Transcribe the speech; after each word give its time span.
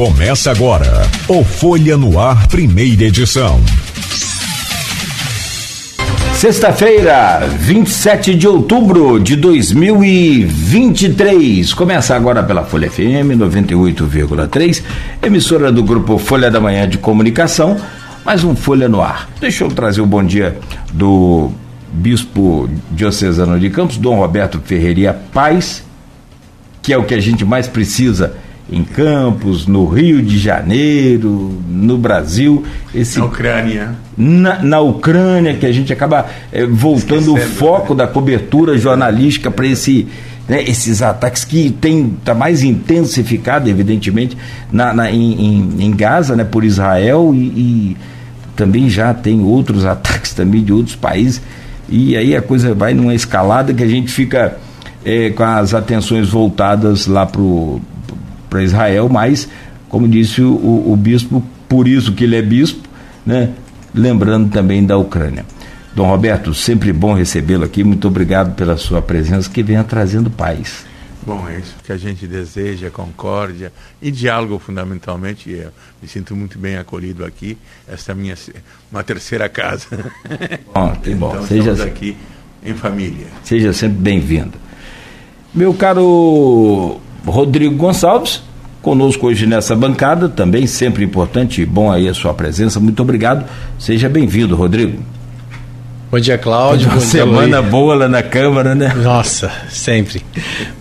Começa 0.00 0.48
agora 0.50 1.02
o 1.28 1.44
Folha 1.44 1.94
no 1.98 2.18
Ar, 2.18 2.48
primeira 2.48 3.04
edição. 3.04 3.60
Sexta-feira, 6.32 7.46
27 7.58 8.34
de 8.34 8.48
outubro 8.48 9.20
de 9.20 9.36
2023. 9.36 11.74
Começa 11.74 12.16
agora 12.16 12.42
pela 12.42 12.64
Folha 12.64 12.90
FM 12.90 13.36
98,3, 13.36 14.82
emissora 15.22 15.70
do 15.70 15.84
grupo 15.84 16.16
Folha 16.16 16.50
da 16.50 16.58
Manhã 16.58 16.88
de 16.88 16.96
Comunicação. 16.96 17.76
Mais 18.24 18.42
um 18.42 18.56
Folha 18.56 18.88
no 18.88 19.02
Ar. 19.02 19.28
Deixa 19.38 19.64
eu 19.64 19.68
trazer 19.68 20.00
o 20.00 20.06
bom 20.06 20.24
dia 20.24 20.56
do 20.94 21.50
bispo 21.92 22.70
diocesano 22.90 23.60
de 23.60 23.68
Campos, 23.68 23.98
Dom 23.98 24.16
Roberto 24.16 24.62
Ferreira 24.64 25.20
Paz, 25.30 25.84
que 26.80 26.90
é 26.90 26.96
o 26.96 27.04
que 27.04 27.12
a 27.12 27.20
gente 27.20 27.44
mais 27.44 27.68
precisa 27.68 28.32
em 28.70 28.84
Campos, 28.84 29.66
no 29.66 29.86
Rio 29.86 30.22
de 30.22 30.38
Janeiro, 30.38 31.60
no 31.68 31.98
Brasil. 31.98 32.64
Esse, 32.94 33.18
na 33.18 33.24
Ucrânia. 33.24 33.94
Na, 34.16 34.62
na 34.62 34.80
Ucrânia, 34.80 35.54
que 35.54 35.66
a 35.66 35.72
gente 35.72 35.92
acaba 35.92 36.26
é, 36.52 36.64
voltando 36.64 37.34
o 37.34 37.36
foco 37.36 37.94
né? 37.94 38.04
da 38.04 38.06
cobertura 38.06 38.78
jornalística 38.78 39.50
para 39.50 39.66
esse. 39.66 40.06
Né, 40.48 40.64
esses 40.64 41.00
ataques 41.00 41.44
que 41.44 41.70
tem 41.70 42.16
tá 42.24 42.34
mais 42.34 42.64
intensificado, 42.64 43.70
evidentemente, 43.70 44.36
na, 44.72 44.92
na 44.92 45.08
em, 45.08 45.32
em, 45.32 45.84
em, 45.84 45.90
Gaza, 45.92 46.34
né, 46.34 46.42
por 46.42 46.64
Israel 46.64 47.30
e, 47.32 47.38
e 47.38 47.96
também 48.56 48.90
já 48.90 49.14
tem 49.14 49.40
outros 49.44 49.84
ataques 49.86 50.32
também 50.32 50.64
de 50.64 50.72
outros 50.72 50.96
países 50.96 51.40
e 51.88 52.16
aí 52.16 52.36
a 52.36 52.42
coisa 52.42 52.74
vai 52.74 52.94
numa 52.94 53.14
escalada 53.14 53.74
que 53.74 53.82
a 53.82 53.86
gente 53.86 54.10
fica 54.10 54.56
é, 55.04 55.30
com 55.30 55.42
as 55.42 55.74
atenções 55.74 56.28
voltadas 56.28 57.06
lá 57.06 57.26
para 57.26 57.40
para 58.50 58.62
Israel, 58.62 59.08
mas, 59.08 59.48
como 59.88 60.06
disse 60.08 60.42
o, 60.42 60.92
o, 60.92 60.96
bispo, 60.96 61.42
por 61.68 61.88
isso 61.88 62.12
que 62.12 62.24
ele 62.24 62.36
é 62.36 62.42
bispo, 62.42 62.86
né? 63.24 63.50
lembrando 63.94 64.50
também 64.50 64.84
da 64.84 64.98
Ucrânia. 64.98 65.46
Dom 65.94 66.06
Roberto, 66.06 66.52
sempre 66.52 66.92
bom 66.92 67.14
recebê-lo 67.14 67.64
aqui, 67.64 67.82
muito 67.82 68.06
obrigado 68.06 68.54
pela 68.54 68.76
sua 68.76 69.00
presença, 69.00 69.48
que 69.48 69.62
venha 69.62 69.82
trazendo 69.82 70.30
paz. 70.30 70.84
Bom, 71.22 71.46
é 71.48 71.58
isso 71.58 71.74
que 71.84 71.92
a 71.92 71.96
gente 71.96 72.26
deseja, 72.26 72.90
concórdia 72.90 73.72
e 74.00 74.10
diálogo 74.10 74.58
fundamentalmente. 74.58 75.50
Eu 75.50 75.70
me 76.00 76.08
sinto 76.08 76.34
muito 76.34 76.58
bem 76.58 76.76
acolhido 76.76 77.24
aqui. 77.24 77.58
Esta 77.86 78.12
é 78.12 78.14
minha 78.14 78.34
uma 78.90 79.04
terceira 79.04 79.48
casa. 79.48 79.86
Bom, 80.72 80.94
tem 80.96 81.14
bom. 81.14 81.30
Então, 81.30 81.46
Seja 81.46 81.72
estamos 81.72 81.92
aqui 81.92 82.16
em 82.64 82.74
família. 82.74 83.26
Seja 83.44 83.72
sempre 83.72 83.98
bem-vindo. 83.98 84.52
Meu 85.54 85.74
caro 85.74 87.00
Rodrigo 87.26 87.74
Gonçalves, 87.76 88.42
conosco 88.82 89.26
hoje 89.26 89.46
nessa 89.46 89.74
bancada, 89.76 90.28
também 90.28 90.66
sempre 90.66 91.04
importante 91.04 91.62
e 91.62 91.66
bom 91.66 91.90
aí 91.90 92.08
a 92.08 92.14
sua 92.14 92.34
presença. 92.34 92.80
Muito 92.80 93.02
obrigado. 93.02 93.44
Seja 93.78 94.08
bem-vindo, 94.08 94.56
Rodrigo. 94.56 95.02
Bom 96.10 96.18
dia, 96.18 96.36
Cláudio. 96.36 96.88
Uma 96.88 96.96
bom 96.96 97.00
semana 97.00 97.62
dia, 97.62 97.70
boa 97.70 97.94
lá 97.94 98.08
na 98.08 98.20
Câmara, 98.20 98.74
né? 98.74 98.92
Nossa, 98.94 99.48
sempre. 99.68 100.20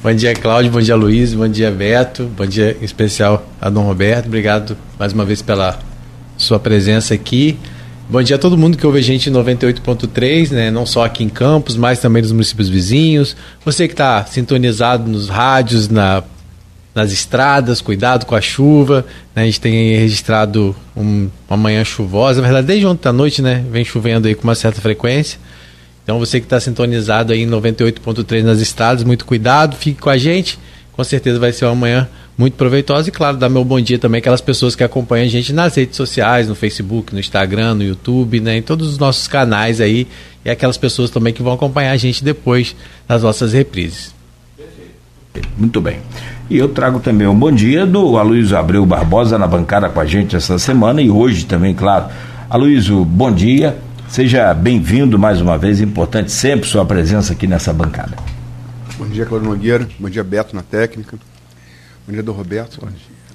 bom 0.01 0.11
dia, 0.11 0.33
Cláudio. 0.33 0.71
Bom 0.71 0.79
dia, 0.79 0.95
Luiz. 0.95 1.35
Bom 1.35 1.47
dia, 1.47 1.69
Beto. 1.69 2.23
Bom 2.35 2.47
dia 2.47 2.75
em 2.81 2.83
especial 2.83 3.47
a 3.61 3.69
Dom 3.69 3.83
Roberto. 3.83 4.25
Obrigado 4.25 4.75
mais 4.97 5.13
uma 5.13 5.23
vez 5.23 5.41
pela 5.43 5.77
sua 6.35 6.57
presença 6.57 7.13
aqui. 7.13 7.59
Bom 8.11 8.23
dia 8.23 8.37
a 8.37 8.39
todo 8.39 8.57
mundo 8.57 8.75
que 8.75 8.87
ouve 8.87 8.97
a 8.97 9.03
gente 9.03 9.29
em 9.29 9.33
98.3, 9.33 10.49
né? 10.49 10.71
não 10.71 10.83
só 10.83 11.05
aqui 11.05 11.23
em 11.23 11.29
Campos, 11.29 11.75
mas 11.77 11.99
também 11.99 12.23
nos 12.23 12.31
municípios 12.31 12.67
vizinhos. 12.67 13.37
Você 13.63 13.87
que 13.87 13.93
está 13.93 14.25
sintonizado 14.25 15.07
nos 15.07 15.29
rádios, 15.29 15.89
na, 15.89 16.23
nas 16.95 17.11
estradas, 17.11 17.81
cuidado 17.81 18.25
com 18.25 18.33
a 18.33 18.41
chuva. 18.41 19.05
Né? 19.35 19.43
A 19.43 19.45
gente 19.45 19.61
tem 19.61 19.95
registrado 19.95 20.75
um, 20.97 21.29
uma 21.47 21.55
manhã 21.55 21.83
chuvosa, 21.83 22.41
na 22.41 22.47
verdade, 22.47 22.65
desde 22.65 22.87
ontem 22.87 23.07
à 23.07 23.13
noite, 23.13 23.43
né? 23.43 23.63
Vem 23.69 23.85
chovendo 23.85 24.27
aí 24.27 24.33
com 24.33 24.43
uma 24.43 24.55
certa 24.55 24.81
frequência. 24.81 25.39
Então 26.03 26.17
você 26.17 26.39
que 26.39 26.47
está 26.47 26.59
sintonizado 26.59 27.31
aí 27.31 27.43
em 27.43 27.47
98.3 27.47 28.41
nas 28.41 28.59
estradas, 28.59 29.03
muito 29.03 29.23
cuidado, 29.23 29.75
fique 29.75 30.01
com 30.01 30.09
a 30.09 30.17
gente. 30.17 30.57
Com 30.93 31.03
certeza 31.03 31.37
vai 31.37 31.51
ser 31.51 31.65
uma 31.65 31.75
manhã 31.75 32.09
muito 32.39 32.53
proveitosa 32.53 33.09
e, 33.09 33.11
claro, 33.11 33.35
dar 33.35 33.49
meu 33.49 33.65
bom 33.65 33.81
dia 33.81 33.99
também 33.99 34.19
aquelas 34.19 34.39
pessoas 34.39 34.73
que 34.73 34.81
acompanham 34.81 35.25
a 35.25 35.29
gente 35.29 35.51
nas 35.51 35.75
redes 35.75 35.97
sociais, 35.97 36.47
no 36.47 36.55
Facebook, 36.55 37.13
no 37.13 37.19
Instagram, 37.19 37.73
no 37.73 37.83
YouTube, 37.83 38.39
né, 38.39 38.55
em 38.55 38.61
todos 38.61 38.87
os 38.87 38.97
nossos 38.97 39.27
canais 39.27 39.81
aí 39.81 40.07
e 40.45 40.49
aquelas 40.49 40.77
pessoas 40.77 41.09
também 41.09 41.33
que 41.33 41.43
vão 41.43 41.51
acompanhar 41.51 41.91
a 41.91 41.97
gente 41.97 42.23
depois 42.23 42.77
nas 43.09 43.23
nossas 43.23 43.51
reprises. 43.51 44.15
Muito 45.57 45.81
bem. 45.81 45.99
E 46.49 46.57
eu 46.57 46.69
trago 46.69 47.01
também 47.01 47.27
um 47.27 47.37
bom 47.37 47.51
dia 47.51 47.85
do 47.85 48.17
Aloysio 48.17 48.57
Abreu 48.57 48.85
Barbosa 48.85 49.37
na 49.37 49.45
bancada 49.45 49.89
com 49.89 49.99
a 49.99 50.05
gente 50.05 50.33
essa 50.33 50.57
semana 50.57 51.01
e 51.01 51.09
hoje 51.09 51.45
também, 51.45 51.75
claro. 51.75 52.05
Aloysio, 52.49 53.03
bom 53.03 53.29
dia. 53.29 53.77
Seja 54.07 54.53
bem-vindo 54.53 55.19
mais 55.19 55.41
uma 55.41 55.57
vez. 55.57 55.81
Importante 55.81 56.31
sempre 56.31 56.69
sua 56.69 56.85
presença 56.85 57.33
aqui 57.33 57.45
nessa 57.45 57.73
bancada. 57.73 58.15
Bom 58.97 59.07
dia, 59.07 59.25
Claudio 59.25 59.49
Nogueira. 59.49 59.89
Bom 59.99 60.09
dia, 60.09 60.23
Beto, 60.23 60.55
na 60.55 60.61
técnica. 60.61 61.17
Bom 62.09 62.13
dia, 62.13 62.33
Roberto. 62.33 62.87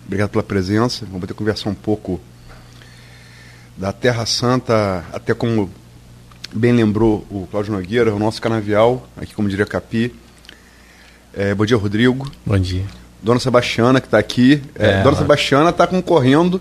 Obrigado 0.05 0.31
pela 0.31 0.43
presença. 0.43 1.05
Vamos 1.07 1.21
poder 1.21 1.35
conversar 1.35 1.71
um 1.71 1.75
pouco 1.75 2.21
da 3.77 3.93
Terra 3.93 4.27
Santa, 4.27 5.05
até 5.13 5.33
como 5.33 5.71
bem 6.53 6.73
lembrou 6.73 7.25
o 7.31 7.47
Cláudio 7.49 7.73
Nogueira, 7.73 8.13
o 8.13 8.19
nosso 8.19 8.43
canavial, 8.43 9.09
aqui 9.17 9.33
como 9.33 9.49
diria 9.49 9.65
Capi. 9.65 10.13
É, 11.33 11.55
bom 11.55 11.65
dia, 11.65 11.77
Rodrigo. 11.77 12.29
Bom 12.45 12.59
dia. 12.59 12.83
Dona 13.23 13.39
Sebastiana, 13.39 14.01
que 14.01 14.09
está 14.09 14.19
aqui. 14.19 14.61
É, 14.75 14.89
é, 14.89 15.03
Dona 15.05 15.19
Sebastiana 15.19 15.71
está 15.71 15.87
concorrendo 15.87 16.61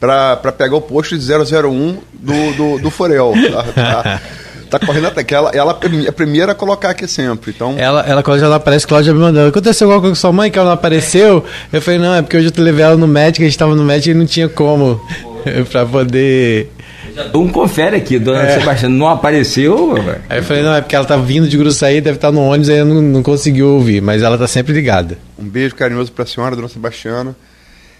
para 0.00 0.36
pegar 0.50 0.74
o 0.74 0.82
posto 0.82 1.16
de 1.16 1.24
001 1.32 2.00
do, 2.14 2.52
do, 2.56 2.78
do 2.82 2.90
Forel. 2.90 3.32
Tá, 3.52 4.02
tá, 4.02 4.22
tá 4.78 4.86
correndo 4.86 5.06
até 5.06 5.22
que 5.22 5.34
ela, 5.34 5.50
ela 5.50 5.78
é 6.04 6.08
a 6.08 6.12
primeira 6.12 6.52
a 6.52 6.54
colocar 6.54 6.90
aqui 6.90 7.06
sempre. 7.06 7.52
Então... 7.54 7.74
Ela, 7.76 8.00
ela 8.06 8.22
quando 8.22 8.42
ela 8.42 8.56
aparece, 8.56 8.86
Cláudia 8.86 9.12
me 9.12 9.20
mandou. 9.20 9.46
Aconteceu 9.46 9.86
alguma 9.86 10.00
coisa 10.00 10.16
com 10.16 10.20
sua 10.20 10.32
mãe 10.32 10.50
que 10.50 10.58
ela 10.58 10.68
não 10.68 10.72
apareceu? 10.72 11.44
Eu 11.70 11.82
falei, 11.82 12.00
não, 12.00 12.14
é 12.14 12.22
porque 12.22 12.36
hoje 12.36 12.50
eu 12.56 12.64
levei 12.64 12.84
ela 12.84 12.96
no 12.96 13.06
médico, 13.06 13.42
a 13.42 13.44
gente 13.44 13.52
estava 13.52 13.74
no 13.74 13.84
médico 13.84 14.16
e 14.16 14.18
não 14.18 14.26
tinha 14.26 14.48
como 14.48 15.00
para 15.70 15.84
poder. 15.84 16.72
Um 17.34 17.48
confere 17.48 17.96
aqui, 17.96 18.18
dona 18.18 18.42
é. 18.42 18.58
Sebastiana, 18.58 18.94
não 18.94 19.06
apareceu? 19.06 19.94
Aí 20.30 20.38
eu 20.38 20.42
falei, 20.42 20.62
não, 20.62 20.74
é 20.74 20.80
porque 20.80 20.96
ela 20.96 21.04
tá 21.04 21.16
vindo 21.16 21.46
de 21.46 21.58
Gruçaí, 21.58 22.00
deve 22.00 22.16
estar 22.16 22.32
no 22.32 22.40
ônibus 22.40 22.70
aí 22.70 22.82
não, 22.82 23.02
não 23.02 23.22
conseguiu 23.22 23.68
ouvir, 23.68 24.00
mas 24.00 24.22
ela 24.22 24.38
tá 24.38 24.46
sempre 24.46 24.72
ligada. 24.72 25.18
Um 25.38 25.44
beijo 25.44 25.74
carinhoso 25.74 26.10
para 26.10 26.24
a 26.24 26.26
senhora, 26.26 26.56
dona 26.56 26.68
Sebastiana. 26.68 27.36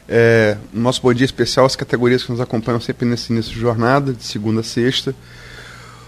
É, 0.09 0.57
nosso 0.73 1.03
bom 1.03 1.13
dia 1.13 1.27
especial 1.27 1.67
as 1.67 1.77
categorias 1.77 2.23
que 2.23 2.33
nos 2.33 2.41
acompanham 2.41 2.81
sempre 2.81 3.07
nesse 3.07 3.33
início 3.33 3.53
de 3.53 3.61
jornada, 3.61 4.13
de 4.13 4.25
segunda 4.25 4.61
a 4.61 4.65
sexta 4.65 5.15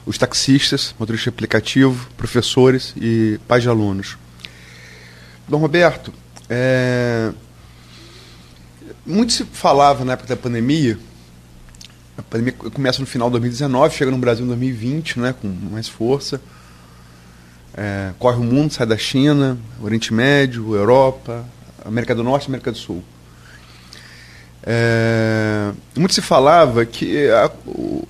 os 0.07 0.19
taxistas, 0.19 0.95
motorista 0.99 1.31
aplicativo, 1.31 2.09
professores 2.17 2.95
e 2.97 3.39
pais 3.49 3.63
de 3.63 3.69
alunos. 3.69 4.19
Dom 5.49 5.59
Roberto, 5.59 6.13
é... 6.49 7.33
muito 9.05 9.33
se 9.33 9.45
falava 9.45 10.05
na 10.05 10.13
época 10.15 10.29
da 10.29 10.37
pandemia, 10.37 10.99
a 12.17 12.23
pandemia 12.23 12.53
começa 12.53 13.01
no 13.01 13.07
final 13.07 13.29
de 13.29 13.33
2019, 13.33 13.95
chega 13.95 14.11
no 14.11 14.19
Brasil 14.19 14.45
em 14.45 14.49
2020, 14.49 15.19
né, 15.19 15.35
com 15.41 15.49
mais 15.49 15.89
força. 15.89 16.41
É, 17.77 18.13
corre 18.21 18.37
o 18.37 18.45
mundo, 18.45 18.73
sai 18.73 18.87
da 18.87 18.97
China, 18.97 19.59
Oriente 19.83 20.15
Médio, 20.15 20.77
Europa, 20.77 21.45
América 21.85 22.15
do 22.15 22.23
Norte 22.23 22.47
América 22.47 22.71
do 22.71 22.79
Sul. 22.79 23.03
É, 24.63 25.73
muito 25.97 26.15
se 26.15 26.23
falava 26.23 26.87
que 26.87 27.29
a, 27.29 27.51
o, 27.67 28.07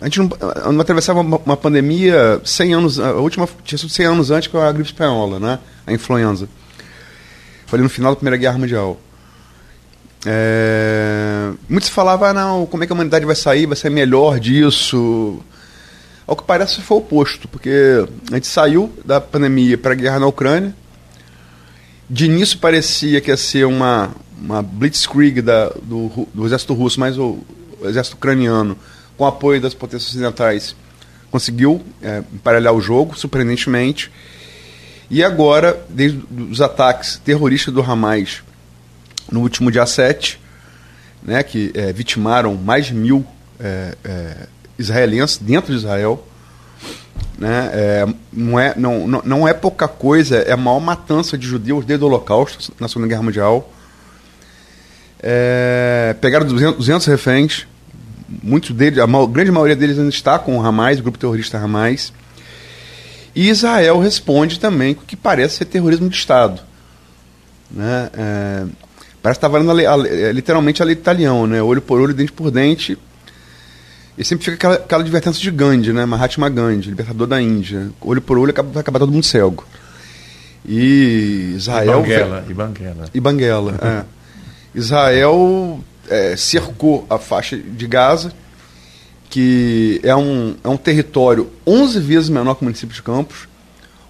a 0.00 0.04
gente 0.04 0.18
não, 0.18 0.28
não 0.72 0.80
atravessava 0.80 1.20
uma, 1.20 1.38
uma, 1.38 1.56
pandemia 1.56 2.40
100 2.44 2.74
anos, 2.74 3.00
a 3.00 3.12
última 3.14 3.48
tinha 3.64 3.78
sido 3.78 3.90
100 3.90 4.06
anos 4.06 4.30
antes 4.30 4.48
com 4.48 4.58
a 4.58 4.70
gripe 4.72 4.90
espanhola, 4.90 5.40
né? 5.40 5.58
A 5.86 5.92
influenza. 5.92 6.48
Foi 7.66 7.78
ali 7.78 7.84
no 7.84 7.88
final 7.88 8.12
da 8.12 8.16
Primeira 8.16 8.36
Guerra 8.36 8.58
Mundial. 8.58 9.00
É, 10.26 11.50
muito 11.68 11.86
se 11.86 11.90
falava, 11.90 12.28
ah, 12.28 12.34
não, 12.34 12.66
como 12.66 12.84
é 12.84 12.86
que 12.86 12.92
a 12.92 12.94
humanidade 12.94 13.24
vai 13.24 13.34
sair, 13.34 13.64
vai 13.64 13.76
sair 13.76 13.90
melhor 13.90 14.38
disso. 14.38 15.40
Ao 16.26 16.36
que 16.36 16.44
parece 16.44 16.82
foi 16.82 16.98
o 16.98 17.00
oposto, 17.00 17.48
porque 17.48 18.04
a 18.30 18.34
gente 18.34 18.46
saiu 18.46 18.92
da 19.04 19.20
pandemia 19.20 19.78
para 19.78 19.92
a 19.92 19.96
guerra 19.96 20.20
na 20.20 20.26
Ucrânia. 20.26 20.74
De 22.08 22.26
início 22.26 22.58
parecia 22.58 23.20
que 23.20 23.30
ia 23.30 23.36
ser 23.36 23.64
uma, 23.64 24.10
uma 24.38 24.62
blitzkrieg 24.62 25.40
da, 25.40 25.68
do, 25.82 26.28
do 26.34 26.44
exército 26.44 26.74
russo, 26.74 27.00
mas 27.00 27.16
o, 27.16 27.38
o 27.80 27.88
exército 27.88 28.16
ucraniano 28.16 28.76
com 29.20 29.26
apoio 29.26 29.60
das 29.60 29.74
potências 29.74 30.08
ocidentais, 30.08 30.74
conseguiu 31.30 31.82
é, 32.02 32.22
emparelhar 32.32 32.72
o 32.72 32.80
jogo, 32.80 33.14
surpreendentemente. 33.14 34.10
E 35.10 35.22
agora, 35.22 35.78
desde 35.90 36.24
os 36.50 36.62
ataques 36.62 37.20
terroristas 37.22 37.74
do 37.74 37.82
Hamas 37.82 38.42
no 39.30 39.40
último 39.40 39.70
dia 39.70 39.84
7, 39.84 40.40
né, 41.22 41.42
que 41.42 41.70
é, 41.74 41.92
vitimaram 41.92 42.54
mais 42.54 42.86
de 42.86 42.94
mil 42.94 43.22
é, 43.60 43.94
é, 44.02 44.36
israelenses 44.78 45.36
dentro 45.36 45.70
de 45.70 45.76
Israel, 45.76 46.26
né, 47.38 47.70
é, 47.74 48.06
não, 48.32 48.58
é, 48.58 48.72
não, 48.74 49.06
não, 49.06 49.22
não 49.22 49.46
é 49.46 49.52
pouca 49.52 49.86
coisa, 49.86 50.38
é 50.38 50.52
a 50.52 50.56
maior 50.56 50.80
matança 50.80 51.36
de 51.36 51.46
judeus 51.46 51.84
desde 51.84 52.02
o 52.02 52.08
Holocausto, 52.08 52.72
na 52.80 52.88
Segunda 52.88 53.06
Guerra 53.06 53.22
Mundial. 53.22 53.70
É, 55.22 56.16
pegaram 56.22 56.46
200, 56.46 56.78
200 56.78 57.06
reféns, 57.06 57.66
muitos 58.42 58.70
deles, 58.74 58.98
a 58.98 59.06
ma- 59.06 59.26
grande 59.26 59.50
maioria 59.50 59.76
deles 59.76 59.98
ainda 59.98 60.10
está 60.10 60.38
com 60.38 60.56
o 60.58 60.64
Hamas, 60.64 60.98
o 60.98 61.02
grupo 61.02 61.18
terrorista 61.18 61.58
Hamas. 61.58 62.12
E 63.34 63.48
Israel 63.48 63.98
responde 64.00 64.58
também 64.58 64.94
com 64.94 65.02
o 65.02 65.06
que 65.06 65.16
parece 65.16 65.56
ser 65.58 65.64
terrorismo 65.66 66.08
de 66.08 66.16
Estado. 66.16 66.60
Né? 67.70 68.10
É, 68.14 68.64
parece 69.22 69.38
que 69.38 69.46
está 69.46 69.48
valendo 69.48 69.70
a 69.70 69.74
lei- 69.74 69.86
a 69.86 69.94
é, 70.28 70.32
literalmente 70.32 70.82
a 70.82 70.84
lei 70.84 70.96
talião, 70.96 71.46
né? 71.46 71.62
olho 71.62 71.80
por 71.80 72.00
olho, 72.00 72.12
dente 72.14 72.32
por 72.32 72.50
dente. 72.50 72.98
E 74.18 74.24
sempre 74.24 74.44
fica 74.44 74.56
aquela, 74.56 74.74
aquela 74.74 75.02
advertência 75.02 75.40
de 75.40 75.50
Gandhi, 75.50 75.92
né? 75.92 76.04
Mahatma 76.04 76.48
Gandhi, 76.50 76.88
libertador 76.90 77.26
da 77.26 77.40
Índia. 77.40 77.90
Olho 78.00 78.20
por 78.20 78.36
olho 78.36 78.50
acaba- 78.50 78.70
vai 78.70 78.80
acabar 78.82 78.98
todo 78.98 79.12
mundo 79.12 79.24
cego. 79.24 79.64
E 80.66 81.54
Israel. 81.56 82.02
Banguela, 82.02 82.44
e 82.48 82.52
Banguela. 82.54 83.04
E 83.14 83.20
Banguela. 83.20 83.74
é. 83.80 84.04
Israel 84.78 85.80
é, 86.10 86.36
cercou 86.36 87.06
a 87.08 87.18
faixa 87.18 87.56
de 87.56 87.86
Gaza, 87.86 88.32
que 89.30 90.00
é 90.02 90.14
um, 90.14 90.56
é 90.62 90.68
um 90.68 90.76
território 90.76 91.50
11 91.64 92.00
vezes 92.00 92.28
menor 92.28 92.56
que 92.56 92.62
o 92.62 92.64
município 92.64 92.94
de 92.94 93.00
Campos, 93.00 93.48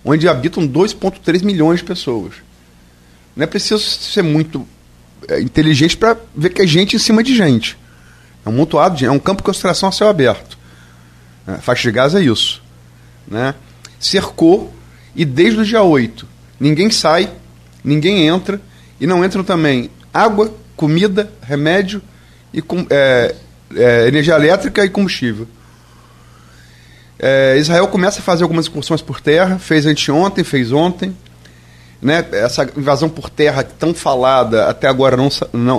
onde 0.03 0.27
habitam 0.27 0.67
2,3 0.67 1.45
milhões 1.45 1.81
de 1.81 1.85
pessoas. 1.85 2.35
Não 3.37 3.45
é 3.45 3.47
preciso 3.47 3.81
ser 3.81 4.23
muito 4.23 4.67
é, 5.29 5.41
inteligente 5.41 5.97
para 5.97 6.17
ver 6.35 6.51
que 6.51 6.63
é 6.63 6.67
gente 6.67 6.97
em 6.97 6.99
cima 6.99 7.23
de 7.23 7.37
gente. 7.37 7.79
É 8.45 8.49
um 8.49 8.53
montoado 8.53 8.97
de 8.97 9.05
é 9.05 9.11
um 9.11 9.19
campo 9.19 9.43
de 9.43 9.47
concentração 9.47 9.91
a 9.91 9.93
céu 9.93 10.09
aberto. 10.09 10.59
É, 11.47 11.59
faixa 11.59 11.83
de 11.83 11.93
Gaza 11.93 12.19
é 12.19 12.25
isso. 12.25 12.63
Né? 13.29 13.55
Cercou 13.99 14.73
e 15.15 15.27
desde 15.27 15.61
o 15.61 15.65
dia 15.65 15.83
8 15.83 16.27
ninguém 16.59 16.91
sai, 16.91 17.31
ninguém 17.85 18.27
entra 18.27 18.61
e 18.99 19.07
não 19.07 19.25
entram 19.25 19.45
também 19.45 19.91
água, 20.13 20.53
comida, 20.81 21.31
remédio 21.43 22.01
e 22.55 22.63
com, 22.63 22.87
é, 22.89 23.35
é, 23.77 24.09
energia 24.09 24.35
elétrica 24.35 24.83
e 24.83 24.89
combustível. 24.89 25.47
É, 27.19 27.59
Israel 27.59 27.87
começa 27.89 28.21
a 28.21 28.23
fazer 28.23 28.45
algumas 28.45 28.67
incursões 28.67 29.03
por 29.03 29.21
terra, 29.21 29.59
fez 29.59 29.85
anteontem, 29.85 30.43
fez 30.43 30.73
ontem. 30.73 31.15
Né? 32.01 32.25
Essa 32.33 32.67
invasão 32.75 33.11
por 33.11 33.29
terra 33.29 33.63
tão 33.63 33.93
falada 33.93 34.71
até 34.71 34.89
agora 34.89 35.19
não, 35.19 35.29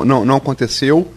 não, 0.05 0.23
não, 0.23 0.35
aconteceu. 0.35 1.11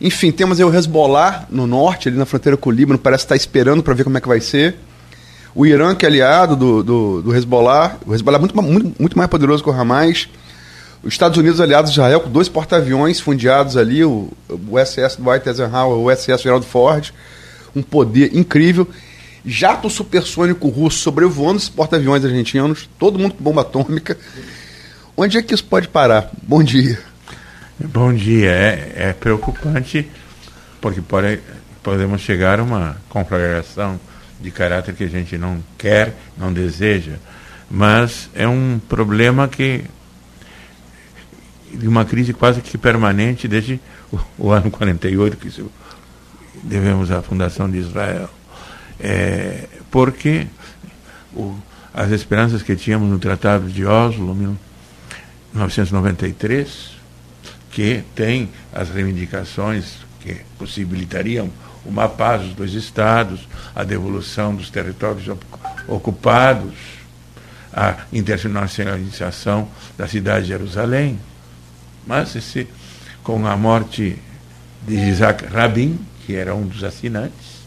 Enfim, 0.00 0.32
temos 0.32 0.58
aí 0.58 0.64
o 0.64 0.74
Hezbollah 0.74 1.46
no 1.48 1.68
norte, 1.68 2.08
ali 2.08 2.18
na 2.18 2.26
fronteira 2.26 2.56
com 2.56 2.70
o 2.70 2.72
Líbano, 2.72 2.98
parece 2.98 3.22
estar 3.22 3.36
esperando 3.36 3.84
para 3.84 3.94
ver 3.94 4.02
como 4.02 4.18
é 4.18 4.20
que 4.20 4.26
vai 4.26 4.40
ser. 4.40 4.74
O 5.54 5.64
Irã, 5.64 5.94
que 5.94 6.04
é 6.04 6.08
aliado 6.08 6.56
do, 6.56 6.82
do, 6.82 7.22
do 7.22 7.36
Hezbollah, 7.36 7.98
o 8.04 8.12
Hezbollah 8.12 8.38
é 8.38 8.40
muito, 8.40 8.60
muito, 8.60 9.00
muito 9.00 9.16
mais 9.16 9.30
poderoso 9.30 9.62
que 9.62 9.70
o 9.70 9.72
Hamas. 9.72 10.28
Os 11.04 11.12
Estados 11.12 11.36
Unidos 11.36 11.60
aliados 11.60 11.92
de 11.92 12.00
Israel, 12.00 12.20
com 12.20 12.30
dois 12.30 12.48
porta-aviões 12.48 13.20
fundeados 13.20 13.76
ali, 13.76 14.02
o, 14.02 14.32
o 14.48 14.78
SS 14.82 15.20
Dwight 15.20 15.46
Eisenhower, 15.46 15.98
o 15.98 16.10
SS 16.10 16.42
Gerald 16.42 16.66
Ford, 16.66 17.12
um 17.76 17.82
poder 17.82 18.34
incrível. 18.34 18.88
Jato 19.44 19.90
supersônico 19.90 20.66
russo 20.68 21.00
sobrevoando 21.00 21.58
os 21.58 21.68
porta-aviões 21.68 22.24
argentinos, 22.24 22.88
todo 22.98 23.18
mundo 23.18 23.34
com 23.34 23.44
bomba 23.44 23.60
atômica. 23.60 24.16
Onde 25.14 25.36
é 25.36 25.42
que 25.42 25.52
isso 25.52 25.64
pode 25.64 25.88
parar? 25.88 26.30
Bom 26.42 26.62
dia. 26.62 26.98
Bom 27.78 28.12
dia. 28.12 28.50
É, 28.50 28.92
é 28.96 29.12
preocupante 29.12 30.08
porque 30.80 31.02
pode, 31.02 31.38
podemos 31.82 32.22
chegar 32.22 32.60
a 32.60 32.62
uma 32.62 32.96
conflagração 33.10 34.00
de 34.40 34.50
caráter 34.50 34.94
que 34.94 35.04
a 35.04 35.08
gente 35.08 35.36
não 35.36 35.62
quer, 35.76 36.14
não 36.36 36.50
deseja. 36.50 37.12
Mas 37.70 38.30
é 38.34 38.48
um 38.48 38.80
problema 38.88 39.48
que 39.48 39.84
de 41.76 41.88
uma 41.88 42.04
crise 42.04 42.32
quase 42.32 42.60
que 42.60 42.78
permanente 42.78 43.48
desde 43.48 43.80
o, 44.12 44.18
o 44.38 44.50
ano 44.50 44.70
48 44.70 45.36
que 45.36 45.48
isso 45.48 45.68
devemos 46.62 47.10
à 47.10 47.20
fundação 47.22 47.68
de 47.70 47.78
Israel. 47.78 48.28
É, 49.00 49.66
porque 49.90 50.46
o, 51.34 51.56
as 51.92 52.10
esperanças 52.10 52.62
que 52.62 52.74
tínhamos 52.74 53.08
no 53.08 53.18
Tratado 53.18 53.68
de 53.68 53.84
Oslo, 53.84 54.34
1993, 54.34 56.94
que 57.70 58.02
tem 58.14 58.48
as 58.72 58.88
reivindicações 58.90 59.96
que 60.20 60.36
possibilitariam 60.58 61.50
uma 61.84 62.08
paz 62.08 62.42
dos 62.42 62.54
dois 62.54 62.72
estados, 62.72 63.46
a 63.74 63.84
devolução 63.84 64.54
dos 64.54 64.70
territórios 64.70 65.28
ocupados, 65.86 66.72
a 67.72 68.04
internacionalização 68.12 69.68
da 69.98 70.08
cidade 70.08 70.42
de 70.42 70.48
Jerusalém. 70.48 71.18
Mas 72.06 72.34
esse, 72.36 72.66
com 73.22 73.46
a 73.46 73.56
morte 73.56 74.18
de 74.86 74.94
Isaac 74.94 75.46
Rabin, 75.46 75.98
que 76.24 76.34
era 76.34 76.54
um 76.54 76.66
dos 76.66 76.84
assinantes, 76.84 77.64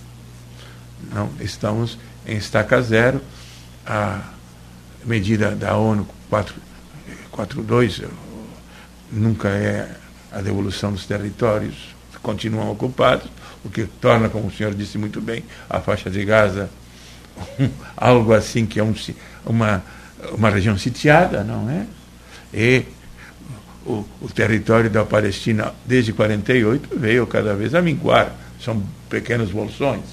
não 1.12 1.30
estamos 1.40 1.98
em 2.26 2.38
estaca 2.38 2.82
zero. 2.82 3.22
A 3.86 4.22
medida 5.06 5.56
da 5.56 5.78
ONU 5.78 6.08
442 6.30 8.02
nunca 9.12 9.50
é 9.50 9.96
a 10.32 10.42
devolução 10.42 10.92
dos 10.92 11.06
territórios, 11.06 11.96
continuam 12.22 12.70
ocupados, 12.70 13.30
o 13.64 13.70
que 13.70 13.86
torna, 13.86 14.28
como 14.28 14.48
o 14.48 14.52
senhor 14.52 14.74
disse 14.74 14.98
muito 14.98 15.22
bem, 15.22 15.44
a 15.70 15.80
faixa 15.80 16.10
de 16.10 16.24
Gaza 16.26 16.70
algo 17.96 18.34
assim 18.34 18.66
que 18.66 18.80
é 18.80 18.84
um, 18.84 18.94
uma, 19.46 19.84
uma 20.32 20.50
região 20.50 20.78
sitiada, 20.78 21.44
não 21.44 21.70
é? 21.70 21.86
E 22.54 22.86
o, 23.88 24.06
o, 24.22 24.30
território 24.30 24.90
da 24.90 25.06
Palestina, 25.06 25.74
desde 25.86 26.12
48, 26.12 26.90
veio 27.00 27.26
cada 27.26 27.56
vez 27.56 27.74
a 27.74 27.82
minguar. 27.82 28.36
São 28.60 28.84
pequenos 29.10 29.50
bolsões. 29.50 30.04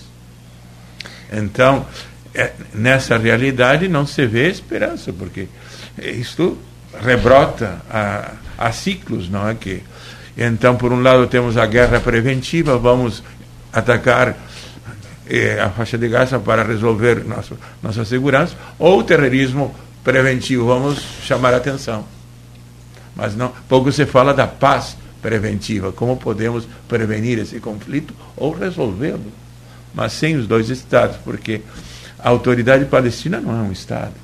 Então, 1.33 1.85
é, 2.33 2.53
nessa 2.73 3.19
realidade 3.19 3.89
não 3.89 4.07
se 4.07 4.27
vê 4.27 4.49
esperança, 4.49 5.13
porque 5.13 5.49
isto 5.99 6.57
rebrota 7.03 7.81
a, 7.91 8.33
a 8.57 8.73
ciclos, 8.73 9.29
não 9.29 9.49
é 9.49 9.55
que? 9.55 9.83
Então, 10.37 10.77
por 10.77 10.93
um 10.93 11.03
lado, 11.03 11.27
temos 11.27 11.57
a 11.57 11.67
guerra 11.67 12.01
preventiva, 12.01 12.79
vamos 12.79 13.23
atacar 13.73 14.37
eh, 15.29 15.61
a 15.61 15.71
faixa 15.71 15.97
de 15.97 16.09
Gaza 16.09 16.39
para 16.39 16.63
resolver 16.63 17.25
nosso, 17.25 17.57
nossa 17.83 18.05
segurança, 18.05 18.55
ou 18.79 19.01
o 19.01 19.05
terrorismo 19.05 19.75
preventivo, 20.03 20.67
vamos 20.67 20.99
chamar 21.23 21.55
a 21.55 21.57
atenção. 21.57 22.14
Mas 23.15 23.37
não, 23.37 23.53
pouco 23.69 23.93
se 23.93 24.07
fala 24.07 24.35
da 24.35 24.47
paz 24.47 24.97
preventiva, 25.23 25.93
como 25.93 26.17
podemos 26.17 26.69
prevenir 26.89 27.39
esse 27.39 27.61
conflito 27.61 28.15
ou 28.37 28.53
resolvê-lo, 28.53 29.33
mas 29.95 30.13
sem 30.13 30.37
os 30.37 30.47
dois 30.47 30.69
estados, 30.69 31.17
porque 31.25 31.63
a 32.19 32.29
autoridade 32.29 32.85
palestina 32.87 33.41
não 33.41 33.53
é 33.53 33.63
um 33.63 33.73
estado, 33.73 34.15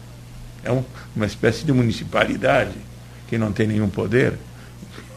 é 0.62 0.70
um, 0.70 0.84
uma 1.14 1.26
espécie 1.26 1.64
de 1.64 1.72
municipalidade 1.72 2.74
que 3.28 3.38
não 3.38 3.52
tem 3.52 3.66
nenhum 3.66 3.88
poder. 3.88 4.34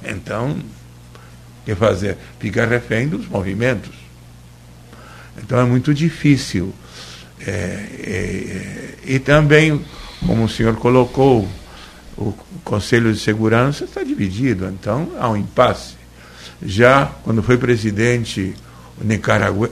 Então, 0.06 0.52
o 0.52 1.66
que 1.66 1.76
fazer? 1.76 2.18
Fica 2.40 2.66
refém 2.66 3.08
dos 3.08 3.28
movimentos. 3.28 3.92
Então 5.38 5.60
é 5.60 5.64
muito 5.64 5.94
difícil. 5.94 6.74
É, 7.46 7.52
é, 7.52 8.94
e 9.06 9.20
também, 9.20 9.84
como 10.26 10.46
o 10.46 10.50
senhor 10.50 10.76
colocou, 10.76 11.48
o 12.18 12.34
Conselho 12.64 13.12
de 13.12 13.20
Segurança 13.20 13.86
está 13.86 14.04
dividido, 14.04 14.66
então 14.68 15.10
há 15.20 15.30
um 15.30 15.38
impasse. 15.38 15.96
Já 16.62 17.12
quando 17.24 17.42
foi 17.44 17.58
presidente 17.58 18.56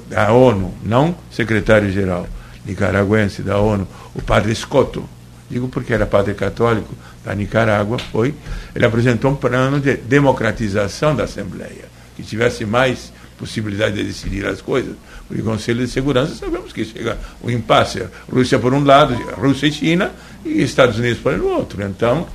da 0.10 0.32
ONU, 0.32 0.74
não 0.84 1.16
secretário-geral 1.32 2.28
nicaragüense 2.66 3.42
da 3.42 3.58
ONU, 3.58 3.88
o 4.14 4.22
padre 4.22 4.54
Scotto, 4.54 5.08
digo 5.50 5.68
porque 5.68 5.94
era 5.94 6.06
padre 6.06 6.34
católico 6.34 6.94
da 7.24 7.34
Nicarágua, 7.34 7.98
foi, 7.98 8.34
ele 8.76 8.86
apresentou 8.86 9.32
um 9.32 9.36
plano 9.36 9.80
de 9.80 9.98
democratização 9.98 11.16
da 11.16 11.24
Assembleia, 11.24 11.86
que 12.16 12.24
tivesse 12.24 12.66
mais 12.66 13.12
possibilidade 13.38 13.96
de 13.96 14.04
decidir 14.04 14.46
as 14.46 14.62
coisas. 14.62 14.96
Porque 15.28 15.42
o 15.42 15.46
Conselho 15.46 15.84
de 15.84 15.92
Segurança 15.92 16.36
sabemos 16.36 16.72
que 16.72 16.86
chega 16.86 17.18
o 17.42 17.50
impasse, 17.50 18.06
Rússia 18.32 18.60
por 18.60 18.74
um 18.74 18.84
lado, 18.84 19.16
Rússia 19.34 19.68
e 19.68 19.72
China, 19.72 20.12
e 20.46 20.62
Estados 20.62 20.98
Unidos 20.98 21.20
por 21.20 21.40
outro. 21.42 21.84
Então, 21.84 22.28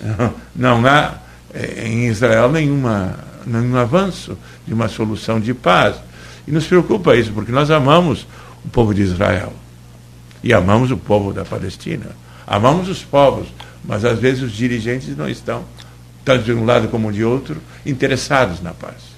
não 0.54 0.84
há 0.86 1.18
em 1.54 2.06
Israel 2.08 2.50
nenhuma, 2.50 3.18
nenhum 3.46 3.76
avanço 3.76 4.36
de 4.66 4.74
uma 4.74 4.88
solução 4.88 5.40
de 5.40 5.54
paz. 5.54 5.96
E 6.46 6.52
nos 6.52 6.66
preocupa 6.66 7.16
isso, 7.16 7.32
porque 7.32 7.52
nós 7.52 7.70
amamos 7.70 8.26
o 8.64 8.68
povo 8.68 8.94
de 8.94 9.02
Israel 9.02 9.52
e 10.44 10.52
amamos 10.52 10.90
o 10.90 10.96
povo 10.96 11.32
da 11.32 11.42
Palestina. 11.42 12.10
Amamos 12.46 12.88
os 12.90 13.02
povos, 13.02 13.48
mas 13.82 14.04
às 14.04 14.18
vezes 14.18 14.42
os 14.42 14.52
dirigentes 14.52 15.16
não 15.16 15.26
estão, 15.26 15.64
tanto 16.22 16.44
de 16.44 16.52
um 16.52 16.66
lado 16.66 16.88
como 16.88 17.10
de 17.10 17.24
outro, 17.24 17.56
interessados 17.86 18.60
na 18.60 18.74
paz. 18.74 19.14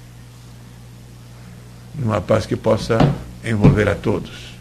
Numa 1.93 2.21
paz 2.21 2.45
que 2.45 2.55
possa 2.55 2.97
envolver 3.43 3.89
a 3.89 3.95
todos. 3.95 4.55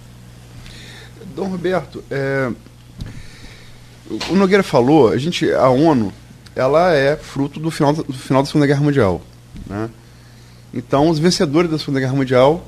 Dom 1.37 1.50
Roberto, 1.50 2.02
é, 2.11 2.50
o 4.29 4.35
Nogueira 4.35 4.63
falou, 4.63 5.09
a 5.09 5.19
gente, 5.19 5.51
a 5.53 5.69
ONU 5.69 6.13
ela 6.55 6.95
é 6.95 7.17
fruto 7.17 7.61
do 7.61 7.71
final, 7.71 7.93
do 7.93 8.13
final 8.13 8.43
da 8.43 8.47
Segunda 8.47 8.67
Guerra 8.67 8.81
Mundial. 8.81 9.21
Né? 9.67 9.91
Então, 10.73 11.09
os 11.09 11.19
vencedores 11.19 11.71
da 11.71 11.79
Segunda 11.79 12.01
Guerra 12.01 12.15
Mundial 12.15 12.67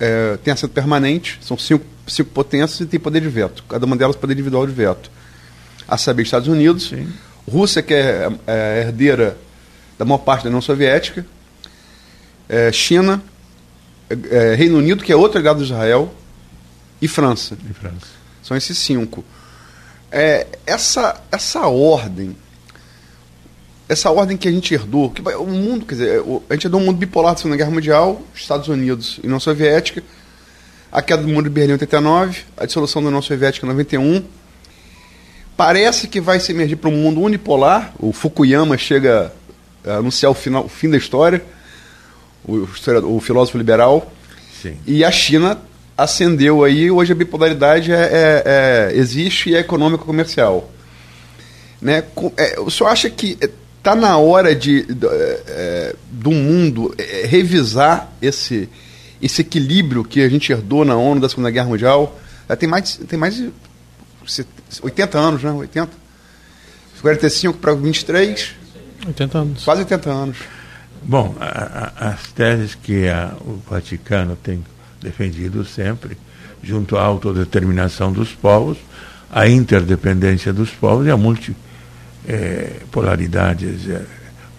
é, 0.00 0.38
têm 0.38 0.52
assento 0.52 0.72
permanente, 0.72 1.38
são 1.42 1.58
cinco, 1.58 1.84
cinco 2.06 2.30
potências 2.30 2.80
e 2.80 2.86
têm 2.86 2.98
poder 2.98 3.20
de 3.20 3.28
veto. 3.28 3.62
Cada 3.68 3.84
uma 3.84 3.96
delas 3.96 4.16
poder 4.16 4.32
individual 4.32 4.66
de 4.66 4.72
veto. 4.72 5.10
A 5.86 5.98
saber, 5.98 6.22
Estados 6.22 6.48
Unidos, 6.48 6.88
Sim. 6.88 7.08
Rússia, 7.50 7.82
que 7.82 7.94
é, 7.94 8.30
é 8.46 8.80
herdeira 8.86 9.36
da 9.98 10.04
maior 10.04 10.18
parte 10.18 10.44
da 10.44 10.48
União 10.48 10.60
Soviética, 10.60 11.26
é, 12.48 12.70
China, 12.72 13.22
é, 14.30 14.54
Reino 14.54 14.78
Unido, 14.78 15.02
que 15.02 15.12
é 15.12 15.16
outro 15.16 15.38
aliado 15.38 15.58
de 15.58 15.64
Israel, 15.64 16.12
e 17.00 17.08
França. 17.08 17.56
De 17.56 17.72
França. 17.74 18.06
São 18.42 18.56
esses 18.56 18.78
cinco. 18.78 19.24
É, 20.10 20.46
essa, 20.66 21.20
essa 21.30 21.66
ordem, 21.66 22.36
essa 23.88 24.10
ordem 24.10 24.36
que 24.36 24.48
a 24.48 24.52
gente 24.52 24.72
herdou, 24.72 25.10
que 25.10 25.20
o 25.20 25.46
mundo, 25.46 25.84
quer 25.84 25.94
dizer, 25.94 26.22
a 26.48 26.54
gente 26.54 26.66
herdou 26.66 26.80
um 26.80 26.86
mundo 26.86 26.96
bipolar 26.96 27.34
da 27.34 27.38
Segunda 27.38 27.56
Guerra 27.56 27.70
Mundial, 27.70 28.22
Estados 28.34 28.68
Unidos 28.68 29.18
e 29.22 29.26
União 29.26 29.40
Soviética, 29.40 30.02
a 30.90 31.02
queda 31.02 31.22
do 31.22 31.28
muro 31.28 31.44
de 31.44 31.50
Berlim 31.50 31.70
em 31.70 31.74
89, 31.74 32.40
a 32.56 32.64
dissolução 32.64 33.02
da 33.02 33.08
União 33.08 33.22
Soviética 33.22 33.66
em 33.66 33.68
91. 33.68 34.24
Parece 35.56 36.08
que 36.08 36.20
vai 36.20 36.40
se 36.40 36.52
emergir 36.52 36.76
para 36.76 36.88
um 36.88 36.96
mundo 36.96 37.20
unipolar. 37.20 37.92
O 37.98 38.12
Fukuyama 38.12 38.78
chega 38.78 39.32
a 39.84 39.96
anunciar 39.96 40.30
o, 40.30 40.34
final, 40.34 40.64
o 40.64 40.68
fim 40.68 40.88
da 40.88 40.96
história, 40.96 41.44
o, 42.44 42.66
o 43.04 43.20
filósofo 43.20 43.58
liberal. 43.58 44.10
Sim. 44.62 44.76
E 44.86 45.04
a 45.04 45.10
China 45.10 45.58
ascendeu 45.98 46.62
aí, 46.62 46.90
hoje 46.90 47.12
a 47.12 47.14
bipolaridade 47.14 47.92
é, 47.92 47.96
é- 47.96 48.42
é- 48.46 48.96
existe 48.96 49.50
e 49.50 49.54
é 49.56 49.58
econômico 49.58 50.04
comercial. 50.04 50.70
Né? 51.82 52.04
É, 52.36 52.58
o 52.60 52.70
senhor 52.70 52.88
acha 52.90 53.10
que 53.10 53.36
está 53.78 53.94
na 53.94 54.16
hora 54.16 54.54
de, 54.54 54.82
do, 54.82 55.08
é, 55.10 55.40
é, 55.48 55.96
do 56.10 56.30
mundo 56.30 56.94
é, 56.96 57.26
revisar 57.26 58.12
esse, 58.22 58.68
esse 59.20 59.40
equilíbrio 59.42 60.04
que 60.04 60.20
a 60.22 60.28
gente 60.28 60.52
herdou 60.52 60.84
na 60.84 60.94
ONU 60.96 61.20
da 61.20 61.28
Segunda 61.28 61.50
Guerra 61.50 61.68
Mundial? 61.68 62.18
Tem 62.58 62.68
mais, 62.68 62.84
de- 62.98 63.04
tem 63.04 63.18
mais 63.18 63.34
de 63.34 63.50
se- 64.26 64.46
80 64.80 65.18
anos, 65.18 65.42
né? 65.42 65.50
80? 65.50 65.90
45 67.00 67.58
para 67.58 67.74
23, 67.74 68.50
80 69.06 69.38
anos. 69.38 69.64
quase 69.64 69.80
80 69.82 70.10
anos. 70.10 70.36
Bom, 71.02 71.34
a- 71.40 71.92
a- 71.96 72.08
as 72.10 72.26
teses 72.32 72.74
que 72.74 73.06
a- 73.08 73.32
o 73.40 73.60
Vaticano 73.70 74.36
tem 74.36 74.64
defendido 75.00 75.64
sempre, 75.64 76.16
junto 76.62 76.96
à 76.96 77.02
autodeterminação 77.02 78.12
dos 78.12 78.32
povos, 78.32 78.78
a 79.30 79.48
interdependência 79.48 80.52
dos 80.52 80.70
povos 80.70 81.06
e 81.06 81.10
a 81.10 81.16
multipolaridade, 81.16 83.66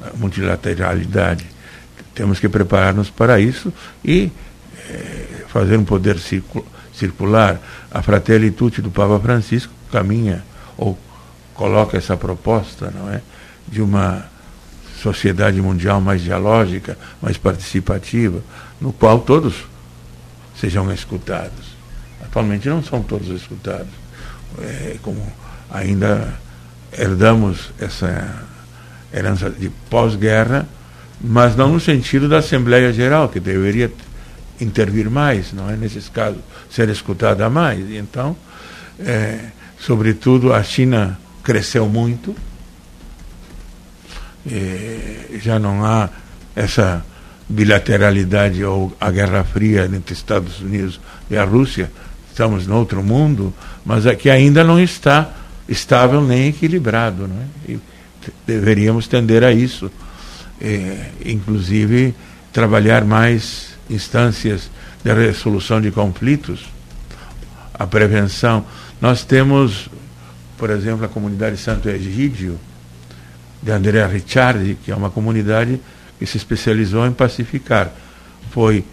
a 0.03 0.17
multilateralidade. 0.17 1.46
Temos 2.13 2.39
que 2.39 2.50
preparar-nos 2.50 3.10
para 3.10 3.39
isso 3.39 3.72
e 4.03 4.31
eh, 4.89 5.46
fazer 5.48 5.77
um 5.77 5.86
poder 5.86 6.19
circu- 6.19 6.65
circular. 6.93 7.62
A 7.91 8.01
Fratelli 8.01 8.51
Tutti 8.51 8.81
do 8.81 8.91
Papa 8.91 9.19
Francisco 9.19 9.72
caminha 9.91 10.43
ou 10.77 10.98
coloca 11.53 11.98
essa 11.98 12.15
proposta, 12.15 12.91
não 12.96 13.12
é, 13.12 13.22
de 13.67 13.81
uma 13.81 14.25
sociedade 15.01 15.62
mundial 15.62 16.00
mais 16.01 16.22
dialógica, 16.22 16.98
mais 17.22 17.38
participativa, 17.38 18.41
no 18.79 18.93
qual 18.93 19.19
todos 19.19 19.65
sejam 20.59 20.91
escutados. 20.91 21.77
Atualmente 22.21 22.67
não 22.67 22.83
são 22.83 23.01
todos 23.01 23.27
escutados. 23.29 23.89
É, 24.59 24.97
como 25.01 25.21
ainda 25.69 26.33
herdamos 26.91 27.71
essa 27.79 28.43
herança 29.13 29.49
de 29.49 29.69
pós-guerra, 29.89 30.67
mas 31.21 31.55
não 31.55 31.73
no 31.73 31.79
sentido 31.79 32.27
da 32.27 32.39
Assembleia 32.39 32.91
Geral, 32.91 33.29
que 33.29 33.39
deveria 33.39 33.91
intervir 34.59 35.09
mais, 35.09 35.53
não 35.53 35.69
é 35.69 35.75
nesses 35.75 36.09
casos, 36.09 36.41
ser 36.69 36.89
escutada 36.89 37.49
mais. 37.49 37.89
Então, 37.91 38.35
é, 38.99 39.39
sobretudo, 39.79 40.53
a 40.53 40.63
China 40.63 41.17
cresceu 41.43 41.87
muito, 41.87 42.35
eh, 44.49 45.39
já 45.41 45.59
não 45.59 45.85
há 45.85 46.09
essa 46.55 47.03
bilateralidade 47.49 48.63
ou 48.63 48.95
a 49.01 49.09
Guerra 49.09 49.43
Fria 49.43 49.89
entre 49.91 50.13
Estados 50.13 50.61
Unidos 50.61 51.01
e 51.29 51.35
a 51.35 51.43
Rússia. 51.43 51.91
Estamos 52.29 52.67
no 52.67 52.77
outro 52.77 53.03
mundo, 53.03 53.53
mas 53.83 54.05
aqui 54.05 54.29
ainda 54.29 54.63
não 54.63 54.79
está 54.79 55.33
estável 55.67 56.21
nem 56.21 56.47
equilibrado. 56.47 57.27
Não 57.27 57.35
é? 57.35 57.71
E 57.71 57.79
deveríamos 58.45 59.07
tender 59.07 59.43
a 59.43 59.51
isso. 59.51 59.91
Eh, 60.61 61.11
inclusive, 61.25 62.13
trabalhar 62.53 63.03
mais 63.03 63.69
instâncias 63.89 64.69
de 65.03 65.13
resolução 65.13 65.81
de 65.81 65.89
conflitos, 65.89 66.69
a 67.73 67.87
prevenção. 67.87 68.65
Nós 69.01 69.23
temos, 69.23 69.89
por 70.57 70.69
exemplo, 70.69 71.05
a 71.05 71.07
comunidade 71.07 71.57
Santo 71.57 71.89
Egídio, 71.89 72.59
de 73.61 73.71
Andrea 73.71 74.07
Ricciardi, 74.07 74.77
que 74.83 74.91
é 74.91 74.95
uma 74.95 75.09
comunidade 75.09 75.79
que 76.19 76.25
se 76.25 76.38
especializou 76.38 77.07
em 77.07 77.11
pacificar. 77.11 77.91
Foi 78.51 78.83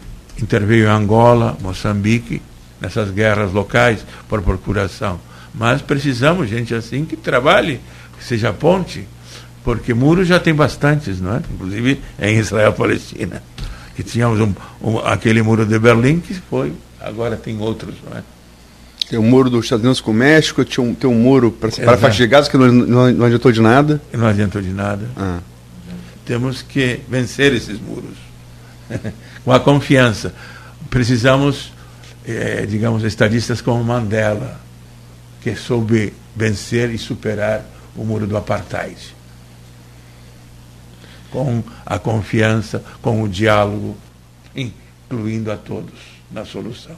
interveio 0.41 0.87
em 0.87 0.91
Angola, 0.91 1.57
Moçambique, 1.61 2.41
nessas 2.81 3.11
guerras 3.11 3.53
locais 3.53 4.07
por 4.29 4.41
procuração. 4.41 5.21
Mas 5.53 5.83
precisamos 5.83 6.49
gente 6.49 6.75
assim 6.75 7.05
que 7.05 7.17
trabalhe, 7.17 7.81
que 8.17 8.25
seja 8.25 8.53
ponte, 8.53 9.07
porque 9.65 9.93
muros 9.93 10.29
já 10.29 10.39
tem 10.39 10.55
bastantes, 10.55 11.21
não 11.21 11.35
é? 11.35 11.43
Inclusive 11.53 12.01
em 12.21 12.39
Israel 12.39 12.73
Palestina, 12.75 13.43
que 13.97 14.03
tínhamos 14.03 14.41
um, 14.41 14.55
um, 14.83 14.99
aquele 14.99 15.43
muro 15.43 15.67
de 15.67 15.79
Berlim 15.79 16.21
que 16.21 16.35
foi, 16.35 16.73
agora 17.01 17.37
tem 17.37 17.59
outros, 17.59 17.95
não 18.09 18.17
é? 18.17 18.23
Tem 19.09 19.19
o 19.19 19.23
muro 19.23 19.49
dos 19.49 19.65
Estados 19.65 19.85
Unidos 19.85 20.01
com 20.01 20.11
o 20.11 20.15
México, 20.15 20.65
tinha 20.65 20.85
um, 20.85 20.93
tem 20.93 21.09
um 21.09 21.15
muro 21.15 21.53
para 21.53 21.69
a 21.69 21.97
faixa 21.97 22.17
de 22.17 22.27
Gaza 22.27 22.51
que 22.51 22.57
não, 22.57 22.67
não, 22.73 23.13
não 23.13 23.27
adiantou 23.27 23.53
de 23.53 23.61
nada. 23.61 24.03
Não 24.13 24.27
adiantou 24.27 24.61
de 24.61 24.71
nada. 24.71 25.09
Ah. 25.17 25.39
Temos 26.27 26.61
que 26.61 27.01
vencer 27.09 27.55
esses 27.55 27.81
muros 27.81 28.17
com 29.45 29.53
a 29.53 29.61
confiança. 29.61 30.35
Precisamos, 30.91 31.73
eh, 32.27 32.67
digamos, 32.69 33.03
estadistas 33.05 33.61
como 33.63 33.83
Mandela, 33.83 34.61
que 35.41 35.55
soube 35.57 36.13
vencer 36.35 36.91
e 36.91 36.99
superar 36.99 37.65
o 37.97 38.05
muro 38.05 38.27
do 38.27 38.37
apartheid. 38.37 39.15
Com 41.31 41.63
a 41.85 41.99
confiança, 41.99 42.83
com 43.01 43.23
o 43.23 43.29
diálogo, 43.29 43.97
incluindo 44.55 45.51
a 45.53 45.57
todos 45.57 45.95
na 46.31 46.45
solução. 46.45 46.97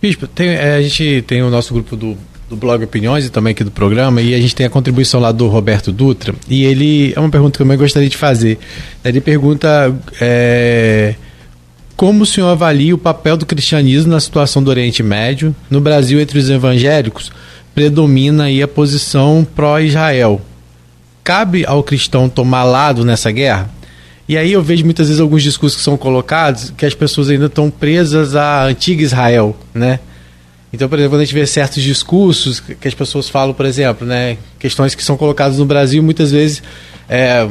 Bispo, 0.00 0.26
tem- 0.28 0.50
é, 0.50 0.74
a 0.76 0.82
gente 0.82 1.22
tem 1.22 1.42
o 1.42 1.50
nosso 1.50 1.72
grupo 1.74 1.96
do, 1.96 2.16
do 2.48 2.56
blog 2.56 2.84
Opiniões 2.84 3.26
e 3.26 3.30
também 3.30 3.50
aqui 3.50 3.64
do 3.64 3.70
programa, 3.70 4.22
e 4.22 4.34
a 4.34 4.40
gente 4.40 4.54
tem 4.54 4.66
a 4.66 4.70
contribuição 4.70 5.20
lá 5.20 5.32
do 5.32 5.48
Roberto 5.48 5.92
Dutra, 5.92 6.34
e 6.48 6.64
ele 6.64 7.12
é 7.14 7.20
uma 7.20 7.28
pergunta 7.28 7.56
que 7.56 7.62
eu 7.62 7.66
também 7.66 7.78
gostaria 7.78 8.08
de 8.08 8.16
fazer. 8.16 8.58
Ele 9.04 9.20
pergunta 9.20 9.94
é, 10.20 11.14
como 11.96 12.24
o 12.24 12.26
senhor 12.26 12.48
avalia 12.48 12.94
o 12.94 12.98
papel 12.98 13.36
do 13.36 13.46
cristianismo 13.46 14.12
na 14.12 14.20
situação 14.20 14.62
do 14.62 14.68
Oriente 14.68 15.02
Médio? 15.02 15.56
No 15.70 15.80
Brasil, 15.80 16.20
entre 16.20 16.38
os 16.38 16.50
evangélicos, 16.50 17.32
predomina 17.74 18.44
aí 18.44 18.62
a 18.62 18.68
posição 18.68 19.46
pró-Israel. 19.54 20.40
Cabe 21.24 21.64
ao 21.66 21.82
cristão 21.82 22.28
tomar 22.28 22.64
lado 22.64 23.04
nessa 23.04 23.30
guerra? 23.30 23.70
E 24.28 24.36
aí 24.36 24.52
eu 24.52 24.62
vejo 24.62 24.84
muitas 24.84 25.06
vezes 25.08 25.20
alguns 25.20 25.42
discursos 25.42 25.78
que 25.78 25.84
são 25.84 25.96
colocados 25.96 26.72
que 26.76 26.84
as 26.84 26.94
pessoas 26.94 27.30
ainda 27.30 27.46
estão 27.46 27.70
presas 27.70 28.36
à 28.36 28.64
antiga 28.64 29.02
Israel, 29.02 29.56
né? 29.72 30.00
Então, 30.76 30.90
por 30.90 30.98
exemplo, 30.98 31.14
quando 31.14 31.22
a 31.22 31.24
gente 31.24 31.34
vê 31.34 31.46
certos 31.46 31.82
discursos 31.82 32.60
que 32.60 32.86
as 32.86 32.92
pessoas 32.92 33.30
falam, 33.30 33.54
por 33.54 33.64
exemplo, 33.64 34.06
né, 34.06 34.36
questões 34.58 34.94
que 34.94 35.02
são 35.02 35.16
colocadas 35.16 35.58
no 35.58 35.64
Brasil, 35.64 36.02
muitas 36.02 36.32
vezes 36.32 36.62
é, 37.08 37.48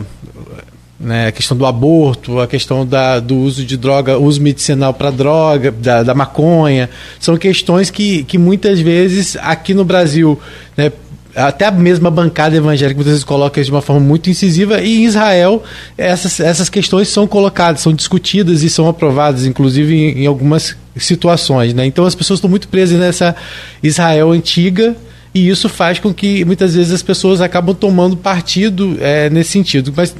né, 0.99 1.27
a 1.27 1.31
questão 1.31 1.57
do 1.57 1.65
aborto, 1.65 2.39
a 2.39 2.45
questão 2.45 2.85
da, 2.85 3.19
do 3.19 3.35
uso 3.35 3.65
de 3.65 3.75
droga, 3.77 4.19
uso 4.19 4.39
medicinal 4.39 4.93
para 4.93 5.09
droga, 5.09 5.71
da, 5.71 6.03
da 6.03 6.13
maconha, 6.13 6.87
são 7.19 7.35
questões 7.35 7.89
que, 7.89 8.23
que 8.25 8.37
muitas 8.37 8.79
vezes 8.79 9.35
aqui 9.37 9.73
no 9.73 9.83
Brasil, 9.83 10.39
né, 10.77 10.91
até 11.35 11.65
a 11.65 11.71
mesma 11.71 12.11
bancada 12.11 12.55
evangélica 12.55 12.95
muitas 12.95 13.13
vezes 13.13 13.23
coloca 13.23 13.59
isso 13.59 13.71
de 13.71 13.75
uma 13.75 13.81
forma 13.81 14.05
muito 14.05 14.29
incisiva 14.29 14.81
e 14.81 15.01
em 15.01 15.05
Israel 15.05 15.63
essas, 15.97 16.39
essas 16.39 16.69
questões 16.69 17.07
são 17.07 17.25
colocadas, 17.25 17.81
são 17.81 17.91
discutidas 17.91 18.61
e 18.61 18.69
são 18.69 18.87
aprovadas, 18.87 19.47
inclusive 19.47 19.95
em, 19.95 20.23
em 20.23 20.25
algumas 20.27 20.77
situações. 20.97 21.73
Né? 21.73 21.85
Então 21.85 22.05
as 22.05 22.15
pessoas 22.15 22.37
estão 22.37 22.49
muito 22.49 22.67
presas 22.67 22.99
nessa 22.99 23.35
Israel 23.81 24.31
antiga 24.31 24.95
e 25.33 25.49
isso 25.49 25.67
faz 25.67 25.99
com 25.99 26.13
que 26.13 26.45
muitas 26.45 26.75
vezes 26.75 26.93
as 26.93 27.03
pessoas 27.03 27.41
acabam 27.41 27.75
tomando 27.75 28.15
partido 28.15 28.97
é, 29.01 29.29
nesse 29.29 29.51
sentido. 29.51 29.93
Mas 29.95 30.15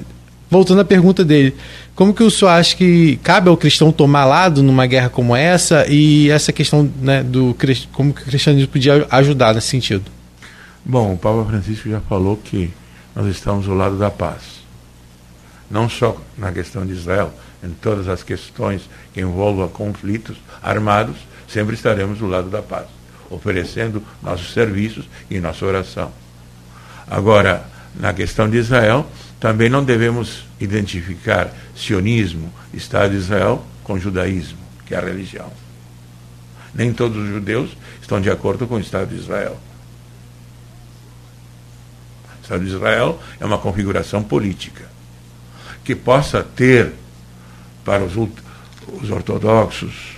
voltando 0.50 0.82
à 0.82 0.86
pergunta 0.86 1.24
dele, 1.24 1.56
como 1.96 2.14
que 2.14 2.22
o 2.22 2.30
senhor 2.30 2.52
acha 2.52 2.76
que 2.76 3.18
cabe 3.24 3.50
ao 3.50 3.58
cristão 3.58 3.92
tomar 3.92 4.26
lado 4.26 4.62
numa 4.62 4.86
guerra 4.86 5.10
como 5.10 5.36
essa 5.36 5.86
e 5.88 6.30
essa 6.30 6.52
questão 6.52 6.90
né, 7.02 7.24
do 7.24 7.56
como 7.94 8.14
que 8.14 8.22
o 8.22 8.26
cristianismo 8.26 8.68
podia 8.68 9.08
ajudar 9.10 9.56
nesse 9.56 9.68
sentido? 9.68 10.04
Bom, 10.84 11.14
o 11.14 11.18
Papa 11.18 11.46
Francisco 11.46 11.90
já 11.90 12.00
falou 12.02 12.38
que 12.38 12.72
nós 13.16 13.26
estamos 13.28 13.66
do 13.66 13.74
lado 13.74 13.98
da 13.98 14.12
paz. 14.12 14.64
Não 15.72 15.90
só 15.90 16.22
na 16.38 16.52
questão 16.52 16.86
de 16.86 16.94
Israel, 16.94 17.34
em 17.66 17.72
todas 17.72 18.08
as 18.08 18.24
questões 18.24 18.90
que 19.14 19.22
envolvam 19.22 19.68
conflitos 19.68 20.38
armados, 20.62 21.18
sempre 21.48 21.76
estaremos 21.76 22.20
do 22.20 22.28
lado 22.28 22.50
da 22.50 22.62
paz, 22.62 22.88
oferecendo 23.30 24.04
nossos 24.22 24.54
serviços 24.54 25.06
e 25.30 25.40
nossa 25.40 25.66
oração. 25.66 26.12
Agora, 27.08 27.66
na 27.96 28.14
questão 28.14 28.50
de 28.50 28.58
Israel, 28.58 29.06
também 29.40 29.70
não 29.70 29.84
devemos 29.84 30.46
identificar 30.60 31.52
sionismo, 31.76 32.52
Estado 32.74 33.12
de 33.12 33.18
Israel, 33.18 33.66
com 33.84 34.00
judaísmo, 34.00 34.60
que 34.86 34.94
é 34.94 34.98
a 34.98 35.02
religião. 35.02 35.52
Nem 36.74 36.94
todos 36.94 37.18
os 37.18 37.30
judeus 37.30 37.72
estão 38.02 38.20
de 38.20 38.30
acordo 38.30 38.68
com 38.68 38.76
o 38.76 38.80
Estado 38.80 39.10
de 39.10 39.22
Israel. 39.22 39.58
O 42.40 42.44
Estado 42.44 42.64
de 42.64 42.70
Israel 42.70 43.20
é 43.40 43.46
uma 43.46 43.58
configuração 43.58 44.22
política 44.22 44.84
que 45.84 45.96
possa 45.96 46.44
ter 46.44 46.94
para 47.86 48.04
os, 48.04 48.16
os 48.16 49.10
ortodoxos 49.12 50.16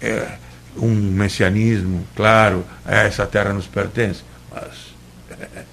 é, 0.00 0.36
um 0.76 0.94
messianismo, 0.94 2.06
claro, 2.14 2.64
é, 2.86 3.06
essa 3.06 3.26
terra 3.26 3.52
nos 3.52 3.66
pertence, 3.66 4.22
mas 4.52 4.94
é, 5.30 5.64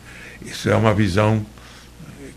isso 0.42 0.70
é 0.70 0.76
uma 0.76 0.94
visão 0.94 1.46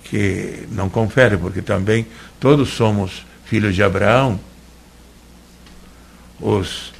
que 0.04 0.66
não 0.70 0.88
confere, 0.88 1.36
porque 1.36 1.62
também 1.62 2.06
todos 2.38 2.70
somos 2.70 3.24
filhos 3.44 3.74
de 3.74 3.82
Abraão, 3.82 4.38
os 6.40 6.92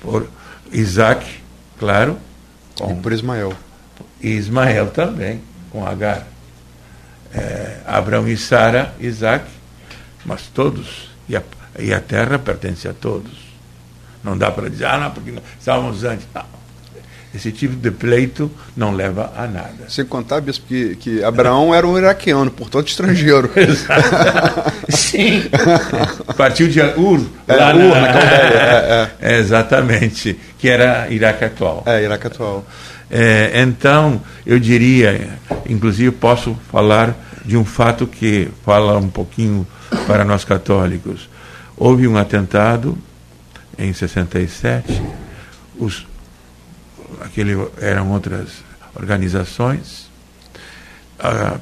por 0.00 0.28
Isaac, 0.72 1.26
claro, 1.78 2.18
com, 2.78 2.92
e 2.92 2.96
por 2.96 3.12
Ismael. 3.12 3.52
E 4.20 4.28
Ismael 4.28 4.90
também, 4.90 5.42
com 5.70 5.84
Agar. 5.84 6.26
É, 7.34 7.80
Abraão 7.86 8.26
e 8.26 8.36
Sara, 8.36 8.94
Isaac, 8.98 9.44
mas 10.24 10.46
todos, 10.46 11.07
e 11.28 11.36
a, 11.36 11.42
e 11.78 11.92
a 11.92 12.00
terra 12.00 12.38
pertence 12.38 12.88
a 12.88 12.94
todos. 12.94 13.48
Não 14.22 14.36
dá 14.36 14.50
para 14.50 14.68
dizer, 14.68 14.86
ah, 14.86 14.98
não, 14.98 15.10
porque 15.10 15.34
estávamos 15.58 16.04
antes. 16.04 16.26
Não 16.34 16.58
esse 17.34 17.52
tipo 17.52 17.76
de 17.76 17.90
pleito 17.90 18.50
não 18.76 18.92
leva 18.92 19.32
a 19.36 19.46
nada. 19.46 19.88
Sem 19.88 20.04
contar, 20.04 20.40
Bispo, 20.40 20.66
que, 20.66 20.96
que 20.96 21.22
Abraão 21.22 21.74
era 21.74 21.86
um 21.86 21.98
iraquiano, 21.98 22.50
portanto 22.50 22.88
estrangeiro. 22.88 23.50
Sim. 24.88 25.42
Partiu 26.36 26.68
de 26.68 26.80
Ur, 26.80 27.20
é, 27.46 27.54
lá 27.54 27.74
Ur, 27.74 27.94
na, 27.94 28.00
na 28.00 28.12
Caldeia. 28.12 28.30
É, 28.30 29.10
é. 29.20 29.38
Exatamente, 29.38 30.38
que 30.58 30.68
era 30.68 31.08
Iraque 31.10 31.44
atual. 31.44 31.82
É, 31.86 32.02
Iraque 32.02 32.26
atual. 32.28 32.66
É, 33.10 33.60
então, 33.62 34.20
eu 34.46 34.58
diria, 34.58 35.38
inclusive 35.68 36.10
posso 36.10 36.56
falar 36.72 37.14
de 37.44 37.56
um 37.56 37.64
fato 37.64 38.06
que 38.06 38.48
fala 38.64 38.96
um 38.98 39.08
pouquinho 39.08 39.66
para 40.06 40.24
nós 40.24 40.44
católicos. 40.44 41.28
Houve 41.76 42.08
um 42.08 42.16
atentado 42.16 42.96
em 43.78 43.92
67, 43.92 45.02
os 45.78 46.06
aquele 47.20 47.54
eram 47.80 48.10
outras 48.10 48.64
organizações. 48.94 50.08
A, 51.18 51.58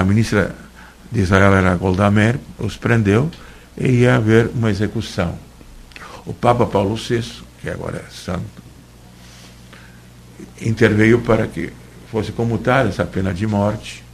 a 0.00 0.04
ministra 0.04 0.54
de 1.10 1.20
Israel 1.20 1.54
era 1.54 1.74
Golda 1.76 2.10
Meir, 2.10 2.38
os 2.58 2.76
prendeu 2.76 3.30
e 3.76 4.00
ia 4.00 4.16
haver 4.16 4.50
uma 4.54 4.70
execução. 4.70 5.38
O 6.26 6.34
Papa 6.34 6.66
Paulo 6.66 6.96
VI, 6.96 7.24
que 7.60 7.70
agora 7.70 8.04
é 8.06 8.10
santo, 8.10 8.62
interveio 10.60 11.20
para 11.20 11.46
que 11.46 11.72
fosse 12.10 12.32
comutada 12.32 12.88
essa 12.88 13.04
pena 13.04 13.32
de 13.32 13.46
morte, 13.46 14.04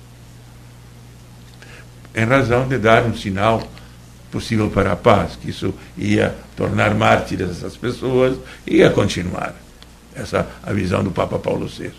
em 2.15 2.25
razão 2.25 2.69
de 2.69 2.79
dar 2.79 3.05
um 3.05 3.15
sinal 3.15 3.63
possível 4.31 4.71
para 4.71 4.93
a 4.93 4.97
paz, 4.97 5.37
que 5.41 5.51
isso 5.51 5.75
ia 5.97 6.35
tornar 6.57 6.95
mártires 6.95 7.51
essas 7.51 7.77
pessoas 7.77 8.37
e 8.67 8.79
ia 8.79 8.91
continuar. 8.91 9.55
Essa 10.15 10.47
a 10.63 10.73
visão 10.73 11.03
do 11.03 11.11
Papa 11.11 11.39
Paulo 11.39 11.67
VI. 11.67 11.93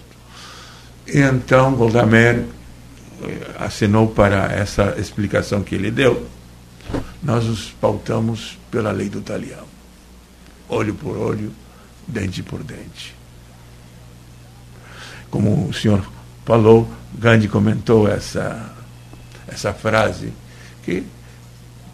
E 1.07 1.19
então 1.19 1.75
Goldamer 1.75 2.45
eh, 3.23 3.51
assinou 3.59 4.07
para 4.07 4.51
essa 4.51 4.95
explicação 4.97 5.63
que 5.63 5.75
ele 5.75 5.91
deu. 5.91 6.27
Nós 7.21 7.45
nos 7.45 7.71
pautamos 7.71 8.57
pela 8.71 8.91
lei 8.91 9.09
do 9.09 9.21
talião. 9.21 9.65
Olho 10.69 10.93
por 10.95 11.17
olho, 11.17 11.51
dente 12.07 12.41
por 12.41 12.63
dente. 12.63 13.15
Como 15.29 15.67
o 15.67 15.73
senhor 15.73 16.05
falou, 16.45 16.89
Gandhi 17.13 17.47
comentou 17.47 18.07
essa, 18.07 18.71
essa 19.47 19.73
frase, 19.73 20.31
que 20.83 21.03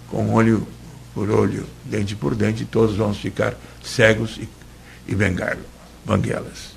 com 0.07 0.33
olho 0.33 0.67
por 1.13 1.29
olho, 1.29 1.65
dente 1.85 2.15
por 2.15 2.35
dente, 2.35 2.65
todos 2.65 2.95
vamos 2.95 3.17
ficar 3.17 3.53
cegos 3.83 4.37
e, 4.37 4.47
e 5.07 5.15
bengalos 5.15 5.71
banguelas, 6.05 6.75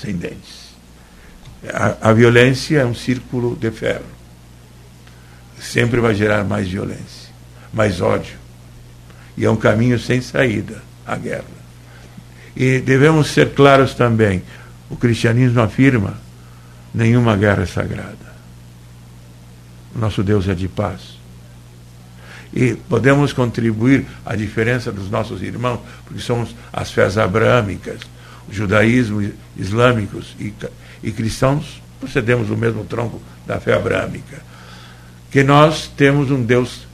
sem 0.00 0.16
dentes. 0.16 0.70
A, 1.72 2.10
a 2.10 2.12
violência 2.12 2.80
é 2.80 2.84
um 2.84 2.94
círculo 2.94 3.56
de 3.56 3.70
ferro. 3.70 4.04
Sempre 5.60 6.00
vai 6.00 6.14
gerar 6.14 6.44
mais 6.44 6.68
violência, 6.68 7.30
mais 7.72 8.00
ódio. 8.00 8.38
E 9.36 9.44
é 9.44 9.50
um 9.50 9.56
caminho 9.56 9.98
sem 9.98 10.20
saída 10.20 10.82
a 11.06 11.16
guerra. 11.16 11.44
E 12.56 12.80
devemos 12.80 13.28
ser 13.28 13.54
claros 13.54 13.94
também: 13.94 14.42
o 14.88 14.96
cristianismo 14.96 15.60
afirma 15.60 16.18
nenhuma 16.94 17.36
guerra 17.36 17.62
é 17.62 17.66
sagrada. 17.66 18.29
Nosso 19.94 20.22
Deus 20.22 20.48
é 20.48 20.54
de 20.54 20.68
paz 20.68 21.20
e 22.52 22.74
podemos 22.74 23.32
contribuir 23.32 24.06
à 24.24 24.34
diferença 24.34 24.90
dos 24.90 25.08
nossos 25.08 25.42
irmãos, 25.42 25.80
porque 26.04 26.20
somos 26.20 26.54
as 26.72 26.90
fés 26.90 27.16
abrâmicas, 27.16 28.00
judaísmo, 28.50 29.30
islâmicos 29.56 30.34
e, 30.38 30.52
e 31.02 31.12
cristãos 31.12 31.80
procedemos 32.00 32.48
do 32.48 32.56
mesmo 32.56 32.84
tronco 32.84 33.20
da 33.46 33.60
fé 33.60 33.74
abrâmica. 33.74 34.42
Que 35.30 35.44
nós 35.44 35.86
temos 35.96 36.30
um 36.30 36.42
Deus 36.42 36.88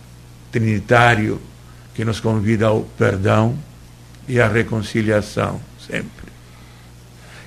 trinitário 0.52 1.40
que 1.94 2.04
nos 2.04 2.20
convida 2.20 2.66
ao 2.66 2.82
perdão 2.82 3.56
e 4.28 4.40
à 4.40 4.48
reconciliação, 4.48 5.60
sempre. 5.86 6.26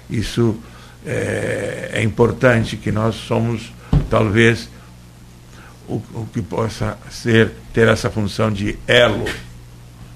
Isso 0.10 0.58
é, 1.06 1.92
é 1.94 2.04
importante 2.04 2.76
que 2.76 2.92
nós 2.92 3.16
somos, 3.16 3.72
talvez, 4.10 4.68
o, 5.89 6.04
o 6.13 6.28
que 6.32 6.41
possa 6.41 6.97
ser, 7.10 7.52
ter 7.73 7.88
essa 7.88 8.10
função 8.10 8.52
de 8.52 8.78
elo, 8.88 9.25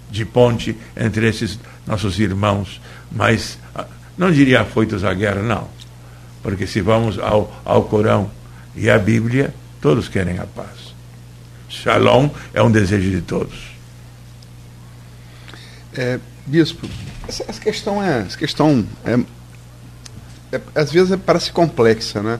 de 0.10 0.24
ponte 0.26 0.78
entre 0.96 1.28
esses 1.28 1.60
nossos 1.86 2.20
irmãos 2.20 2.80
mas 3.14 3.60
não 4.18 4.32
diria 4.32 4.62
afoitos 4.62 5.04
à 5.04 5.14
guerra, 5.14 5.42
não. 5.42 5.68
Porque 6.42 6.68
se 6.68 6.82
vamos 6.82 7.20
ao, 7.20 7.62
ao 7.64 7.84
Corão 7.84 8.30
e 8.76 8.90
à 8.90 8.98
Bíblia, 8.98 9.54
todos 9.80 10.10
querem 10.10 10.40
a 10.40 10.46
paz. 10.46 10.94
Shalom 11.70 12.30
é 12.54 12.62
um 12.62 12.72
desejo 12.72 13.10
de 13.10 13.22
todos. 13.22 13.72
É, 15.96 16.20
bispo, 16.46 16.90
essa, 17.28 17.46
essa, 17.48 17.62
questão 17.62 18.04
é. 18.04 18.22
Essa 18.22 18.38
questão 18.38 18.86
é, 19.06 19.20
é, 20.56 20.62
às 20.76 20.92
vezes 20.92 21.18
parece 21.24 21.52
complexa, 21.52 22.22
né? 22.22 22.40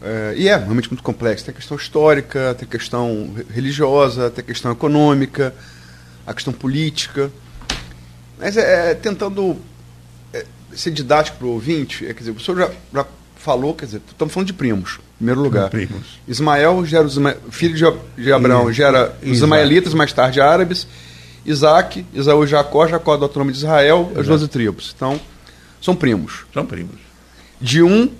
É, 0.00 0.34
e 0.36 0.48
é 0.48 0.56
realmente 0.56 0.88
muito 0.88 1.02
complexa. 1.02 1.46
Tem 1.46 1.52
a 1.52 1.56
questão 1.56 1.76
histórica, 1.76 2.54
tem 2.58 2.66
a 2.66 2.70
questão 2.70 3.34
religiosa, 3.50 4.30
tem 4.30 4.42
a 4.42 4.46
questão 4.46 4.72
econômica, 4.72 5.54
a 6.26 6.32
questão 6.32 6.52
política. 6.52 7.30
Mas 8.38 8.56
é, 8.56 8.90
é 8.90 8.94
tentando 8.94 9.56
é, 10.32 10.44
ser 10.72 10.90
didático 10.90 11.38
para 11.38 11.46
o 11.46 11.50
ouvinte, 11.50 12.04
é, 12.06 12.14
quer 12.14 12.20
dizer, 12.20 12.30
o 12.30 12.40
senhor 12.40 12.58
já, 12.58 12.70
já 12.94 13.06
falou, 13.36 13.74
quer 13.74 13.86
dizer, 13.86 14.02
estamos 14.08 14.32
falando 14.32 14.46
de 14.46 14.52
primos, 14.52 14.98
em 15.14 15.16
primeiro 15.18 15.40
lugar. 15.40 15.70
Primos. 15.70 16.20
Ismael 16.26 16.84
gera 16.86 17.04
os 17.04 17.18
filho 17.50 17.74
de, 17.74 18.22
de 18.22 18.32
Abraão, 18.32 18.72
gera 18.72 19.16
os 19.22 19.28
ismaelitas, 19.28 19.94
mais 19.94 20.12
tarde 20.12 20.40
árabes. 20.40 20.86
Isaac, 21.44 22.04
Isaú 22.12 22.44
e 22.44 22.46
Jacó, 22.46 22.86
Jacó 22.86 23.14
adota 23.14 23.36
o 23.36 23.38
nome 23.38 23.52
de 23.52 23.58
Israel, 23.58 24.02
Exato. 24.10 24.20
as 24.20 24.26
doze 24.26 24.48
tribos. 24.48 24.92
Então, 24.94 25.18
são 25.80 25.96
primos. 25.96 26.44
São 26.52 26.66
primos. 26.66 26.96
De 27.60 27.82
um 27.82 28.10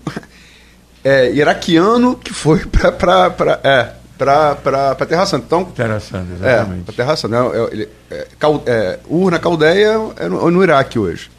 é, 1.05 1.31
iraquiano 1.33 2.17
que 2.17 2.33
foi 2.33 2.65
para. 2.67 3.61
É, 3.63 3.99
para 4.19 4.97
Terra 5.09 5.27
Santa. 5.27 5.45
Então, 5.47 5.65
Terra 5.65 6.01
Santa, 6.01 6.33
exatamente. 6.33 6.81
É, 6.81 6.85
para 6.85 6.95
Terra 6.95 7.17
Santa. 7.17 7.37
É, 7.37 7.83
é, 7.83 7.89
é, 8.11 8.27
é, 8.67 8.99
Ur, 9.09 9.31
na 9.31 9.39
Caldeia, 9.39 9.95
é 10.17 10.29
no, 10.29 10.51
no, 10.51 10.63
Iraque 10.63 10.99
hoje. 10.99 11.31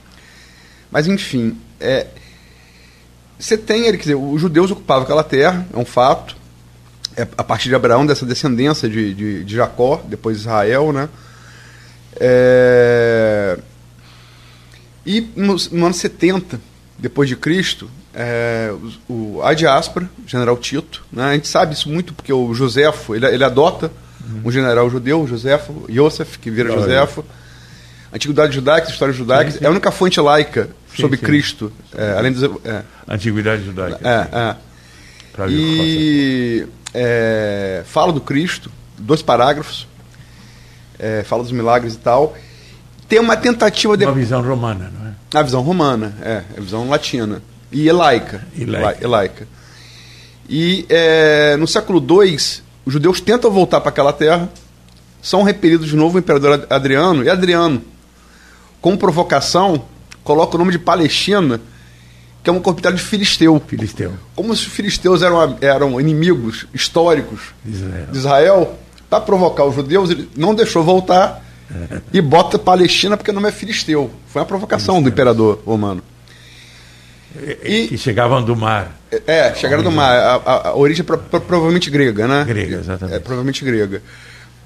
Mas, 0.90 1.06
enfim, 1.06 1.58
é, 1.80 2.08
você 3.38 3.58
tem, 3.58 3.86
ele, 3.86 3.98
quer 3.98 4.04
dizer, 4.04 4.16
os 4.16 4.40
judeus 4.40 4.72
ocupavam 4.72 5.04
aquela 5.04 5.24
terra, 5.24 5.66
é 5.74 5.78
um 5.78 5.86
fato. 5.86 6.38
É, 7.18 7.28
a 7.38 7.44
partir 7.44 7.68
de 7.68 7.76
Abraão, 7.76 8.06
dessa 8.06 8.26
descendência 8.26 8.88
de, 8.88 9.14
de, 9.14 9.44
de 9.44 9.56
Jacó, 9.56 10.02
depois 10.08 10.38
Israel, 10.38 10.94
né? 10.94 11.10
É, 12.16 13.60
e 15.06 15.22
no, 15.36 15.56
no 15.72 15.86
ano 15.86 15.94
70, 15.94 16.60
depois 17.00 17.30
de 17.30 17.36
Cristo, 17.36 17.90
é, 18.14 18.72
o, 19.08 19.14
o, 19.14 19.42
a 19.44 19.54
diáspora, 19.54 20.10
general 20.28 20.58
Tito, 20.58 21.04
né? 21.12 21.24
a 21.24 21.34
gente 21.34 21.48
sabe 21.48 21.74
isso 21.74 21.90
muito 21.90 22.14
porque 22.14 22.32
o 22.32 22.54
Josefo, 22.54 23.16
ele, 23.16 23.26
ele 23.26 23.44
adota 23.44 23.92
uhum. 24.22 24.42
um 24.46 24.52
general 24.52 24.90
judeu, 24.90 25.26
Josefo, 25.26 25.86
Yosef, 25.90 26.38
que 26.38 26.52
vira 26.52 26.72
Olha. 26.72 26.82
Josefo. 26.82 27.26
Antiguidade 28.12 28.56
judaica, 28.56 28.90
história 28.90 29.14
judaica, 29.14 29.52
sim, 29.52 29.60
sim. 29.60 29.64
é 29.64 29.68
a 29.68 29.72
única 29.72 29.92
fonte 29.92 30.20
laica 30.20 30.70
sim, 30.96 31.04
sobre 31.04 31.18
Cristo, 31.18 31.72
é, 31.96 32.16
além 32.18 32.32
dos... 32.32 32.44
É. 32.66 32.82
Antiguidade 33.08 33.64
judaica. 33.64 34.00
É, 34.04 34.38
é. 34.38 34.70
E 35.48 36.68
é, 36.94 37.84
fala 37.86 38.12
do 38.12 38.20
Cristo, 38.20 38.72
dois 38.98 39.22
parágrafos, 39.22 39.88
é, 40.98 41.24
fala 41.24 41.44
dos 41.44 41.52
milagres 41.52 41.94
e 41.94 41.98
tal. 41.98 42.36
Tem 43.08 43.20
uma 43.20 43.38
tentativa 43.38 43.96
de... 43.96 44.06
Uma 44.06 44.14
visão 44.14 44.42
romana, 44.42 44.92
não 44.92 44.99
é? 44.99 44.99
A 45.34 45.42
visão 45.42 45.62
romana, 45.62 46.16
é, 46.22 46.44
a 46.58 46.62
visão 46.62 46.90
latina. 46.90 47.42
E 47.72 47.88
elaica. 47.88 48.48
Elaica. 48.58 49.04
elaica. 49.04 49.48
E 50.50 50.86
é, 50.90 51.56
no 51.58 51.68
século 51.68 52.00
II, 52.00 52.36
os 52.86 52.94
judeus 52.94 53.22
tentam 53.22 53.52
voltar 53.52 53.80
para 53.82 53.90
aquela 53.90 54.12
terra, 54.12 54.50
são 55.22 55.44
repelidos 55.44 55.90
de 55.90 55.96
novo 55.96 56.16
o 56.16 56.20
imperador 56.20 56.66
Adriano, 56.70 57.24
e 57.24 57.30
Adriano, 57.30 57.84
com 58.82 58.98
provocação, 58.98 59.84
coloca 60.24 60.56
o 60.56 60.58
nome 60.58 60.72
de 60.72 60.80
Palestina, 60.80 61.62
que 62.44 62.50
é 62.50 62.54
uma 62.54 62.62
capital 62.62 62.94
de 62.94 63.02
Filisteu. 63.02 63.62
Filisteu. 63.68 64.14
Como 64.36 64.56
se 64.56 64.66
os 64.66 64.74
filisteus 64.74 65.22
eram, 65.22 65.58
eram 65.62 66.02
inimigos 66.02 66.66
históricos 66.74 67.42
Israel. 67.66 68.08
de 68.12 68.18
Israel, 68.18 68.80
para 69.10 69.22
provocar 69.22 69.66
os 69.66 69.76
judeus, 69.76 70.10
ele 70.10 70.30
não 70.36 70.56
deixou 70.56 70.84
voltar 70.84 71.44
é. 71.46 71.49
e 72.14 72.22
bota 72.22 72.58
Palestina 72.58 73.16
porque 73.18 73.32
o 73.32 73.34
nome 73.34 73.50
é 73.50 73.52
Filisteu. 73.52 74.12
Foi 74.28 74.42
uma 74.42 74.48
provocação 74.48 75.02
do 75.02 75.10
imperador 75.10 75.62
romano. 75.66 76.02
E, 77.64 77.88
que 77.88 77.98
chegavam 77.98 78.44
do 78.44 78.56
mar. 78.56 79.00
É, 79.28 79.54
chegaram 79.54 79.84
do 79.84 79.92
mar. 79.92 80.12
A, 80.12 80.36
a, 80.36 80.68
a 80.70 80.76
origem 80.76 81.02
é 81.02 81.06
pro, 81.06 81.18
pro, 81.18 81.42
provavelmente 81.42 81.90
grega, 81.90 82.28
né? 82.28 82.44
Grega, 82.44 82.78
exatamente. 82.78 83.16
É, 83.16 83.20
provavelmente 83.20 83.64
grega. 83.64 84.02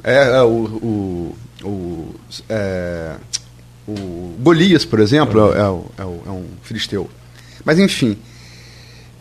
É, 0.03 0.37
é 0.37 0.41
o, 0.41 0.47
o, 0.47 1.37
o, 1.63 2.15
é, 2.47 3.15
o 3.87 4.35
Golias, 4.39 4.85
por 4.85 4.99
exemplo, 4.99 5.53
é, 5.53 5.57
é, 5.57 5.61
é, 5.61 6.01
é, 6.01 6.29
um 6.31 6.45
filisteu. 6.61 7.09
Mas, 7.65 7.79
enfim. 7.79 8.17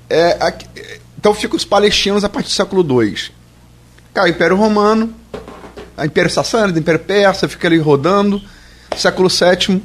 É, 0.08 0.36
então 1.18 1.34
ficam 1.34 1.56
os 1.56 1.64
palestinos 1.64 2.24
a 2.24 2.28
partir 2.28 2.48
do 2.48 2.52
século 2.52 3.02
II. 3.02 3.16
Cai 4.14 4.30
o 4.30 4.30
Império 4.30 4.56
Romano, 4.56 5.14
o 6.02 6.06
Império 6.06 6.30
Sassânida, 6.30 6.78
o 6.78 6.80
Império 6.80 7.00
Persa, 7.00 7.48
fica 7.48 7.68
ali 7.68 7.78
rodando. 7.78 8.40
Século 8.96 9.28
VII, 9.28 9.82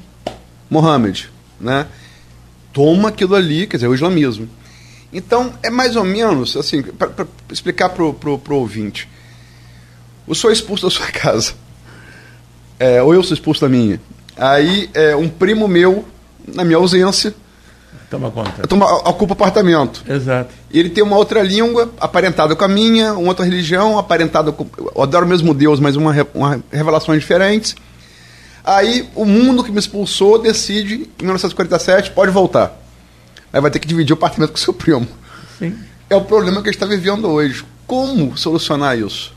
Mohammed, 0.69 1.29
né? 1.59 1.87
toma 2.77 3.09
aquilo 3.09 3.33
ali, 3.33 3.65
quer 3.65 3.77
dizer, 3.77 3.87
o 3.87 3.95
islamismo. 3.95 4.47
Então, 5.11 5.51
é 5.63 5.69
mais 5.71 5.95
ou 5.95 6.03
menos, 6.03 6.55
assim, 6.55 6.83
para 6.83 7.25
explicar 7.51 7.89
para 7.89 8.03
o 8.03 8.41
ouvinte. 8.51 9.09
Eu 10.27 10.35
sou 10.35 10.51
expulso 10.51 10.85
da 10.85 10.91
sua 10.91 11.07
casa. 11.11 11.53
É, 12.79 13.01
ou 13.01 13.15
eu 13.15 13.23
sou 13.23 13.33
expulso 13.33 13.61
da 13.61 13.67
minha. 13.69 13.99
Aí, 14.35 14.91
é, 14.93 15.15
um 15.15 15.27
primo 15.27 15.67
meu, 15.67 16.05
na 16.45 16.63
minha 16.63 16.77
ausência, 16.77 17.33
Toma 18.09 18.31
conta. 18.31 18.65
Toma, 18.67 18.85
ocupa 19.09 19.33
apartamento. 19.33 20.03
Exato. 20.07 20.53
E 20.71 20.79
ele 20.79 20.89
tem 20.89 21.03
uma 21.03 21.17
outra 21.17 21.41
língua, 21.41 21.91
aparentada 21.99 22.55
com 22.55 22.63
a 22.63 22.67
minha, 22.67 23.13
uma 23.13 23.29
outra 23.29 23.43
religião, 23.43 23.97
aparentada 23.97 24.51
com. 24.51 24.65
Eu 24.95 25.03
adoro 25.03 25.25
o 25.25 25.29
mesmo 25.29 25.53
Deus, 25.53 25.79
mas 25.79 25.95
uma, 25.97 26.15
uma 26.33 26.61
revelações 26.71 27.19
diferentes. 27.19 27.75
Aí 28.63 29.09
o 29.15 29.25
mundo 29.25 29.63
que 29.63 29.71
me 29.71 29.79
expulsou 29.79 30.41
decide, 30.41 31.09
em 31.19 31.23
1947, 31.23 32.11
pode 32.11 32.31
voltar. 32.31 32.81
Aí 33.51 33.61
vai 33.61 33.71
ter 33.71 33.79
que 33.79 33.87
dividir 33.87 34.13
o 34.13 34.17
apartamento 34.17 34.51
com 34.51 34.57
seu 34.57 34.73
primo. 34.73 35.07
Sim. 35.59 35.77
É 36.09 36.15
o 36.15 36.21
problema 36.21 36.61
que 36.61 36.69
a 36.69 36.71
gente 36.71 36.81
está 36.81 36.85
vivendo 36.85 37.27
hoje. 37.27 37.65
Como 37.85 38.37
solucionar 38.37 38.97
isso? 38.97 39.33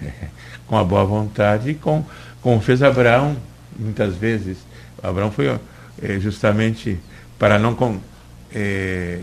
com 0.66 0.76
a 0.76 0.84
boa 0.84 1.04
vontade 1.04 1.70
e 1.70 1.74
com, 1.74 2.04
como 2.42 2.60
fez 2.60 2.82
Abraão, 2.82 3.36
muitas 3.78 4.14
vezes. 4.14 4.58
Abraão 5.02 5.30
foi 5.30 5.58
é, 6.02 6.18
justamente 6.18 6.98
para 7.38 7.58
não 7.58 7.74
com, 7.74 8.00
é, 8.52 9.20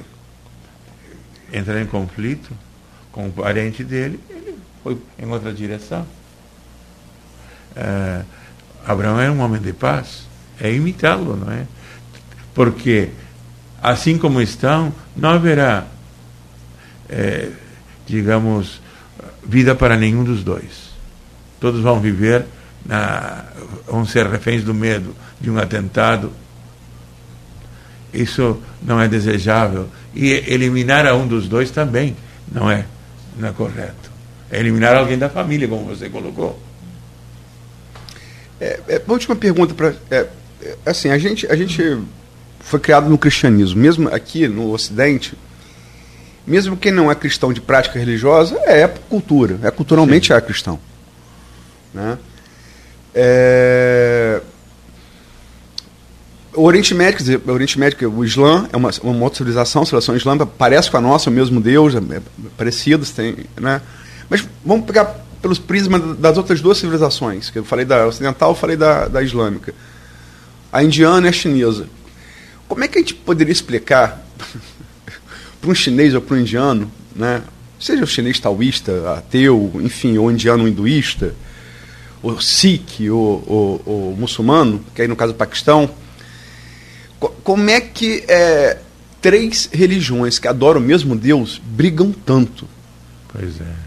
entrar 1.51 1.81
em 1.81 1.85
conflito 1.85 2.51
com 3.11 3.27
o 3.27 3.31
parente 3.31 3.83
dele, 3.83 4.19
ele 4.29 4.57
foi 4.83 4.97
em 5.17 5.27
outra 5.27 5.53
direção. 5.53 6.05
É, 7.75 8.23
Abraão 8.85 9.19
era 9.19 9.31
um 9.31 9.39
homem 9.39 9.61
de 9.61 9.73
paz. 9.73 10.25
É 10.59 10.71
imitá-lo, 10.71 11.35
não 11.35 11.51
é? 11.51 11.65
Porque, 12.53 13.09
assim 13.81 14.17
como 14.17 14.41
estão, 14.41 14.93
não 15.15 15.29
haverá, 15.29 15.85
é, 17.09 17.51
digamos, 18.05 18.81
vida 19.43 19.75
para 19.75 19.97
nenhum 19.97 20.23
dos 20.23 20.43
dois. 20.43 20.91
Todos 21.59 21.81
vão 21.81 21.99
viver, 21.99 22.45
na, 22.85 23.45
vão 23.87 24.05
ser 24.05 24.27
reféns 24.27 24.63
do 24.63 24.73
medo 24.73 25.15
de 25.41 25.49
um 25.49 25.57
atentado. 25.57 26.31
Isso 28.15 28.61
não 28.81 28.99
é 28.99 29.07
desejável. 29.07 29.87
E 30.13 30.31
eliminar 30.47 31.05
a 31.05 31.13
um 31.13 31.27
dos 31.27 31.47
dois 31.47 31.69
também 31.71 32.15
não 32.51 32.69
é, 32.69 32.85
não 33.37 33.49
é 33.49 33.51
correto. 33.51 34.11
É 34.49 34.59
eliminar 34.59 34.95
alguém 34.95 35.17
da 35.17 35.29
família, 35.29 35.67
como 35.67 35.85
você 35.85 36.09
colocou. 36.09 36.59
É, 38.59 38.79
é, 38.87 39.01
última 39.07 39.35
pergunta 39.35 39.73
para 39.73 39.93
é, 40.09 40.27
é, 40.61 40.77
assim 40.85 41.09
a 41.09 41.17
gente 41.17 41.45
a 41.51 41.55
gente 41.55 41.99
foi 42.61 42.79
criado 42.79 43.09
no 43.09 43.17
cristianismo, 43.17 43.79
mesmo 43.79 44.07
aqui 44.09 44.47
no 44.47 44.71
Ocidente, 44.71 45.37
mesmo 46.47 46.77
quem 46.77 46.91
não 46.91 47.11
é 47.11 47.15
cristão 47.15 47.51
de 47.51 47.59
prática 47.59 47.99
religiosa 47.99 48.57
é 48.65 48.87
cultura, 48.87 49.59
é 49.61 49.69
culturalmente 49.69 50.27
Sim. 50.27 50.33
é 50.33 50.41
cristão, 50.41 50.79
né? 51.93 52.17
É... 53.13 54.41
O 56.55 56.63
Oriente 56.63 56.93
Médio, 56.93 57.19
dizer, 57.19 57.41
o 57.45 57.51
Oriente 57.51 57.77
Médio, 57.77 58.11
o 58.11 58.23
Islã 58.23 58.67
é 58.71 58.77
uma, 58.77 58.89
uma 59.03 59.23
outra 59.23 59.37
civilização, 59.37 59.81
a 59.81 59.85
civilização 59.85 60.15
islâmica 60.15 60.45
parece 60.45 60.89
com 60.89 60.97
a 60.97 61.01
nossa, 61.01 61.29
o 61.29 61.33
mesmo 61.33 61.59
Deus, 61.59 61.95
é, 61.95 61.97
é 61.97 62.21
parecidos, 62.57 63.11
tem, 63.11 63.35
né? 63.59 63.81
Mas 64.29 64.47
vamos 64.63 64.85
pegar 64.85 65.25
pelos 65.41 65.59
prismas 65.59 66.17
das 66.17 66.37
outras 66.37 66.61
duas 66.61 66.77
civilizações, 66.77 67.49
que 67.49 67.59
eu 67.59 67.65
falei 67.65 67.85
da 67.85 68.07
ocidental, 68.07 68.51
eu 68.51 68.55
falei 68.55 68.75
da, 68.75 69.07
da 69.07 69.21
islâmica. 69.21 69.73
A 70.71 70.83
indiana 70.83 71.27
e 71.27 71.29
a 71.29 71.33
chinesa. 71.33 71.87
Como 72.67 72.83
é 72.83 72.87
que 72.87 72.97
a 72.97 73.01
gente 73.01 73.13
poderia 73.13 73.51
explicar 73.51 74.25
para 75.61 75.69
um 75.69 75.75
chinês 75.75 76.15
ou 76.15 76.21
para 76.21 76.35
um 76.35 76.39
indiano, 76.39 76.91
né, 77.15 77.43
seja 77.79 78.03
o 78.03 78.07
chinês 78.07 78.39
taoísta, 78.39 79.13
ateu, 79.17 79.71
enfim, 79.83 80.17
ou 80.17 80.31
indiano 80.31 80.67
hinduísta, 80.67 81.35
ou 82.23 82.41
sikh, 82.41 83.09
ou, 83.09 83.43
ou, 83.45 83.81
ou 83.85 84.15
muçulmano, 84.15 84.83
que 84.95 85.01
aí 85.01 85.07
no 85.07 85.15
caso 85.15 85.33
o 85.33 85.35
Paquistão, 85.35 85.89
como 87.43 87.69
é 87.69 87.81
que 87.81 88.23
é, 88.27 88.77
três 89.21 89.69
religiões 89.71 90.39
que 90.39 90.47
adoram 90.47 90.79
o 90.79 90.83
mesmo 90.83 91.15
Deus 91.15 91.61
brigam 91.63 92.11
tanto? 92.11 92.67
Pois 93.31 93.59
é 93.59 93.85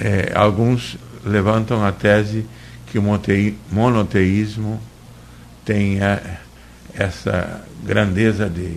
é, 0.00 0.32
alguns 0.34 0.96
levantam 1.24 1.84
a 1.84 1.92
tese 1.92 2.46
que 2.86 2.98
o 2.98 3.02
monoteísmo 3.70 4.80
tem 5.64 5.98
essa 6.94 7.62
grandeza 7.84 8.48
de 8.48 8.76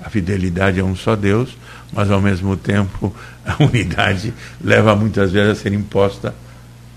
a 0.00 0.08
fidelidade 0.08 0.78
a 0.78 0.84
um 0.84 0.94
só 0.94 1.16
Deus, 1.16 1.56
mas 1.92 2.08
ao 2.08 2.20
mesmo 2.20 2.56
tempo 2.56 3.14
a 3.44 3.56
unidade 3.64 4.32
leva 4.62 4.94
muitas 4.94 5.32
vezes 5.32 5.50
a 5.50 5.54
ser 5.60 5.72
imposta 5.72 6.34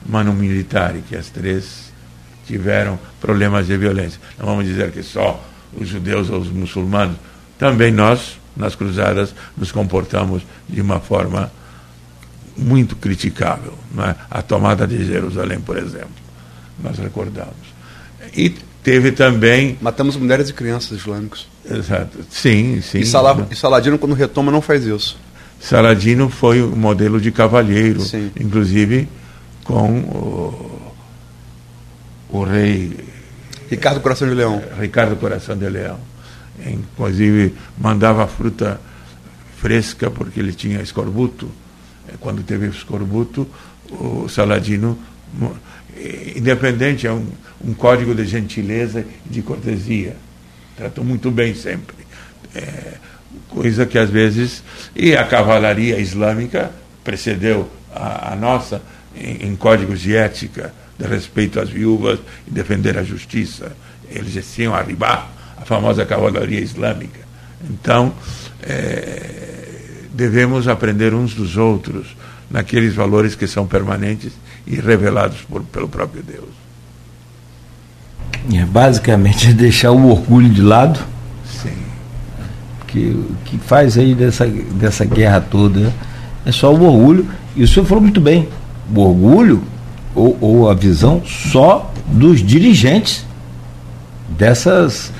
mano 0.05 0.33
militar, 0.33 0.93
que 1.07 1.15
as 1.15 1.29
três 1.29 1.91
tiveram 2.45 2.99
problemas 3.19 3.67
de 3.67 3.77
violência. 3.77 4.19
Não 4.37 4.45
vamos 4.45 4.65
dizer 4.65 4.91
que 4.91 5.01
só 5.01 5.43
os 5.79 5.87
judeus 5.87 6.29
ou 6.29 6.39
os 6.39 6.49
muçulmanos, 6.49 7.17
também 7.57 7.91
nós, 7.91 8.39
nas 8.55 8.75
cruzadas, 8.75 9.33
nos 9.57 9.71
comportamos 9.71 10.43
de 10.67 10.81
uma 10.81 10.99
forma 10.99 11.51
muito 12.57 12.95
criticável. 12.95 13.73
É? 13.99 14.15
A 14.29 14.41
tomada 14.41 14.85
de 14.87 15.05
Jerusalém, 15.05 15.59
por 15.59 15.77
exemplo, 15.77 16.09
nós 16.83 16.97
recordamos. 16.97 17.71
E 18.35 18.49
teve 18.83 19.11
também. 19.11 19.77
Matamos 19.81 20.15
mulheres 20.15 20.49
e 20.49 20.53
crianças 20.53 20.99
islâmicos. 20.99 21.47
Exato. 21.69 22.19
Sim, 22.29 22.81
sim. 22.81 22.99
E, 22.99 23.05
Salah, 23.05 23.47
e 23.49 23.55
Saladino, 23.55 23.97
quando 23.97 24.13
retoma, 24.13 24.51
não 24.51 24.61
faz 24.61 24.85
isso. 24.85 25.17
Saladino 25.59 26.29
foi 26.29 26.61
um 26.61 26.75
modelo 26.75 27.21
de 27.21 27.31
cavalheiro, 27.31 28.01
sim. 28.01 28.31
inclusive 28.39 29.07
com 29.63 29.99
o, 29.99 30.81
o 32.29 32.43
rei. 32.43 33.10
Ricardo 33.71 34.01
Coração 34.01 34.27
de 34.27 34.35
Leão. 34.35 34.61
Ricardo 34.79 35.15
Coração 35.15 35.57
de 35.57 35.67
Leão. 35.67 35.99
Inclusive 36.63 37.55
mandava 37.77 38.27
fruta 38.27 38.79
fresca 39.57 40.11
porque 40.11 40.39
ele 40.39 40.53
tinha 40.53 40.79
escorbuto 40.81 41.49
quando 42.19 42.43
teve 42.43 42.67
escorbuto, 42.67 43.47
o 43.89 44.27
Saladino, 44.27 44.97
independente, 46.35 47.07
é 47.07 47.11
um, 47.11 47.27
um 47.63 47.73
código 47.73 48.13
de 48.13 48.25
gentileza 48.25 49.05
e 49.25 49.29
de 49.29 49.41
cortesia. 49.41 50.15
Tratou 50.75 51.03
muito 51.03 51.31
bem 51.31 51.53
sempre. 51.53 51.95
É, 52.53 52.93
coisa 53.49 53.85
que 53.85 53.97
às 53.97 54.09
vezes. 54.09 54.63
E 54.95 55.15
a 55.15 55.25
cavalaria 55.25 55.99
islâmica 55.99 56.71
precedeu 57.03 57.69
a, 57.93 58.33
a 58.33 58.35
nossa 58.35 58.81
em, 59.15 59.47
em, 59.47 59.55
códigos 59.55 59.99
de 59.99 60.15
ética, 60.15 60.73
de 61.01 61.07
respeito 61.07 61.59
às 61.59 61.69
viúvas 61.69 62.19
e 62.47 62.51
defender 62.51 62.97
a 62.97 63.03
justiça. 63.03 63.71
Eles 64.09 64.45
tinham 64.53 64.73
arribar, 64.73 65.29
a 65.57 65.65
famosa 65.65 66.05
cavalaria 66.05 66.59
islâmica. 66.59 67.19
Então, 67.69 68.13
é, 68.61 70.05
devemos 70.13 70.67
aprender 70.67 71.13
uns 71.13 71.33
dos 71.33 71.57
outros 71.57 72.07
naqueles 72.49 72.93
valores 72.93 73.35
que 73.35 73.47
são 73.47 73.65
permanentes 73.65 74.33
e 74.67 74.75
revelados 74.75 75.41
por, 75.41 75.63
pelo 75.63 75.87
próprio 75.87 76.21
Deus. 76.21 76.49
É, 78.53 78.65
basicamente 78.65 79.53
deixar 79.53 79.91
o 79.91 80.09
orgulho 80.09 80.49
de 80.49 80.61
lado. 80.61 80.99
Sim. 81.45 81.77
Que, 82.87 83.05
o 83.07 83.35
que 83.45 83.57
faz 83.57 83.97
aí 83.97 84.13
dessa, 84.13 84.45
dessa 84.45 85.05
guerra 85.05 85.39
toda 85.39 85.93
é 86.45 86.51
só 86.51 86.73
o 86.73 86.83
orgulho. 86.83 87.27
E 87.55 87.63
o 87.63 87.67
senhor 87.67 87.85
falou 87.85 88.01
muito 88.01 88.19
bem. 88.19 88.49
O 88.93 88.99
orgulho 88.99 89.63
ou, 90.15 90.37
ou 90.41 90.69
a 90.69 90.73
visão 90.73 91.21
só 91.25 91.91
dos 92.07 92.41
dirigentes 92.41 93.25
dessas 94.37 95.11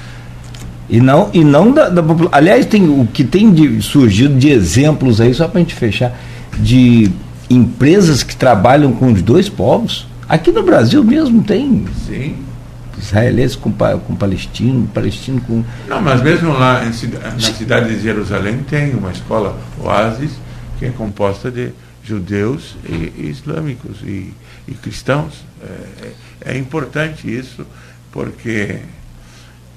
e 0.89 0.99
não 0.99 1.29
e 1.33 1.43
não 1.43 1.71
da, 1.71 1.89
da 1.89 2.03
aliás 2.31 2.65
tem 2.65 2.83
o 2.87 3.07
que 3.07 3.23
tem 3.23 3.51
de, 3.51 3.81
surgido 3.81 4.37
de 4.37 4.49
exemplos 4.49 5.21
aí 5.21 5.33
só 5.33 5.47
para 5.47 5.59
a 5.59 5.63
gente 5.63 5.75
fechar 5.75 6.17
de 6.57 7.09
empresas 7.49 8.23
que 8.23 8.35
trabalham 8.35 8.91
com 8.93 9.11
os 9.11 9.21
dois 9.21 9.47
povos? 9.49 10.07
Aqui 10.27 10.51
no 10.51 10.63
Brasil 10.63 11.03
mesmo 11.03 11.43
tem 11.43 11.85
sim. 12.05 12.35
israelenses 12.97 13.55
com, 13.55 13.71
com 13.71 14.15
palestino 14.15 14.87
palestino 14.93 15.41
com 15.41 15.63
não 15.87 16.01
mas 16.01 16.21
mesmo 16.21 16.51
lá 16.53 16.83
em, 16.83 16.91
na 17.23 17.39
cidade 17.39 17.95
de 17.95 18.01
Jerusalém 18.01 18.59
tem 18.69 18.93
uma 18.93 19.11
escola 19.11 19.57
Oasis 19.81 20.31
que 20.77 20.85
é 20.85 20.89
composta 20.89 21.49
de 21.49 21.71
judeus 22.03 22.75
e, 22.87 23.13
e 23.21 23.29
islâmicos 23.29 24.01
e, 24.03 24.33
e 24.67 24.73
cristãos 24.73 25.45
é, 25.61 26.53
é 26.53 26.57
importante 26.57 27.33
isso 27.33 27.65
porque 28.11 28.79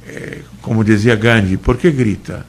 é, 0.07 0.41
como 0.61 0.85
dizia 0.85 1.17
Gandhi, 1.17 1.57
por 1.57 1.77
que 1.77 1.91
grita 1.91 2.47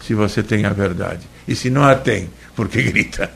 se 0.00 0.14
você 0.14 0.42
tem 0.42 0.64
a 0.64 0.70
verdade? 0.70 1.26
E 1.46 1.54
se 1.54 1.70
não 1.70 1.84
a 1.84 1.94
tem, 1.94 2.30
por 2.54 2.68
que 2.68 2.82
grita? 2.82 3.30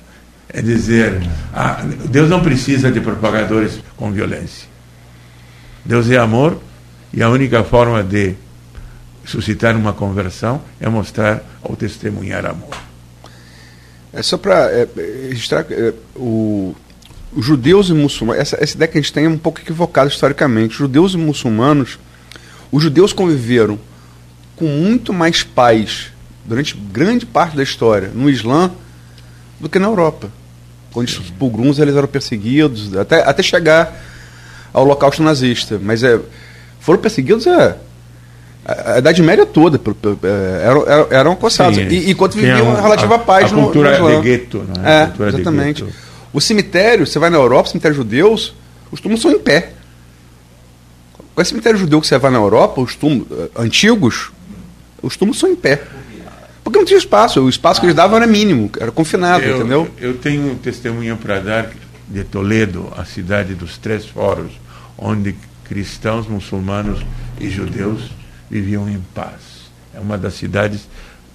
É 0.49 0.61
dizer, 0.61 1.23
ah, 1.55 1.83
Deus 2.11 2.29
não 2.29 2.43
precisa 2.43 2.91
de 2.91 3.01
propagadores 3.01 3.81
com 3.97 4.13
violência. 4.13 4.69
Deus 5.85 6.11
é 6.11 6.19
amor 6.19 6.61
e 7.13 7.23
a 7.23 7.31
única 7.31 7.65
forma 7.65 8.03
de 8.03 8.35
suscitar 9.25 9.75
uma 9.77 9.93
conversão 9.93 10.61
é 10.79 10.89
mostrar 10.89 11.43
ou 11.63 11.75
testemunhar 11.75 12.45
amor. 12.45 12.82
É 14.13 14.23
só 14.23 14.37
para 14.37 14.71
é, 14.71 14.89
registrar 15.29 15.65
é, 15.71 15.93
o, 16.15 16.75
os 17.35 17.45
judeus 17.45 17.89
e 17.89 17.95
muçulmanos, 17.95 18.43
essa, 18.43 18.63
essa 18.63 18.77
ideia 18.77 18.91
que 18.91 18.99
a 18.99 19.01
gente 19.01 19.13
tem 19.13 19.25
é 19.25 19.29
um 19.29 19.39
pouco 19.39 19.61
equivocada 19.61 20.09
historicamente. 20.09 20.73
Os 20.73 20.79
judeus 20.79 21.15
e 21.15 21.17
muçulmanos 21.17 21.99
os 22.73 22.83
judeus 22.83 23.13
conviveram 23.13 23.79
com 24.57 24.65
muito 24.65 25.13
mais 25.13 25.43
paz 25.43 26.11
durante 26.45 26.75
grande 26.75 27.27
parte 27.27 27.55
da 27.55 27.63
história 27.63 28.11
no 28.15 28.31
Islã 28.31 28.71
do 29.61 29.69
que 29.69 29.79
na 29.79 29.89
Europa. 29.89 30.31
Quando 30.91 31.09
os 31.09 31.31
pogroms 31.33 31.79
eles 31.79 31.95
eram 31.95 32.09
perseguidos, 32.09 32.97
até, 32.97 33.23
até 33.23 33.43
chegar 33.43 33.95
ao 34.73 34.85
holocausto 34.85 35.23
nazista. 35.23 35.79
Mas 35.83 36.03
é, 36.03 36.19
foram 36.81 36.99
perseguidos 37.01 37.47
é, 37.47 37.77
a, 38.65 38.99
Idade 38.99 39.23
Média 39.23 39.45
toda. 39.45 39.81
É, 40.23 41.17
eram. 41.17 41.39
Sim, 41.51 41.89
e, 41.89 42.11
enquanto 42.11 42.35
viviam 42.35 42.69
uma 42.69 42.81
relativa 42.81 43.17
a, 43.17 43.19
paz 43.19 43.53
a 43.53 43.57
no, 43.57 43.65
cultura 43.65 43.99
no 43.99 44.09
de 44.09 44.23
gueto. 44.23 44.59
Né? 44.59 45.11
É, 45.19 45.29
exatamente. 45.29 45.85
O 46.33 46.41
cemitério, 46.41 47.07
você 47.07 47.19
vai 47.19 47.29
na 47.29 47.37
Europa, 47.37 47.69
cemitério 47.69 47.97
judeus, 47.97 48.55
os 48.91 49.01
túmulos 49.01 49.21
são 49.21 49.31
em 49.31 49.39
pé. 49.39 49.73
O 51.35 51.45
cemitério 51.45 51.79
judeu 51.79 52.01
que 52.01 52.07
você 52.07 52.19
vai 52.19 52.31
na 52.31 52.39
Europa, 52.39 52.81
os 52.81 52.95
túmulos 52.95 53.27
eh, 53.31 53.51
antigos, 53.57 54.31
os 55.03 55.17
túmulos 55.17 55.39
são 55.39 55.51
em 55.51 55.57
pé. 55.57 55.83
Porque 56.63 56.79
não 56.79 56.85
tinha 56.85 56.99
espaço, 56.99 57.41
o 57.41 57.49
espaço 57.49 57.81
que 57.81 57.87
eles 57.87 57.97
davam 57.97 58.17
era 58.17 58.27
mínimo, 58.27 58.71
era 58.79 58.91
confinado, 58.93 59.45
eu, 59.45 59.57
entendeu? 59.57 59.89
Eu 59.99 60.15
tenho 60.15 60.55
testemunha 60.57 61.17
para 61.17 61.41
dar 61.41 61.71
de 62.09 62.25
Toledo, 62.25 62.93
a 62.97 63.05
cidade 63.05 63.55
dos 63.55 63.79
três 63.79 64.07
foros, 64.07 64.53
onde 64.97 65.35
cristãos, 65.65 66.29
muçulmanos 66.29 67.01
e 67.41 67.51
judeus 67.51 68.11
viviam 68.53 68.87
em 68.87 69.01
paz. 69.15 69.71
É 69.95 69.99
uma 69.99 70.19
das 70.19 70.35
cidades 70.35 70.87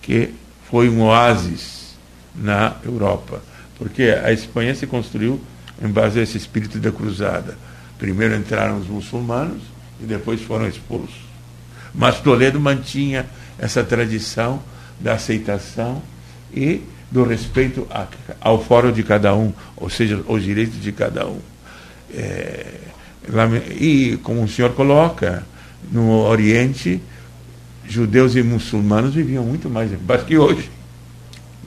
que 0.03 0.35
foi 0.69 0.87
um 0.87 1.01
oásis 1.01 1.95
na 2.35 2.75
Europa, 2.85 3.41
porque 3.75 4.03
a 4.23 4.31
Espanha 4.31 4.75
se 4.75 4.85
construiu 4.85 5.41
em 5.81 5.87
base 5.87 6.19
a 6.19 6.23
esse 6.23 6.37
espírito 6.37 6.77
da 6.77 6.91
cruzada. 6.91 7.57
Primeiro 7.97 8.35
entraram 8.35 8.77
os 8.77 8.87
muçulmanos, 8.87 9.63
e 9.99 10.05
depois 10.05 10.39
foram 10.41 10.67
expulsos. 10.67 11.15
Mas 11.93 12.19
Toledo 12.19 12.59
mantinha 12.59 13.25
essa 13.57 13.83
tradição 13.83 14.61
da 14.99 15.13
aceitação 15.13 16.03
e 16.53 16.83
do 17.09 17.23
respeito 17.23 17.87
a, 17.89 18.05
ao 18.39 18.63
fórum 18.63 18.91
de 18.91 19.01
cada 19.01 19.33
um, 19.33 19.51
ou 19.75 19.89
seja, 19.89 20.21
os 20.27 20.43
direitos 20.43 20.79
de 20.79 20.91
cada 20.91 21.25
um. 21.25 21.39
É, 22.13 22.73
e, 23.79 24.19
como 24.21 24.43
o 24.43 24.47
senhor 24.47 24.73
coloca, 24.73 25.43
no 25.91 26.09
Oriente, 26.09 27.01
judeus 27.87 28.35
e 28.35 28.43
muçulmanos 28.43 29.13
viviam 29.13 29.43
muito 29.43 29.69
mais 29.69 29.91
em 29.91 29.97
paz 29.97 30.23
que 30.23 30.37
hoje. 30.37 30.69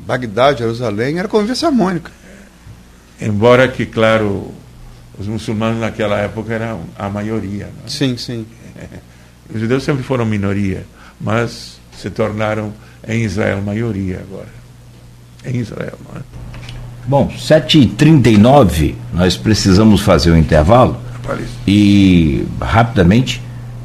Bagdá, 0.07 0.55
Jerusalém, 0.55 1.19
era 1.19 1.29
convivência 1.29 1.69
harmônica. 1.69 2.11
Embora 3.21 3.69
que, 3.69 3.87
claro, 3.87 4.53
os 5.19 5.27
muçulmanos 5.27 5.81
naquela 5.81 6.19
época 6.19 6.55
eram 6.55 6.81
a 6.99 7.09
maioria. 7.09 7.67
Não? 7.67 7.87
É? 7.87 7.89
Sim, 7.89 8.17
sim. 8.17 8.47
Os 9.53 9.61
judeus 9.61 9.83
sempre 9.83 10.05
foram 10.05 10.25
minoria, 10.25 10.87
mas 11.21 11.81
se 11.99 12.09
tornaram 12.09 12.73
em 13.07 13.25
Israel 13.25 13.61
maioria 13.61 14.21
agora. 14.21 14.49
Em 15.45 15.57
Israel, 15.57 15.99
não 16.09 16.21
é? 16.21 16.23
Bom, 17.07 17.29
7h39, 17.29 18.95
nós 19.13 19.37
precisamos 19.37 20.01
fazer 20.03 20.31
o 20.31 20.35
um 20.35 20.37
intervalo. 20.37 21.01
E 21.67 22.47
rapidamente 22.61 23.41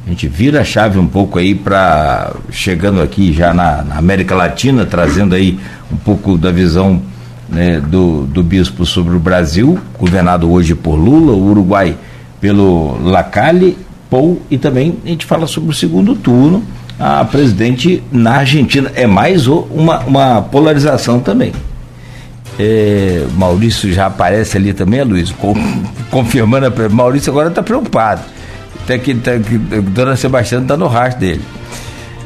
a 0.06 0.10
gente 0.10 0.28
vira 0.28 0.62
a 0.62 0.64
chave 0.64 1.00
um 1.00 1.08
pouco 1.08 1.40
aí 1.40 1.56
para 1.56 2.32
chegando 2.52 3.02
aqui 3.02 3.34
já 3.34 3.54
na, 3.54 3.82
na 3.82 3.98
América 3.98 4.36
Latina, 4.36 4.86
trazendo 4.86 5.34
aí 5.34 5.60
um 5.92 5.98
pouco 5.98 6.38
da 6.38 6.52
visão 6.52 7.02
né, 7.50 7.80
do, 7.80 8.26
do 8.26 8.44
bispo 8.44 8.86
sobre 8.86 9.16
o 9.16 9.20
Brasil, 9.20 9.80
governado 9.98 10.52
hoje 10.52 10.76
por 10.76 10.96
Lula, 10.96 11.34
o 11.34 11.50
Uruguai 11.50 11.98
pelo 12.40 13.00
Lacalle, 13.02 13.78
Pou, 14.08 14.40
e 14.52 14.58
também 14.60 15.00
a 15.04 15.08
gente 15.08 15.26
fala 15.26 15.48
sobre 15.48 15.72
o 15.72 15.74
segundo 15.74 16.16
turno, 16.16 16.64
a 17.00 17.26
presidente 17.26 18.04
na 18.12 18.36
Argentina. 18.38 18.92
É 18.94 19.08
mais 19.08 19.48
uma, 19.48 20.00
uma 20.02 20.42
polarização 20.44 21.20
também. 21.20 21.52
É, 22.60 23.26
Maurício 23.36 23.92
já 23.92 24.06
aparece 24.06 24.58
ali 24.58 24.72
também, 24.74 25.04
Luiz, 25.04 25.34
confirmando. 26.12 26.68
A, 26.68 26.90
Maurício 26.90 27.32
agora 27.32 27.50
está 27.50 27.64
preocupado. 27.64 28.22
Até 28.86 29.00
que, 29.00 29.16
tá, 29.16 29.32
que 29.40 29.58
Dona 29.58 30.16
Sebastiana 30.16 30.64
está 30.64 30.78
no 30.78 30.86
rastro 30.86 31.20
dele. 31.20 31.42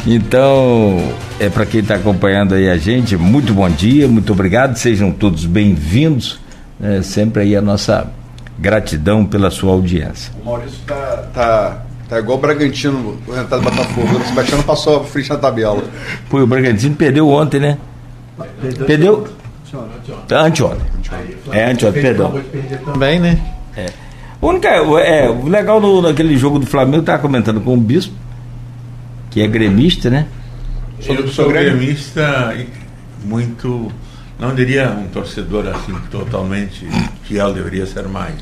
Então, 0.06 1.02
é 1.40 1.48
para 1.48 1.66
quem 1.66 1.80
está 1.80 1.96
acompanhando 1.96 2.54
aí 2.54 2.70
a 2.70 2.76
gente, 2.76 3.16
muito 3.16 3.54
bom 3.54 3.70
dia, 3.70 4.10
muito 4.10 4.34
obrigado, 4.34 4.76
sejam 4.76 5.10
todos 5.10 5.46
bem-vindos. 5.46 6.38
É, 6.82 7.02
sempre 7.02 7.44
aí 7.44 7.56
a 7.56 7.62
nossa 7.62 8.12
gratidão 8.58 9.26
pela 9.26 9.50
sua 9.50 9.72
audiência. 9.72 10.34
O 10.42 10.46
Maurício 10.46 10.80
tá, 10.86 11.30
tá, 11.34 11.86
tá 12.10 12.20
igual 12.20 12.38
o 12.38 12.42
Bragantino, 12.42 13.18
o 13.26 13.32
Renato 13.32 13.62
Botafogo. 13.62 14.18
O 14.18 14.26
Sebastião 14.26 14.62
passou 14.64 15.00
a 15.00 15.04
frente 15.06 15.30
na 15.30 15.38
tabela. 15.38 15.82
Pô, 16.30 16.42
o 16.42 16.48
Bragantino 16.48 16.94
perdeu 16.94 17.30
ontem, 17.30 17.62
né? 17.62 17.78
Perdeu? 18.86 19.30
Anteontem. 20.30 20.86
É, 21.54 21.72
anteontem, 21.72 22.02
perdão. 22.02 22.42
Também, 22.86 23.18
né? 23.18 23.40
O, 24.42 24.48
única, 24.48 24.70
é, 24.70 25.30
o 25.30 25.48
legal 25.48 25.82
no, 25.82 26.02
naquele 26.02 26.38
jogo 26.38 26.60
do 26.60 26.66
Flamengo, 26.66 26.98
eu 26.98 27.02
estava 27.02 27.22
comentando 27.22 27.60
com 27.62 27.74
o 27.74 27.78
Bispo, 27.78 28.14
que 29.30 29.42
é 29.42 29.48
gremista, 29.48 30.10
né? 30.10 30.28
Eu 31.06 31.28
sou 31.28 31.50
gremista 31.50 32.56
muito, 33.24 33.92
não 34.40 34.56
diria 34.56 34.90
um 34.92 35.08
torcedor 35.08 35.68
assim 35.68 35.94
totalmente 36.10 36.88
fiel, 37.24 37.54
deveria 37.54 37.86
ser 37.86 38.08
mais, 38.08 38.36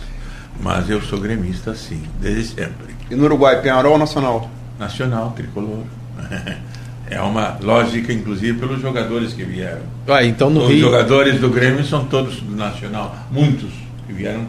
mas 0.62 0.90
eu 0.90 1.02
sou 1.02 1.20
gremista 1.20 1.76
sim, 1.76 2.02
desde 2.22 2.46
sempre. 2.46 2.96
E 3.10 3.16
no 3.16 3.26
Uruguai, 3.26 3.62
Penharol 3.62 3.94
ou 3.94 3.98
Nacional? 3.98 4.50
Nacional, 4.80 5.34
tricolor. 5.36 5.84
É 7.10 7.22
uma 7.22 7.58
lógica, 7.62 8.12
inclusive, 8.12 8.60
pelos 8.60 8.82
jogadores 8.82 9.32
que 9.32 9.44
vieram. 9.44 9.80
Ah, 10.08 10.26
então 10.26 10.50
no 10.50 10.64
Os 10.64 10.70
Rio... 10.70 10.82
jogadores 10.82 11.40
do 11.40 11.50
Grêmio 11.50 11.84
são 11.86 12.04
todos 12.06 12.42
do 12.42 12.54
Nacional, 12.54 13.16
muitos 13.32 13.72
que 14.06 14.12
vieram 14.12 14.46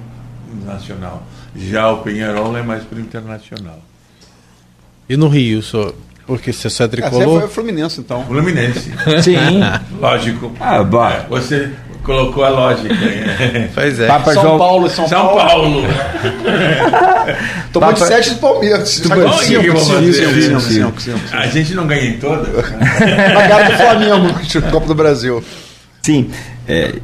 do 0.53 0.67
Nacional. 0.67 1.23
Já 1.59 1.91
o 1.91 1.99
Penharol 1.99 2.57
é 2.57 2.63
mais 2.63 2.85
para 2.85 2.99
o 2.99 3.01
Internacional. 3.01 3.81
E 5.09 5.17
no 5.17 5.29
Rio, 5.29 5.63
senhor 5.63 5.95
Porque 6.27 6.53
você 6.53 6.69
só 6.71 6.85
é 6.85 6.87
aí 6.87 6.91
tricolor. 6.91 7.41
foi 7.41 7.45
o 7.45 7.49
Fluminense, 7.49 8.01
então. 8.01 8.25
Fluminense. 8.27 8.93
Sim. 9.23 9.37
Lógico. 10.01 10.53
Ah, 10.61 10.83
bah. 10.85 11.25
Você 11.31 11.71
colocou 12.05 12.45
a 12.45 12.49
lógica. 12.51 12.95
Pois 13.75 13.99
é. 14.01 14.07
Papa 14.07 14.33
São 14.35 14.43
João. 14.43 14.59
Paulo, 14.59 14.89
São, 14.91 15.09
São 15.09 15.27
Paulo. 15.29 15.83
Paulo. 15.83 15.83
Tomou 17.73 17.93
de 17.93 18.01
Papa- 18.01 18.13
7 18.15 18.31
do 18.31 18.37
Palmeiras. 18.37 19.01
Bom, 19.01 19.15
o 19.29 19.39
que 19.39 19.47
que 19.47 19.55
eu 19.69 19.75
vou 19.75 19.85
fazer? 19.85 20.13
5, 20.13 20.61
5, 20.61 21.01
5. 21.01 21.19
A 21.33 21.47
gente 21.49 21.75
não 21.75 21.87
ganha 21.87 22.05
em 22.05 22.19
todas. 22.19 22.49
Pagaram 23.35 23.71
do 23.71 23.77
Flamengo 23.77 24.39
no 24.63 24.71
Copa 24.71 24.87
do 24.87 24.95
Brasil. 24.95 25.43
Sim. 26.03 26.31
É, 26.67 26.95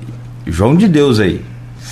João 0.46 0.74
de 0.76 0.88
Deus 0.88 1.20
aí. 1.20 1.44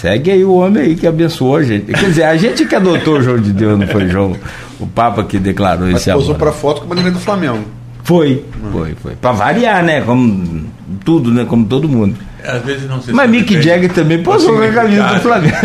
Segue 0.03 0.33
aí 0.33 0.45
o 0.45 0.53
homem 0.55 0.83
aí 0.83 0.97
que 0.97 1.07
abençoou 1.07 1.55
a 1.59 1.62
gente. 1.62 1.93
Quer 1.93 2.07
dizer, 2.09 2.25
a 2.25 2.37
gente 2.37 2.67
que 2.67 2.75
adotou 2.75 3.19
o 3.19 3.23
João 3.23 3.38
de 3.38 3.53
Deus, 3.53 3.79
não 3.79 3.87
foi 3.87 4.09
João, 4.09 4.37
o 4.81 4.87
Papa 4.88 5.23
que 5.23 5.38
declarou 5.38 5.87
Mas 5.87 6.01
esse 6.01 6.12
posou 6.12 6.31
amor. 6.35 6.38
pra 6.41 6.51
foto 6.53 6.81
com 6.81 6.87
a 6.87 6.88
bandeira 6.88 7.12
do 7.12 7.21
Flamengo. 7.21 7.65
Foi, 8.03 8.45
foi, 8.73 8.97
foi. 9.01 9.15
Pra 9.15 9.31
variar, 9.31 9.81
né? 9.85 10.01
Como 10.01 10.67
tudo, 11.05 11.31
né? 11.33 11.45
Como 11.45 11.65
todo 11.67 11.88
mundo. 11.88 12.17
Às 12.45 12.62
vezes 12.65 12.88
não 12.88 13.01
se 13.01 13.12
Mas 13.12 13.27
sabe 13.27 13.38
Mick 13.38 13.62
Jagger 13.62 13.93
também 13.93 14.21
posou 14.25 14.57
com 14.57 14.62
a 14.65 14.73
camisa 14.73 15.05
do. 15.05 15.21
Flamengo. 15.21 15.57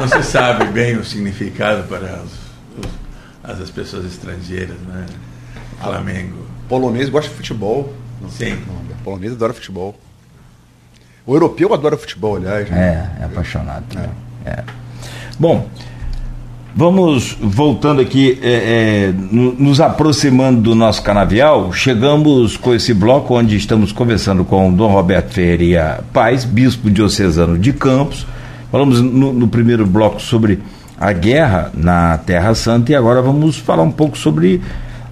Não 0.00 0.08
se 0.08 0.22
sabe 0.22 0.64
bem 0.72 0.96
o 0.96 1.04
significado 1.04 1.82
para 1.88 2.22
os- 2.24 3.52
os- 3.52 3.60
as 3.62 3.68
pessoas 3.70 4.06
estrangeiras, 4.06 4.76
né? 4.88 5.04
Flamengo. 5.82 6.38
Polonês 6.70 7.10
gosta 7.10 7.28
de 7.28 7.36
futebol. 7.36 7.92
Não, 8.22 8.30
Sim. 8.30 8.56
Polonês 9.04 9.32
adora 9.34 9.52
futebol. 9.52 9.94
O 11.28 11.34
europeu 11.34 11.74
adora 11.74 11.94
futebol, 11.98 12.36
aliás. 12.36 12.70
né? 12.70 13.06
É, 13.18 13.22
é 13.22 13.26
apaixonado 13.26 13.84
também. 13.92 14.08
É. 14.46 14.62
Bom, 15.38 15.68
vamos 16.74 17.36
voltando 17.38 18.00
aqui, 18.00 18.38
é, 18.42 18.48
é, 19.10 19.12
no- 19.12 19.52
nos 19.52 19.78
aproximando 19.78 20.62
do 20.62 20.74
nosso 20.74 21.02
canavial, 21.02 21.70
chegamos 21.70 22.56
com 22.56 22.74
esse 22.74 22.94
bloco 22.94 23.34
onde 23.38 23.56
estamos 23.56 23.92
conversando 23.92 24.42
com 24.42 24.70
o 24.70 24.72
Dom 24.72 24.90
Roberto 24.90 25.34
Ferreira 25.34 26.02
Paz, 26.14 26.46
bispo 26.46 26.90
diocesano 26.90 27.58
de 27.58 27.74
Campos. 27.74 28.26
Falamos 28.72 29.02
no, 29.02 29.30
no 29.30 29.48
primeiro 29.48 29.86
bloco 29.86 30.22
sobre 30.22 30.60
a 30.98 31.12
guerra 31.12 31.70
na 31.74 32.16
Terra 32.16 32.54
Santa 32.54 32.92
e 32.92 32.94
agora 32.94 33.20
vamos 33.20 33.58
falar 33.58 33.82
um 33.82 33.90
pouco 33.92 34.16
sobre 34.16 34.62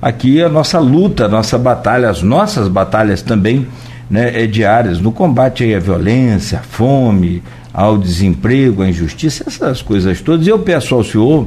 aqui 0.01 0.43
a 0.43 0.49
nossa 0.49 0.79
luta, 0.79 1.27
a 1.27 1.29
nossa 1.29 1.59
batalha, 1.59 2.09
as 2.09 2.23
nossas 2.23 2.69
batalhas 2.69 3.21
também 3.21 3.67
né, 4.09 4.43
é, 4.43 4.47
diárias 4.47 5.01
no 5.01 5.13
combate 5.13 5.75
à 5.75 5.79
violência, 5.79 6.59
à 6.59 6.63
fome, 6.63 7.43
ao 7.73 7.99
desemprego, 7.99 8.83
à 8.83 8.89
injustiça, 8.89 9.45
essas 9.47 9.83
coisas 9.83 10.21
todas. 10.21 10.47
E 10.47 10.51
eu 10.51 10.59
peço 10.59 10.95
ao 10.95 11.05
senhor, 11.05 11.47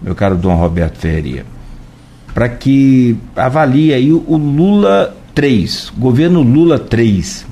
meu 0.00 0.14
caro 0.14 0.36
Dom 0.36 0.54
Roberto 0.54 0.98
Ferreira, 0.98 1.44
para 2.32 2.48
que 2.48 3.16
avalie 3.36 3.92
aí 3.92 4.12
o 4.12 4.36
Lula 4.36 5.14
3, 5.34 5.92
governo 5.98 6.42
Lula 6.42 6.78
3. 6.78 7.46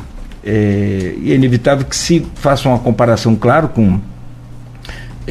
É, 0.45 1.15
é 1.27 1.35
inevitável 1.35 1.85
que 1.85 1.97
se 1.97 2.25
faça 2.37 2.69
uma 2.69 2.79
comparação, 2.79 3.37
claro, 3.37 3.69
com 3.69 4.01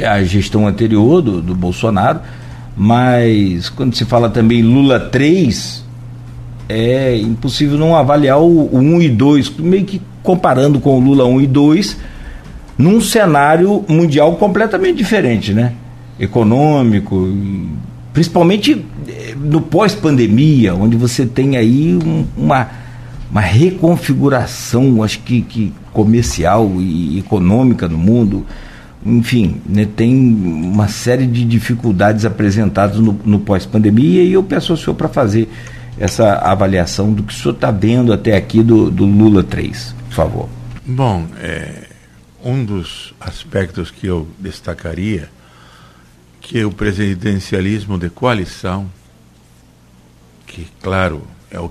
a 0.06 0.22
gestão 0.24 0.68
anterior 0.68 1.22
do, 1.22 1.42
do 1.42 1.56
Bolsonaro, 1.56 2.20
mas 2.76 3.70
quando 3.70 3.96
se 3.96 4.06
fala 4.06 4.30
também 4.30 4.62
Lula 4.62 5.00
3, 5.00 5.84
é 6.70 7.16
impossível 7.18 7.78
não 7.78 7.96
avaliar 7.96 8.40
o, 8.40 8.66
o 8.66 8.78
1 8.78 9.02
e 9.02 9.10
2, 9.10 9.50
meio 9.60 9.86
que 9.86 10.02
comparando 10.24 10.80
com 10.80 10.98
o 10.98 11.00
Lula 11.00 11.26
1 11.26 11.42
e 11.42 11.48
2, 11.48 11.98
num 12.78 13.00
cenário 13.02 13.84
mundial 13.88 14.36
completamente 14.36 14.98
diferente, 14.98 15.54
né? 15.54 15.74
Econômico, 16.20 17.28
principalmente 18.14 18.84
eh, 19.08 19.36
no 19.40 19.62
pós-pandemia, 19.62 20.76
onde 20.76 20.96
você 20.98 21.26
tem 21.26 21.56
aí 21.58 21.96
um- 22.04 22.26
uma, 22.36 22.68
uma 23.32 23.42
reconfiguração, 23.42 25.04
acho 25.04 25.20
que, 25.20 25.42
que 25.42 25.74
comercial 25.94 26.72
e 26.80 27.20
econômica 27.20 27.88
no 27.88 27.98
mundo. 27.98 28.46
Enfim, 29.06 29.58
né, 29.68 29.88
tem 29.96 30.14
uma 30.16 30.88
série 30.88 31.26
de 31.28 31.46
dificuldades 31.46 32.26
apresentadas 32.26 32.98
no, 33.00 33.18
no 33.24 33.40
pós-pandemia 33.40 34.24
e 34.24 34.34
eu 34.34 34.44
peço 34.44 34.74
ao 34.74 34.78
senhor 34.78 34.96
para 34.96 35.08
fazer 35.08 35.48
essa 36.00 36.34
avaliação 36.36 37.14
do 37.14 37.24
que 37.24 37.34
o 37.34 37.36
senhor 37.36 37.56
está 37.56 37.72
vendo 37.72 38.14
até 38.14 38.36
aqui 38.36 38.62
do, 38.62 38.92
do 38.92 39.06
Lula 39.06 39.44
3, 39.44 39.96
por 40.08 40.14
favor. 40.14 40.50
Bom, 40.86 41.28
é, 41.40 41.88
um 42.44 42.64
dos 42.64 43.14
aspectos 43.20 43.92
que 43.92 44.08
eu 44.08 44.28
destacaria 44.40 45.30
que 46.40 46.64
o 46.64 46.72
presidencialismo 46.72 47.98
de 47.98 48.10
coalição, 48.10 48.90
que 50.46 50.68
claro 50.82 51.28
é 51.52 51.60
o 51.60 51.70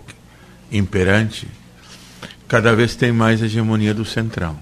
imperante, 0.71 1.49
cada 2.47 2.75
vez 2.75 2.95
tem 2.95 3.12
mais 3.12 3.41
hegemonia 3.43 3.95
do 3.95 4.05
centrão. 4.05 4.59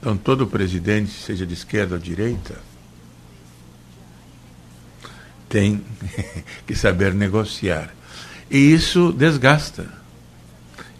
Então 0.00 0.16
todo 0.16 0.46
presidente, 0.46 1.10
seja 1.12 1.46
de 1.46 1.54
esquerda 1.54 1.94
ou 1.94 2.00
direita, 2.00 2.56
tem 5.48 5.82
que 6.66 6.74
saber 6.74 7.14
negociar. 7.14 7.94
E 8.50 8.72
isso 8.72 9.12
desgasta 9.12 9.86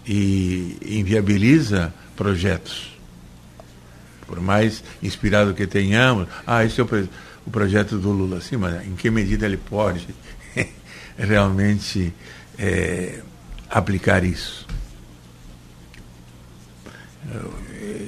e 0.05 0.77
inviabiliza 0.99 1.93
projetos. 2.15 2.97
Por 4.25 4.41
mais 4.41 4.83
inspirado 5.01 5.53
que 5.53 5.65
tenhamos, 5.65 6.27
ah, 6.45 6.63
esse 6.65 6.81
é 6.81 6.83
o, 6.83 6.87
o 7.45 7.51
projeto 7.51 7.97
do 7.97 8.11
Lula, 8.11 8.41
sim, 8.41 8.57
mas 8.57 8.85
em 8.85 8.95
que 8.95 9.09
medida 9.09 9.45
ele 9.45 9.57
pode 9.57 10.07
realmente 11.17 12.13
eh, 12.57 13.21
aplicar 13.69 14.23
isso? 14.23 14.67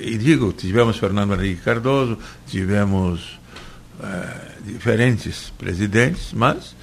E 0.01 0.17
digo, 0.17 0.53
tivemos 0.53 0.97
Fernando 0.97 1.33
Henrique 1.33 1.61
Cardoso, 1.61 2.17
tivemos 2.47 3.39
eh, 4.01 4.48
diferentes 4.73 5.51
presidentes, 5.57 6.31
mas 6.33 6.75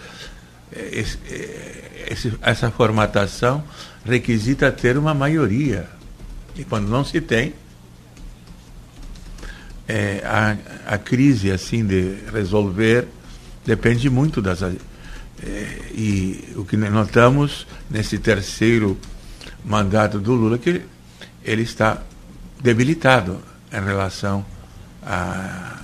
esse- 0.72 1.18
eh, 1.30 2.08
esse- 2.10 2.32
essa 2.42 2.70
formatação 2.70 3.62
requisita 4.04 4.70
ter 4.72 4.96
uma 4.98 5.14
maioria. 5.14 5.88
E 6.56 6.64
quando 6.64 6.88
não 6.88 7.04
se 7.04 7.20
tem, 7.20 7.54
eh, 9.88 10.22
a, 10.24 10.94
a 10.94 10.98
crise 10.98 11.50
assim 11.50 11.84
de 11.84 12.16
resolver 12.32 13.06
depende 13.64 14.08
muito 14.10 14.40
das. 14.42 14.62
eh, 14.62 14.76
e 15.92 16.52
o 16.56 16.64
que 16.64 16.76
notamos 16.76 17.66
nesse 17.90 18.18
terceiro 18.18 18.98
mandato 19.64 20.18
do 20.18 20.32
Lula 20.34 20.56
é 20.56 20.58
que 20.58 20.82
ele 21.44 21.62
está 21.62 22.02
debilitado 22.60 23.40
em 23.72 23.84
relação 23.84 24.44
a 25.04 25.75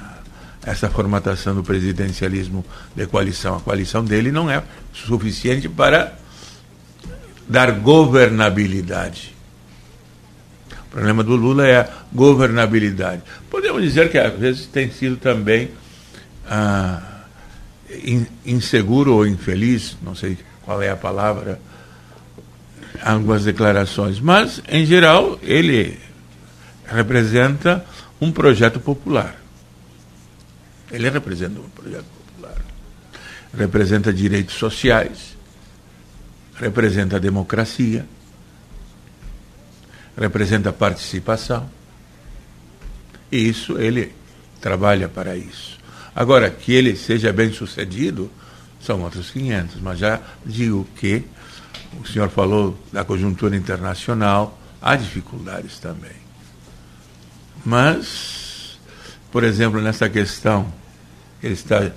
essa 0.64 0.88
formatação 0.88 1.54
do 1.54 1.62
presidencialismo 1.62 2.64
de 2.94 3.06
coalição. 3.06 3.56
A 3.56 3.60
coalição 3.60 4.04
dele 4.04 4.30
não 4.30 4.50
é 4.50 4.62
suficiente 4.92 5.68
para 5.68 6.14
dar 7.48 7.70
governabilidade. 7.72 9.34
O 10.86 10.90
problema 10.92 11.24
do 11.24 11.34
Lula 11.34 11.66
é 11.66 11.80
a 11.80 11.88
governabilidade. 12.12 13.22
Podemos 13.50 13.82
dizer 13.82 14.10
que 14.10 14.18
às 14.18 14.38
vezes 14.38 14.66
tem 14.66 14.90
sido 14.90 15.16
também 15.16 15.70
ah, 16.48 17.02
in- 18.04 18.26
inseguro 18.44 19.14
ou 19.14 19.26
infeliz, 19.26 19.96
não 20.02 20.14
sei 20.14 20.36
qual 20.62 20.80
é 20.82 20.90
a 20.90 20.96
palavra, 20.96 21.60
algumas 23.02 23.44
declarações, 23.44 24.20
mas 24.20 24.62
em 24.68 24.84
geral 24.86 25.38
ele 25.42 25.98
representa 26.86 27.84
um 28.20 28.30
projeto 28.30 28.78
popular. 28.78 29.41
Ele 30.92 31.08
representa 31.08 31.58
um 31.58 31.68
projeto 31.70 32.04
popular. 32.04 32.62
Representa 33.56 34.12
direitos 34.12 34.54
sociais, 34.54 35.36
representa 36.54 37.16
a 37.16 37.18
democracia, 37.18 38.06
representa 40.16 40.72
participação. 40.72 41.68
E 43.30 43.48
isso 43.48 43.78
ele 43.78 44.14
trabalha 44.60 45.08
para 45.08 45.36
isso. 45.36 45.78
Agora, 46.14 46.50
que 46.50 46.72
ele 46.72 46.94
seja 46.94 47.32
bem 47.32 47.52
sucedido, 47.52 48.30
são 48.80 49.00
outros 49.02 49.30
500, 49.30 49.80
mas 49.80 49.98
já 49.98 50.20
digo 50.44 50.86
que 50.96 51.24
o 52.00 52.06
senhor 52.06 52.28
falou 52.28 52.78
da 52.92 53.04
conjuntura 53.04 53.56
internacional, 53.56 54.58
há 54.80 54.96
dificuldades 54.96 55.78
também. 55.78 56.22
Mas, 57.64 58.78
por 59.30 59.44
exemplo, 59.44 59.80
nessa 59.80 60.08
questão, 60.08 60.72
ele 61.42 61.54
está. 61.54 61.82
eh, 61.82 61.92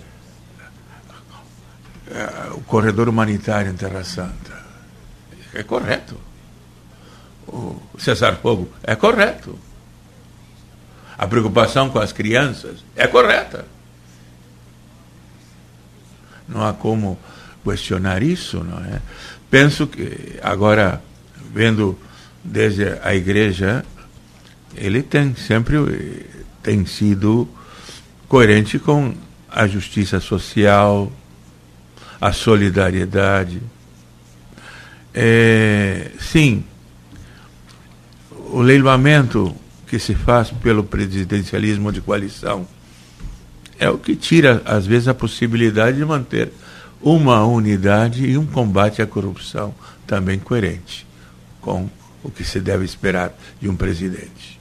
o 2.53 2.61
corredor 2.61 3.09
humanitário 3.09 3.71
em 3.71 3.75
Terra 3.75 4.03
Santa. 4.03 4.65
É 5.53 5.63
correto. 5.63 6.19
O 7.47 7.79
cessar 7.97 8.35
fogo 8.37 8.69
é 8.83 8.95
correto. 8.95 9.57
A 11.17 11.27
preocupação 11.27 11.89
com 11.89 11.99
as 11.99 12.11
crianças 12.11 12.83
é 12.95 13.07
correta. 13.07 13.65
Não 16.47 16.65
há 16.65 16.73
como 16.73 17.17
questionar 17.63 18.21
isso, 18.21 18.63
não 18.63 18.79
é? 18.79 19.01
Penso 19.49 19.87
que 19.87 20.37
agora 20.41 21.01
vendo 21.53 21.97
desde 22.43 22.99
a 23.01 23.15
igreja, 23.15 23.85
ele 24.75 25.01
tem 25.01 25.35
sempre 25.35 26.25
tem 26.61 26.85
sido 26.85 27.47
coerente 28.27 28.77
com 28.77 29.15
a 29.55 29.65
justiça 29.67 30.19
social, 30.19 31.09
a 32.19 32.33
solidariedade. 32.33 33.61
É, 35.13 36.11
sim, 36.19 36.65
o 38.51 38.59
leiloamento 38.59 39.55
que 39.87 39.97
se 39.97 40.13
faz 40.13 40.51
pelo 40.51 40.83
presidencialismo 40.83 41.89
de 41.89 42.01
coalição 42.01 42.67
é 43.79 43.89
o 43.89 43.97
que 43.97 44.13
tira, 44.13 44.61
às 44.65 44.85
vezes, 44.85 45.07
a 45.07 45.13
possibilidade 45.13 45.97
de 45.97 46.03
manter 46.03 46.51
uma 47.01 47.45
unidade 47.45 48.25
e 48.25 48.37
um 48.37 48.45
combate 48.45 49.01
à 49.01 49.07
corrupção 49.07 49.73
também 50.05 50.37
coerente 50.37 51.07
com 51.61 51.89
o 52.21 52.29
que 52.29 52.43
se 52.43 52.59
deve 52.59 52.83
esperar 52.83 53.33
de 53.61 53.69
um 53.69 53.75
presidente. 53.75 54.59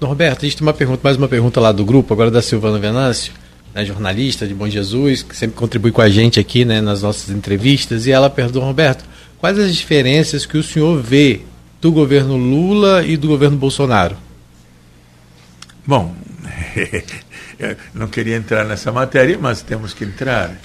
Dom 0.00 0.08
Roberto, 0.08 0.44
a 0.44 0.48
gente 0.48 0.56
tem 0.56 0.66
uma 0.66 0.74
pergunta, 0.74 1.00
mais 1.04 1.16
uma 1.16 1.28
pergunta 1.28 1.60
lá 1.60 1.70
do 1.70 1.84
grupo, 1.84 2.12
agora 2.12 2.30
da 2.30 2.42
Silvana 2.42 2.78
Venâncio, 2.78 3.32
né, 3.74 3.84
jornalista 3.84 4.46
de 4.46 4.54
Bom 4.54 4.68
Jesus, 4.68 5.22
que 5.22 5.36
sempre 5.36 5.56
contribui 5.56 5.92
com 5.92 6.02
a 6.02 6.08
gente 6.08 6.38
aqui 6.38 6.64
né, 6.64 6.80
nas 6.80 7.02
nossas 7.02 7.30
entrevistas, 7.30 8.06
e 8.06 8.10
ela 8.10 8.28
perguntou, 8.28 8.62
Roberto, 8.62 9.04
quais 9.38 9.58
as 9.58 9.74
diferenças 9.74 10.44
que 10.44 10.58
o 10.58 10.62
senhor 10.62 11.00
vê 11.02 11.40
do 11.80 11.90
governo 11.90 12.36
Lula 12.36 13.04
e 13.04 13.16
do 13.16 13.28
governo 13.28 13.56
Bolsonaro? 13.56 14.16
Bom, 15.86 16.14
não 17.94 18.06
queria 18.06 18.36
entrar 18.36 18.64
nessa 18.64 18.92
matéria, 18.92 19.38
mas 19.40 19.62
temos 19.62 19.92
que 19.94 20.04
entrar. 20.04 20.56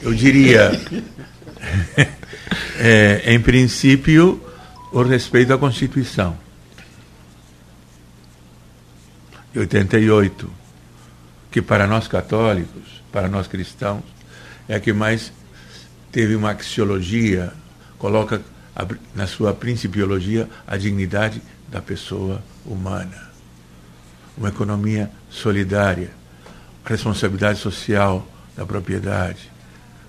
Eu 0.00 0.14
diria, 0.14 0.70
é, 2.78 3.22
em 3.26 3.40
princípio, 3.40 4.40
o 4.92 5.02
respeito 5.02 5.52
à 5.52 5.58
Constituição. 5.58 6.36
88, 9.54 10.61
que 11.52 11.60
para 11.60 11.86
nós 11.86 12.08
católicos, 12.08 13.02
para 13.12 13.28
nós 13.28 13.46
cristãos, 13.46 14.02
é 14.66 14.74
a 14.74 14.80
que 14.80 14.92
mais 14.92 15.30
teve 16.10 16.34
uma 16.34 16.50
axiologia, 16.50 17.52
coloca 17.98 18.40
na 19.14 19.26
sua 19.26 19.52
principiologia 19.52 20.48
a 20.66 20.78
dignidade 20.78 21.42
da 21.68 21.82
pessoa 21.82 22.42
humana. 22.64 23.30
Uma 24.36 24.48
economia 24.48 25.10
solidária, 25.30 26.10
responsabilidade 26.86 27.58
social 27.58 28.26
da 28.56 28.64
propriedade, 28.64 29.52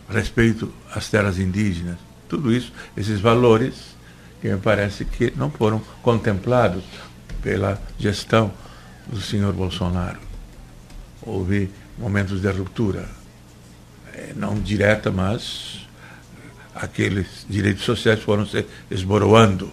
respeito 0.10 0.74
às 0.96 1.10
terras 1.10 1.38
indígenas, 1.38 1.98
tudo 2.30 2.54
isso, 2.54 2.72
esses 2.96 3.20
valores 3.20 3.98
que 4.42 4.50
me 4.50 4.58
parece 4.58 5.04
que 5.04 5.34
não 5.36 5.52
foram 5.52 5.82
contemplados 6.02 6.84
pela 7.42 7.82
gestão 8.00 8.52
do 9.08 9.20
senhor 9.22 9.52
Bolsonaro. 9.52 10.33
Houve 11.26 11.70
momentos 11.98 12.42
de 12.42 12.50
ruptura, 12.50 13.08
é, 14.14 14.34
não 14.36 14.56
direta, 14.56 15.12
mas 15.12 15.88
aqueles 16.76 17.46
direitos 17.50 17.84
sociais 17.84 18.20
foram 18.20 18.46
se 18.46 18.66
esboroando 18.90 19.72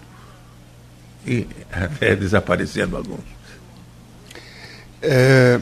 e 1.27 1.47
até 1.71 2.15
desaparecendo 2.15 2.97
alguns. 2.97 3.25
É, 5.03 5.59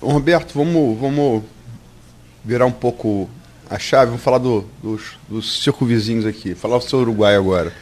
Roberto, 0.00 0.52
vamos, 0.54 0.98
vamos 1.00 1.44
virar 2.44 2.66
um 2.66 2.72
pouco 2.72 3.28
a 3.70 3.78
chave, 3.78 4.06
vamos 4.06 4.22
falar 4.22 4.38
do, 4.38 4.68
dos, 4.82 5.02
dos 5.28 5.62
circunvizinhos 5.62 6.26
aqui, 6.26 6.54
falar 6.54 6.78
do 6.78 6.84
seu 6.84 7.00
Uruguai 7.00 7.34
agora. 7.34 7.72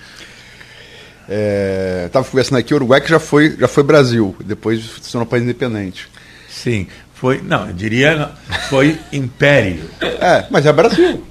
Estava 2.07 2.27
é, 2.27 2.31
conversando 2.31 2.59
aqui, 2.59 2.73
o 2.73 2.77
Uruguai 2.77 3.01
que 3.01 3.09
já 3.09 3.19
foi, 3.19 3.57
já 3.57 3.69
foi 3.69 3.83
Brasil, 3.83 4.37
depois 4.45 4.85
se 5.03 5.11
tornou 5.11 5.27
país 5.27 5.43
independente. 5.43 6.09
Sim, 6.49 6.87
foi, 7.23 7.41
não, 7.41 7.69
eu 7.69 7.73
diria, 7.73 8.31
foi 8.69 8.99
império. 9.13 9.89
É, 10.01 10.45
mas 10.51 10.67
é 10.67 10.73
Brasil. 10.73 11.25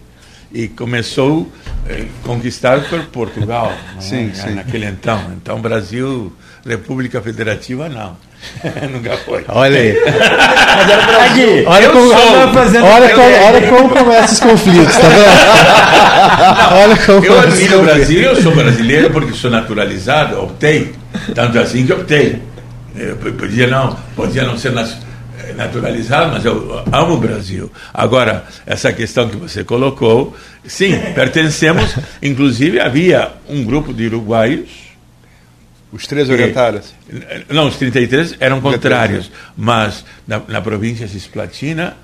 E 0.53 0.69
começou 0.69 1.51
eh, 1.89 2.05
conquistado 2.23 2.87
por 2.89 3.03
Portugal, 3.07 3.73
sim, 3.99 4.29
é? 4.31 4.33
sim. 4.33 4.55
naquele 4.55 4.85
então. 4.85 5.21
Então, 5.35 5.59
Brasil, 5.59 6.31
República 6.65 7.21
Federativa, 7.21 7.89
não. 7.89 8.15
Nunca 8.89 9.17
foi. 9.17 9.43
Olha 9.49 9.77
aí. 9.79 9.97
Aqui, 11.25 11.63
olha 11.67 11.85
eu 11.85 11.91
como, 11.91 12.07
sou- 12.07 12.17
olha, 12.17 12.83
olha, 12.85 13.09
como, 13.15 13.35
olha 13.45 13.67
como 13.69 13.89
começam 13.89 14.33
os 14.33 14.39
conflitos, 14.39 14.97
tá 14.97 15.07
vendo? 15.09 16.73
olha 16.73 16.97
como 16.97 17.25
Eu 17.25 17.33
começam 17.33 17.37
os 17.37 17.53
admiro 17.53 17.75
o 17.75 17.79
conflitos. 17.79 17.83
Brasil, 17.83 18.21
eu 18.21 18.41
sou 18.41 18.55
brasileiro 18.55 19.09
porque 19.11 19.33
sou 19.33 19.51
naturalizado, 19.51 20.41
optei. 20.41 20.93
Tanto 21.35 21.59
assim 21.59 21.85
que 21.85 21.91
optei. 21.93 22.41
Eu 22.95 23.15
p- 23.17 23.31
podia 23.31 23.67
não, 23.67 23.95
podia 24.15 24.43
não 24.43 24.57
ser 24.57 24.71
eh, 24.73 24.97
naturalizado, 25.53 26.31
mas 26.31 26.45
eu 26.45 26.83
amo 26.91 27.15
o 27.15 27.17
Brasil. 27.17 27.71
Agora, 27.93 28.45
essa 28.65 28.91
questão 28.91 29.29
que 29.29 29.35
você 29.35 29.63
colocou, 29.63 30.35
sim, 30.65 30.97
pertencemos, 31.13 31.95
inclusive 32.21 32.79
havia 32.79 33.31
um 33.47 33.63
grupo 33.63 33.93
de 33.93 34.05
uruguaios 34.07 34.91
Os 35.91 36.07
três 36.07 36.29
orientais. 36.29 36.93
Não, 37.49 37.67
os 37.67 37.75
33 37.75 38.37
eram 38.39 38.61
contrários, 38.61 39.29
mas 39.57 40.05
na, 40.25 40.41
na 40.47 40.61
província 40.61 41.07
cisplatina, 41.07 41.97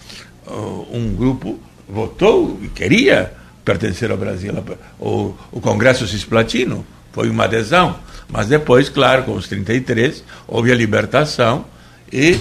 uh, 0.45 0.88
um 0.91 1.16
grupo 1.16 1.60
votou 1.88 2.60
e 2.62 2.68
queria 2.68 3.32
pertencer 3.64 4.12
ao 4.12 4.18
Brasil. 4.18 4.54
O, 5.00 5.34
o 5.52 5.62
Congresso 5.62 6.08
Cisplatino 6.08 6.86
foi 7.14 7.30
uma 7.30 7.45
adesão, 7.45 7.98
mas 8.30 8.48
depois, 8.48 8.89
claro, 8.89 9.24
com 9.24 9.34
os 9.34 9.48
33, 9.48 10.24
houve 10.48 10.72
a 10.72 10.76
libertação 10.76 11.66
e 12.12 12.39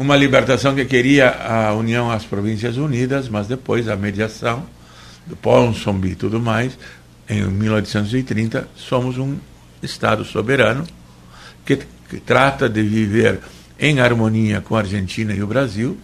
uma 0.00 0.16
libertação 0.16 0.74
que 0.74 0.86
queria 0.86 1.28
a 1.28 1.74
união 1.74 2.10
às 2.10 2.24
Províncias 2.24 2.78
Unidas, 2.78 3.28
mas 3.28 3.46
depois 3.46 3.86
a 3.86 3.94
mediação 3.96 4.64
do 5.26 5.36
Ponsonby 5.36 6.12
e 6.12 6.14
tudo 6.14 6.40
mais, 6.40 6.78
em 7.28 7.44
1830, 7.44 8.66
somos 8.74 9.18
um 9.18 9.36
Estado 9.82 10.24
soberano 10.24 10.86
que, 11.66 11.80
que 12.08 12.18
trata 12.18 12.66
de 12.66 12.82
viver 12.82 13.40
em 13.78 14.00
harmonia 14.00 14.62
com 14.62 14.74
a 14.74 14.78
Argentina 14.78 15.34
e 15.34 15.42
o 15.42 15.46
Brasil 15.46 15.98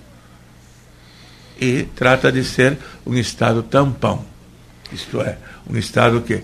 e 1.59 1.85
trata 1.97 2.31
de 2.31 2.45
ser 2.45 2.77
um 3.07 3.15
Estado 3.15 3.63
tampão. 3.63 4.27
Isto 4.93 5.23
é, 5.23 5.39
um 5.67 5.75
Estado 5.75 6.21
que 6.21 6.43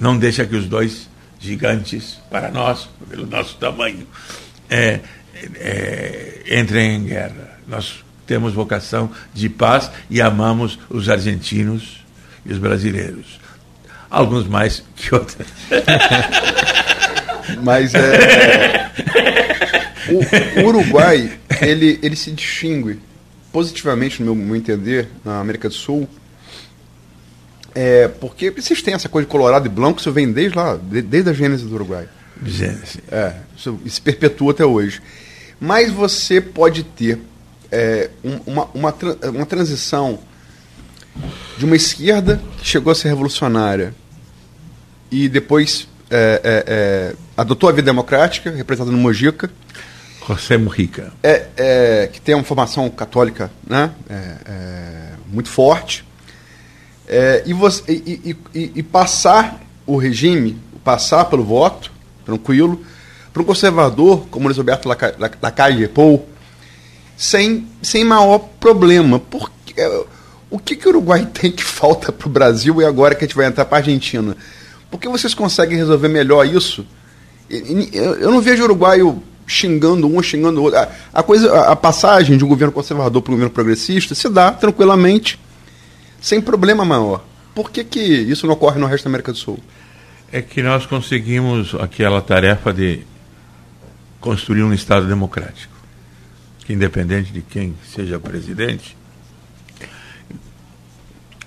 não 0.00 0.16
deixa 0.16 0.46
que 0.46 0.56
os 0.56 0.66
dois 0.66 1.10
gigantes, 1.38 2.18
para 2.30 2.50
nós, 2.50 2.88
pelo 3.10 3.26
nosso 3.26 3.56
tamanho, 3.56 4.06
é, 4.70 5.00
é, 5.56 6.42
entrem 6.60 6.96
em 6.96 7.04
guerra. 7.04 7.58
Nós 7.66 8.04
temos 8.26 8.52
vocação 8.52 9.10
de 9.32 9.48
paz 9.48 9.90
e 10.10 10.20
amamos 10.20 10.78
os 10.88 11.08
argentinos 11.08 12.04
e 12.44 12.52
os 12.52 12.58
brasileiros. 12.58 13.40
Alguns 14.10 14.46
mais 14.46 14.82
que 14.94 15.14
outros. 15.14 15.36
Mas 17.62 17.94
é. 17.94 18.90
o, 20.62 20.66
Uruguai, 20.66 21.38
ele, 21.60 21.98
ele 22.02 22.16
se 22.16 22.30
distingue 22.32 23.00
positivamente, 23.52 24.22
no 24.22 24.34
meu, 24.34 24.44
meu 24.46 24.56
entender, 24.56 25.08
na 25.24 25.40
América 25.40 25.68
do 25.68 25.74
Sul. 25.74 26.08
É, 27.74 28.08
porque 28.08 28.50
vocês 28.50 28.80
têm 28.82 28.94
essa 28.94 29.08
coisa 29.08 29.26
de 29.26 29.30
colorado 29.30 29.66
e 29.66 29.68
branco, 29.68 30.00
isso 30.00 30.10
vem 30.10 30.32
desde 30.32 30.56
lá, 30.56 30.76
de- 30.76 31.02
desde 31.02 31.30
a 31.30 31.32
gênese 31.32 31.64
do 31.64 31.74
Uruguai. 31.74 32.08
Gênesis. 32.44 32.98
É, 33.10 33.34
isso, 33.56 33.78
isso 33.84 33.96
se 33.96 34.00
perpetua 34.00 34.52
até 34.52 34.64
hoje. 34.64 35.00
Mas 35.60 35.90
você 35.92 36.40
pode 36.40 36.82
ter 36.84 37.18
é, 37.70 38.10
um- 38.24 38.40
uma, 38.46 38.64
uma, 38.74 38.94
uma 39.30 39.46
transição 39.46 40.18
de 41.58 41.64
uma 41.64 41.74
esquerda 41.76 42.40
que 42.58 42.66
chegou 42.66 42.90
a 42.90 42.94
ser 42.94 43.08
revolucionária 43.08 43.94
e 45.10 45.28
depois 45.28 45.88
é, 46.10 46.40
é, 46.44 46.64
é, 46.66 47.14
adotou 47.36 47.68
a 47.68 47.72
vida 47.72 47.86
democrática, 47.86 48.50
representada 48.50 48.92
no 48.94 48.98
Mojica, 48.98 49.50
José 50.28 50.56
Mujica. 50.56 51.12
é, 51.22 51.46
é, 51.56 52.06
que 52.12 52.20
tem 52.20 52.34
uma 52.34 52.44
formação 52.44 52.88
católica 52.90 53.50
né, 53.66 53.90
é, 54.10 55.10
muito 55.32 55.48
forte, 55.48 56.04
e, 57.44 57.52
você, 57.52 57.82
e, 57.92 58.20
e- 58.54 58.58
e- 58.60 58.72
e 58.76 58.82
passar 58.82 59.60
o 59.86 59.96
regime, 59.96 60.58
passar 60.84 61.24
pelo 61.26 61.44
voto, 61.44 61.92
tranquilo, 62.24 62.84
para 63.36 63.42
um 63.42 63.46
conservador 63.46 64.26
como 64.30 64.48
Luiz 64.48 64.56
La- 64.56 64.98
Lacalle 65.42 65.88
Pou, 65.88 66.26
sem, 67.18 67.68
sem 67.82 68.02
maior 68.02 68.38
problema. 68.58 69.20
Porque, 69.20 69.78
é, 69.78 70.04
o 70.48 70.58
que, 70.58 70.74
que 70.74 70.86
o 70.86 70.90
Uruguai 70.90 71.28
tem 71.34 71.52
que 71.52 71.62
falta 71.62 72.10
para 72.10 72.26
o 72.26 72.30
Brasil 72.30 72.80
e 72.80 72.84
agora 72.86 73.14
que 73.14 73.24
a 73.24 73.28
gente 73.28 73.36
vai 73.36 73.44
entrar 73.44 73.66
para 73.66 73.76
a 73.76 73.80
Argentina? 73.80 74.34
Por 74.90 74.98
que 74.98 75.06
vocês 75.06 75.34
conseguem 75.34 75.76
resolver 75.76 76.08
melhor 76.08 76.46
isso? 76.46 76.86
Eu 77.50 78.30
não 78.30 78.40
vejo 78.40 78.62
o 78.62 78.64
uruguaio 78.64 79.22
xingando 79.46 80.06
um, 80.06 80.22
xingando 80.22 80.60
o 80.60 80.64
outro. 80.64 80.80
A, 81.12 81.22
coisa, 81.22 81.60
a 81.66 81.76
passagem 81.76 82.38
de 82.38 82.44
um 82.44 82.48
governo 82.48 82.72
conservador 82.72 83.20
para 83.20 83.32
um 83.32 83.34
governo 83.34 83.52
progressista 83.52 84.14
se 84.14 84.28
dá 84.30 84.50
tranquilamente 84.50 85.38
sem 86.22 86.40
problema 86.40 86.86
maior. 86.86 87.22
Por 87.54 87.70
que, 87.70 87.84
que 87.84 88.00
isso 88.00 88.46
não 88.46 88.54
ocorre 88.54 88.80
no 88.80 88.86
resto 88.86 89.04
da 89.04 89.10
América 89.10 89.30
do 89.30 89.38
Sul? 89.38 89.58
É 90.32 90.40
que 90.40 90.62
nós 90.62 90.86
conseguimos 90.86 91.74
aquela 91.74 92.22
tarefa 92.22 92.72
de 92.72 93.04
construir 94.26 94.64
um 94.64 94.74
Estado 94.74 95.06
democrático, 95.06 95.72
que 96.64 96.72
independente 96.72 97.32
de 97.32 97.42
quem 97.42 97.76
seja 97.94 98.18
presidente, 98.18 98.96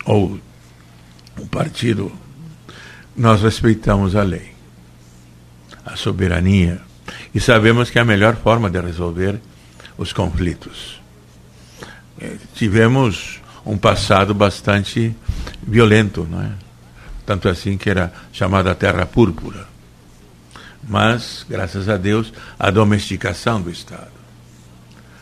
ou 0.06 0.40
o 1.38 1.46
partido, 1.48 2.10
nós 3.18 3.42
respeitamos 3.42 4.16
a 4.16 4.24
lei, 4.24 4.54
a 5.86 5.98
soberania, 5.98 6.80
e 7.36 7.42
sabemos 7.42 7.90
que 7.90 8.00
é 8.00 8.02
a 8.02 8.06
melhor 8.06 8.38
forma 8.38 8.70
de 8.70 8.80
resolver 8.80 9.42
os 9.98 10.14
conflitos. 10.14 11.02
É, 12.18 12.38
tivemos 12.56 13.42
um 13.66 13.78
passado 13.78 14.34
bastante 14.34 15.14
violento, 15.62 16.26
não 16.32 16.42
é? 16.42 16.52
tanto 17.26 17.50
assim 17.50 17.78
que 17.78 17.90
era 17.90 18.14
chamada 18.32 18.74
Terra 18.74 19.06
Púrpura. 19.06 19.68
Mas, 20.90 21.46
graças 21.48 21.88
a 21.88 21.98
Deus, 21.98 22.34
a 22.58 22.72
domesticação 22.72 23.62
do 23.62 23.70
Estado, 23.70 24.10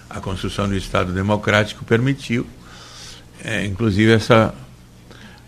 a 0.10 0.22
construção 0.22 0.66
do 0.66 0.78
Estado 0.78 1.12
democrático 1.12 1.84
permitiu, 1.84 2.48
é, 3.44 3.66
inclusive, 3.66 4.14
essa, 4.14 4.56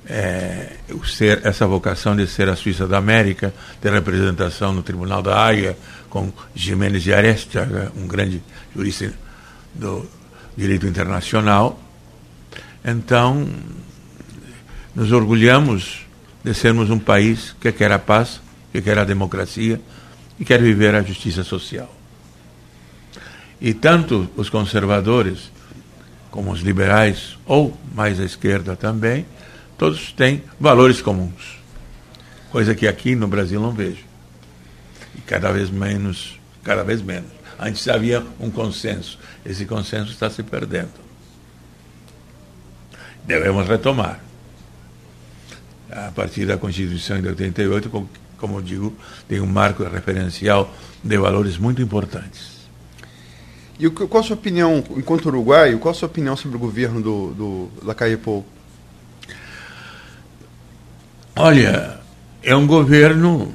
é, 0.06 0.74
ser, 1.06 1.40
essa 1.46 1.66
vocação 1.66 2.18
de 2.18 2.28
ser 2.28 2.50
a 2.50 2.58
Suíça 2.58 2.86
da 2.86 2.98
América, 2.98 3.54
ter 3.80 3.94
representação 3.94 4.74
no 4.74 4.84
Tribunal 4.84 5.22
da 5.22 5.42
Haia, 5.42 5.78
com 6.10 6.34
Jiménez 6.54 7.02
de 7.02 7.14
Aresta, 7.14 7.90
um 7.96 8.06
grande 8.06 8.44
jurista 8.76 9.14
do 9.74 10.06
direito 10.58 10.86
internacional. 10.86 11.80
Então, 12.84 13.48
nos 14.94 15.14
orgulhamos 15.14 16.06
de 16.44 16.54
sermos 16.54 16.90
um 16.90 17.00
país 17.00 17.56
que 17.62 17.72
quer 17.72 17.94
a 17.94 18.00
paz, 18.00 18.42
que 18.74 18.82
quer 18.82 19.00
a 19.00 19.06
democracia 19.06 19.80
e 20.40 20.46
quer 20.46 20.62
viver 20.62 20.96
a 20.96 21.02
justiça 21.02 21.44
social. 21.44 21.94
E 23.60 23.74
tanto 23.74 24.30
os 24.38 24.50
conservadores 24.50 25.52
como 26.32 26.52
os 26.52 26.62
liberais, 26.62 27.38
ou 27.46 27.76
mais 27.94 28.20
à 28.20 28.24
esquerda 28.24 28.76
também, 28.76 29.26
todos 29.78 30.14
têm 30.14 30.44
valores 30.60 31.02
comuns. 31.02 31.60
Coisa 32.52 32.74
que 32.74 32.88
aqui 32.88 33.16
no 33.16 33.28
Brasil 33.28 33.60
não 33.60 33.72
vejo. 33.72 34.04
E 35.16 35.22
cada 35.22 35.52
vez 35.52 35.70
menos, 35.70 36.40
cada 36.64 36.84
vez 36.84 37.02
menos. 37.02 37.30
Antes 37.60 37.88
havia 37.88 38.26
um 38.40 38.50
consenso. 38.50 39.20
Esse 39.46 39.66
consenso 39.66 40.12
está 40.12 40.30
se 40.30 40.42
perdendo. 40.44 40.92
Devemos 43.26 43.68
retomar 43.68 44.22
a 45.92 46.12
partir 46.12 46.46
da 46.46 46.58
Constituição 46.58 47.22
de 47.22 47.28
88, 47.28 48.10
como, 48.40 48.62
digo, 48.62 48.94
tem 49.28 49.40
um 49.40 49.46
marco 49.46 49.84
referencial 49.84 50.74
de 51.04 51.18
valores 51.18 51.58
muito 51.58 51.82
importantes. 51.82 52.60
E 53.80 53.90
qual 53.90 54.22
a 54.22 54.24
sua 54.24 54.36
opinião, 54.36 54.84
enquanto 54.98 55.28
uruguaio, 55.28 55.80
qual 55.80 55.92
a 55.92 55.96
sua 55.96 56.08
opinião 56.08 56.36
sobre 56.36 56.58
o 56.58 56.60
governo 56.60 57.02
do, 57.02 57.34
do 57.34 57.70
Lacalle 57.84 58.20
Olha, 61.36 62.00
é 62.44 62.54
um 62.54 62.68
governo 62.68 63.54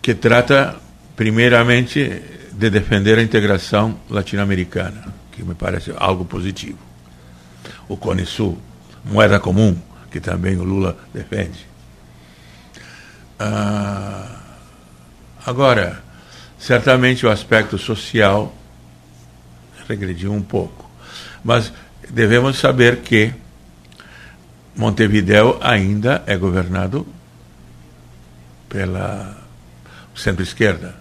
que 0.00 0.14
trata, 0.14 0.76
primeiramente, 1.16 2.22
de 2.52 2.70
defender 2.70 3.18
a 3.18 3.22
integração 3.22 3.98
latino-americana, 4.08 5.12
que 5.32 5.42
me 5.42 5.54
parece 5.54 5.92
algo 5.96 6.24
positivo. 6.24 6.78
O 7.88 7.96
Cone 7.96 8.24
Sul, 8.24 8.56
moeda 9.04 9.40
comum, 9.40 9.76
que 10.10 10.20
também 10.20 10.56
o 10.56 10.62
Lula 10.62 10.96
defende. 11.12 11.66
Ah, 13.38 14.40
agora, 15.44 16.02
certamente 16.58 17.26
o 17.26 17.30
aspecto 17.30 17.76
social 17.76 18.54
regrediu 19.88 20.32
um 20.32 20.42
pouco, 20.42 20.88
mas 21.42 21.72
devemos 22.10 22.58
saber 22.58 23.00
que 23.00 23.32
Montevideo 24.76 25.58
ainda 25.60 26.22
é 26.26 26.36
governado 26.36 27.06
pela 28.68 29.36
centro-esquerda, 30.16 30.96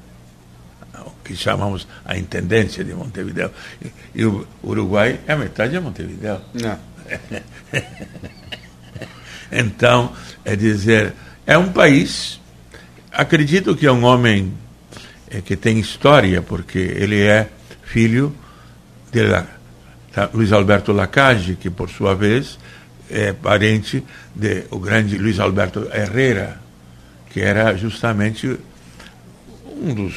o 1.05 1.11
que 1.23 1.36
chamamos 1.36 1.88
a 2.05 2.17
intendência 2.17 2.84
de 2.84 2.93
Montevideo. 2.93 3.51
E 4.13 4.25
o 4.25 4.47
Uruguai 4.63 5.19
é 5.27 5.34
a 5.34 5.38
metade 5.38 5.71
de 5.71 5.79
Montevideo. 5.79 6.39
Não. 6.53 6.77
então, 9.51 10.13
é 10.45 10.55
dizer, 10.55 11.13
é 11.45 11.57
um 11.57 11.71
país, 11.71 12.39
acredito 13.11 13.75
que 13.75 13.85
é 13.85 13.91
um 13.91 14.03
homem 14.03 14.53
é, 15.29 15.41
que 15.41 15.55
tem 15.55 15.79
história, 15.79 16.41
porque 16.41 16.79
ele 16.79 17.21
é 17.21 17.49
filho 17.83 18.35
de 19.11 19.21
Luiz 20.33 20.51
Alberto 20.51 20.91
Lacage, 20.91 21.55
que 21.55 21.69
por 21.69 21.89
sua 21.89 22.15
vez 22.15 22.57
é 23.09 23.33
parente 23.33 24.03
de 24.33 24.65
o 24.71 24.79
grande 24.79 25.17
Luiz 25.17 25.39
Alberto 25.39 25.87
Herrera, 25.93 26.59
que 27.29 27.41
era 27.41 27.75
justamente 27.75 28.57
um 29.81 29.93
dos 29.93 30.15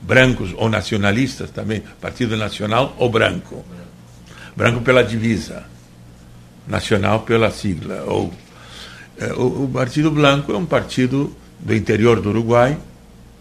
brancos 0.00 0.52
ou 0.56 0.68
nacionalistas 0.68 1.50
também, 1.50 1.82
Partido 2.00 2.36
Nacional 2.36 2.94
ou 2.98 3.08
branco. 3.08 3.64
Branco 4.56 4.80
pela 4.82 5.02
divisa, 5.02 5.64
nacional 6.66 7.20
pela 7.20 7.50
sigla, 7.50 8.04
ou 8.06 8.32
o, 9.36 9.64
o 9.64 9.70
Partido 9.72 10.10
Blanco 10.10 10.52
é 10.52 10.56
um 10.56 10.66
partido 10.66 11.34
do 11.60 11.74
interior 11.74 12.20
do 12.20 12.30
Uruguai, 12.30 12.78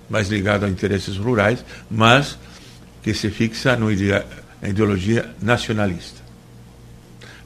mais 0.09 0.29
ligado 0.29 0.65
a 0.65 0.69
interesses 0.69 1.17
rurais, 1.17 1.65
mas 1.89 2.37
que 3.01 3.13
se 3.13 3.29
fixa 3.29 3.75
na 3.75 4.69
ideologia 4.69 5.29
nacionalista. 5.41 6.21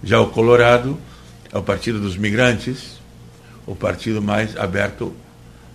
Já 0.03 0.19
o 0.19 0.28
Colorado 0.28 0.99
é 1.51 1.57
o 1.57 1.63
partido 1.63 1.99
dos 1.99 2.17
migrantes, 2.17 2.99
o 3.65 3.75
partido 3.75 4.21
mais 4.21 4.55
aberto 4.57 5.15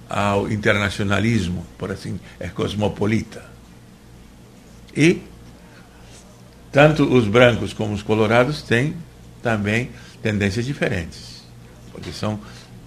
ao 0.08 0.50
internacionalismo, 0.50 1.66
por 1.78 1.90
assim, 1.90 2.20
é 2.38 2.48
cosmopolita. 2.48 3.42
E 4.94 5.22
tanto 6.70 7.04
os 7.04 7.26
brancos 7.26 7.72
como 7.72 7.94
os 7.94 8.02
colorados 8.02 8.62
têm 8.62 8.94
também 9.42 9.90
tendências 10.22 10.64
diferentes 10.64 11.31
porque 11.92 12.12
são 12.12 12.40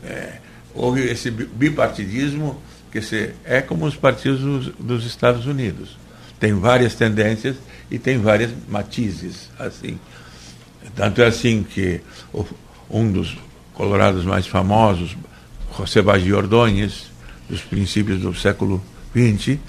é, 0.04 0.40
houve 0.74 1.02
esse 1.02 1.32
bipartidismo 1.32 2.62
que 2.92 3.02
se, 3.02 3.34
é 3.44 3.62
como 3.62 3.86
os 3.86 3.96
partidos 3.96 4.42
dos, 4.42 4.68
dos, 4.76 5.06
Estados 5.06 5.46
Unidos. 5.46 5.98
Tem 6.40 6.54
várias 6.54 6.96
tendências 6.96 7.56
e 7.90 7.98
tem 7.98 8.18
várias 8.18 8.52
matizes 8.68 9.50
assim. 9.58 10.00
Tanto 10.96 11.22
é 11.22 11.28
assim 11.28 11.64
que 11.64 12.02
o, 12.34 12.46
um 12.90 13.12
dos 13.12 13.38
colorados 13.74 14.24
mais 14.24 14.48
famosos 14.48 15.16
José 15.78 16.02
Baggi 16.02 16.34
Ordóñez 16.34 17.12
dos 17.50 17.62
princípios 17.62 18.22
do 18.22 18.34
século 18.34 18.84
XX 19.14 19.60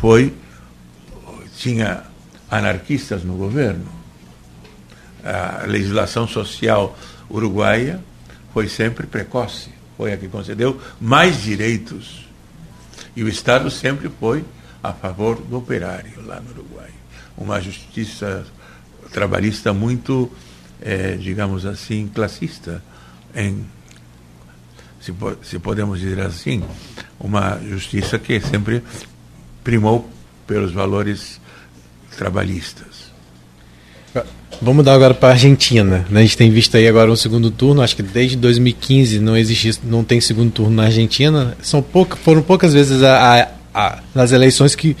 foi 0.00 0.34
tinha 1.58 2.04
anarquistas 2.50 3.22
no 3.22 3.34
governo. 3.34 3.84
A 5.22 5.66
legislação 5.66 6.26
social 6.26 6.98
uruguaia 7.28 8.02
foi 8.52 8.68
sempre 8.68 9.06
precoce, 9.06 9.70
foi 9.96 10.12
a 10.12 10.16
que 10.16 10.28
concedeu 10.28 10.80
mais 11.00 11.42
direitos. 11.42 12.26
E 13.14 13.22
o 13.22 13.28
Estado 13.28 13.70
sempre 13.70 14.08
foi 14.08 14.44
a 14.82 14.92
favor 14.92 15.36
do 15.36 15.58
operário 15.58 16.24
lá 16.24 16.40
no 16.40 16.50
Uruguai. 16.50 16.90
Uma 17.36 17.60
justiça 17.60 18.46
trabalhista 19.12 19.72
muito, 19.72 20.30
é, 20.80 21.16
digamos 21.16 21.66
assim, 21.66 22.08
classista, 22.08 22.82
em, 23.34 23.66
se, 25.00 25.12
se 25.42 25.58
podemos 25.58 26.00
dizer 26.00 26.20
assim, 26.20 26.62
uma 27.18 27.58
justiça 27.58 28.18
que 28.18 28.40
sempre 28.40 28.82
primou 29.64 30.08
pelos 30.46 30.72
valores 30.72 31.40
trabalhistas. 32.16 32.99
Vamos 34.60 34.84
dar 34.84 34.94
agora 34.94 35.14
para 35.14 35.30
a 35.30 35.32
Argentina. 35.32 36.04
Né? 36.10 36.20
A 36.20 36.22
gente 36.22 36.36
tem 36.36 36.50
visto 36.50 36.76
aí 36.76 36.86
agora 36.86 37.10
um 37.10 37.16
segundo 37.16 37.50
turno. 37.50 37.82
Acho 37.82 37.96
que 37.96 38.02
desde 38.02 38.36
2015 38.36 39.18
não 39.20 39.36
existe, 39.36 39.80
não 39.84 40.04
tem 40.04 40.20
segundo 40.20 40.50
turno 40.50 40.76
na 40.76 40.84
Argentina. 40.84 41.56
São 41.62 41.80
pouca, 41.82 42.16
foram 42.16 42.42
poucas 42.42 42.72
vezes 42.72 43.02
a, 43.02 43.42
a, 43.42 43.48
a, 43.74 43.98
nas 44.14 44.32
eleições 44.32 44.74
que 44.74 44.96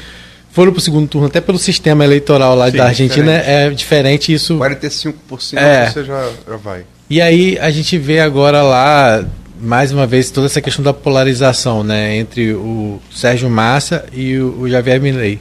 foram 0.50 0.72
para 0.72 0.78
o 0.78 0.82
segundo 0.82 1.06
turno, 1.06 1.28
até 1.28 1.40
pelo 1.40 1.58
sistema 1.58 2.04
eleitoral 2.04 2.56
lá 2.56 2.70
Sim, 2.70 2.76
da 2.76 2.86
Argentina 2.86 3.38
diferente. 3.38 3.50
é 3.50 3.70
diferente 3.70 4.32
isso. 4.32 4.58
45% 4.58 5.14
é. 5.56 5.90
você 5.90 6.04
já, 6.04 6.28
já 6.48 6.56
vai. 6.56 6.84
E 7.08 7.20
aí 7.20 7.58
a 7.58 7.70
gente 7.70 7.98
vê 7.98 8.20
agora 8.20 8.62
lá 8.62 9.24
mais 9.60 9.92
uma 9.92 10.06
vez 10.06 10.30
toda 10.30 10.46
essa 10.46 10.60
questão 10.60 10.82
da 10.82 10.92
polarização, 10.92 11.84
né, 11.84 12.16
entre 12.16 12.54
o 12.54 12.98
Sérgio 13.14 13.50
Massa 13.50 14.06
e 14.12 14.38
o, 14.38 14.60
o 14.60 14.70
Javier 14.70 15.00
Milei. 15.00 15.38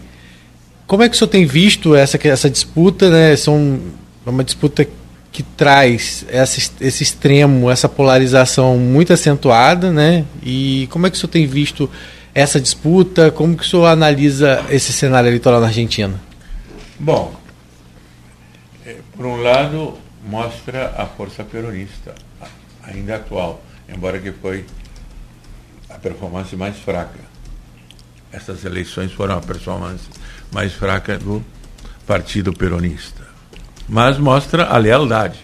Como 0.86 1.04
é 1.04 1.08
que 1.08 1.16
o 1.16 1.18
senhor 1.18 1.30
tem 1.30 1.46
visto 1.46 1.96
essa, 1.96 2.20
essa 2.28 2.50
disputa, 2.50 3.12
né? 3.12 3.36
São 3.36 3.80
uma 4.26 4.44
disputa 4.44 4.88
que 5.32 5.44
traz 5.44 6.26
essa, 6.28 6.72
esse 6.82 7.04
extremo, 7.04 7.70
essa 7.70 7.88
polarização 7.88 8.78
muito 8.78 9.14
acentuada, 9.14 9.92
né? 9.92 10.26
E 10.44 10.88
como 10.92 11.08
é 11.08 11.10
que 11.10 11.16
o 11.16 11.20
senhor 11.20 11.32
tem 11.32 11.46
visto 11.46 11.90
essa 12.34 12.60
disputa? 12.60 13.32
Como 13.32 13.56
que 13.56 13.64
o 13.64 13.68
senhor 13.68 13.86
analisa 13.86 14.66
esse 14.70 14.92
cenário 14.92 15.30
eleitoral 15.30 15.62
na 15.62 15.68
Argentina? 15.68 16.20
Bom, 17.00 17.34
eh, 18.86 18.98
por 19.16 19.26
um 19.26 19.42
lado, 19.42 19.98
mostra 20.26 20.94
a 20.98 21.06
força 21.06 21.44
peronista, 21.44 22.14
ainda 22.84 23.16
atual, 23.16 23.64
embora 23.88 24.20
que 24.20 24.32
foi 24.32 24.66
a 25.90 25.96
performance 25.96 26.56
mais 26.56 26.78
fraca. 26.78 27.20
Essas 28.32 28.64
eleições 28.64 29.12
foram 29.12 29.38
a 29.38 29.42
performance 29.42 30.04
mais 30.52 30.74
fraca 30.74 31.18
do 31.18 31.44
Partido 32.06 32.54
Peronista. 32.54 33.19
Mas 33.90 34.18
mostra 34.20 34.66
a 34.66 34.78
lealdade 34.78 35.40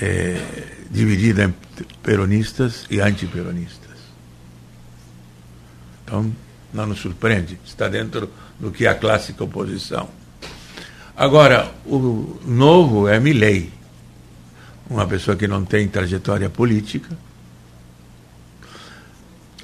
é, 0.00 0.79
dividida 0.90 1.44
em 1.44 1.54
peronistas 2.02 2.86
e 2.90 3.00
antiperonistas. 3.00 3.90
Então, 6.04 6.32
não 6.72 6.86
nos 6.86 6.98
surpreende, 6.98 7.58
está 7.64 7.88
dentro 7.88 8.30
do 8.58 8.70
que 8.70 8.86
é 8.86 8.88
a 8.88 8.94
clássica 8.94 9.44
oposição. 9.44 10.08
Agora, 11.16 11.72
o 11.86 12.40
novo 12.44 13.06
é 13.06 13.20
Milley, 13.20 13.72
uma 14.88 15.06
pessoa 15.06 15.36
que 15.36 15.46
não 15.46 15.64
tem 15.64 15.86
trajetória 15.86 16.50
política. 16.50 17.16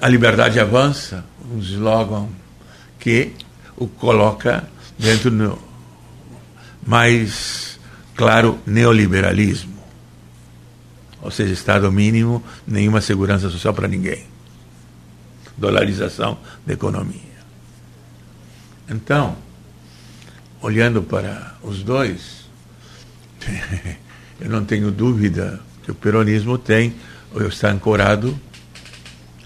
A 0.00 0.08
liberdade 0.08 0.60
avança, 0.60 1.24
um 1.50 1.58
slogan 1.58 2.28
que 2.98 3.32
o 3.76 3.88
coloca 3.88 4.68
dentro 4.98 5.30
do 5.30 5.58
mais 6.86 7.80
claro 8.14 8.58
neoliberalismo. 8.66 9.75
Ou 11.22 11.30
seja, 11.30 11.52
Estado 11.52 11.90
mínimo, 11.90 12.42
nenhuma 12.66 13.00
segurança 13.00 13.48
social 13.50 13.74
para 13.74 13.88
ninguém. 13.88 14.24
Dolarização 15.56 16.38
da 16.66 16.74
economia. 16.74 17.36
Então, 18.88 19.36
olhando 20.60 21.02
para 21.02 21.54
os 21.62 21.82
dois, 21.82 22.46
eu 24.40 24.48
não 24.50 24.64
tenho 24.64 24.90
dúvida 24.90 25.60
que 25.82 25.90
o 25.90 25.94
peronismo 25.94 26.58
tem, 26.58 26.94
ou 27.32 27.46
está 27.48 27.70
ancorado 27.70 28.38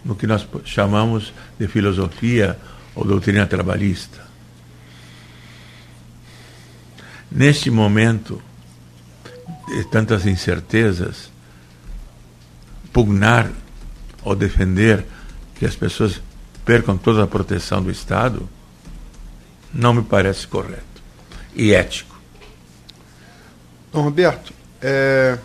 no 0.04 0.14
que 0.14 0.26
nós 0.26 0.46
chamamos 0.64 1.32
de 1.58 1.68
filosofia 1.68 2.58
ou 2.94 3.04
doutrina 3.04 3.46
trabalhista. 3.46 4.28
Neste 7.30 7.70
momento 7.70 8.42
tantas 9.90 10.26
incertezas, 10.26 11.29
pugnar 12.92 13.50
ou 14.22 14.34
defender 14.34 15.06
que 15.54 15.64
as 15.64 15.76
pessoas 15.76 16.20
percam 16.64 16.96
toda 16.96 17.24
a 17.24 17.26
proteção 17.26 17.82
do 17.82 17.90
Estado 17.90 18.48
não 19.72 19.94
me 19.94 20.02
parece 20.02 20.46
correto 20.46 20.84
e 21.54 21.72
ético. 21.72 22.18
Dom 23.92 24.02
Roberto, 24.02 24.52
é, 24.80 25.38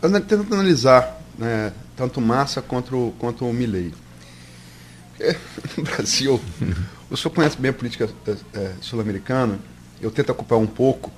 tentando 0.00 0.54
analisar 0.54 1.20
né, 1.36 1.72
tanto 1.96 2.20
Massa 2.20 2.62
quanto, 2.62 2.96
o, 2.96 3.12
quanto 3.18 3.44
o 3.44 3.52
Milley. 3.52 3.92
É, 5.20 5.36
no 5.76 5.84
Brasil, 5.84 6.40
o 7.10 7.16
senhor 7.16 7.34
conhece 7.34 7.56
bem 7.58 7.70
a 7.70 7.74
política 7.74 8.08
é, 8.26 8.36
é 8.54 8.72
sul-americana, 8.80 9.58
eu 10.00 10.10
tento 10.10 10.30
ocupar 10.30 10.58
um 10.58 10.66
pouco. 10.66 11.12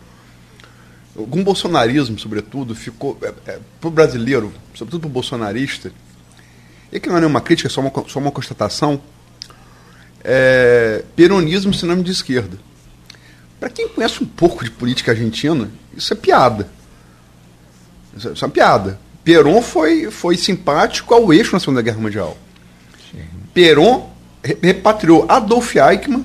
Algum 1.17 1.43
bolsonarismo, 1.43 2.19
sobretudo, 2.19 2.75
ficou. 2.75 3.19
É, 3.23 3.53
é, 3.53 3.59
para 3.81 3.89
o 3.89 3.91
brasileiro, 3.91 4.53
sobretudo 4.75 5.03
para 5.03 5.09
o 5.09 5.13
bolsonarista, 5.13 5.93
e 6.93 7.01
que 7.01 7.09
não 7.09 7.17
é 7.17 7.21
nenhuma 7.21 7.41
crítica, 7.41 7.69
é 7.69 7.71
só 7.71 7.81
uma, 7.81 7.93
só 8.09 8.19
uma 8.19 8.31
constatação, 8.31 9.01
é, 10.23 11.05
peronismo 11.17 11.75
sinônimo 11.75 12.05
de 12.05 12.13
esquerda. 12.13 12.59
Para 13.59 13.69
quem 13.69 13.89
conhece 13.89 14.23
um 14.23 14.27
pouco 14.27 14.65
de 14.65 14.71
política 14.71 15.13
argentina, 15.13 15.71
isso 15.95 16.13
é 16.13 16.17
piada. 16.17 16.69
Isso 18.17 18.29
é, 18.29 18.33
isso 18.33 18.45
é 18.45 18.47
uma 18.47 18.53
piada. 18.53 18.99
Peron 19.23 19.61
foi, 19.61 20.11
foi 20.11 20.37
simpático 20.37 21.13
ao 21.13 21.33
eixo 21.33 21.53
na 21.53 21.61
Segunda 21.61 21.83
Guerra 21.83 22.01
Mundial. 22.01 22.37
Peron 23.53 24.11
repatriou 24.43 25.27
Adolf 25.29 25.77
Eichmann, 25.77 26.25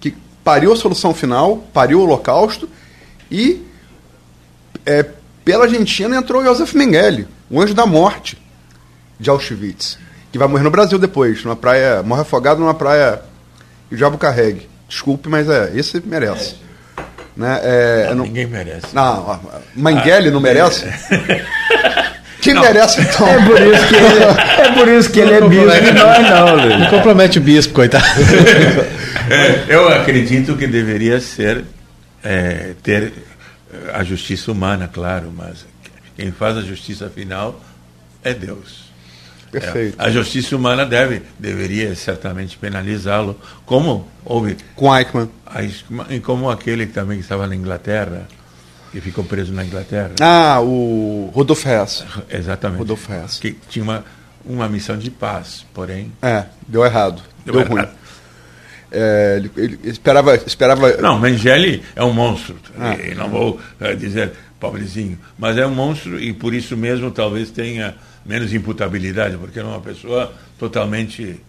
que 0.00 0.14
pariu 0.42 0.72
a 0.72 0.76
solução 0.76 1.14
final, 1.14 1.58
pariu 1.72 2.00
o 2.00 2.02
Holocausto, 2.02 2.68
e 3.30 3.62
é, 4.84 5.04
pela 5.44 5.64
Argentina 5.64 6.16
entrou 6.16 6.44
Josef 6.44 6.76
Mengele, 6.76 7.26
o 7.50 7.60
anjo 7.60 7.74
da 7.74 7.86
morte 7.86 8.38
de 9.18 9.28
Auschwitz, 9.28 9.98
que 10.32 10.38
vai 10.38 10.48
morrer 10.48 10.62
no 10.62 10.70
Brasil 10.70 10.98
depois, 10.98 11.44
numa 11.44 11.56
praia, 11.56 12.02
morre 12.02 12.22
afogado 12.22 12.60
numa 12.60 12.74
praia 12.74 13.20
que 13.88 13.94
o 13.94 13.98
diabo 13.98 14.16
carregue. 14.18 14.68
Desculpe, 14.88 15.28
mas 15.28 15.48
é, 15.48 15.72
esse 15.74 16.00
merece. 16.04 16.56
Né? 17.36 17.60
É, 17.62 18.06
não, 18.08 18.16
não, 18.16 18.24
ninguém 18.24 18.46
merece. 18.46 18.86
Não, 18.92 19.40
Mengele 19.74 20.28
ah, 20.28 20.32
não 20.32 20.40
merece? 20.40 20.86
Quem 22.40 22.54
não. 22.54 22.62
merece 22.62 23.00
então? 23.02 23.28
É 23.28 23.44
por 23.44 23.60
isso 23.60 23.88
que 23.88 23.96
ele 23.96 24.24
é, 24.24 24.72
por 24.72 24.88
isso 24.88 25.10
que 25.10 25.20
ele 25.20 25.32
é 25.34 25.40
bispo 25.40 25.88
e 25.88 25.92
nós 25.92 26.30
não. 26.30 26.78
Não 26.78 26.86
compromete 26.90 27.38
o 27.38 27.42
bispo, 27.42 27.74
coitado. 27.74 28.04
É, 29.30 29.64
eu 29.68 29.86
acredito 29.88 30.56
que 30.56 30.66
deveria 30.66 31.20
ser 31.20 31.64
é, 32.24 32.72
ter 32.82 33.12
a 33.92 34.02
justiça 34.04 34.50
humana, 34.52 34.88
claro, 34.88 35.32
mas 35.34 35.66
quem 36.16 36.32
faz 36.32 36.56
a 36.56 36.62
justiça 36.62 37.08
final 37.08 37.60
é 38.22 38.34
Deus. 38.34 38.90
Perfeito. 39.50 40.00
É, 40.00 40.04
a 40.04 40.10
justiça 40.10 40.54
humana 40.54 40.86
deve, 40.86 41.22
deveria 41.38 41.94
certamente 41.94 42.56
penalizá-lo, 42.56 43.38
como 43.66 44.08
houve. 44.24 44.56
Com 44.76 44.96
Eichmann. 44.96 45.28
E 46.08 46.20
como 46.20 46.48
aquele 46.48 46.86
que 46.86 46.92
também 46.92 47.18
estava 47.18 47.46
na 47.46 47.56
Inglaterra, 47.56 48.28
que 48.92 49.00
ficou 49.00 49.24
preso 49.24 49.52
na 49.52 49.64
Inglaterra. 49.64 50.12
Ah, 50.20 50.60
o 50.60 51.30
Rodolfo 51.34 51.68
Hess. 51.68 52.04
Exatamente. 52.28 52.78
Rodolfo 52.78 53.12
Hess. 53.12 53.38
Que 53.38 53.52
tinha 53.68 53.82
uma, 53.82 54.04
uma 54.44 54.68
missão 54.68 54.96
de 54.96 55.10
paz, 55.10 55.66
porém. 55.74 56.12
É, 56.22 56.44
deu 56.68 56.84
errado. 56.84 57.20
Deu, 57.44 57.54
deu 57.54 57.64
ruim. 57.66 57.86
É, 58.92 59.36
ele, 59.36 59.50
ele, 59.56 59.78
esperava, 59.84 60.34
esperava. 60.34 60.96
Não, 60.96 61.18
Mengele 61.18 61.82
é 61.94 62.02
um 62.02 62.12
monstro. 62.12 62.56
Ah. 62.78 62.94
E 62.94 63.14
não 63.14 63.28
vou 63.28 63.60
é, 63.80 63.94
dizer 63.94 64.32
pobrezinho, 64.58 65.18
mas 65.38 65.56
é 65.56 65.66
um 65.66 65.74
monstro 65.74 66.20
e 66.20 66.34
por 66.34 66.52
isso 66.52 66.76
mesmo 66.76 67.10
talvez 67.10 67.50
tenha 67.50 67.94
menos 68.26 68.52
imputabilidade, 68.52 69.38
porque 69.38 69.58
era 69.58 69.66
uma 69.66 69.80
pessoa 69.80 70.32
totalmente 70.58 71.40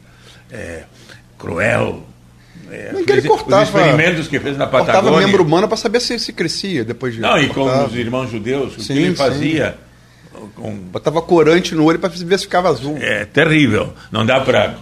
é, 0.50 0.84
cruel. 1.38 2.06
É, 2.70 2.92
Nem 2.94 3.04
que 3.04 3.12
ele 3.12 3.28
cortava, 3.28 3.64
os 3.64 3.70
experimentos 3.70 4.28
que 4.30 4.39
fez 4.39 4.58
na 4.58 4.66
Patagônia. 4.66 5.02
Cortava 5.02 5.26
membro 5.26 5.44
humano 5.44 5.68
para 5.68 5.78
saber 5.78 6.00
se, 6.00 6.18
se 6.20 6.32
crescia 6.32 6.86
depois 6.86 7.14
de. 7.14 7.20
Não, 7.20 7.38
e 7.38 7.50
com 7.50 7.86
os 7.86 7.96
irmãos 7.96 8.32
judeus, 8.32 8.78
o 8.78 8.82
sim, 8.82 8.94
que 8.94 9.00
ele 9.00 9.16
fazia. 9.16 9.78
Com... 10.56 10.74
Botava 10.76 11.22
corante 11.22 11.76
no 11.76 11.84
olho 11.84 12.00
para 12.00 12.10
ver 12.10 12.39
se 12.39 12.46
ficava 12.46 12.70
azul. 12.70 12.98
É 12.98 13.26
terrível. 13.26 13.94
Não 14.12 14.26
dá 14.26 14.39
para. 14.39 14.78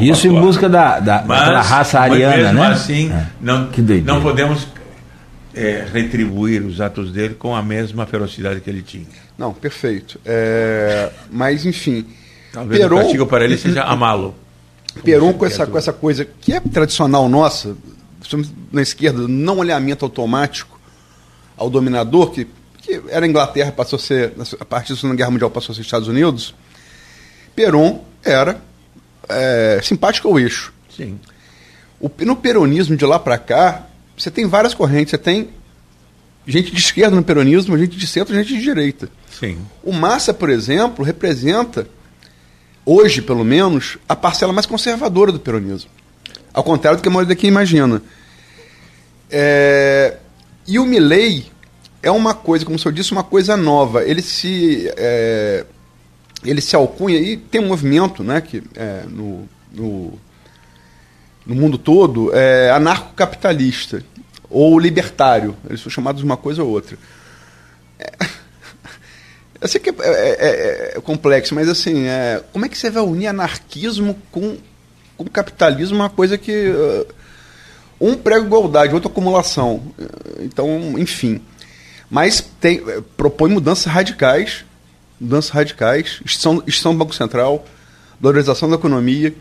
Isso 0.00 0.26
em 0.26 0.40
busca 0.40 0.68
da, 0.68 0.98
da, 0.98 1.22
mas, 1.22 1.48
da 1.48 1.62
raça 1.62 2.00
ariana, 2.00 2.52
mas 2.52 2.54
mesmo 2.54 2.60
né? 2.60 2.72
assim, 2.72 3.12
é. 3.12 3.26
não, 3.40 3.70
não 4.04 4.22
podemos 4.22 4.66
é, 5.54 5.86
retribuir 5.90 6.62
os 6.62 6.80
atos 6.80 7.10
dele 7.12 7.34
com 7.34 7.54
a 7.54 7.62
mesma 7.62 8.04
ferocidade 8.04 8.60
que 8.60 8.68
ele 8.68 8.82
tinha. 8.82 9.06
Não, 9.38 9.54
perfeito. 9.54 10.20
É, 10.24 11.10
mas, 11.30 11.64
enfim. 11.64 12.06
Talvez 12.52 12.80
Peron, 12.80 12.96
o 12.96 13.02
castigo 13.02 13.26
para 13.26 13.44
ele 13.44 13.56
seja 13.56 13.82
amá-lo. 13.82 14.34
Peron, 15.02 15.32
com 15.32 15.46
essa, 15.46 15.66
com 15.66 15.78
essa 15.78 15.92
coisa 15.92 16.24
que 16.24 16.52
é 16.52 16.60
tradicional 16.60 17.28
nossa, 17.28 17.76
na 18.72 18.82
esquerda, 18.82 19.26
não 19.28 19.60
alinhamento 19.60 20.04
automático 20.04 20.78
ao 21.56 21.70
dominador, 21.70 22.30
que, 22.30 22.46
que 22.82 23.00
era 23.08 23.24
a 23.24 23.28
Inglaterra, 23.28 23.72
passou 23.72 23.98
a 23.98 24.00
ser, 24.00 24.32
a 24.58 24.64
partir 24.64 24.92
da 24.92 24.96
Segunda 24.98 25.16
Guerra 25.16 25.30
Mundial, 25.30 25.50
passou 25.50 25.72
a 25.72 25.76
ser 25.76 25.82
Estados 25.82 26.08
Unidos. 26.08 26.54
Peron 27.54 28.04
era 28.22 28.60
é, 29.28 29.80
simpático 29.82 30.28
ao 30.28 30.38
eixo. 30.38 30.72
Sim. 30.94 31.18
O, 32.00 32.10
no 32.24 32.36
peronismo 32.36 32.96
de 32.96 33.04
lá 33.04 33.18
para 33.18 33.38
cá, 33.38 33.86
você 34.16 34.30
tem 34.30 34.46
várias 34.46 34.74
correntes. 34.74 35.10
Você 35.10 35.18
tem 35.18 35.48
gente 36.46 36.70
de 36.70 36.78
esquerda 36.78 37.16
no 37.16 37.22
peronismo, 37.22 37.76
gente 37.78 37.96
de 37.96 38.06
centro, 38.06 38.34
gente 38.34 38.54
de 38.54 38.60
direita. 38.60 39.08
Sim. 39.38 39.58
O 39.82 39.92
Massa, 39.92 40.32
por 40.32 40.48
exemplo, 40.48 41.04
representa 41.04 41.86
hoje, 42.84 43.20
pelo 43.20 43.44
menos, 43.44 43.98
a 44.08 44.14
parcela 44.14 44.52
mais 44.52 44.66
conservadora 44.66 45.32
do 45.32 45.40
peronismo. 45.40 45.90
Ao 46.52 46.62
contrário 46.62 46.98
do 46.98 47.02
que 47.02 47.08
a 47.08 47.12
maioria 47.12 47.34
daqui 47.34 47.46
imagina. 47.46 48.00
É, 49.30 50.16
e 50.66 50.78
o 50.78 50.86
Milley 50.86 51.46
é 52.02 52.10
uma 52.10 52.32
coisa, 52.32 52.64
como 52.64 52.76
o 52.76 52.78
senhor 52.78 52.92
disse, 52.92 53.12
uma 53.12 53.24
coisa 53.24 53.56
nova. 53.56 54.04
Ele 54.04 54.22
se, 54.22 54.90
é, 54.96 55.66
ele 56.44 56.60
se 56.60 56.76
alcunha 56.76 57.18
e 57.18 57.36
tem 57.36 57.60
um 57.60 57.68
movimento 57.68 58.22
né, 58.22 58.40
que, 58.40 58.62
é, 58.74 59.04
no, 59.08 59.48
no, 59.72 60.18
no, 61.46 61.54
mundo 61.54 61.78
todo 61.78 62.34
é, 62.34 62.70
anarcocapitalista 62.70 64.02
ou 64.48 64.78
libertário. 64.78 65.56
Eles 65.68 65.80
são 65.80 65.90
chamados 65.90 66.20
de 66.20 66.26
uma 66.26 66.36
coisa 66.36 66.62
ou 66.62 66.70
outra. 66.70 66.96
É, 67.98 68.12
eu 69.60 69.68
sei 69.68 69.80
que 69.80 69.90
é, 69.90 69.94
é, 70.00 70.36
é, 70.38 70.92
é 70.96 71.00
complexo, 71.00 71.54
mas 71.54 71.68
assim, 71.68 72.06
é, 72.06 72.42
como 72.52 72.64
é 72.64 72.68
que 72.68 72.76
você 72.76 72.90
vai 72.90 73.02
unir 73.02 73.28
anarquismo 73.28 74.16
com, 74.30 74.58
com 75.16 75.24
capitalismo? 75.24 75.96
Uma 75.96 76.10
coisa 76.10 76.36
que. 76.36 76.68
Uh, 76.68 77.16
um 77.98 78.14
prega 78.14 78.44
igualdade, 78.44 78.94
outro 78.94 79.10
acumulação. 79.10 79.82
Então, 80.40 80.98
enfim. 80.98 81.40
Mas 82.10 82.40
tem, 82.60 82.82
propõe 83.16 83.50
mudanças 83.50 83.90
radicais, 83.90 84.64
mudanças 85.20 85.50
radicais, 85.50 86.20
extinção, 86.24 86.62
extinção 86.66 86.92
do 86.92 86.98
Banco 86.98 87.14
Central, 87.14 87.64
valorização 88.20 88.68
da 88.68 88.76
economia, 88.76 89.34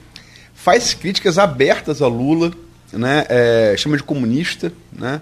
faz 0.54 0.94
críticas 0.94 1.38
abertas 1.38 2.02
a 2.02 2.08
Lula, 2.08 2.52
né? 2.92 3.26
É, 3.30 3.76
chama 3.78 3.98
de 3.98 4.04
comunista, 4.04 4.72
né? 4.92 5.22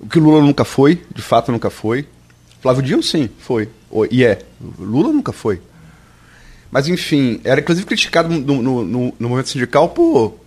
o 0.00 0.06
que 0.06 0.18
Lula 0.18 0.40
nunca 0.42 0.64
foi, 0.64 1.02
de 1.14 1.22
fato 1.22 1.52
nunca 1.52 1.68
foi. 1.68 2.06
Flávio 2.62 2.82
Dino, 2.82 3.02
sim, 3.02 3.28
foi. 3.38 3.68
E 4.10 4.24
é. 4.24 4.38
Lula 4.78 5.12
nunca 5.12 5.32
foi. 5.32 5.60
Mas, 6.70 6.88
enfim, 6.88 7.40
era 7.44 7.60
inclusive 7.60 7.86
criticado 7.86 8.28
no, 8.28 8.62
no, 8.62 8.84
no, 8.84 9.14
no 9.18 9.28
movimento 9.28 9.50
sindical 9.50 9.90
por, 9.90 10.38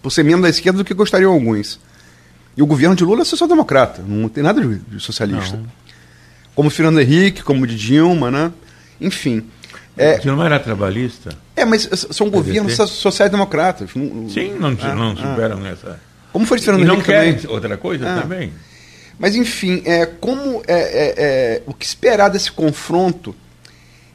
por 0.00 0.10
ser 0.10 0.22
membro 0.22 0.42
da 0.42 0.48
esquerda 0.48 0.78
do 0.78 0.84
que 0.84 0.94
gostariam 0.94 1.32
alguns. 1.32 1.78
E 2.56 2.62
o 2.62 2.66
governo 2.66 2.96
de 2.96 3.04
Lula 3.04 3.22
é 3.22 3.24
social-democrata, 3.24 4.02
não 4.06 4.28
tem 4.28 4.42
nada 4.42 4.60
de, 4.60 4.78
de 4.78 5.00
socialista. 5.00 5.56
Não. 5.56 5.66
Como 6.54 6.70
Fernando 6.70 7.00
Henrique, 7.00 7.42
como 7.42 7.66
de 7.66 7.76
Dilma, 7.76 8.30
né? 8.30 8.52
Enfim. 9.06 9.44
É, 9.96 10.18
Dilma 10.18 10.46
era 10.46 10.58
trabalhista? 10.58 11.36
É, 11.54 11.64
mas 11.64 11.88
são 12.10 12.30
governos 12.30 12.74
social-democratas. 12.74 13.90
Sim, 13.90 14.56
não, 14.58 14.76
ah, 14.80 14.94
não 14.94 15.16
superam 15.16 15.62
ah. 15.64 15.68
essa. 15.68 16.00
Como 16.32 16.46
foi 16.46 16.58
de 16.58 16.64
Fernando 16.64 16.80
e 16.80 16.84
Henrique 16.84 16.98
não 16.98 17.04
querem 17.04 17.34
também. 17.34 17.54
outra 17.54 17.76
coisa 17.76 18.08
ah. 18.08 18.22
também. 18.22 18.52
Mas, 19.18 19.36
enfim, 19.36 19.82
é, 19.84 20.06
como 20.06 20.62
é, 20.66 20.74
é, 20.74 21.14
é, 21.16 21.62
o 21.66 21.74
que 21.74 21.84
esperar 21.84 22.28
desse 22.28 22.50
confronto 22.50 23.34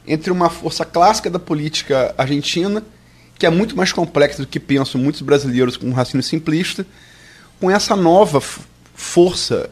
entre 0.07 0.31
uma 0.31 0.49
força 0.49 0.83
clássica 0.83 1.29
da 1.29 1.38
política 1.38 2.15
argentina, 2.17 2.81
que 3.38 3.45
é 3.45 3.49
muito 3.49 3.75
mais 3.77 3.91
complexa 3.91 4.41
do 4.41 4.47
que 4.47 4.59
pensam 4.59 4.99
muitos 4.99 5.21
brasileiros 5.21 5.77
com 5.77 5.88
um 5.88 5.93
raciocínio 5.93 6.23
simplista, 6.23 6.85
com 7.59 7.69
essa 7.69 7.95
nova 7.95 8.41
força 8.95 9.69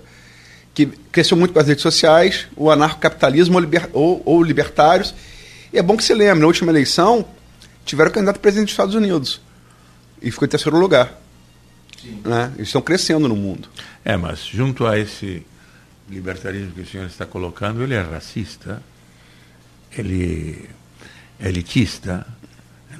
que 0.75 0.85
cresceu 0.85 1.37
muito 1.37 1.53
com 1.53 1.59
as 1.59 1.67
redes 1.67 1.81
sociais, 1.81 2.47
o 2.55 2.69
anarcocapitalismo 2.69 3.55
ou, 3.55 3.61
liber, 3.61 3.89
ou, 3.93 4.21
ou 4.25 4.43
libertários. 4.43 5.15
E 5.71 5.79
é 5.79 5.81
bom 5.81 5.95
que 5.95 6.03
se 6.03 6.13
lembre, 6.13 6.41
na 6.41 6.47
última 6.47 6.69
eleição, 6.69 7.25
tiveram 7.85 8.11
candidato 8.11 8.35
a 8.35 8.39
presidente 8.39 8.67
dos 8.67 8.73
Estados 8.73 8.93
Unidos. 8.93 9.41
E 10.21 10.29
ficou 10.29 10.45
em 10.45 10.49
terceiro 10.49 10.77
lugar. 10.77 11.17
Né? 12.23 12.51
Eles 12.55 12.67
estão 12.67 12.81
crescendo 12.81 13.27
no 13.27 13.35
mundo. 13.35 13.69
É, 14.03 14.17
mas 14.17 14.39
junto 14.39 14.85
a 14.85 14.99
esse 14.99 15.45
libertarismo 16.09 16.71
que 16.73 16.81
o 16.81 16.85
senhor 16.85 17.07
está 17.07 17.25
colocando, 17.25 17.81
ele 17.81 17.93
é 17.93 18.01
racista, 18.01 18.83
ele 19.97 20.69
é 21.39 21.47
elitista. 21.47 22.27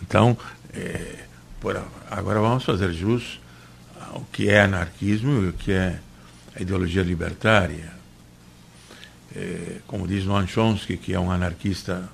Então, 0.01 0.37
é, 0.73 1.15
por, 1.59 1.79
agora 2.09 2.39
vamos 2.39 2.63
fazer 2.63 2.93
jus 2.93 3.39
ao 4.11 4.25
que 4.31 4.49
é 4.49 4.61
anarquismo 4.61 5.43
e 5.43 5.49
o 5.49 5.53
que 5.53 5.73
é 5.73 5.99
a 6.55 6.61
ideologia 6.61 7.03
libertária. 7.03 7.93
É, 9.35 9.79
como 9.85 10.07
diz 10.07 10.25
Noam 10.25 10.47
Chomsky, 10.47 10.97
que 10.97 11.13
é 11.13 11.19
um 11.19 11.29
anarquista, 11.29 12.09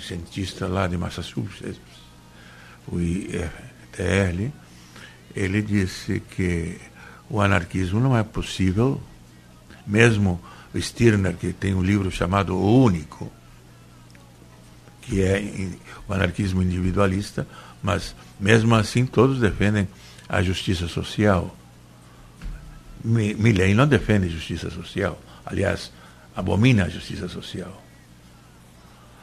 cientista 0.00 0.66
lá 0.68 0.86
de 0.86 0.96
Massachusetts, 0.96 1.80
o 2.86 3.00
ITL, 3.00 4.52
ele 5.34 5.62
disse 5.62 6.20
que 6.20 6.78
o 7.28 7.40
anarquismo 7.40 8.00
não 8.00 8.16
é 8.16 8.22
possível, 8.22 9.00
mesmo 9.86 10.40
Stirner, 10.74 11.36
que 11.36 11.52
tem 11.52 11.74
um 11.74 11.82
livro 11.82 12.10
chamado 12.10 12.54
O 12.54 12.84
Único, 12.84 13.30
que 15.02 15.22
é 15.22 15.42
o 16.08 16.12
anarquismo 16.12 16.62
individualista, 16.62 17.46
mas 17.82 18.14
mesmo 18.38 18.74
assim 18.74 19.04
todos 19.04 19.40
defendem 19.40 19.88
a 20.28 20.40
justiça 20.42 20.86
social. 20.86 21.54
Milley 23.04 23.74
não 23.74 23.86
defende 23.86 24.28
justiça 24.28 24.70
social, 24.70 25.20
aliás, 25.44 25.92
abomina 26.34 26.84
a 26.84 26.88
justiça 26.88 27.28
social. 27.28 27.82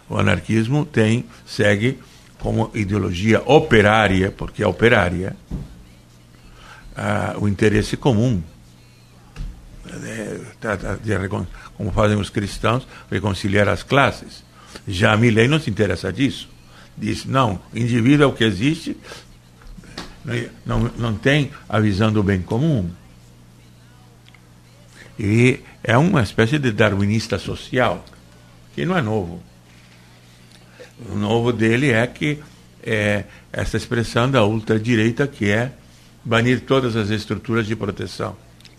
O 0.10 0.18
anarquismo 0.18 0.86
tem, 0.86 1.26
segue 1.46 2.00
como 2.40 2.72
ideologia 2.74 3.42
operária, 3.46 4.32
porque 4.32 4.64
é 4.64 4.68
operária, 4.68 5.36
o 7.40 7.48
interesse 7.48 7.96
comum. 7.96 8.42
É, 10.04 10.40
como 11.76 11.92
fazem 11.92 12.20
os 12.20 12.30
cristãos, 12.30 12.88
reconciliar 13.10 13.68
as 13.68 13.84
classes. 13.84 14.44
Já 14.88 15.16
Milley 15.18 15.48
não 15.48 15.60
se 15.60 15.70
interessa 15.70 16.12
disso. 16.12 16.50
Diz, 16.98 17.26
não, 17.26 17.60
indivíduo 17.74 18.24
é 18.24 18.28
o 18.28 18.34
que 18.34 18.44
existe, 18.44 18.98
não, 20.66 20.92
não 20.98 21.16
tem 21.16 21.52
a 21.68 21.80
visão 21.80 22.12
do 22.12 22.22
bem 22.22 22.42
comum. 22.42 22.90
E 25.20 25.60
é 25.84 25.98
uma 25.98 26.24
espécie 26.24 26.58
de 26.58 26.72
darwinista 26.72 27.38
social, 27.38 28.06
que 28.74 28.86
não 28.86 28.98
é 28.98 29.02
novo. 29.02 29.44
O 31.12 31.16
novo 31.16 31.52
dele 31.52 31.92
é 31.92 32.08
que 32.08 32.40
é 32.82 33.26
essa 33.52 33.76
expressão 33.76 34.32
da 34.32 34.46
ultradireita 34.46 35.28
que 35.28 35.50
é 35.50 35.74
banir 36.24 36.62
todas 36.62 36.96
as 36.96 37.10
estruturas 37.10 37.68
de 37.68 37.76
proteção. 37.76 38.38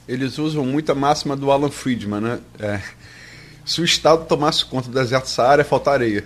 Eles 0.09 0.39
usam 0.39 0.65
muito 0.65 0.91
a 0.91 0.95
máxima 0.95 1.37
do 1.37 1.51
Alan 1.51 1.71
Friedman, 1.71 2.21
né? 2.21 2.39
É, 2.59 2.81
se 3.65 3.83
o 3.83 3.85
Estado 3.85 4.25
tomasse 4.25 4.65
conta 4.65 4.89
do 4.89 4.95
deserto 4.95 5.29
Saara, 5.29 5.63
falta 5.63 5.91
areia. 5.91 6.25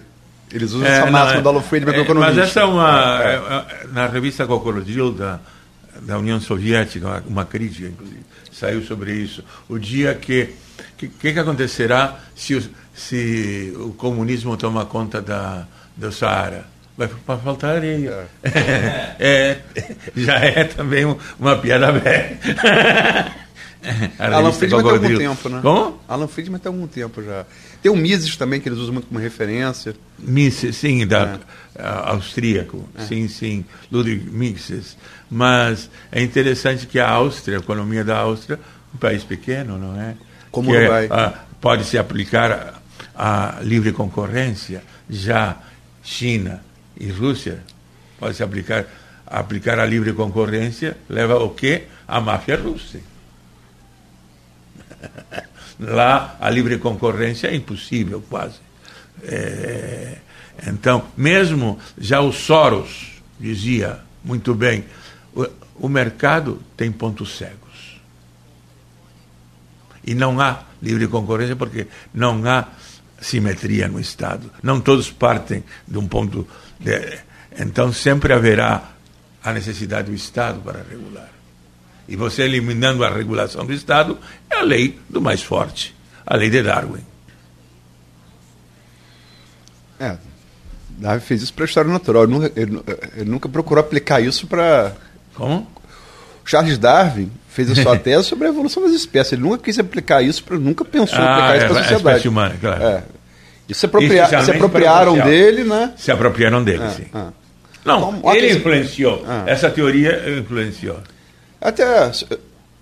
Eles 0.53 0.73
usam 0.73 0.87
é, 0.87 0.99
essa 0.99 1.11
máxima 1.11 1.41
é, 1.41 1.43
do 1.43 1.49
Alan 1.49 1.61
Friedman 1.61 1.95
é. 1.95 2.15
Mas 2.15 2.39
essa 2.39 2.61
é 2.61 2.65
uma... 2.65 3.23
É. 3.23 3.35
É, 3.35 3.87
na 3.89 4.07
revista 4.07 4.47
Cocorrodil 4.47 5.13
da, 5.13 5.41
da 6.03 6.19
União 6.19 6.41
Soviética, 6.41 7.23
uma 7.27 7.45
crítica, 7.45 7.89
inclusive, 7.89 8.23
saiu 8.53 8.83
sobre 8.83 9.15
isso. 9.15 9.45
O 9.69 9.79
dia 9.79 10.15
que... 10.15 10.51
O 10.93 10.97
que, 10.97 11.33
que, 11.33 11.39
acontecerá 11.39 12.21
se 12.35 12.55
o, 12.55 12.63
se 12.95 13.73
o 13.77 13.93
comunismo 13.93 14.57
toma 14.57 14.87
conta 14.87 15.21
da, 15.21 15.67
do 15.97 16.11
Saara? 16.11 16.75
vai 16.97 17.09
faltar 17.39 17.77
areia. 17.77 18.29
É. 18.43 19.17
é, 19.19 19.59
já 20.17 20.37
é 20.37 20.65
também 20.65 21.05
uma 21.39 21.57
piada 21.57 21.93
velha. 21.93 22.39
Alan 24.19 24.53
Friedman 24.53 24.83
tem 24.83 24.95
algum 24.95 25.19
tempo, 25.19 25.49
né? 25.49 25.61
Como? 25.61 26.01
Alan 26.09 26.27
Friedman 26.27 26.59
tem 26.59 26.73
algum 26.73 26.87
tempo 26.87 27.23
já. 27.23 27.45
Tem 27.85 27.93
o 27.93 27.97
Mises 27.97 28.35
também, 28.35 28.63
que 28.63 28.67
eles 28.67 28.79
usam 28.79 28.95
muito 28.95 29.09
como 29.09 29.21
referência. 29.21 29.95
Mises, 30.19 30.75
sim, 30.75 31.07
da, 31.07 31.39
é. 31.77 31.85
austríaco. 31.85 32.89
É. 32.95 33.03
Sim, 33.03 33.29
sim, 33.29 33.63
Ludwig 33.93 34.25
Mises. 34.31 34.97
Mas 35.31 35.91
é 36.11 36.23
interessante 36.23 36.87
que 36.87 36.99
a 36.99 37.07
Áustria, 37.11 37.59
a 37.59 37.61
economia 37.61 38.03
da 38.03 38.17
Áustria, 38.17 38.59
um 38.95 38.97
país 38.97 39.23
pequeno, 39.23 39.77
não 39.77 40.01
é? 40.01 40.17
Como 40.51 40.71
que 40.73 40.89
vai? 40.89 41.05
É, 41.05 41.35
pode 41.61 41.85
se 41.85 41.99
aplicar 41.99 42.81
a, 43.15 43.59
a 43.59 43.61
livre 43.61 43.93
concorrência. 43.93 44.83
Já 45.11 45.59
China, 46.03 46.65
e 46.99 47.11
Rússia 47.11 47.59
pode 48.19 48.35
se 48.35 48.43
aplicar 48.43 48.87
aplicar 49.27 49.79
a 49.79 49.85
livre 49.85 50.15
concorrência 50.15 50.97
leva 51.07 51.37
o 51.37 51.51
quê? 51.51 51.85
A 52.09 52.19
máfia 52.19 52.57
russa. 52.57 52.99
Lá 55.79 56.37
a 56.41 56.49
livre 56.51 56.79
concorrência 56.79 57.49
é 57.49 57.55
impossível 57.55 58.23
quase. 58.29 58.59
É, 59.23 60.19
então, 60.67 61.05
mesmo 61.17 61.79
já 61.99 62.21
o 62.21 62.33
Soros 62.33 63.21
dizia 63.39 64.01
muito 64.23 64.55
bem, 64.55 64.85
o, 65.35 65.47
o 65.81 65.89
mercado 65.89 66.63
tem 66.77 66.91
pontos 66.93 67.37
cegos. 67.37 68.01
E 70.07 70.15
não 70.15 70.41
há 70.41 70.63
livre 70.83 71.09
concorrência 71.09 71.57
porque 71.57 71.87
não 72.13 72.47
há 72.49 72.69
simetria 73.21 73.89
no 73.89 73.99
Estado. 73.99 74.51
Não 74.63 74.81
todos 74.81 75.11
partem 75.11 75.65
de 75.89 75.99
um 75.99 76.07
ponto 76.07 76.47
então 77.59 77.93
sempre 77.93 78.33
haverá 78.33 78.91
a 79.43 79.53
necessidade 79.53 80.11
do 80.11 80.15
Estado 80.15 80.61
para 80.61 80.83
regular. 80.83 81.34
E 82.09 82.17
você 82.17 82.43
eliminando 82.43 83.05
a 83.05 83.09
regulação 83.11 83.65
do 83.65 83.73
Estado 83.73 84.19
é 84.51 84.57
a 84.57 84.63
lei 84.63 84.99
do 85.09 85.21
mais 85.21 85.43
forte, 85.43 85.95
a 86.27 86.37
lei 86.37 86.51
de 86.51 86.63
Darwin. 86.63 87.01
É, 89.99 90.17
Darwin 90.99 91.21
fez 91.21 91.43
isso 91.43 91.55
para 91.55 91.65
a 91.65 91.67
história 91.67 91.91
natural. 91.91 92.25
Ele 92.25 92.33
nunca, 92.33 92.53
ele, 92.57 92.81
ele 93.17 93.31
nunca 93.31 93.49
procurou 93.49 93.83
aplicar 93.83 94.21
isso 94.21 94.47
para. 94.47 94.93
Como? 95.35 95.67
Charles 96.45 96.77
Darwin 96.77 97.31
fez 97.49 97.71
a 97.71 97.75
sua 97.83 97.99
tese 97.99 98.25
sobre 98.29 98.47
a 98.47 98.51
evolução 98.51 98.83
das 98.83 98.93
espécies. 98.93 99.33
Ele 99.33 99.43
nunca 99.43 99.59
quis 99.59 99.79
aplicar 99.79 100.21
isso, 100.23 100.45
pra, 100.45 100.59
nunca 100.59 100.85
pensou 100.85 101.19
em 101.19 101.23
Ah, 101.23 101.37
aplicar 101.37 101.57
isso 101.57 101.65
é, 101.65 101.69
para 101.69 101.77
a 101.77 101.81
a 101.81 101.83
sociedade. 101.85 102.09
espécie 102.17 102.29
humana, 102.29 102.57
claro. 102.61 102.83
É. 102.83 103.03
E 103.67 103.75
se, 103.75 103.87
apropria- 103.87 104.27
se 104.45 104.51
apropriaram 104.51 105.17
dele, 105.19 105.65
né? 105.65 105.95
Se 105.97 106.11
apropriaram 106.13 106.63
dele, 106.63 106.83
sim. 106.91 107.07
Ah. 107.15 107.29
Não, 107.83 108.15
Então, 108.19 108.35
ele 108.35 108.53
influenciou. 108.59 109.25
Ah. 109.27 109.45
Essa 109.47 109.71
teoria 109.71 110.39
influenciou. 110.39 110.99
Até 111.65 112.13
so- 112.13 112.27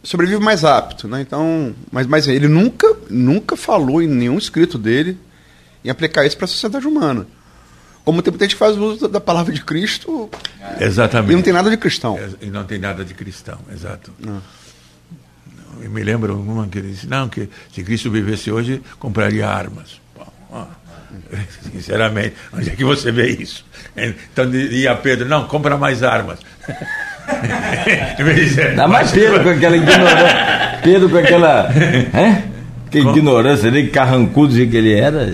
sobrevive 0.02 0.40
mais 0.42 0.64
apto, 0.64 1.06
né? 1.06 1.20
Então, 1.20 1.74
mas, 1.90 2.06
mas 2.06 2.26
ele 2.26 2.48
nunca, 2.48 2.94
nunca 3.08 3.56
falou 3.56 4.02
em 4.02 4.08
nenhum 4.08 4.36
escrito 4.36 4.76
dele 4.76 5.16
em 5.84 5.88
aplicar 5.88 6.26
isso 6.26 6.36
para 6.36 6.44
a 6.46 6.48
sociedade 6.48 6.86
humana. 6.86 7.26
Como 8.04 8.20
tem 8.20 8.32
muita 8.32 8.44
gente 8.44 8.56
que 8.56 8.58
faz 8.58 8.76
uso 8.76 9.06
da 9.06 9.20
palavra 9.20 9.52
de 9.54 9.62
Cristo 9.64 10.28
Exatamente. 10.80 11.32
e 11.32 11.36
não 11.36 11.42
tem 11.42 11.52
nada 11.52 11.70
de 11.70 11.76
cristão. 11.76 12.18
É, 12.18 12.30
E 12.44 12.50
não 12.50 12.64
tem 12.64 12.78
nada 12.80 13.04
de 13.04 13.14
cristão, 13.14 13.58
exato. 13.72 14.12
Eu 15.80 15.88
me 15.90 16.02
lembro 16.02 16.36
uma 16.36 16.66
que 16.66 16.80
disse, 16.80 17.06
não, 17.06 17.28
que 17.28 17.48
se 17.72 17.82
Cristo 17.84 18.10
vivesse 18.10 18.50
hoje, 18.50 18.82
compraria 18.98 19.48
armas. 19.48 20.00
Bom, 20.16 20.68
sinceramente, 21.72 22.34
onde 22.52 22.70
é 22.70 22.74
que 22.76 22.84
você 22.84 23.12
vê 23.12 23.28
isso? 23.30 23.64
Então 23.96 24.50
dizia 24.50 24.94
Pedro, 24.96 25.28
não, 25.28 25.46
compra 25.46 25.76
mais 25.76 26.02
armas. 26.02 26.40
Dizer, 28.34 28.74
Dá 28.74 28.86
mais 28.88 29.10
"Vai, 29.10 29.20
Pedro 29.20 29.42
com 29.42 29.48
aquela 29.50 29.76
ignorância. 29.76 30.78
Pedro 30.82 31.08
com 31.10 31.16
aquela. 31.18 31.70
É? 31.72 32.42
Que 32.90 32.98
ignorância 32.98 33.70
dele, 33.70 33.88
carrancudo 33.88 34.54
que 34.54 34.76
ele 34.76 34.92
era. 34.98 35.32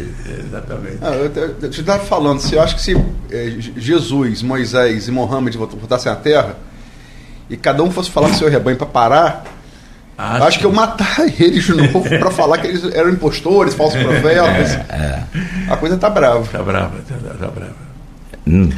Ah, 1.03 1.11
eu, 1.12 1.30
eu, 1.34 1.57
eu 1.62 1.68
estava 1.70 2.05
falando, 2.05 2.41
se 2.41 2.55
eu 2.55 2.62
acho 2.62 2.76
que 2.76 2.82
se 2.82 2.95
Je- 3.30 3.72
Jesus, 3.76 4.43
Moisés 4.43 5.09
e 5.09 5.11
Mohammed 5.11 5.57
voltassem 5.57 6.11
à 6.11 6.16
Terra 6.16 6.57
e 7.51 7.57
cada 7.57 7.82
um 7.82 7.91
fosse 7.91 8.11
falar 8.11 8.28
com 8.28 8.34
seu 8.34 8.49
rebanho 8.49 8.76
para 8.76 8.86
parar, 8.86 9.45
eu 10.18 10.45
acho 10.45 10.59
que 10.59 10.64
eu 10.66 10.72
matar 10.72 11.20
eles 11.39 11.64
de 11.64 11.74
novo 11.74 12.03
para 12.18 12.30
falar 12.30 12.59
que 12.59 12.66
eles 12.68 12.84
eram 12.95 13.11
impostores, 13.11 13.74
falsos 13.74 14.01
profetas. 14.03 14.78
A 15.68 15.76
coisa 15.76 15.97
tá 15.97 16.09
brava. 16.11 16.45
Tá 16.51 16.62
brava, 16.62 16.93
tá, 17.09 17.14
tá- 17.28 17.34
tá 17.34 17.47
brava. 17.49 17.89
Hum. 18.47 18.70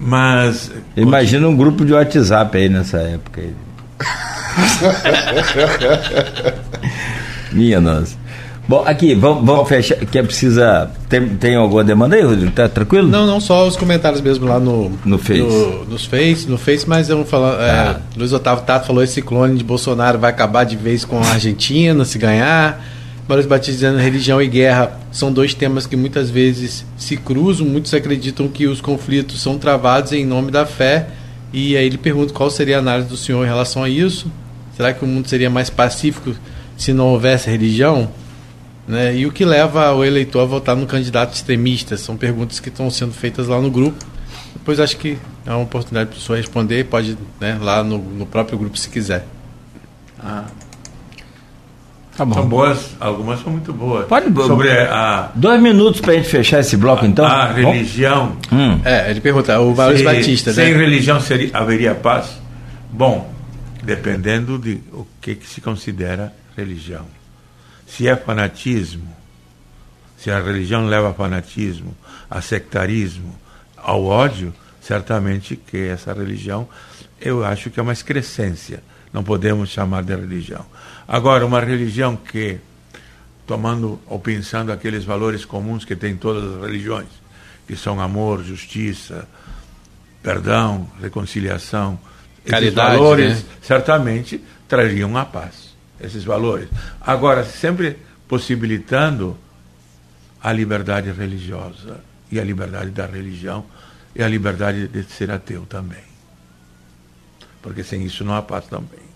Mas. 0.00 0.70
Imagina 0.96 1.48
um 1.48 1.56
grupo 1.56 1.84
de 1.84 1.92
WhatsApp 1.92 2.56
aí 2.56 2.68
nessa 2.68 2.98
época. 2.98 3.40
aí. 3.40 3.52
Minha 7.52 7.80
nossa. 7.80 8.16
Bom, 8.68 8.82
aqui, 8.86 9.14
vamos, 9.14 9.46
vamos 9.46 9.66
fechar. 9.66 9.96
Que 9.96 10.18
é 10.18 10.22
precisa. 10.22 10.90
Tem, 11.08 11.26
tem 11.26 11.56
alguma 11.56 11.82
demanda 11.82 12.16
aí, 12.16 12.22
Rodrigo? 12.22 12.52
Tá 12.52 12.68
tranquilo? 12.68 13.08
Não, 13.08 13.26
não 13.26 13.40
só 13.40 13.66
os 13.66 13.76
comentários 13.76 14.20
mesmo 14.20 14.46
lá 14.46 14.60
no, 14.60 14.92
No 15.06 15.16
Face. 15.18 15.40
no- 15.40 15.86
nos 15.86 16.04
Face, 16.04 16.46
no 16.46 16.58
Face, 16.58 16.86
mas 16.86 17.08
eu 17.08 17.16
vou 17.16 17.24
falar. 17.24 17.54
É, 17.62 17.96
Luiz 18.16 18.32
Otávio 18.32 18.64
Tato 18.64 18.86
falou: 18.86 19.02
esse 19.02 19.22
clone 19.22 19.56
de 19.56 19.64
Bolsonaro 19.64 20.18
vai 20.18 20.30
acabar 20.30 20.64
de 20.64 20.76
vez 20.76 21.04
com 21.04 21.18
a 21.18 21.26
Argentina 21.30 22.04
se 22.04 22.18
ganhar. 22.18 22.84
Maurício 23.28 23.50
Batista 23.50 23.72
dizendo 23.72 23.98
religião 23.98 24.40
e 24.40 24.48
guerra 24.48 24.98
são 25.12 25.30
dois 25.30 25.52
temas 25.52 25.86
que 25.86 25.94
muitas 25.94 26.30
vezes 26.30 26.86
se 26.96 27.14
cruzam. 27.14 27.66
Muitos 27.66 27.92
acreditam 27.92 28.48
que 28.48 28.66
os 28.66 28.80
conflitos 28.80 29.42
são 29.42 29.58
travados 29.58 30.12
em 30.12 30.24
nome 30.24 30.50
da 30.50 30.64
fé. 30.64 31.10
E 31.52 31.76
aí 31.76 31.84
ele 31.84 31.98
pergunta 31.98 32.32
qual 32.32 32.50
seria 32.50 32.76
a 32.76 32.78
análise 32.78 33.06
do 33.06 33.18
senhor 33.18 33.44
em 33.44 33.46
relação 33.46 33.84
a 33.84 33.88
isso. 33.88 34.32
Será 34.74 34.94
que 34.94 35.04
o 35.04 35.06
mundo 35.06 35.28
seria 35.28 35.50
mais 35.50 35.68
pacífico 35.68 36.34
se 36.78 36.94
não 36.94 37.08
houvesse 37.08 37.50
religião? 37.50 38.08
Né? 38.86 39.16
E 39.16 39.26
o 39.26 39.32
que 39.32 39.44
leva 39.44 39.92
o 39.92 40.02
eleitor 40.02 40.40
a 40.40 40.46
votar 40.46 40.74
no 40.74 40.86
candidato 40.86 41.34
extremista? 41.34 41.98
São 41.98 42.16
perguntas 42.16 42.58
que 42.60 42.70
estão 42.70 42.90
sendo 42.90 43.12
feitas 43.12 43.46
lá 43.46 43.60
no 43.60 43.70
grupo. 43.70 44.06
Depois 44.54 44.80
acho 44.80 44.96
que 44.96 45.18
é 45.44 45.50
uma 45.50 45.64
oportunidade 45.64 46.10
para 46.10 46.18
o 46.18 46.20
senhor 46.20 46.38
responder, 46.38 46.84
pode 46.86 47.18
né, 47.38 47.58
lá 47.60 47.84
no, 47.84 47.98
no 47.98 48.24
próprio 48.24 48.58
grupo 48.58 48.78
se 48.78 48.88
quiser. 48.88 49.26
Ah, 50.18 50.46
Tá 52.18 52.24
bom. 52.24 52.34
são 52.34 52.48
boas, 52.48 52.96
algumas 52.98 53.40
são 53.40 53.52
muito 53.52 53.72
boas. 53.72 54.06
Pode- 54.08 54.26
Sobre 54.44 54.70
a, 54.72 55.30
Dois 55.36 55.62
minutos 55.62 56.00
pra 56.00 56.14
gente 56.14 56.28
fechar 56.28 56.58
esse 56.58 56.76
bloco, 56.76 57.06
então. 57.06 57.24
a 57.24 57.46
Bom? 57.46 57.70
religião. 57.72 58.36
Hum. 58.52 58.80
É, 58.84 59.08
ele 59.10 59.20
pergunta, 59.20 59.58
o 59.60 59.72
Maurício 59.74 60.04
Batista, 60.04 60.52
Sem 60.52 60.72
né? 60.72 60.78
religião 60.80 61.20
seria, 61.20 61.50
haveria 61.56 61.94
paz? 61.94 62.40
Bom, 62.90 63.32
dependendo 63.84 64.58
de 64.58 64.80
o 64.92 65.06
que, 65.20 65.36
que 65.36 65.46
se 65.48 65.60
considera 65.60 66.32
religião. 66.56 67.04
Se 67.86 68.08
é 68.08 68.16
fanatismo, 68.16 69.08
se 70.16 70.28
a 70.30 70.40
religião 70.40 70.86
leva 70.86 71.10
a 71.10 71.14
fanatismo, 71.14 71.94
a 72.28 72.40
sectarismo, 72.40 73.32
ao 73.76 74.04
ódio, 74.04 74.52
certamente 74.88 75.54
que 75.54 75.76
essa 75.76 76.14
religião, 76.14 76.66
eu 77.20 77.44
acho 77.44 77.68
que 77.68 77.78
é 77.78 77.82
uma 77.82 77.92
excrescência. 77.92 78.82
Não 79.12 79.22
podemos 79.22 79.68
chamar 79.68 80.02
de 80.02 80.16
religião. 80.16 80.64
Agora, 81.06 81.44
uma 81.44 81.60
religião 81.60 82.16
que, 82.16 82.58
tomando 83.46 84.00
ou 84.06 84.18
pensando 84.18 84.72
aqueles 84.72 85.04
valores 85.04 85.44
comuns 85.44 85.84
que 85.84 85.94
tem 85.94 86.16
todas 86.16 86.54
as 86.54 86.62
religiões, 86.62 87.08
que 87.66 87.76
são 87.76 88.00
amor, 88.00 88.42
justiça, 88.42 89.28
perdão, 90.22 90.90
reconciliação, 91.02 91.98
esses 92.38 92.50
Caridade, 92.50 92.96
valores 92.96 93.44
né? 93.44 93.50
certamente 93.60 94.42
trariam 94.66 95.18
a 95.18 95.24
paz. 95.26 95.76
Esses 96.00 96.24
valores. 96.24 96.68
Agora, 96.98 97.44
sempre 97.44 97.98
possibilitando 98.26 99.36
a 100.42 100.50
liberdade 100.50 101.10
religiosa 101.10 102.00
e 102.30 102.40
a 102.40 102.44
liberdade 102.44 102.90
da 102.90 103.04
religião 103.04 103.66
e 104.14 104.22
a 104.22 104.28
liberdade 104.28 104.88
de 104.88 105.04
ser 105.04 105.30
ateu 105.30 105.64
também. 105.68 106.06
Porque 107.62 107.82
sem 107.82 108.02
isso 108.04 108.24
não 108.24 108.34
há 108.34 108.42
paz 108.42 108.64
também. 108.66 109.08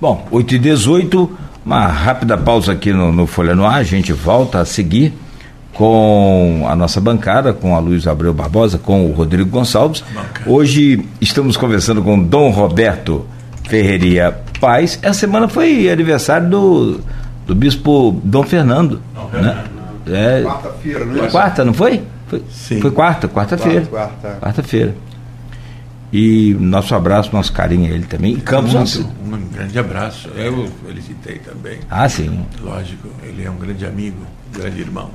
Bom, 0.00 0.26
8 0.30 0.54
e 0.54 0.58
18 0.58 1.38
uma 1.64 1.86
rápida 1.86 2.36
pausa 2.36 2.72
aqui 2.72 2.92
no, 2.92 3.12
no 3.12 3.26
Folha 3.26 3.54
no 3.54 3.64
Ar, 3.64 3.76
a 3.76 3.82
gente 3.84 4.12
volta 4.12 4.58
a 4.60 4.64
seguir 4.64 5.14
com 5.72 6.64
a 6.68 6.74
nossa 6.74 7.00
bancada, 7.00 7.52
com 7.52 7.74
a 7.76 7.78
Luiz 7.78 8.06
Abreu 8.06 8.34
Barbosa, 8.34 8.78
com 8.78 9.06
o 9.06 9.12
Rodrigo 9.12 9.48
Gonçalves. 9.48 10.04
Hoje 10.44 11.06
estamos 11.20 11.56
conversando 11.56 12.02
com 12.02 12.20
Dom 12.22 12.50
Roberto 12.50 13.24
Ferreira 13.68 14.42
Paz. 14.60 14.98
Essa 15.02 15.20
semana 15.20 15.48
foi 15.48 15.88
aniversário 15.88 16.50
do, 16.50 17.00
do 17.46 17.54
bispo 17.54 18.20
Dom 18.24 18.42
Fernando. 18.42 19.00
né? 19.32 19.64
É, 20.08 20.42
Quarta-feira, 20.42 21.04
né? 21.04 21.28
quarta, 21.30 21.64
não 21.64 21.72
foi? 21.72 22.02
Foi, 22.40 22.80
foi 22.80 22.90
quarta, 22.90 23.28
quarta-feira. 23.28 23.82
Quarta, 23.86 24.16
quarta. 24.16 24.40
Quarta-feira. 24.40 24.94
E 26.12 26.54
nosso 26.60 26.94
abraço, 26.94 27.30
nosso 27.32 27.52
carinho 27.52 27.90
a 27.90 27.94
ele 27.94 28.04
também. 28.04 28.34
Em 28.34 28.40
Campos, 28.40 28.96
Muito, 29.24 29.46
um 29.46 29.48
grande 29.48 29.78
abraço. 29.78 30.28
Eu 30.36 30.68
felicitei 30.86 31.38
também. 31.38 31.78
Ah, 31.90 32.08
sim. 32.08 32.44
Lógico, 32.60 33.08
ele 33.22 33.44
é 33.44 33.50
um 33.50 33.56
grande 33.56 33.86
amigo, 33.86 34.18
um 34.54 34.58
grande 34.58 34.80
irmão. 34.80 35.10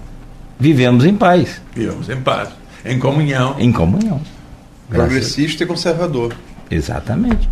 Vivemos 0.59 1.05
em 1.05 1.15
paz, 1.15 1.61
Vivamos 1.75 2.09
em 2.09 2.19
paz, 2.19 2.49
em 2.83 2.97
comunhão. 2.97 3.55
em 3.59 3.71
comunhão. 3.71 4.19
Graças 4.89 5.07
Progressista 5.11 5.63
e 5.63 5.67
conservador. 5.67 6.33
Exatamente. 6.71 7.47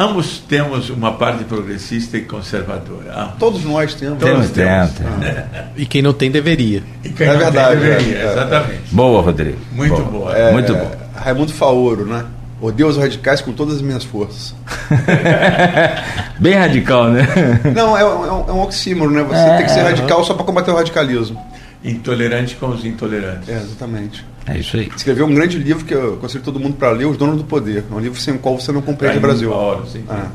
Ambos 0.00 0.38
temos 0.48 0.90
uma 0.90 1.12
parte 1.14 1.42
progressista 1.42 2.16
e 2.16 2.20
conservadora. 2.22 3.10
Ah, 3.12 3.32
Todos 3.38 3.64
nós 3.64 3.94
temos. 3.94 4.18
Todos 4.20 4.50
Temos, 4.50 4.92
temos. 4.92 4.92
temos. 4.92 5.44
E 5.76 5.84
quem 5.86 6.00
não 6.02 6.12
tem, 6.12 6.30
deveria. 6.30 6.82
E 7.02 7.08
quem 7.08 7.26
É 7.26 7.32
não 7.32 7.40
tem, 7.40 7.50
verdade, 7.50 7.80
deveria, 7.80 8.16
é, 8.16 8.22
é. 8.26 8.32
exatamente. 8.32 8.80
Boa, 8.92 9.22
Rodrigo. 9.22 9.58
Muito 9.72 10.00
boa. 10.04 10.36
É, 10.36 10.52
Muito 10.52 10.72
bom. 10.72 10.90
Raimundo 11.16 11.52
Faoro, 11.52 12.06
né? 12.06 12.24
Odeio 12.60 12.88
os 12.88 12.96
radicais 12.96 13.40
com 13.40 13.52
todas 13.52 13.76
as 13.76 13.82
minhas 13.82 14.04
forças. 14.04 14.54
Bem 16.38 16.54
radical, 16.54 17.08
né? 17.10 17.26
Não, 17.74 17.96
é, 17.96 18.04
um- 18.04 18.24
é 18.26 18.32
um, 18.32 18.48
é 18.48 18.52
um 18.52 18.60
oxímoro, 18.62 19.10
né? 19.10 19.22
Você 19.24 19.36
É, 19.40 19.56
tem 19.56 19.66
que 19.66 19.72
ser 19.72 19.82
radical 19.82 20.24
só 20.24 20.34
para 20.34 20.44
combater 20.44 20.70
o 20.70 20.76
radicalismo. 20.76 21.40
Intolerante 21.84 22.56
com 22.56 22.68
os 22.68 22.84
intolerantes. 22.84 23.48
É, 23.48 23.56
exatamente. 23.56 24.24
É 24.48 24.58
isso 24.58 24.76
aí. 24.76 24.88
Escreveu 24.96 25.26
um 25.26 25.34
grande 25.34 25.58
livro 25.58 25.84
que 25.84 25.94
eu 25.94 26.14
aconselho 26.14 26.42
todo 26.42 26.58
mundo 26.58 26.76
para 26.76 26.90
ler, 26.90 27.04
Os 27.06 27.16
Donos 27.16 27.36
do 27.36 27.44
Poder. 27.44 27.84
É 27.90 27.94
um 27.94 28.00
livro 28.00 28.18
sem 28.18 28.34
o 28.34 28.38
qual 28.38 28.58
você 28.58 28.72
não 28.72 28.80
compreende 28.80 29.18
o 29.18 29.20
Raimundo 29.20 29.40
Brasil. 29.40 29.50
Faoro, 29.50 29.86
sim. 29.86 30.04
Ah. 30.08 30.28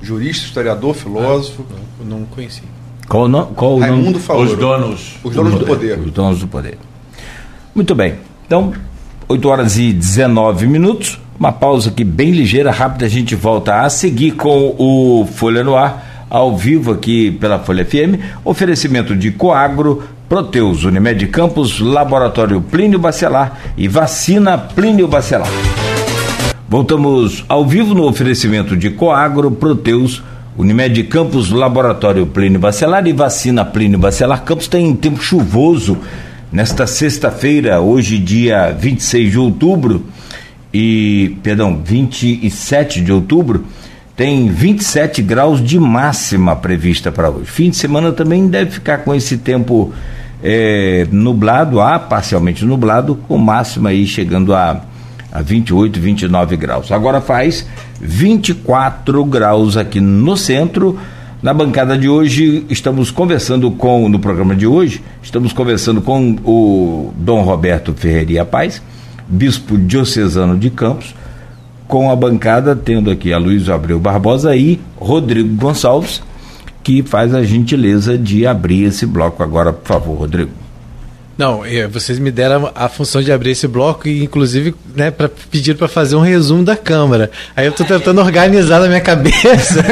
Jurista, 0.00 0.46
historiador, 0.46 0.94
filósofo. 0.94 1.64
Eu 1.98 2.06
não 2.06 2.24
conheci. 2.24 2.62
Qual 3.08 3.24
o 3.24 3.28
nome? 3.28 3.54
Qual 3.54 3.76
o 3.76 3.80
nome? 3.80 3.92
Raimundo. 3.92 4.18
Os 4.18 4.56
donos. 4.56 5.16
Os 5.24 5.34
Donos 5.34 5.54
do 5.58 5.66
Poder. 5.66 5.98
Os 5.98 6.12
donos 6.12 6.40
do 6.40 6.46
poder. 6.46 6.78
Muito 7.74 7.94
bem. 7.94 8.14
Então, 8.46 8.72
8 9.28 9.48
horas 9.48 9.78
e 9.78 9.92
19 9.92 10.66
minutos. 10.66 11.18
Uma 11.38 11.52
pausa 11.52 11.90
aqui 11.90 12.04
bem 12.04 12.30
ligeira, 12.30 12.70
rápida. 12.70 13.06
A 13.06 13.08
gente 13.08 13.34
volta 13.34 13.80
a 13.80 13.90
seguir 13.90 14.32
com 14.32 14.74
o 14.78 15.26
Folha 15.26 15.64
no 15.64 15.74
Ar, 15.74 16.26
ao 16.28 16.56
vivo 16.56 16.92
aqui 16.92 17.30
pela 17.32 17.58
Folha 17.58 17.84
FM. 17.84 18.20
Oferecimento 18.44 19.16
de 19.16 19.30
Coagro, 19.30 20.02
Proteus, 20.32 20.84
Unimed 20.84 21.26
Campos, 21.26 21.78
Laboratório 21.78 22.58
Plínio 22.58 22.98
Bacelar 22.98 23.60
e 23.76 23.86
Vacina 23.86 24.56
Plínio 24.56 25.06
Bacelar. 25.06 25.50
Voltamos 26.66 27.44
ao 27.50 27.66
vivo 27.66 27.92
no 27.94 28.04
oferecimento 28.08 28.74
de 28.74 28.88
Coagro, 28.88 29.50
Proteus, 29.50 30.22
Unimed 30.56 31.02
Campos, 31.04 31.50
Laboratório 31.50 32.24
Plínio 32.24 32.58
Bacelar 32.58 33.06
e 33.06 33.12
Vacina 33.12 33.62
Plínio 33.62 33.98
Bacelar. 33.98 34.42
Campos 34.42 34.68
tem 34.68 34.96
tempo 34.96 35.20
chuvoso 35.20 35.98
nesta 36.50 36.86
sexta-feira, 36.86 37.82
hoje 37.82 38.16
dia 38.16 38.70
26 38.72 39.32
de 39.32 39.38
outubro, 39.38 40.06
e, 40.72 41.36
perdão, 41.42 41.78
27 41.84 43.02
de 43.02 43.12
outubro, 43.12 43.66
tem 44.16 44.48
27 44.48 45.20
graus 45.20 45.62
de 45.62 45.78
máxima 45.78 46.56
prevista 46.56 47.12
para 47.12 47.28
hoje. 47.28 47.50
Fim 47.50 47.68
de 47.68 47.76
semana 47.76 48.12
também 48.12 48.48
deve 48.48 48.70
ficar 48.70 49.04
com 49.04 49.14
esse 49.14 49.36
tempo 49.36 49.92
é, 50.42 51.06
nublado, 51.10 51.80
ah, 51.80 51.98
parcialmente 51.98 52.64
nublado, 52.64 53.14
com 53.14 53.38
máxima 53.38 53.90
aí 53.90 54.06
chegando 54.06 54.54
a, 54.54 54.82
a 55.30 55.40
28, 55.40 56.00
29 56.00 56.56
graus. 56.56 56.90
Agora 56.90 57.20
faz 57.20 57.66
24 58.00 59.24
graus 59.24 59.76
aqui 59.76 60.00
no 60.00 60.36
centro. 60.36 60.98
Na 61.40 61.52
bancada 61.52 61.98
de 61.98 62.08
hoje, 62.08 62.64
estamos 62.70 63.10
conversando 63.10 63.70
com, 63.70 64.08
no 64.08 64.18
programa 64.18 64.54
de 64.54 64.66
hoje, 64.66 65.02
estamos 65.22 65.52
conversando 65.52 66.00
com 66.00 66.36
o 66.44 67.12
Dom 67.16 67.42
Roberto 67.42 67.92
Ferreira 67.92 68.44
Paz, 68.44 68.80
bispo 69.26 69.76
diocesano 69.76 70.56
de 70.56 70.70
Campos, 70.70 71.14
com 71.88 72.12
a 72.12 72.16
bancada 72.16 72.76
tendo 72.76 73.10
aqui 73.10 73.32
a 73.32 73.38
Luiz 73.38 73.68
Abreu 73.68 73.98
Barbosa 73.98 74.54
e 74.54 74.80
Rodrigo 74.96 75.52
Gonçalves, 75.56 76.22
que 76.82 77.02
faz 77.02 77.34
a 77.34 77.42
gentileza 77.42 78.18
de 78.18 78.46
abrir 78.46 78.84
esse 78.84 79.06
bloco 79.06 79.42
agora, 79.42 79.72
por 79.72 79.86
favor, 79.86 80.14
Rodrigo. 80.14 80.50
Não, 81.36 81.64
é, 81.64 81.86
vocês 81.86 82.18
me 82.18 82.30
deram 82.30 82.70
a 82.74 82.88
função 82.88 83.22
de 83.22 83.32
abrir 83.32 83.52
esse 83.52 83.66
bloco 83.66 84.06
e, 84.06 84.22
inclusive, 84.22 84.74
né, 84.94 85.10
para 85.10 85.28
pedir 85.28 85.74
para 85.74 85.88
fazer 85.88 86.14
um 86.14 86.20
resumo 86.20 86.62
da 86.62 86.76
Câmara. 86.76 87.30
Aí 87.56 87.66
eu 87.66 87.70
estou 87.70 87.86
tentando 87.86 88.20
organizar 88.20 88.80
na 88.80 88.86
minha 88.86 89.00
cabeça 89.00 89.82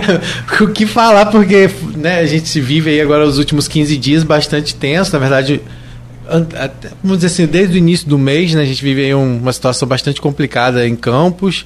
o 0.60 0.68
que 0.68 0.86
falar, 0.86 1.26
porque 1.26 1.70
né, 1.96 2.18
a 2.18 2.26
gente 2.26 2.60
vive 2.60 2.90
aí 2.90 3.00
agora 3.00 3.24
os 3.24 3.38
últimos 3.38 3.68
15 3.68 3.96
dias 3.96 4.24
bastante 4.24 4.74
tenso. 4.74 5.12
Na 5.12 5.18
verdade, 5.20 5.62
até, 6.28 6.90
vamos 7.02 7.18
dizer 7.18 7.28
assim, 7.28 7.46
desde 7.46 7.76
o 7.76 7.78
início 7.78 8.08
do 8.08 8.18
mês, 8.18 8.52
né, 8.52 8.62
a 8.62 8.66
gente 8.66 8.82
vive 8.82 9.04
aí 9.04 9.14
uma 9.14 9.52
situação 9.52 9.86
bastante 9.86 10.20
complicada 10.20 10.86
em 10.86 10.96
Campos, 10.96 11.64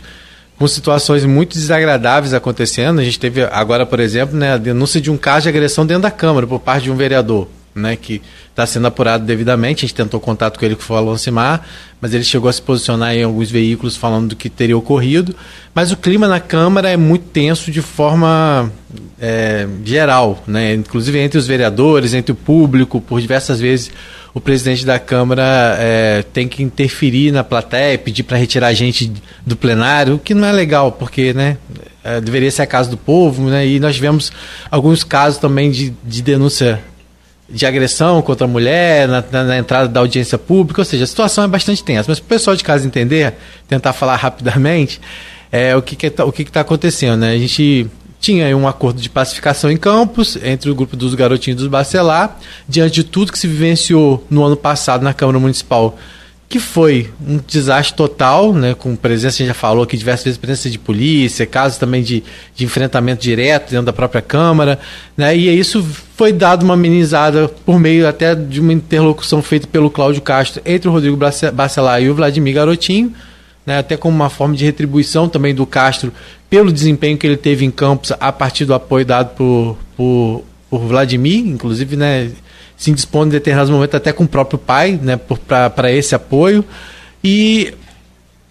com 0.59 0.67
situações 0.69 1.25
muito 1.25 1.55
desagradáveis 1.55 2.35
acontecendo. 2.35 3.01
A 3.01 3.05
gente 3.05 3.19
teve 3.19 3.43
agora, 3.45 3.85
por 3.85 4.01
exemplo, 4.01 4.37
né, 4.37 4.53
a 4.53 4.59
denúncia 4.59 5.01
de 5.01 5.11
um 5.11 5.17
caso 5.17 5.45
de 5.45 5.49
agressão 5.49 5.85
dentro 5.87 6.03
da 6.03 6.11
Câmara 6.11 6.47
por 6.47 6.61
parte 6.61 6.85
de 6.85 6.91
um 6.91 6.97
vereador 6.97 7.49
né, 7.75 7.97
que 7.97 8.23
está 8.51 8.67
sendo 8.67 8.87
apurado 8.87 9.25
devidamente. 9.25 9.85
A 9.85 9.89
gente 9.89 9.95
tentou 9.95 10.21
contato 10.21 10.59
com 10.59 10.65
ele, 10.65 10.77
que 10.77 10.83
foi 10.83 10.97
o 10.97 10.99
Alonsimar, 10.99 11.67
mas 12.01 12.13
ele 12.13 12.25
chegou 12.25 12.49
a 12.49 12.53
se 12.53 12.61
posicionar 12.61 13.15
em 13.15 13.23
alguns 13.23 13.51
veículos 13.51 13.97
falando 13.97 14.31
do 14.31 14.37
que 14.37 14.51
teria 14.51 14.77
ocorrido. 14.77 15.35
Mas 15.75 15.93
o 15.93 15.97
clima 15.97 16.29
na 16.29 16.41
Câmara 16.41 16.91
é 16.91 16.97
muito 16.97 17.27
tenso 17.27 17.71
de 17.71 17.81
forma 17.81 18.71
é, 19.21 19.67
geral, 19.85 20.43
né? 20.47 20.75
inclusive 20.75 21.19
entre 21.19 21.39
os 21.39 21.47
vereadores, 21.47 22.15
entre 22.15 22.33
o 22.33 22.37
público, 22.37 23.01
por 23.01 23.21
diversas 23.21 23.61
vezes 23.61 23.91
o 24.35 24.41
presidente 24.41 24.87
da 24.87 24.99
Câmara 24.99 25.77
é, 25.79 26.25
tem 26.33 26.49
que 26.49 26.63
interferir 26.63 27.33
na 27.33 27.45
plateia, 27.45 27.99
pedir 27.99 28.23
para 28.23 28.39
retirar 28.39 28.69
a 28.69 28.73
gente 28.73 29.13
do 29.47 29.55
plenário, 29.57 30.15
o 30.15 30.19
que 30.19 30.33
não 30.33 30.49
é 30.49 30.53
legal, 30.53 30.93
porque 30.93 31.35
né, 31.35 31.59
é, 32.03 32.21
deveria 32.21 32.51
ser 32.51 32.63
a 32.63 32.67
casa 32.67 32.89
do 32.89 32.97
povo, 32.97 33.51
né, 33.51 33.67
e 33.67 33.79
nós 33.79 33.95
tivemos 33.95 34.33
alguns 34.71 35.05
casos 35.05 35.39
também 35.39 35.71
de, 35.71 35.93
de 36.03 36.23
denúncia 36.23 36.83
de 37.49 37.67
agressão 37.67 38.23
contra 38.23 38.47
a 38.47 38.49
mulher 38.49 39.07
na, 39.09 39.25
na, 39.31 39.45
na, 39.45 39.59
entrada 39.59 39.89
da 39.89 40.01
audiência 40.01 40.39
pública, 40.39 40.81
ou 40.81 40.85
seja, 40.85 41.05
a 41.05 41.07
situação 41.07 41.45
é 41.45 41.49
bastante 41.49 41.85
tensa. 41.85 42.07
Mas 42.09 42.19
para 42.19 42.27
o 42.27 42.29
pessoal 42.29 42.57
de 42.57 42.65
casa 42.65 42.87
entender, 42.87 43.35
tentar 43.69 43.93
falar 43.93 44.17
rapidamente, 44.17 45.01
é, 45.51 45.77
o 45.77 45.83
que 45.83 46.07
está 46.07 46.25
que 46.25 46.33
que 46.33 46.45
que 46.47 46.53
tá 46.53 46.61
acontecendo. 46.61 47.21
Né? 47.21 47.33
A 47.33 47.39
gente 47.39 47.89
tinha 48.19 48.57
um 48.57 48.67
acordo 48.67 49.03
de 49.03 49.11
pacificação 49.11 49.71
em 49.71 49.77
Campos 49.77 50.39
entre 50.43 50.71
o 50.71 50.75
grupo 50.75 50.97
dos 50.97 51.15
garotinhos 51.15 51.59
dos 51.59 51.69
Bacelar, 51.69 52.39
diante 52.69 52.95
de 52.95 53.05
tudo 53.05 53.33
que 53.33 53.39
se 53.39 53.49
vivenciou 53.49 54.25
no 54.31 54.45
ano 54.45 54.57
passado 54.57 55.03
na 55.03 55.13
Câmara 55.13 55.39
Municipal 55.39 55.99
que 56.53 56.61
foi 56.61 57.09
um 57.27 57.41
desastre 57.47 57.97
total, 57.97 58.53
né, 58.53 58.75
com 58.75 58.95
presença, 58.95 59.37
a 59.37 59.39
gente 59.39 59.47
já 59.47 59.55
falou 59.55 59.85
aqui 59.85 59.97
diversas 59.97 60.25
vezes, 60.25 60.39
presença 60.39 60.69
de 60.69 60.79
polícia, 60.79 61.47
casos 61.47 61.79
também 61.79 62.03
de, 62.03 62.23
de 62.55 62.67
enfrentamento 62.67 63.23
direto 63.23 63.71
dentro 63.71 63.87
da 63.87 63.93
própria 63.93 64.21
Câmara, 64.21 64.79
né, 65.17 65.35
e 65.35 65.49
isso 65.59 65.83
foi 66.15 66.31
dado 66.31 66.63
uma 66.63 66.75
amenizada 66.75 67.49
por 67.49 67.81
meio 67.81 68.07
até 68.07 68.35
de 68.35 68.61
uma 68.61 68.71
interlocução 68.71 69.41
feita 69.41 69.67
pelo 69.67 69.89
Cláudio 69.89 70.21
Castro 70.21 70.61
entre 70.67 70.91
o 70.91 70.93
Rodrigo 70.93 71.19
Bacelar 71.55 72.03
e 72.03 72.11
o 72.11 72.15
Vladimir 72.15 72.55
Garotinho, 72.55 73.15
né, 73.65 73.79
até 73.79 73.97
como 73.97 74.15
uma 74.15 74.29
forma 74.29 74.55
de 74.55 74.67
retribuição 74.67 75.31
também 75.31 75.55
do 75.55 75.65
Castro 75.65 76.13
pelo 76.51 76.71
desempenho 76.71 77.17
que 77.17 77.27
ele 77.27 77.39
teve 77.39 77.65
em 77.65 77.71
Campos 77.71 78.13
a 78.21 78.31
partir 78.31 78.67
do 78.67 78.75
apoio 78.75 79.07
dado 79.07 79.35
por, 79.35 79.79
por, 79.97 80.45
por 80.69 80.81
Vladimir, 80.81 81.47
inclusive, 81.47 81.97
né, 81.97 82.31
se 82.83 82.91
indispõe 82.91 83.29
em 83.29 83.31
determinados 83.31 83.71
momentos 83.71 83.95
até 83.95 84.13
com 84.13 84.25
o 84.25 84.29
próprio 84.29 84.59
pai, 84.59 84.99
né, 85.01 85.17
para 85.47 85.93
esse 85.93 86.17
apoio. 86.17 86.65
E 87.23 87.73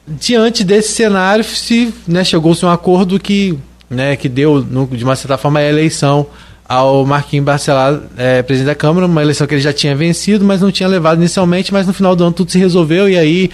diante 0.07 0.63
desse 0.63 0.93
cenário, 0.93 1.43
se 1.43 1.93
né, 2.07 2.23
chegou-se 2.23 2.63
a 2.63 2.69
um 2.69 2.71
acordo 2.71 3.19
que, 3.19 3.59
né, 3.89 4.15
que 4.15 4.29
deu, 4.29 4.63
no, 4.63 4.87
de 4.87 5.03
uma 5.03 5.17
certa 5.17 5.37
forma, 5.37 5.59
a 5.59 5.67
eleição 5.67 6.27
ao 6.63 7.05
Marquinhos 7.05 7.45
Barcelar, 7.45 7.99
é, 8.15 8.41
presidente 8.41 8.67
da 8.67 8.75
Câmara, 8.75 9.05
uma 9.05 9.21
eleição 9.21 9.45
que 9.45 9.53
ele 9.53 9.61
já 9.61 9.73
tinha 9.73 9.93
vencido, 9.93 10.45
mas 10.45 10.61
não 10.61 10.71
tinha 10.71 10.87
levado 10.87 11.17
inicialmente, 11.17 11.73
mas 11.73 11.85
no 11.85 11.91
final 11.91 12.15
do 12.15 12.23
ano 12.23 12.31
tudo 12.31 12.53
se 12.53 12.57
resolveu 12.57 13.09
e 13.09 13.17
aí 13.17 13.51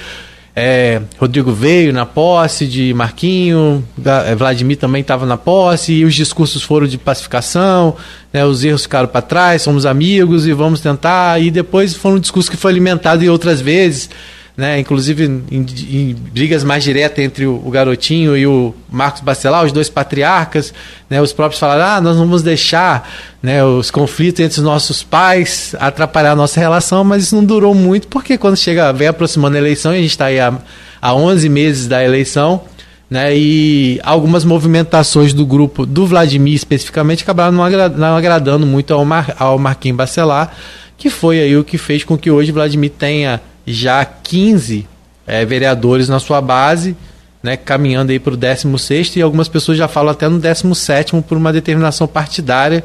é, 0.60 1.04
Rodrigo 1.20 1.52
veio 1.52 1.94
na 1.94 2.04
posse 2.04 2.66
de 2.66 2.92
Marquinho, 2.92 3.88
é, 4.26 4.34
Vladimir 4.34 4.76
também 4.76 5.02
estava 5.02 5.24
na 5.24 5.38
posse, 5.38 5.94
e 5.94 6.04
os 6.04 6.16
discursos 6.16 6.64
foram 6.64 6.88
de 6.88 6.98
pacificação, 6.98 7.96
né, 8.34 8.44
os 8.44 8.64
erros 8.64 8.82
ficaram 8.82 9.08
para 9.08 9.22
trás, 9.22 9.62
somos 9.62 9.86
amigos 9.86 10.48
e 10.48 10.54
vamos 10.54 10.80
tentar. 10.82 11.40
E 11.40 11.52
depois 11.52 11.94
foram 11.94 12.16
um 12.16 12.20
discurso 12.20 12.50
que 12.50 12.58
foi 12.58 12.72
alimentado 12.72 13.24
em 13.24 13.30
outras 13.30 13.62
vezes 13.62 14.10
né? 14.58 14.80
Inclusive 14.80 15.26
em, 15.52 15.66
em 15.88 16.16
brigas 16.34 16.64
mais 16.64 16.84
diretas 16.84 17.24
entre 17.24 17.46
o, 17.46 17.62
o, 17.64 17.70
Garotinho 17.70 18.36
e 18.36 18.48
o 18.48 18.74
Marcos 18.92 19.22
Bacelar, 19.22 19.64
os 19.64 19.72
dois 19.72 19.88
patriarcas, 19.88 20.74
né? 21.08 21.22
Os 21.22 21.32
próprios 21.32 21.60
falaram, 21.60 21.86
ah, 21.86 22.02
nós 22.02 22.18
vamos 22.18 22.42
deixar 22.42 23.08
né, 23.42 23.64
os 23.64 23.92
conflitos 23.92 24.42
entre 24.42 24.58
os 24.58 24.64
nossos 24.64 25.04
pais 25.04 25.76
atrapalhar 25.80 26.32
a 26.32 26.36
nossa 26.36 26.60
relação, 26.60 27.04
mas 27.04 27.24
isso 27.24 27.36
não 27.36 27.46
durou 27.46 27.76
muito, 27.76 28.08
porque 28.08 28.36
quando 28.36 28.58
chega, 28.58 28.92
vem 28.92 29.08
aproximando 29.08 29.56
a 29.56 29.60
eleição, 29.60 29.94
e 29.94 30.00
a 30.00 30.02
gente 30.02 30.10
está 30.10 30.26
aí 30.26 30.40
há, 30.40 30.52
há 31.00 31.14
11 31.14 31.48
meses 31.50 31.88
da 31.88 32.04
eleição, 32.04 32.62
né, 33.08 33.38
e 33.38 34.02
algumas 34.04 34.44
movimentações 34.44 35.34
do 35.34 35.46
grupo 35.46 35.86
do 35.86 36.08
Vladimir 36.08 36.56
especificamente 36.56 37.24
acabaram 37.24 37.54
não, 37.54 37.64
agra 37.64 37.88
não 37.88 38.18
agradando 38.18 38.66
muito 38.66 38.92
ao, 38.94 39.06
Mar 39.06 39.36
ao 39.38 39.60
Marquinhos 39.60 39.98
Bacelar, 39.98 40.52
que 40.98 41.12
foi 41.12 41.40
aí 41.40 41.56
o 41.56 41.64
que 41.64 41.78
fez 41.78 42.04
com 42.04 42.18
que 42.18 42.32
hoje 42.32 42.52
Vladimir 42.52 42.92
tenha 42.98 43.40
já 43.68 44.06
15 44.06 44.88
é, 45.28 45.44
vereadores 45.46 46.08
na 46.08 46.20
sua 46.20 46.40
base, 46.40 46.96
né, 47.44 47.58
caminhando 47.58 48.12
aí 48.12 48.20
para 48.20 48.34
o 48.34 48.38
16 48.38 49.18
e 49.18 49.22
algumas 49.22 49.50
pessoas 49.50 49.78
já 49.78 49.88
falam 49.88 50.12
até 50.12 50.30
no 50.30 50.40
17 50.40 51.22
por 51.28 51.38
uma 51.38 51.52
determinação 51.52 52.08
partidária, 52.08 52.84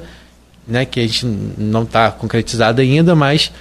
né, 0.66 0.84
que 0.84 0.98
a 0.98 1.02
gente 1.04 1.24
não 1.24 1.84
está 1.84 2.10
concretizada 2.10 2.82
ainda, 2.82 3.14
mas 3.14 3.52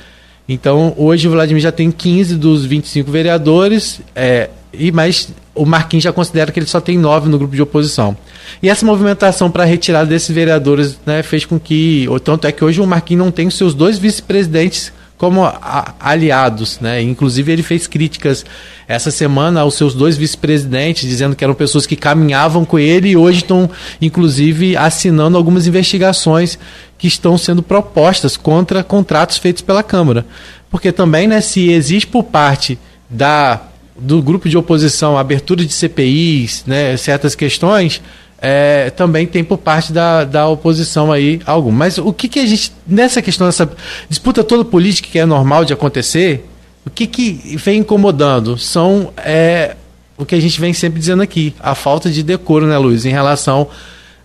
então 0.49 0.93
hoje 0.97 1.27
o 1.27 1.31
Vladimir 1.31 1.61
já 1.61 1.71
tem 1.71 1.91
15 1.91 2.35
dos 2.35 2.65
25 2.65 3.11
vereadores, 3.11 4.01
é, 4.15 4.49
e 4.73 4.91
mas 4.91 5.29
o 5.53 5.65
Marquinhos 5.65 6.03
já 6.03 6.11
considera 6.11 6.51
que 6.51 6.59
ele 6.59 6.65
só 6.65 6.79
tem 6.79 6.97
9 6.97 7.29
no 7.29 7.37
grupo 7.37 7.55
de 7.55 7.61
oposição. 7.61 8.17
E 8.63 8.69
essa 8.69 8.85
movimentação 8.85 9.51
para 9.51 9.63
retirada 9.63 10.07
desses 10.07 10.33
vereadores 10.33 10.97
né, 11.05 11.21
fez 11.23 11.45
com 11.45 11.59
que, 11.59 12.07
tanto 12.23 12.47
é 12.47 12.51
que 12.51 12.63
hoje 12.63 12.81
o 12.81 12.87
Marquinhos 12.87 13.23
não 13.23 13.31
tem 13.31 13.47
os 13.47 13.57
seus 13.57 13.73
dois 13.73 13.97
vice-presidentes 13.97 14.91
como 15.21 15.45
a, 15.45 15.93
aliados, 15.99 16.79
né? 16.79 16.99
Inclusive 16.99 17.51
ele 17.51 17.61
fez 17.61 17.85
críticas 17.85 18.43
essa 18.87 19.11
semana 19.11 19.61
aos 19.61 19.75
seus 19.75 19.93
dois 19.93 20.17
vice-presidentes, 20.17 21.07
dizendo 21.07 21.35
que 21.35 21.43
eram 21.43 21.53
pessoas 21.53 21.85
que 21.85 21.95
caminhavam 21.95 22.65
com 22.65 22.79
ele 22.79 23.09
e 23.09 23.15
hoje 23.15 23.37
estão, 23.37 23.69
inclusive, 24.01 24.75
assinando 24.75 25.37
algumas 25.37 25.67
investigações 25.67 26.57
que 26.97 27.05
estão 27.07 27.37
sendo 27.37 27.61
propostas 27.61 28.35
contra 28.35 28.83
contratos 28.83 29.37
feitos 29.37 29.61
pela 29.61 29.83
Câmara. 29.83 30.25
Porque 30.71 30.91
também, 30.91 31.27
né, 31.27 31.39
se 31.39 31.69
existe 31.69 32.07
por 32.07 32.23
parte 32.23 32.79
da 33.07 33.61
do 33.95 34.23
grupo 34.23 34.49
de 34.49 34.57
oposição 34.57 35.15
abertura 35.15 35.63
de 35.63 35.71
CPIs, 35.71 36.63
né, 36.65 36.97
certas 36.97 37.35
questões, 37.35 38.01
é, 38.41 38.89
também 38.89 39.27
tem 39.27 39.43
por 39.43 39.59
parte 39.59 39.93
da, 39.93 40.23
da 40.23 40.47
oposição 40.47 41.11
aí 41.11 41.39
algo. 41.45 41.71
Mas 41.71 41.99
o 41.99 42.11
que, 42.11 42.27
que 42.27 42.39
a 42.39 42.45
gente, 42.45 42.73
nessa 42.87 43.21
questão, 43.21 43.45
dessa 43.45 43.71
disputa 44.09 44.43
toda 44.43 44.65
política 44.65 45.07
que 45.09 45.19
é 45.19 45.25
normal 45.25 45.63
de 45.63 45.73
acontecer, 45.73 46.43
o 46.83 46.89
que, 46.89 47.05
que 47.05 47.55
vem 47.57 47.79
incomodando 47.79 48.57
são 48.57 49.13
é, 49.17 49.75
o 50.17 50.25
que 50.25 50.33
a 50.33 50.39
gente 50.39 50.59
vem 50.59 50.73
sempre 50.73 50.99
dizendo 50.99 51.21
aqui, 51.21 51.53
a 51.59 51.75
falta 51.75 52.09
de 52.09 52.23
decoro, 52.23 52.65
né, 52.65 52.77
Luiz, 52.79 53.05
em 53.05 53.11
relação 53.11 53.67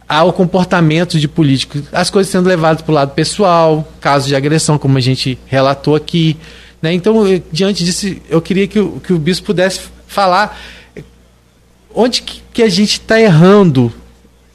ao 0.08 0.32
comportamento 0.32 1.18
de 1.18 1.28
políticos, 1.28 1.82
as 1.92 2.08
coisas 2.08 2.30
sendo 2.30 2.48
levadas 2.48 2.80
para 2.80 2.92
o 2.92 2.94
lado 2.94 3.12
pessoal, 3.12 3.86
casos 4.00 4.28
de 4.28 4.36
agressão, 4.36 4.78
como 4.78 4.96
a 4.96 5.00
gente 5.00 5.38
relatou 5.46 5.94
aqui. 5.94 6.38
Né? 6.80 6.94
Então, 6.94 7.24
diante 7.52 7.84
disso, 7.84 8.16
eu 8.30 8.40
queria 8.40 8.66
que 8.66 8.78
o, 8.78 9.00
que 9.00 9.12
o 9.12 9.18
bispo 9.18 9.46
pudesse 9.48 9.80
falar 10.06 10.58
onde 11.94 12.22
que, 12.22 12.42
que 12.52 12.62
a 12.62 12.68
gente 12.68 12.92
está 12.92 13.20
errando 13.20 13.92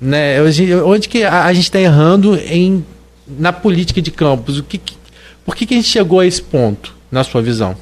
né? 0.01 0.41
Onde 0.83 1.07
que 1.07 1.23
a, 1.23 1.53
gente 1.53 1.65
está 1.65 1.79
errando 1.79 2.35
em, 2.35 2.83
na 3.27 3.53
política 3.53 4.01
de 4.01 4.09
campos? 4.09 4.57
O 4.57 4.63
que, 4.63 4.77
que, 4.77 4.97
por 5.45 5.55
que, 5.55 5.65
que 5.65 5.75
a 5.75 5.77
gente 5.77 5.89
chegou 5.89 6.19
a 6.19 6.25
esse 6.25 6.41
ponto? 6.41 6.99
na 7.11 7.23
sua 7.23 7.41
visão? 7.41 7.75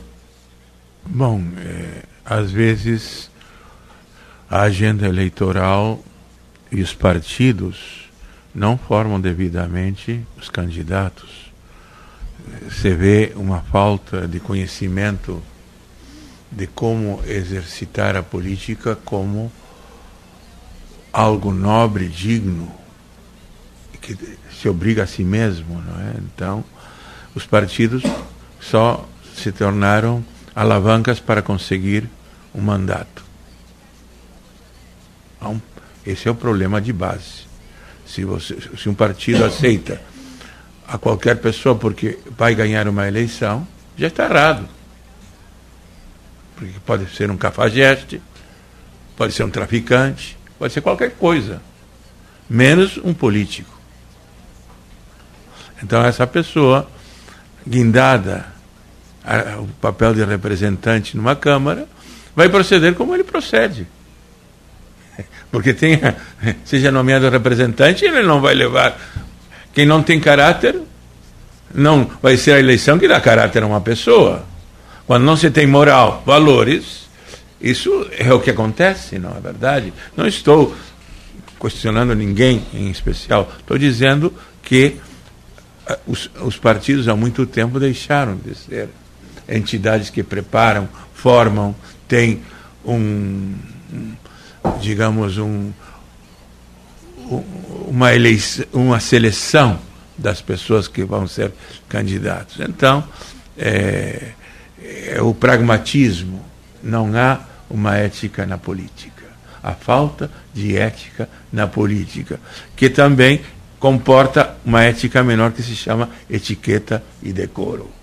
Bom, 1.05 1.41
é, 1.57 2.03
às 2.26 2.51
vezes 2.51 3.30
a 4.49 4.61
agenda 4.61 5.07
eleitoral 5.07 6.03
e 6.72 6.82
os 6.82 6.93
partidos 6.93 8.09
não 8.53 8.78
formam 8.78 9.22
devidamente 9.22 10.26
os 10.38 10.49
candidatos. 10.49 11.30
Você 12.67 12.95
vê 12.95 13.32
uma 13.36 13.61
falta 13.61 14.28
de 14.28 14.39
conhecimento 14.39 15.41
de 16.51 16.65
como 16.65 17.22
exercitar 17.28 18.15
a 18.15 18.24
política 18.24 18.97
como 19.05 19.51
algo 21.12 21.53
nobre, 21.53 22.07
digno, 22.07 22.72
que 24.01 24.18
se 24.51 24.68
obriga 24.68 25.03
a 25.03 25.07
si 25.07 25.24
mesmo, 25.24 25.82
não 25.82 26.01
é? 26.01 26.14
Então, 26.18 26.64
os 27.36 27.45
partidos 27.45 28.03
só 28.60 29.07
se 29.36 29.51
tornaram 29.51 30.24
alavancas 30.55 31.20
para 31.20 31.41
conseguir 31.41 32.10
um 32.53 32.62
mandato. 32.62 33.24
Esse 36.10 36.28
é 36.28 36.32
o 36.32 36.36
problema 36.36 36.82
de 36.82 36.91
base. 36.91 37.47
Se, 38.03 38.26
você, 38.26 38.57
se 38.76 38.89
um 38.89 38.95
partido 38.95 39.45
aceita 39.45 40.01
a 40.88 40.97
qualquer 40.97 41.38
pessoa 41.38 41.76
porque 41.76 42.18
vai 42.36 42.55
ganhar 42.55 42.88
uma 42.88 43.07
eleição, 43.07 43.68
já 43.95 44.07
está 44.07 44.26
errado. 44.26 44.68
Porque 46.55 46.74
pode 46.84 47.16
ser 47.16 47.30
um 47.30 47.38
cafajeste, 47.38 48.20
pode 49.16 49.34
ser 49.34 49.43
um 49.43 49.51
traficante, 49.51 50.36
pode 50.60 50.74
ser 50.74 50.82
qualquer 50.82 51.12
coisa, 51.12 51.62
menos 52.49 52.97
um 52.97 53.14
político. 53.14 53.80
Então, 55.82 56.03
essa 56.03 56.28
pessoa, 56.28 56.88
guindada 57.66 58.45
o 59.60 59.68
papel 59.80 60.14
de 60.14 60.24
representante 60.24 61.16
numa 61.16 61.36
Câmara, 61.36 61.88
vai 62.36 62.49
proceder 62.49 62.93
como 62.95 63.14
ele 63.14 63.24
procede. 63.24 63.88
Porque 65.51 65.74
tem, 65.74 65.99
seja 66.66 66.91
nomeado 66.91 67.30
representante, 67.30 68.05
ele 68.05 68.24
não 68.24 68.41
vai 68.41 68.53
levar. 68.53 68.99
Quem 69.74 69.86
não 69.86 70.03
tem 70.03 70.20
caráter, 70.20 70.82
não 71.74 72.10
vai 72.22 72.38
ser 72.38 72.53
a 72.53 72.60
eleição 72.60 72.99
que 72.99 73.07
dá 73.07 73.22
caráter 73.22 73.64
a 73.64 73.68
uma 73.68 73.82
pessoa. 73.82 74.45
Quando 75.07 75.24
não 75.24 75.38
se 75.38 75.49
tem 75.49 75.66
moral, 75.66 76.24
valores, 76.26 77.09
isso 77.62 78.10
é 78.18 78.34
o 78.34 78.39
que 78.39 78.49
acontece, 78.49 79.20
não 79.20 79.32
é 79.36 79.39
verdade? 79.39 79.93
Não 80.16 80.26
estou 80.26 80.76
questionando 81.60 82.16
ninguém 82.16 82.66
em 82.74 82.89
especial, 82.89 83.51
estou 83.60 83.78
dizendo 83.78 84.34
que 84.64 84.95
eh, 85.88 85.99
os, 86.07 86.30
os 86.41 86.57
partidos 86.57 87.07
há 87.07 87.16
muito 87.16 87.45
tempo 87.45 87.80
deixaram 87.80 88.38
de 88.38 88.55
ser 88.55 88.89
entidades 89.47 90.10
que 90.10 90.24
preparam, 90.24 90.88
formam, 91.14 91.76
têm 92.07 92.41
um, 92.86 93.55
digamos, 94.80 95.38
um, 95.38 95.72
uma, 97.88 98.14
eleição, 98.14 98.66
uma 98.72 98.99
seleção 98.99 99.80
das 100.18 100.41
pessoas 100.41 100.88
que 100.88 101.03
vão 101.03 101.28
ser 101.28 101.51
candidatos. 101.88 102.60
Então, 102.60 103.03
é, 103.57 104.32
é 105.07 105.22
o 105.22 105.34
pragmatismo, 105.34 106.49
não 106.84 107.15
há 107.15 107.39
uma 107.69 107.97
ética 107.97 108.45
na 108.45 108.57
política. 108.57 109.25
A 109.61 109.73
falta 109.73 110.32
de 110.53 110.77
ética 110.77 111.27
na 111.51 111.67
política, 111.67 112.39
que 112.75 112.89
também 112.89 113.41
comporta 113.80 114.55
uma 114.65 114.84
ética 114.84 115.23
menor 115.23 115.51
que 115.51 115.61
se 115.61 115.75
chama 115.75 116.09
etiqueta 116.30 117.03
e 117.21 117.34
decoro 117.34 117.99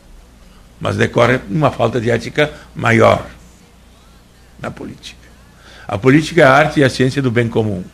mas 0.80 0.96
decorre 0.96 1.40
uma 1.50 1.70
falta 1.70 2.00
de 2.00 2.10
ética 2.10 2.52
maior 2.74 3.26
na 4.60 4.70
política. 4.70 5.26
A 5.88 5.96
política 5.96 6.42
é 6.42 6.44
a 6.44 6.52
arte 6.52 6.80
e 6.80 6.84
a 6.84 6.90
ciência 6.90 7.22
do 7.22 7.30
bem 7.30 7.48
comum. 7.48 7.84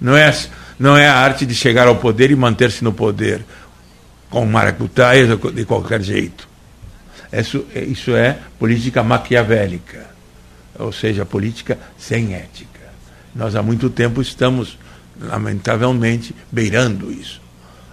Não 0.00 0.16
é, 0.16 0.34
não 0.78 0.96
é 0.96 1.06
a 1.06 1.16
arte 1.16 1.44
de 1.44 1.54
chegar 1.54 1.86
ao 1.86 1.96
poder 1.96 2.30
e 2.30 2.36
manter-se 2.36 2.82
no 2.82 2.92
poder 2.92 3.44
com 4.28 4.46
maracutaias 4.46 5.28
de 5.52 5.64
qualquer 5.64 6.00
jeito. 6.02 6.48
Isso, 7.32 7.66
isso 7.74 8.14
é 8.14 8.38
política 8.58 9.02
maquiavélica, 9.02 10.09
ou 10.80 10.92
seja, 10.92 11.24
política 11.24 11.78
sem 11.98 12.34
ética. 12.34 12.80
Nós 13.34 13.54
há 13.54 13.62
muito 13.62 13.88
tempo 13.90 14.20
estamos, 14.20 14.78
lamentavelmente, 15.20 16.34
beirando 16.50 17.12
isso. 17.12 17.40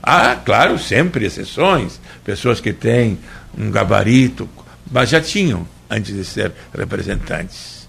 Há, 0.01 0.35
claro, 0.35 0.79
sempre 0.79 1.25
exceções, 1.25 1.99
pessoas 2.23 2.59
que 2.61 2.71
têm 2.71 3.19
um 3.57 3.69
gabarito, 3.69 4.49
mas 4.89 5.09
já 5.09 5.21
tinham 5.21 5.67
antes 5.89 6.15
de 6.15 6.23
ser 6.23 6.53
representantes. 6.73 7.87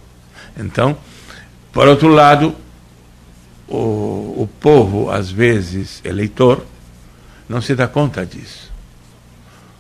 Então, 0.57 0.99
por 1.73 1.87
outro 1.87 2.09
lado, 2.09 2.55
o, 3.69 4.43
o 4.43 4.51
povo, 4.61 5.11
às 5.11 5.31
vezes, 5.31 6.01
eleitor, 6.05 6.67
não 7.49 7.61
se 7.61 7.75
dá 7.75 7.87
conta 7.87 8.27
disso. 8.27 8.71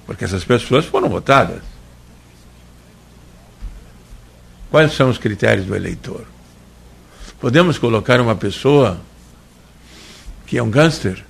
Porque 0.06 0.24
essas 0.24 0.44
pessoas 0.44 0.86
foram 0.86 1.08
votadas. 1.08 1.62
Quais 4.70 4.92
são 4.92 5.08
os 5.08 5.18
critérios 5.18 5.66
do 5.66 5.74
eleitor? 5.74 6.26
Podemos 7.40 7.78
colocar 7.78 8.20
uma 8.20 8.34
pessoa 8.34 9.00
que 10.46 10.58
é 10.58 10.62
um 10.62 10.70
gangster 10.70 11.24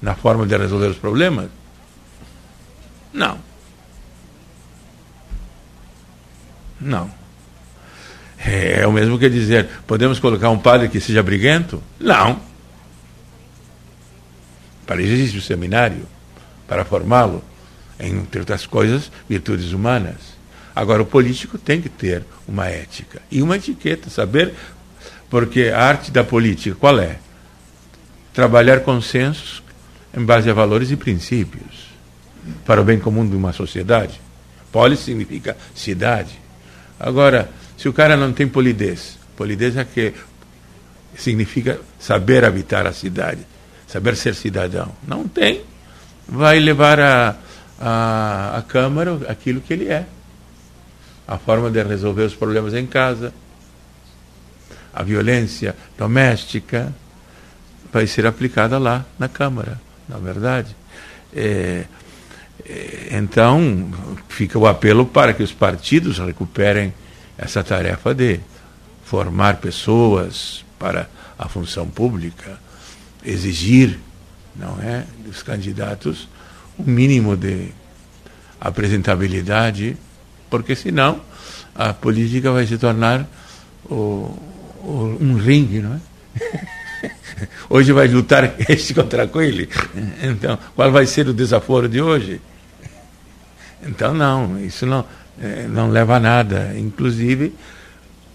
na 0.00 0.14
forma 0.14 0.46
de 0.46 0.56
resolver 0.56 0.88
os 0.88 0.98
problemas? 0.98 1.50
Não. 3.12 3.38
Não. 6.80 7.10
É, 8.38 8.80
é 8.82 8.86
o 8.86 8.92
mesmo 8.92 9.18
que 9.18 9.28
dizer, 9.28 9.68
podemos 9.86 10.20
colocar 10.20 10.50
um 10.50 10.58
padre 10.58 10.88
que 10.88 11.00
seja 11.00 11.22
briguento? 11.22 11.82
Não. 11.98 12.40
Para 14.86 15.02
isso 15.02 15.12
existe 15.12 15.38
o 15.38 15.42
seminário, 15.42 16.06
para 16.66 16.84
formá-lo, 16.84 17.42
entre 17.98 18.40
outras 18.40 18.64
coisas, 18.64 19.10
virtudes 19.28 19.72
humanas. 19.72 20.37
Agora, 20.78 21.02
o 21.02 21.06
político 21.06 21.58
tem 21.58 21.82
que 21.82 21.88
ter 21.88 22.22
uma 22.46 22.68
ética 22.68 23.20
e 23.32 23.42
uma 23.42 23.56
etiqueta, 23.56 24.08
saber, 24.08 24.54
porque 25.28 25.72
a 25.74 25.82
arte 25.82 26.12
da 26.12 26.22
política 26.22 26.76
qual 26.78 27.00
é? 27.00 27.18
Trabalhar 28.32 28.78
consensos 28.84 29.60
em 30.16 30.24
base 30.24 30.48
a 30.48 30.54
valores 30.54 30.92
e 30.92 30.96
princípios 30.96 31.88
para 32.64 32.80
o 32.80 32.84
bem 32.84 33.00
comum 33.00 33.28
de 33.28 33.34
uma 33.34 33.52
sociedade. 33.52 34.20
Polis 34.70 35.00
significa 35.00 35.56
cidade. 35.74 36.38
Agora, 37.00 37.50
se 37.76 37.88
o 37.88 37.92
cara 37.92 38.16
não 38.16 38.32
tem 38.32 38.46
polidez, 38.46 39.18
polidez 39.36 39.76
é 39.76 39.84
que 39.84 40.14
significa 41.16 41.80
saber 41.98 42.44
habitar 42.44 42.86
a 42.86 42.92
cidade, 42.92 43.40
saber 43.88 44.14
ser 44.14 44.36
cidadão. 44.36 44.94
Não 45.04 45.26
tem, 45.26 45.62
vai 46.28 46.60
levar 46.60 47.00
a, 47.00 47.34
a, 47.80 48.58
a 48.58 48.62
Câmara 48.62 49.18
aquilo 49.26 49.60
que 49.60 49.72
ele 49.72 49.88
é. 49.88 50.06
A 51.28 51.38
forma 51.38 51.70
de 51.70 51.82
resolver 51.82 52.22
os 52.22 52.34
problemas 52.34 52.74
em 52.74 52.86
casa, 52.86 53.32
a 54.92 55.02
violência 55.02 55.76
doméstica, 55.96 56.92
vai 57.92 58.06
ser 58.06 58.26
aplicada 58.26 58.78
lá 58.78 59.04
na 59.18 59.28
Câmara, 59.28 59.78
na 60.08 60.16
verdade. 60.16 60.74
É, 61.34 61.84
então, 63.10 63.90
fica 64.28 64.58
o 64.58 64.66
apelo 64.66 65.06
para 65.06 65.32
que 65.34 65.42
os 65.42 65.52
partidos 65.52 66.18
recuperem 66.18 66.92
essa 67.36 67.62
tarefa 67.62 68.14
de 68.14 68.40
formar 69.04 69.58
pessoas 69.58 70.64
para 70.78 71.08
a 71.38 71.48
função 71.48 71.88
pública, 71.88 72.58
exigir, 73.24 73.98
não 74.56 74.80
é, 74.82 75.04
dos 75.24 75.42
candidatos 75.42 76.28
um 76.78 76.84
mínimo 76.84 77.36
de 77.36 77.68
apresentabilidade, 78.60 79.96
porque 80.50 80.74
senão 80.74 81.20
a 81.74 81.92
política 81.92 82.50
vai 82.50 82.66
se 82.66 82.76
tornar 82.78 83.26
o, 83.84 84.36
o, 84.82 85.16
um 85.20 85.36
ringue, 85.36 85.80
não 85.80 85.94
é? 85.94 86.00
Hoje 87.70 87.92
vai 87.92 88.08
lutar 88.08 88.54
este 88.68 88.94
contra 88.94 89.24
aquele. 89.24 89.68
Então, 90.22 90.58
qual 90.74 90.90
vai 90.90 91.06
ser 91.06 91.28
o 91.28 91.32
desaforo 91.32 91.88
de 91.88 92.00
hoje? 92.00 92.40
Então, 93.82 94.12
não, 94.12 94.58
isso 94.60 94.84
não, 94.84 95.04
é, 95.40 95.66
não 95.68 95.88
leva 95.90 96.16
a 96.16 96.20
nada. 96.20 96.74
Inclusive, 96.76 97.54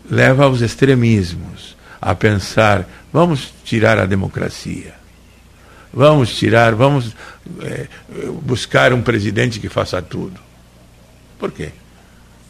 leva 0.10 0.46
aos 0.46 0.62
extremismos, 0.62 1.76
a 2.02 2.16
pensar: 2.16 2.88
vamos 3.12 3.54
tirar 3.66 3.98
a 3.98 4.06
democracia. 4.06 4.94
Vamos 5.94 6.36
tirar, 6.36 6.74
vamos 6.74 7.16
é, 7.62 7.88
buscar 8.42 8.94
um 8.94 9.02
presidente 9.02 9.60
que 9.60 9.70
faça 9.70 10.02
tudo. 10.02 10.40
Por 11.38 11.52
quê? 11.52 11.72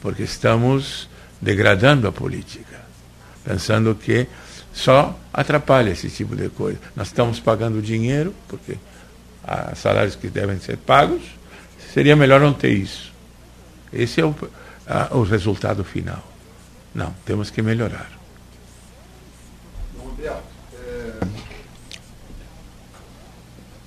Porque 0.04 0.24
estamos 0.24 1.10
degradando 1.42 2.10
a 2.10 2.12
política, 2.12 2.82
pensando 3.46 3.96
que 3.96 4.28
só 4.74 5.18
atrapalha 5.34 5.92
esse 5.92 6.10
tipo 6.10 6.36
de 6.36 6.50
coisa. 6.50 6.78
Nós 6.94 7.08
estamos 7.08 7.40
pagando 7.40 7.82
dinheiro, 7.82 8.36
porque 8.50 8.78
há 9.42 9.74
salários 9.76 10.16
que 10.16 10.28
devem 10.28 10.60
ser 10.60 10.76
pagos, 10.76 11.22
seria 11.94 12.18
melhor 12.18 12.42
não 12.42 12.54
ter 12.54 12.74
isso. 12.74 13.14
esse 13.94 14.20
é 14.20 14.26
o, 14.26 14.36
a, 14.86 15.16
o 15.16 15.24
resultado 15.24 15.86
final. 15.86 16.22
Não, 16.94 17.16
temos 17.26 17.50
que 17.50 17.62
melhorar. 17.62 18.12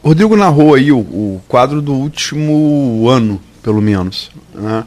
Rodrigo 0.02 0.34
narrou 0.34 0.74
aí 0.74 0.90
o, 0.90 0.98
o, 0.98 1.42
quadro 1.46 1.82
do 1.82 1.92
último 1.92 3.06
ano, 3.06 3.38
pelo 3.62 3.82
menos. 3.82 4.30
Né? 4.54 4.86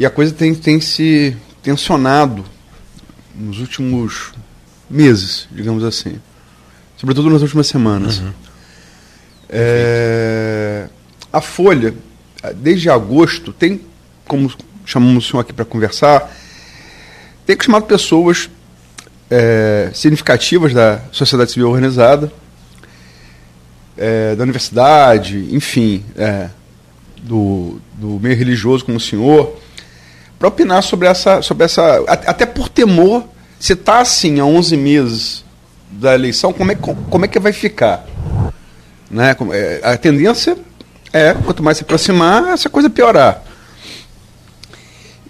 E 0.00 0.06
a 0.06 0.08
coisa 0.08 0.32
tem, 0.32 0.54
tem 0.54 0.80
se 0.80 1.36
tensionado 1.62 2.42
nos 3.34 3.60
últimos 3.60 4.32
meses, 4.88 5.46
digamos 5.52 5.84
assim. 5.84 6.18
Sobretudo 6.96 7.28
nas 7.28 7.42
últimas 7.42 7.66
semanas. 7.66 8.18
Uhum. 8.20 8.32
É, 9.50 10.88
a 11.30 11.42
Folha, 11.42 11.94
desde 12.56 12.88
agosto, 12.88 13.52
tem, 13.52 13.82
como 14.26 14.50
chamamos 14.86 15.26
o 15.26 15.30
senhor 15.30 15.42
aqui 15.42 15.52
para 15.52 15.66
conversar, 15.66 16.34
tem 17.44 17.54
chamado 17.60 17.84
pessoas 17.84 18.48
é, 19.30 19.90
significativas 19.92 20.72
da 20.72 21.02
sociedade 21.12 21.50
civil 21.50 21.68
organizada, 21.68 22.32
é, 23.98 24.34
da 24.34 24.44
universidade, 24.44 25.54
enfim, 25.54 26.02
é, 26.16 26.48
do, 27.22 27.78
do 27.98 28.18
meio 28.18 28.34
religioso 28.34 28.82
como 28.82 28.96
o 28.96 29.00
senhor, 29.00 29.60
para 30.40 30.48
opinar 30.48 30.82
sobre 30.82 31.06
essa, 31.06 31.42
sobre 31.42 31.66
essa. 31.66 32.02
Até 32.08 32.46
por 32.46 32.70
temor, 32.70 33.28
se 33.58 33.74
está 33.74 34.00
assim 34.00 34.40
há 34.40 34.44
11 34.46 34.74
meses 34.74 35.44
da 35.90 36.14
eleição, 36.14 36.50
como 36.50 36.72
é, 36.72 36.74
como 36.74 37.24
é 37.26 37.28
que 37.28 37.38
vai 37.38 37.52
ficar? 37.52 38.06
Né? 39.10 39.36
É, 39.52 39.80
a 39.84 39.98
tendência 39.98 40.56
é, 41.12 41.34
quanto 41.34 41.62
mais 41.62 41.76
se 41.76 41.82
aproximar, 41.82 42.54
essa 42.54 42.70
coisa 42.70 42.88
piorar. 42.88 43.44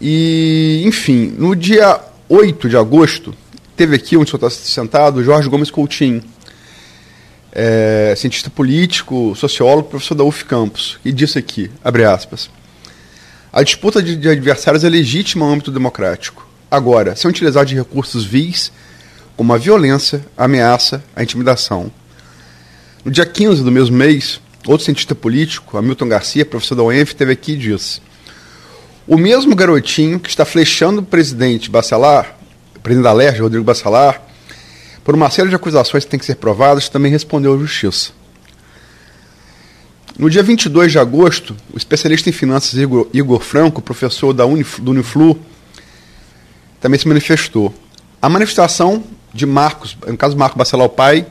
E, 0.00 0.84
enfim, 0.86 1.34
no 1.36 1.56
dia 1.56 2.00
8 2.28 2.68
de 2.68 2.76
agosto, 2.76 3.34
teve 3.76 3.96
aqui 3.96 4.16
onde 4.16 4.32
o 4.32 4.38
senhor 4.38 4.48
está 4.48 4.64
sentado, 4.64 5.24
Jorge 5.24 5.48
Gomes 5.48 5.72
Coutinho, 5.72 6.22
é, 7.50 8.14
cientista 8.16 8.48
político, 8.48 9.34
sociólogo, 9.34 9.88
professor 9.88 10.14
da 10.14 10.22
UF 10.22 10.44
Campus, 10.44 11.00
e 11.04 11.10
disse 11.10 11.36
aqui, 11.36 11.68
abre 11.82 12.04
aspas, 12.04 12.48
a 13.52 13.62
disputa 13.62 14.02
de, 14.02 14.14
de 14.14 14.28
adversários 14.28 14.84
é 14.84 14.88
legítima 14.88 15.44
no 15.44 15.52
âmbito 15.52 15.72
democrático. 15.72 16.46
Agora, 16.70 17.16
sem 17.16 17.28
utilizar 17.28 17.64
de 17.64 17.74
recursos 17.74 18.24
vis, 18.24 18.70
como 19.36 19.52
a 19.52 19.58
violência, 19.58 20.24
a 20.36 20.44
ameaça, 20.44 21.02
a 21.16 21.22
intimidação. 21.22 21.90
No 23.04 23.10
dia 23.10 23.26
15 23.26 23.64
do 23.64 23.72
mesmo 23.72 23.96
mês, 23.96 24.40
outro 24.68 24.84
cientista 24.84 25.14
político, 25.14 25.76
Hamilton 25.76 26.08
Garcia, 26.08 26.46
professor 26.46 26.76
da 26.76 26.84
UENF, 26.84 27.14
teve 27.14 27.32
aqui 27.32 27.52
e 27.52 27.56
disse: 27.56 28.00
O 29.06 29.16
mesmo 29.16 29.56
garotinho 29.56 30.20
que 30.20 30.28
está 30.28 30.44
flechando 30.44 31.00
o 31.00 31.04
presidente 31.04 31.70
Bacelar, 31.70 32.36
presidente 32.82 33.04
da 33.04 33.12
LERJ, 33.12 33.40
Rodrigo 33.40 33.64
Bacelar, 33.64 34.22
por 35.02 35.14
uma 35.14 35.30
série 35.30 35.48
de 35.48 35.56
acusações 35.56 36.04
que 36.04 36.10
têm 36.10 36.20
que 36.20 36.26
ser 36.26 36.36
provadas, 36.36 36.88
também 36.88 37.10
respondeu 37.10 37.54
à 37.54 37.58
justiça. 37.58 38.12
No 40.20 40.28
dia 40.28 40.42
22 40.42 40.92
de 40.92 40.98
agosto, 40.98 41.56
o 41.72 41.78
especialista 41.78 42.28
em 42.28 42.32
finanças 42.32 42.78
Igor, 42.78 43.40
Franco, 43.40 43.80
professor 43.80 44.34
da 44.34 44.44
Unif, 44.44 44.78
do 44.78 44.90
Uniflu, 44.90 45.40
também 46.78 47.00
se 47.00 47.08
manifestou. 47.08 47.72
A 48.20 48.28
manifestação 48.28 49.02
de 49.32 49.46
Marcos, 49.46 49.96
no 50.06 50.18
caso 50.18 50.36
Marco 50.36 50.58
Bacelar, 50.58 50.84
o 50.84 50.90
pai, 50.90 51.24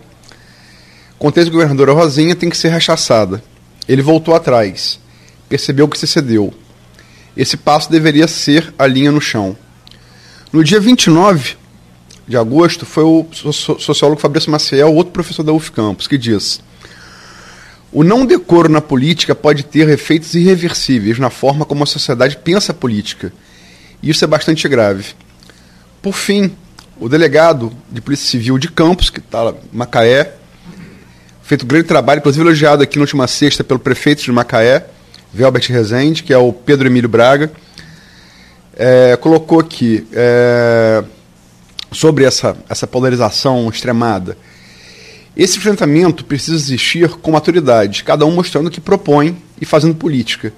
contra 1.20 1.44
a 1.44 1.46
governadora 1.46 1.94
Rosinha, 1.94 2.36
tem 2.36 2.50
que 2.50 2.58
ser 2.58 2.70
rechaçada. 2.70 3.44
Ele 3.88 4.02
voltou 4.02 4.34
atrás, 4.34 5.00
percebeu 5.48 5.88
que 5.88 5.96
se 5.96 6.08
cedeu. 6.08 6.52
Esse 7.38 7.58
passo 7.58 7.92
deveria 7.92 8.28
ser 8.28 8.74
a 8.76 8.88
linha 8.88 9.12
no 9.12 9.22
chão. 9.22 9.56
No 10.52 10.64
dia 10.64 10.80
29 10.80 11.58
de 12.28 12.36
agosto, 12.36 12.88
foi 12.88 13.04
o 13.04 13.28
sociólogo 13.54 14.20
Fabrício 14.20 14.50
Maciel, 14.50 14.96
outro 14.96 15.14
professor 15.14 15.44
da 15.44 15.54
UF 15.54 15.72
Campos, 15.72 16.08
que 16.08 16.18
diz: 16.18 16.60
O 17.92 18.04
não 18.04 18.26
decoro 18.26 18.70
na 18.70 18.82
política 18.82 19.34
pode 19.34 19.64
ter 19.64 19.90
efeitos 19.90 20.36
irreversíveis 20.36 21.18
na 21.18 21.30
forma 21.30 21.66
como 21.66 21.84
a 21.84 21.88
sociedade 21.88 22.38
pensa 22.38 22.72
a 22.72 22.76
política. 22.76 23.34
E 24.02 24.10
isso 24.10 24.24
é 24.24 24.28
bastante 24.28 24.68
grave. 24.68 25.14
Por 26.02 26.14
fim, 26.14 26.56
o 27.00 27.10
delegado 27.10 27.72
de 27.92 28.00
Polícia 28.00 28.30
Civil 28.30 28.58
de 28.58 28.70
Campos, 28.70 29.10
que 29.10 29.20
está 29.20 29.50
em 29.50 29.78
Macaé, 29.78 30.34
feito 31.42 31.64
um 31.64 31.68
grande 31.68 31.88
trabalho, 31.88 32.20
inclusive 32.20 32.44
elogiado 32.44 32.84
aqui 32.84 32.98
na 32.98 33.04
última 33.04 33.28
sexta 33.28 33.64
pelo 33.64 33.80
prefeito 33.80 34.22
de 34.22 34.32
Macaé, 34.32 34.86
Velbert 35.34 35.66
Rezende, 35.70 36.24
que 36.24 36.32
é 36.32 36.38
o 36.38 36.54
Pedro 36.54 36.88
Emílio 36.88 37.10
Braga, 37.10 37.52
é, 38.76 39.18
colocou 39.18 39.60
aqui. 39.60 40.08
É, 40.14 41.04
sobre 41.92 42.24
essa, 42.24 42.56
essa 42.68 42.88
polarização 42.88 43.68
extremada. 43.70 44.38
Esse 45.40 45.58
enfrentamento 45.58 46.26
precisa 46.26 46.58
existir 46.58 47.10
com 47.12 47.32
maturidade, 47.32 48.04
cada 48.04 48.26
um 48.26 48.32
mostrando 48.32 48.68
o 48.68 48.70
que 48.70 48.82
propõe 48.82 49.42
e 49.62 49.66
fazendo 49.66 49.96
política. 49.96 50.52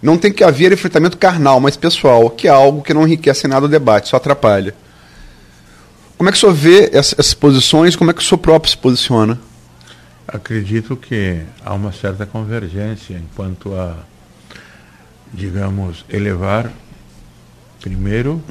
Não 0.00 0.16
tem 0.16 0.32
que 0.32 0.42
haver 0.42 0.72
enfrentamento 0.72 1.18
carnal, 1.18 1.60
mas 1.60 1.76
pessoal, 1.76 2.30
que 2.30 2.48
é 2.48 2.50
algo 2.50 2.80
que 2.80 2.94
não 2.94 3.02
enriquece 3.06 3.46
nada 3.46 3.66
o 3.66 3.68
debate, 3.68 4.08
só 4.08 4.16
atrapalha. 4.16 4.74
Como 6.16 6.30
é 6.30 6.32
que 6.32 6.38
o 6.38 6.40
senhor 6.40 6.54
vê 6.54 6.88
essas 6.94 7.34
posições? 7.34 7.94
Como 7.94 8.10
é 8.10 8.14
que 8.14 8.22
o 8.22 8.24
senhor 8.24 8.38
próprio 8.38 8.70
se 8.70 8.78
posiciona? 8.78 9.38
Acredito 10.26 10.96
que 10.96 11.42
há 11.62 11.74
uma 11.74 11.92
certa 11.92 12.24
convergência 12.24 13.12
enquanto 13.18 13.74
a, 13.74 13.98
digamos, 15.30 16.06
elevar 16.08 16.72
primeiro 17.82 18.42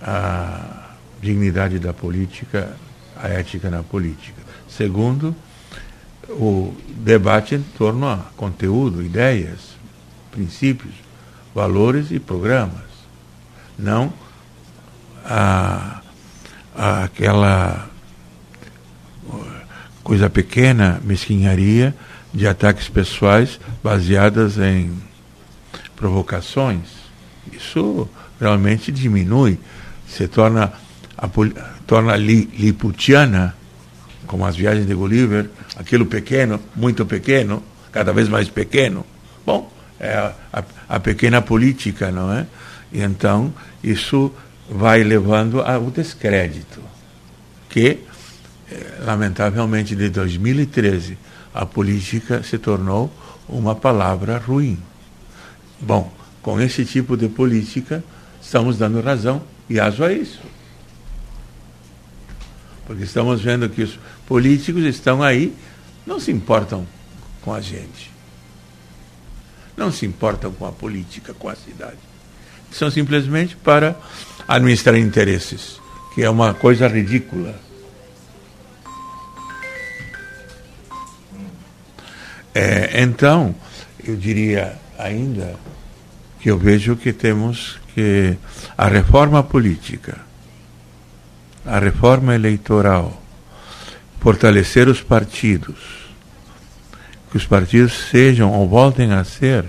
a 0.00 0.94
dignidade 1.20 1.78
da 1.78 1.92
política, 1.92 2.74
a 3.14 3.28
ética 3.28 3.68
na 3.68 3.82
política. 3.82 4.41
Segundo, 4.76 5.34
o 6.28 6.74
debate 6.96 7.54
em 7.54 7.62
torno 7.76 8.08
a 8.08 8.18
conteúdo, 8.36 9.02
ideias, 9.02 9.58
princípios, 10.30 10.94
valores 11.54 12.10
e 12.10 12.18
programas. 12.18 12.90
Não 13.78 14.12
a, 15.24 16.00
a 16.74 17.04
aquela 17.04 17.88
coisa 20.02 20.28
pequena, 20.28 21.00
mesquinharia 21.04 21.94
de 22.32 22.46
ataques 22.46 22.88
pessoais 22.88 23.60
baseadas 23.82 24.58
em 24.58 24.92
provocações. 25.94 26.88
Isso 27.52 28.08
realmente 28.40 28.90
diminui, 28.90 29.58
se 30.08 30.26
torna 30.26 30.72
a, 31.16 31.28
torna 31.86 32.16
li, 32.16 32.48
liputiana, 32.56 33.54
como 34.26 34.46
as 34.46 34.56
viagens 34.56 34.86
de 34.86 34.94
Gulliver, 34.94 35.48
aquilo 35.76 36.06
pequeno, 36.06 36.60
muito 36.74 37.04
pequeno, 37.06 37.62
cada 37.90 38.12
vez 38.12 38.28
mais 38.28 38.48
pequeno. 38.48 39.04
Bom, 39.44 39.70
é 39.98 40.14
a, 40.52 40.64
a, 40.88 41.00
pequena 41.00 41.42
política, 41.42 42.10
não 42.10 42.32
é? 42.32 42.46
E 42.92 43.00
então 43.00 43.52
isso 43.82 44.32
vai 44.68 45.02
levando 45.02 45.60
ao 45.60 45.90
descrédito, 45.90 46.80
que, 47.68 48.00
eh, 48.70 48.98
lamentavelmente, 49.04 49.94
de 49.94 50.08
2013, 50.08 51.18
a 51.54 51.66
política 51.66 52.42
se 52.42 52.58
tornou 52.58 53.12
uma 53.48 53.74
palavra 53.74 54.38
ruim. 54.38 54.78
Bom, 55.80 56.12
com 56.40 56.60
esse 56.60 56.84
tipo 56.84 57.16
de 57.16 57.28
política, 57.28 58.02
estamos 58.40 58.78
dando 58.78 59.00
razão 59.00 59.42
e 59.68 59.78
aso 59.78 60.04
a 60.04 60.12
isso. 60.12 60.40
Porque 62.86 63.04
estamos 63.04 63.40
vendo 63.40 63.68
que 63.68 63.82
os 63.82 63.98
políticos 64.26 64.82
estão 64.84 65.22
aí, 65.22 65.54
não 66.06 66.18
se 66.18 66.30
importam 66.30 66.86
com 67.42 67.52
a 67.52 67.60
gente. 67.60 68.10
Não 69.76 69.90
se 69.90 70.04
importam 70.04 70.52
com 70.52 70.66
a 70.66 70.72
política, 70.72 71.32
com 71.34 71.48
a 71.48 71.56
cidade. 71.56 71.98
São 72.70 72.90
simplesmente 72.90 73.56
para 73.56 73.96
administrar 74.46 74.96
interesses, 74.96 75.80
que 76.14 76.22
é 76.22 76.30
uma 76.30 76.54
coisa 76.54 76.88
ridícula. 76.88 77.54
É, 82.54 83.02
então, 83.02 83.54
eu 84.04 84.16
diria 84.16 84.78
ainda 84.98 85.56
que 86.40 86.50
eu 86.50 86.58
vejo 86.58 86.96
que 86.96 87.12
temos 87.12 87.80
que 87.94 88.36
a 88.76 88.88
reforma 88.88 89.42
política 89.42 90.20
a 91.64 91.78
reforma 91.78 92.34
eleitoral, 92.34 93.22
fortalecer 94.20 94.88
os 94.88 95.00
partidos, 95.00 95.76
que 97.30 97.36
os 97.36 97.46
partidos 97.46 97.92
sejam 98.10 98.52
ou 98.52 98.68
voltem 98.68 99.12
a 99.12 99.24
ser 99.24 99.64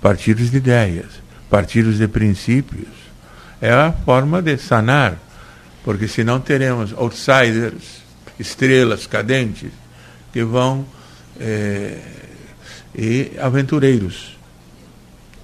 partidos 0.00 0.50
de 0.50 0.56
ideias, 0.56 1.06
partidos 1.48 1.98
de 1.98 2.08
princípios, 2.08 2.88
é 3.60 3.72
a 3.72 3.92
forma 3.92 4.40
de 4.40 4.56
sanar, 4.56 5.16
porque 5.84 6.06
senão 6.06 6.40
teremos 6.40 6.92
outsiders, 6.92 8.02
estrelas 8.38 9.06
cadentes, 9.06 9.70
que 10.32 10.42
vão. 10.44 10.86
É, 11.40 11.98
e 12.98 13.32
aventureiros. 13.40 14.36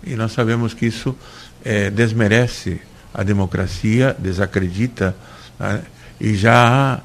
E 0.03 0.17
nós 0.17 0.33
sabemos 0.33 0.75
que 0.75 0.87
isso 0.87 1.17
é, 1.65 1.89
desmerece 1.89 2.81
a 3.13 3.23
democracia, 3.23 4.15
desacredita, 4.19 5.17
né? 5.59 5.83
e 6.21 6.35
já 6.35 6.95
há 6.97 7.01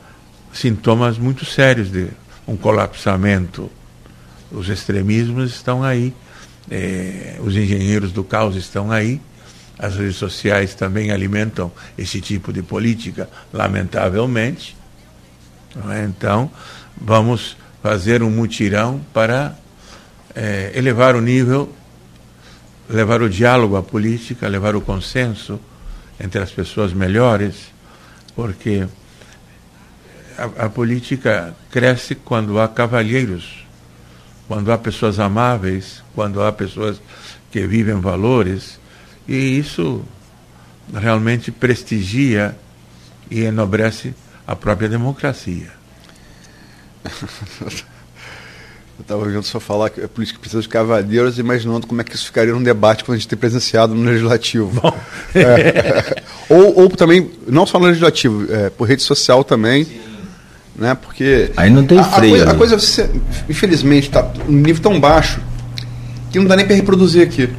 sintomas 0.54 1.18
muito 1.18 1.46
sérios 1.46 1.92
de 1.92 2.08
um 2.48 2.58
colapsamento. 2.58 3.72
Os 4.52 4.68
extremismos 4.70 5.52
estão 5.52 5.84
aí, 5.84 6.14
é, 6.70 7.38
os 7.42 7.56
engenheiros 7.56 8.12
do 8.12 8.24
caos 8.24 8.56
estão 8.56 8.92
aí, 8.92 9.22
as 9.78 9.96
redes 9.96 10.18
sociais 10.18 10.74
também 10.74 11.12
alimentam 11.12 11.72
esse 11.98 12.20
tipo 12.20 12.52
de 12.52 12.62
política, 12.62 13.30
lamentavelmente. 13.54 14.76
É? 15.92 16.04
Então, 16.04 16.52
vamos 17.00 17.56
fazer 17.82 18.22
um 18.22 18.30
mutirão 18.30 19.00
para 19.14 19.56
é, 20.36 20.72
elevar 20.76 21.16
o 21.16 21.22
nível, 21.22 21.74
levar 22.90 23.22
o 23.22 23.30
diálogo 23.30 23.78
à 23.78 23.84
política, 23.84 24.48
levar 24.48 24.76
o 24.76 24.82
consenso 24.82 25.60
entre 26.20 26.42
as 26.42 26.52
pessoas 26.52 26.92
melhores, 26.92 27.72
porque 28.40 28.88
a, 30.38 30.66
a 30.66 30.70
política 30.70 31.54
cresce 31.70 32.16
quando 32.16 32.58
há 32.58 32.70
cavalheiros, 32.70 33.66
quando 34.48 34.72
há 34.72 34.78
pessoas 34.78 35.20
amáveis, 35.20 36.02
quando 36.16 36.42
há 36.42 36.50
pessoas 36.50 37.02
que 37.52 37.68
vivem 37.68 38.00
valores, 38.00 38.80
e 39.28 39.36
isso 39.36 40.06
realmente 40.94 41.52
prestigia 41.52 42.58
e 43.30 43.42
enobrece 43.42 44.16
a 44.48 44.56
própria 44.56 44.88
democracia. 44.88 45.74
Eu 49.00 49.04
estava 49.04 49.22
ouvindo 49.22 49.44
só 49.44 49.60
falar 49.62 49.90
que 49.90 50.02
a 50.02 50.08
política 50.10 50.40
precisa 50.40 50.62
de 50.62 50.68
cavalheiros, 50.68 51.40
imaginando 51.40 51.88
como 51.88 52.02
é 52.02 52.04
que 52.04 52.16
isso 52.16 52.26
ficaria 52.26 52.54
num 52.54 52.62
debate 52.64 53.04
quando 53.04 53.16
a 53.16 53.18
gente 53.18 53.30
tem 53.30 53.40
presenciado 53.40 53.94
no 53.96 54.04
legislativo. 54.04 54.82
É, 55.36 56.24
ou, 56.50 56.82
ou 56.82 56.90
também, 56.90 57.30
não 57.48 57.66
só 57.66 57.80
no 57.80 57.86
legislativo, 57.86 58.52
é, 58.52 58.70
por 58.70 58.88
rede 58.88 59.04
social 59.04 59.44
também. 59.44 59.88
Né, 60.76 60.96
porque 60.96 61.52
Aí 61.58 61.70
não 61.70 61.86
tem 61.86 62.00
a, 62.00 62.04
freio. 62.04 62.50
A 62.50 62.56
coisa, 62.56 62.76
a 62.76 62.80
coisa 62.80 63.12
infelizmente, 63.50 64.08
está 64.08 64.32
um 64.48 64.54
nível 64.54 64.82
tão 64.82 65.00
baixo 65.00 65.42
que 66.32 66.40
não 66.40 66.46
dá 66.46 66.56
nem 66.56 66.66
para 66.66 66.76
reproduzir 66.76 67.22
aqui. 67.22 67.50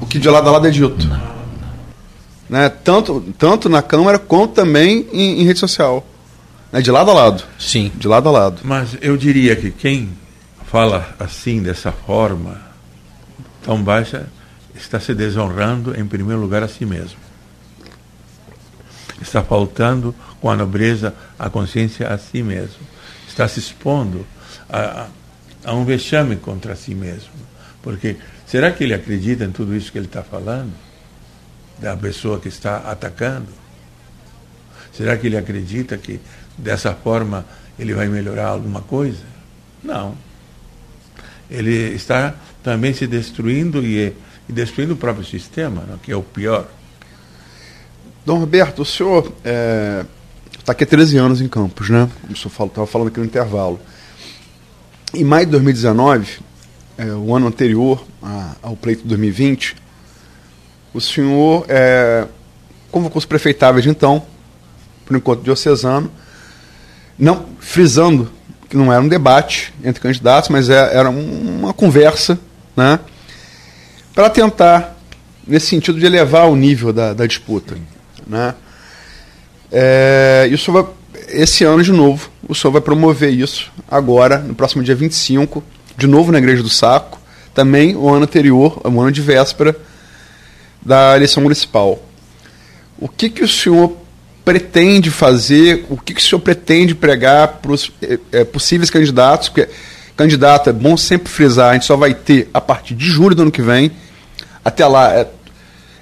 O 0.00 0.06
que 0.06 0.18
de 0.18 0.28
lado 0.28 0.48
a 0.48 0.52
lado 0.52 0.66
é 0.66 0.70
dito. 0.70 1.08
Né, 2.48 2.68
tanto, 2.68 3.22
tanto 3.38 3.68
na 3.68 3.82
Câmara 3.82 4.18
quanto 4.18 4.54
também 4.54 5.06
em, 5.12 5.42
em 5.42 5.44
rede 5.44 5.58
social. 5.58 6.06
Né, 6.72 6.80
de 6.80 6.90
lado 6.90 7.10
a 7.10 7.14
lado. 7.14 7.44
Sim. 7.58 7.92
De 7.96 8.08
lado 8.08 8.28
a 8.28 8.32
lado. 8.32 8.60
Mas 8.64 8.96
eu 9.02 9.16
diria 9.16 9.54
que 9.54 9.70
quem 9.70 10.08
fala 10.64 11.14
assim, 11.18 11.62
dessa 11.62 11.92
forma 11.92 12.60
tão 13.62 13.82
baixa, 13.82 14.26
está 14.74 14.98
se 14.98 15.14
desonrando, 15.14 15.98
em 15.98 16.06
primeiro 16.06 16.40
lugar, 16.40 16.62
a 16.62 16.68
si 16.68 16.86
mesmo. 16.86 17.27
Está 19.20 19.42
faltando 19.42 20.14
com 20.40 20.50
a 20.50 20.56
nobreza 20.56 21.14
a 21.38 21.50
consciência 21.50 22.08
a 22.08 22.18
si 22.18 22.42
mesmo. 22.42 22.80
Está 23.26 23.48
se 23.48 23.58
expondo 23.58 24.26
a, 24.68 25.08
a 25.64 25.74
um 25.74 25.84
vexame 25.84 26.36
contra 26.36 26.76
si 26.76 26.94
mesmo. 26.94 27.30
Porque 27.82 28.16
será 28.46 28.70
que 28.70 28.84
ele 28.84 28.94
acredita 28.94 29.44
em 29.44 29.50
tudo 29.50 29.74
isso 29.74 29.90
que 29.90 29.98
ele 29.98 30.06
está 30.06 30.22
falando? 30.22 30.72
Da 31.78 31.96
pessoa 31.96 32.40
que 32.40 32.48
está 32.48 32.78
atacando? 32.78 33.48
Será 34.92 35.16
que 35.16 35.26
ele 35.26 35.36
acredita 35.36 35.96
que 35.96 36.20
dessa 36.56 36.92
forma 36.94 37.44
ele 37.78 37.94
vai 37.94 38.08
melhorar 38.08 38.48
alguma 38.48 38.82
coisa? 38.82 39.24
Não 39.82 40.28
ele 41.50 41.94
está 41.94 42.34
também 42.62 42.92
se 42.92 43.06
destruindo 43.06 43.84
e, 43.84 44.12
e 44.48 44.52
destruindo 44.52 44.94
o 44.94 44.96
próprio 44.96 45.24
sistema, 45.24 45.82
né, 45.82 45.98
que 46.02 46.12
é 46.12 46.16
o 46.16 46.22
pior. 46.22 46.68
Dom 48.28 48.40
Roberto, 48.40 48.82
o 48.82 48.84
senhor 48.84 49.32
está 49.38 49.42
é, 49.46 50.04
aqui 50.66 50.84
há 50.84 50.86
13 50.86 51.16
anos 51.16 51.40
em 51.40 51.48
Campos, 51.48 51.88
né? 51.88 52.10
Como 52.20 52.34
o 52.34 52.36
senhor 52.36 52.66
estava 52.66 52.86
falando 52.86 53.08
aqui 53.08 53.18
no 53.18 53.24
intervalo. 53.24 53.80
Em 55.14 55.24
maio 55.24 55.46
de 55.46 55.52
2019, 55.52 56.40
é, 56.98 57.06
o 57.06 57.34
ano 57.34 57.46
anterior 57.46 58.04
a, 58.22 58.54
ao 58.60 58.76
pleito 58.76 59.00
de 59.00 59.08
2020, 59.08 59.76
o 60.92 61.00
senhor 61.00 61.64
é, 61.70 62.26
convocou 62.90 63.18
os 63.18 63.24
prefeitáveis 63.24 63.84
de 63.84 63.88
então 63.88 64.22
para 65.06 65.14
o 65.14 65.16
encontro 65.16 65.42
diocesano, 65.42 66.12
não 67.18 67.46
frisando 67.58 68.30
que 68.68 68.76
não 68.76 68.92
era 68.92 69.00
um 69.00 69.08
debate 69.08 69.72
entre 69.82 70.02
candidatos, 70.02 70.50
mas 70.50 70.68
é, 70.68 70.94
era 70.94 71.08
uma 71.08 71.72
conversa, 71.72 72.38
né, 72.76 73.00
para 74.14 74.28
tentar, 74.28 74.98
nesse 75.46 75.68
sentido, 75.68 75.98
de 75.98 76.04
elevar 76.04 76.46
o 76.46 76.54
nível 76.54 76.92
da, 76.92 77.14
da 77.14 77.24
disputa. 77.24 77.74
Né. 78.28 78.54
É, 79.72 80.48
isso 80.50 80.70
vai, 80.70 80.84
esse 81.28 81.64
ano, 81.64 81.82
de 81.82 81.92
novo, 81.92 82.30
o 82.48 82.54
senhor 82.54 82.72
vai 82.72 82.80
promover 82.80 83.32
isso 83.32 83.70
agora, 83.90 84.38
no 84.38 84.54
próximo 84.54 84.82
dia 84.82 84.94
25, 84.94 85.62
de 85.96 86.06
novo 86.06 86.30
na 86.30 86.38
Igreja 86.38 86.62
do 86.62 86.68
Saco, 86.68 87.18
também 87.54 87.96
o 87.96 88.08
ano 88.08 88.24
anterior, 88.24 88.80
o 88.84 89.00
ano 89.00 89.10
de 89.10 89.20
véspera 89.20 89.74
da 90.80 91.16
eleição 91.16 91.42
municipal. 91.42 92.02
O 92.98 93.08
que, 93.08 93.28
que 93.28 93.42
o 93.42 93.48
senhor 93.48 93.96
pretende 94.44 95.10
fazer, 95.10 95.84
o 95.90 95.96
que, 95.96 96.14
que 96.14 96.20
o 96.20 96.24
senhor 96.24 96.40
pretende 96.40 96.94
pregar 96.94 97.48
para 97.48 97.72
os 97.72 97.92
é, 98.00 98.18
é, 98.32 98.44
possíveis 98.44 98.90
candidatos, 98.90 99.48
porque 99.48 99.68
candidato 100.16 100.70
é 100.70 100.72
bom 100.72 100.96
sempre 100.96 101.30
frisar, 101.30 101.70
a 101.70 101.72
gente 101.74 101.84
só 101.84 101.96
vai 101.96 102.14
ter 102.14 102.48
a 102.52 102.60
partir 102.60 102.94
de 102.94 103.04
julho 103.04 103.34
do 103.34 103.42
ano 103.42 103.50
que 103.50 103.62
vem, 103.62 103.92
até 104.64 104.86
lá 104.86 105.12
é, 105.12 105.28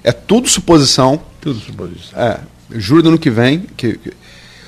é 0.03 0.11
tudo 0.11 0.47
suposição. 0.47 1.21
Tudo 1.47 1.61
suposição. 1.61 2.19
É, 2.19 2.41
julho 2.71 3.01
do 3.01 3.07
ano 3.07 3.17
que 3.17 3.29
vem, 3.29 3.61
que, 3.77 3.93
que 3.97 4.11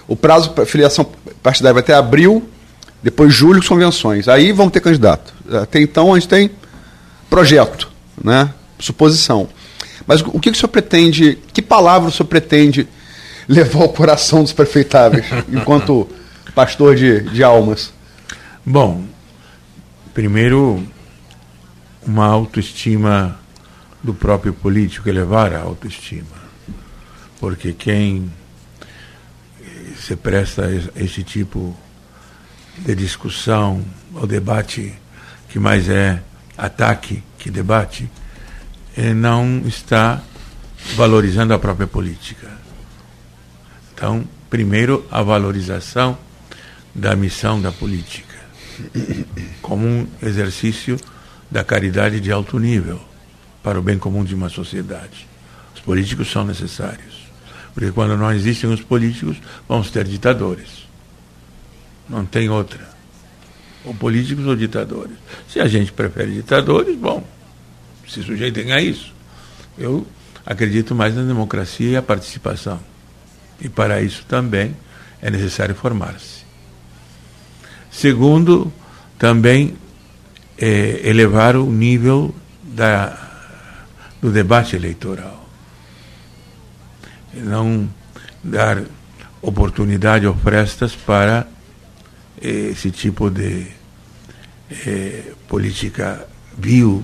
o 0.08 0.16
prazo 0.16 0.52
para 0.52 0.66
filiação 0.66 1.06
partidária 1.44 1.74
vai 1.74 1.84
até 1.84 1.94
abril, 1.94 2.50
depois 3.04 3.34
julho, 3.34 3.62
convenções. 3.68 4.30
Aí 4.30 4.54
vão 4.54 4.70
ter 4.70 4.80
candidato. 4.80 5.34
Até 5.62 5.82
então 5.82 6.14
a 6.14 6.18
gente 6.18 6.30
tem 6.30 6.50
projeto, 7.30 7.92
né? 8.24 8.54
suposição. 8.80 9.50
Mas 10.08 10.22
o 10.22 10.40
que, 10.40 10.52
que 10.52 10.56
o 10.56 10.56
senhor 10.56 10.70
pretende, 10.70 11.38
que 11.52 11.62
palavra 11.62 12.08
o 12.08 12.12
senhor 12.14 12.28
pretende 12.28 12.88
levar 13.46 13.82
ao 13.82 13.90
coração 13.90 14.42
dos 14.42 14.54
prefeitáveis, 14.54 15.26
enquanto 15.52 16.08
pastor 16.56 16.96
de, 16.96 17.24
de 17.24 17.44
almas? 17.44 17.92
Bom, 18.66 19.04
primeiro, 20.14 20.82
uma 22.08 22.26
autoestima 22.26 23.38
do 24.02 24.14
próprio 24.14 24.54
político, 24.54 25.10
elevar 25.10 25.54
a 25.54 25.60
autoestima. 25.60 26.40
Porque 27.40 27.74
quem 27.74 28.32
se 29.98 30.16
presta 30.16 30.66
a 30.66 31.02
esse 31.02 31.24
tipo 31.24 31.78
de 32.78 32.96
discussão, 32.96 33.84
ou 34.14 34.26
debate 34.26 34.94
que 35.50 35.60
mais 35.60 35.90
é 35.90 36.22
ataque 36.58 37.24
que 37.38 37.50
debate, 37.50 38.10
eh, 38.96 39.14
não 39.14 39.64
está 39.66 40.22
valorizando 40.96 41.54
a 41.54 41.60
própria 41.60 41.88
política. 41.88 42.48
Então, 43.94 44.28
primeiro, 44.50 45.06
a 45.12 45.22
valorização 45.22 46.18
da 46.94 47.16
missão 47.16 47.62
da 47.62 47.72
política, 47.72 48.36
como 49.62 49.86
um 49.86 50.08
exercício 50.22 50.98
da 51.52 51.64
caridade 51.64 52.20
de 52.20 52.32
alto 52.32 52.58
nível, 52.60 53.02
para 53.62 53.80
o 53.80 53.84
bem 53.84 53.98
comum 53.98 54.24
de 54.24 54.34
uma 54.34 54.50
sociedade. 54.50 55.28
Os 55.76 55.82
políticos 55.82 56.32
são 56.32 56.46
necessários, 56.46 57.09
porque 57.80 57.94
quando 57.94 58.18
não 58.18 58.30
existem 58.34 58.70
os 58.70 58.82
políticos, 58.82 59.38
vamos 59.66 59.90
ter 59.90 60.04
ditadores. 60.04 60.86
Não 62.10 62.26
tem 62.26 62.50
outra. 62.50 62.90
Ou 63.86 63.94
políticos 63.94 64.46
ou 64.46 64.54
ditadores. 64.54 65.16
Se 65.48 65.62
a 65.62 65.68
gente 65.70 65.94
prefere 65.94 66.34
ditadores, 66.34 66.98
bom, 66.98 67.26
se 68.06 68.22
sujeitem 68.22 68.74
a 68.74 68.82
isso. 68.82 69.14
Eu 69.78 70.06
acredito 70.46 70.94
mais 70.94 71.16
na 71.16 71.24
democracia 71.24 71.92
e 71.92 71.96
a 71.96 72.02
participação. 72.02 72.82
E 73.62 73.70
para 73.70 74.02
isso 74.02 74.26
também 74.28 74.76
é 75.22 75.32
necessário 75.32 75.74
formar-se. 75.74 76.44
Segundo, 77.90 78.74
também 79.18 79.78
é, 80.58 81.00
elevar 81.08 81.56
o 81.56 81.72
nível 81.72 82.36
da, 82.62 83.18
do 84.22 84.30
debate 84.30 84.76
eleitoral. 84.76 85.39
Não 87.34 87.90
dar 88.44 88.84
oportunidade 89.42 90.26
ou 90.26 90.36
frestas 90.36 90.96
para 90.96 91.48
esse 92.42 92.92
tipo 92.92 93.30
de 93.30 93.68
é, 94.86 95.32
política 95.48 96.28
vil, 96.58 97.04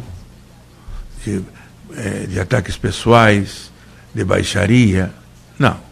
de, 1.24 1.42
é, 1.96 2.26
de 2.28 2.40
ataques 2.40 2.78
pessoais, 2.78 3.72
de 4.14 4.24
baixaria. 4.24 5.12
Não 5.58 5.86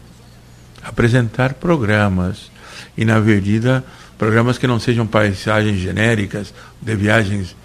apresentar 0.84 1.54
programas 1.54 2.50
e, 2.96 3.04
na 3.04 3.18
medida, 3.18 3.82
programas 4.18 4.58
que 4.58 4.66
não 4.66 4.78
sejam 4.78 5.06
paisagens 5.06 5.80
genéricas, 5.80 6.52
de 6.80 6.94
viagens 6.94 7.56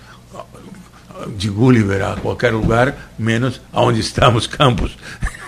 de 1.36 1.50
Gulliver 1.50 2.02
a 2.02 2.16
qualquer 2.16 2.54
lugar, 2.54 2.96
menos 3.20 3.62
aonde 3.74 4.00
estamos, 4.00 4.48
campos. 4.48 4.98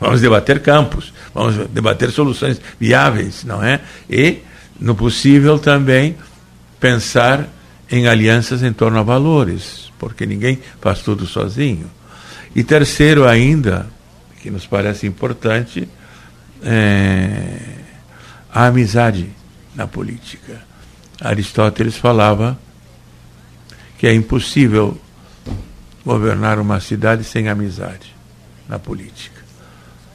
vamos 0.00 0.20
debater 0.20 0.60
campos, 0.60 1.12
vamos 1.34 1.68
debater 1.68 2.10
soluções 2.10 2.60
viáveis, 2.78 3.44
não 3.44 3.62
é? 3.62 3.80
E, 4.08 4.38
no 4.80 4.94
possível, 4.94 5.58
também 5.58 6.16
pensar 6.80 7.46
em 7.90 8.08
alianças 8.08 8.62
em 8.62 8.72
torno 8.72 8.98
a 8.98 9.02
valores, 9.02 9.92
porque 9.98 10.24
ninguém 10.24 10.58
faz 10.80 11.00
tudo 11.00 11.26
sozinho. 11.26 11.90
E 12.56 12.64
terceiro 12.64 13.28
ainda, 13.28 13.86
que 14.40 14.50
nos 14.50 14.66
parece 14.66 15.06
importante, 15.06 15.88
é 16.62 17.80
a 18.52 18.66
amizade 18.66 19.30
na 19.74 19.86
política. 19.86 20.60
Aristóteles 21.20 21.96
falava 21.96 22.58
que 23.98 24.06
é 24.06 24.14
impossível 24.14 25.00
governar 26.04 26.58
uma 26.58 26.80
cidade 26.80 27.22
sem 27.22 27.48
amizade 27.48 28.14
na 28.68 28.78
política. 28.78 29.39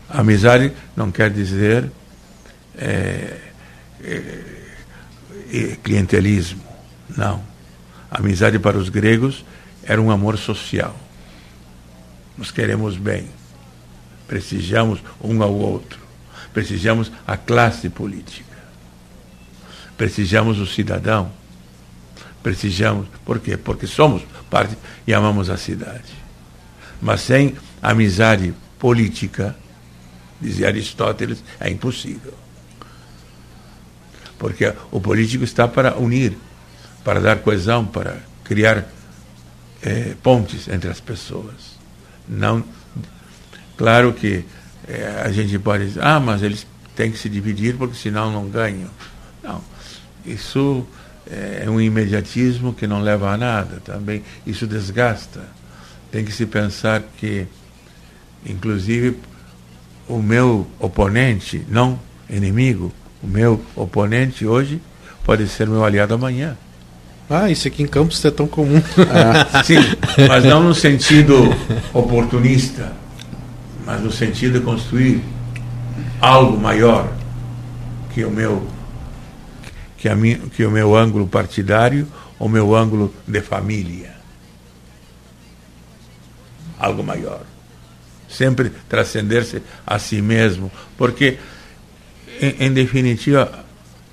Amizade 0.10 0.72
não 0.96 1.12
quer 1.12 1.30
dizer 1.32 1.92
é, 2.78 3.40
é, 4.04 4.44
é, 5.52 5.78
clientelismo, 5.84 6.64
não. 7.16 7.44
Amizade 8.10 8.60
para 8.60 8.78
os 8.78 8.90
gregos 8.90 9.46
era 9.84 10.02
um 10.02 10.12
amor 10.12 10.38
social. 10.38 10.96
Nos 12.38 12.52
queremos 12.52 12.98
bem, 12.98 13.28
prestigiamos 14.28 15.00
um 15.22 15.42
ao 15.42 15.54
outro, 15.54 16.00
prestigiamos 16.54 17.12
a 17.26 17.38
classe 17.38 17.90
política, 17.90 18.58
prestigiamos 19.98 20.60
o 20.60 20.68
cidadão 20.68 21.32
prestigiamos. 22.46 23.08
Por 23.26 23.40
quê? 23.40 23.58
Porque 23.58 23.88
somos 23.88 24.22
parte 24.52 24.78
e 25.08 25.14
amamos 25.16 25.50
a 25.50 25.58
cidade. 25.58 26.14
Mas 27.02 27.22
sem 27.22 27.56
amizade 27.82 28.54
política, 28.78 29.56
dizia 30.42 30.68
Aristóteles, 30.68 31.44
é 31.60 31.70
impossível. 31.70 32.34
Porque 34.38 34.74
o 34.92 35.00
político 35.00 35.44
está 35.44 35.68
para 35.68 35.98
unir, 35.98 36.38
para 37.04 37.20
dar 37.20 37.38
coesão, 37.38 37.86
para 37.86 38.18
criar 38.44 38.86
é, 39.82 40.14
pontes 40.22 40.68
entre 40.68 40.90
as 40.90 41.00
pessoas. 41.00 41.76
Não, 42.28 42.64
claro 43.78 44.14
que 44.14 44.44
é, 44.88 45.22
a 45.24 45.32
gente 45.32 45.58
pode 45.60 45.88
dizer, 45.88 46.04
ah, 46.04 46.20
mas 46.20 46.44
eles 46.44 46.68
têm 46.96 47.12
que 47.12 47.18
se 47.18 47.30
dividir 47.30 47.76
porque 47.76 47.96
senão 47.96 48.32
não 48.32 48.50
ganham. 48.50 48.90
Não, 49.44 49.62
isso 50.26 50.86
é 51.30 51.70
um 51.70 51.82
imediatismo 51.82 52.74
que 52.74 52.86
não 52.86 53.02
leva 53.02 53.32
a 53.32 53.38
nada 53.38 53.82
também. 53.84 54.24
Isso 54.46 54.68
desgasta. 54.68 55.42
Tem 56.12 56.24
que 56.24 56.32
se 56.32 56.46
pensar 56.46 57.02
que, 57.18 57.48
inclusive, 58.46 59.18
o 60.08 60.22
meu 60.22 60.68
oponente, 60.80 61.66
não 61.68 62.00
inimigo, 62.30 62.92
o 63.22 63.28
meu 63.28 63.62
oponente 63.76 64.46
hoje 64.46 64.82
pode 65.24 65.48
ser 65.48 65.68
meu 65.68 65.84
aliado 65.84 66.14
amanhã. 66.14 66.58
Ah, 67.30 67.50
isso 67.50 67.68
aqui 67.68 67.82
em 67.82 67.88
Campos 67.88 68.24
é 68.24 68.30
tão 68.30 68.48
comum. 68.48 68.82
Ah, 69.10 69.64
sim, 69.64 69.78
mas 70.28 70.44
não 70.44 70.62
no 70.62 70.76
sentido 70.76 71.36
oportunista, 71.92 72.94
mas 73.84 74.02
no 74.02 74.12
sentido 74.12 74.60
de 74.60 74.66
construir 74.66 75.24
algo 76.22 76.58
maior 76.60 77.12
que 78.14 78.24
o 78.24 78.30
meu 78.30 78.68
que, 79.98 80.08
a 80.08 80.16
minha, 80.16 80.38
que 80.38 80.64
o 80.64 80.70
meu 80.70 80.96
ângulo 80.96 81.28
partidário 81.28 82.08
ou 82.38 82.48
meu 82.48 82.76
ângulo 82.76 83.14
de 83.28 83.42
família. 83.42 84.14
Algo 86.78 87.04
maior. 87.04 87.42
Sempre 88.36 88.72
transcender-se 88.90 89.62
a 89.88 89.98
si 89.98 90.22
mesmo. 90.22 90.70
Porque, 90.98 91.38
em, 92.42 92.66
em 92.66 92.74
definitiva, 92.74 93.64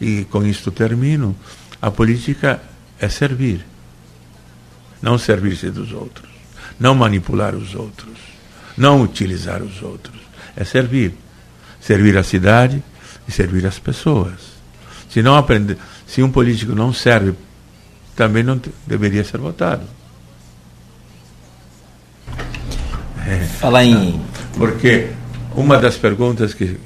e 0.00 0.24
com 0.30 0.46
isto 0.46 0.70
termino, 0.70 1.34
a 1.80 1.90
política 1.90 2.62
é 3.00 3.08
servir. 3.08 3.66
Não 5.00 5.18
servir-se 5.18 5.70
dos 5.70 5.92
outros. 5.92 6.30
Não 6.78 6.94
manipular 6.94 7.56
os 7.56 7.74
outros. 7.74 8.16
Não 8.76 9.02
utilizar 9.02 9.60
os 9.60 9.82
outros. 9.82 10.20
É 10.56 10.62
servir. 10.64 11.14
Servir 11.80 12.16
a 12.16 12.22
cidade 12.22 12.82
e 13.26 13.32
servir 13.32 13.66
as 13.66 13.80
pessoas. 13.80 14.52
Se 15.10 15.20
não 15.20 15.36
aprender, 15.36 15.76
se 16.06 16.22
um 16.22 16.30
político 16.30 16.74
não 16.76 16.92
serve, 16.92 17.34
também 18.14 18.44
não 18.44 18.60
deveria 18.86 19.24
ser 19.24 19.38
votado. 19.38 19.82
É. 22.28 23.02
Falar 23.58 23.84
em. 23.84 24.20
Porque 24.56 25.10
uma 25.54 25.78
das 25.78 25.96
perguntas 25.96 26.54
que, 26.54 26.78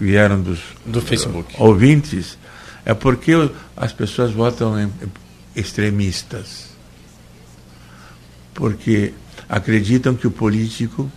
vieram 0.00 0.40
dos 0.40 0.60
do 0.84 1.00
Facebook 1.00 1.54
ouvintes 1.58 2.38
é 2.84 2.94
por 2.94 3.16
que 3.16 3.32
as 3.76 3.92
pessoas 3.92 4.32
votam 4.32 4.80
em 4.80 4.92
extremistas. 5.54 6.70
Porque 8.54 9.12
acreditam 9.48 10.14
que 10.14 10.26
o 10.26 10.30
político 10.30 11.10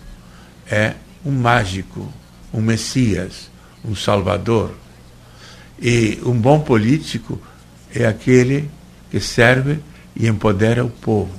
é 0.69 0.93
um 1.25 1.31
mágico, 1.31 2.11
um 2.53 2.61
messias, 2.61 3.49
um 3.83 3.95
salvador 3.95 4.71
e 5.81 6.19
um 6.23 6.33
bom 6.33 6.59
político 6.59 7.39
é 7.93 8.05
aquele 8.05 8.69
que 9.09 9.19
serve 9.19 9.79
e 10.15 10.27
empodera 10.27 10.83
o 10.83 10.89
povo. 10.89 11.33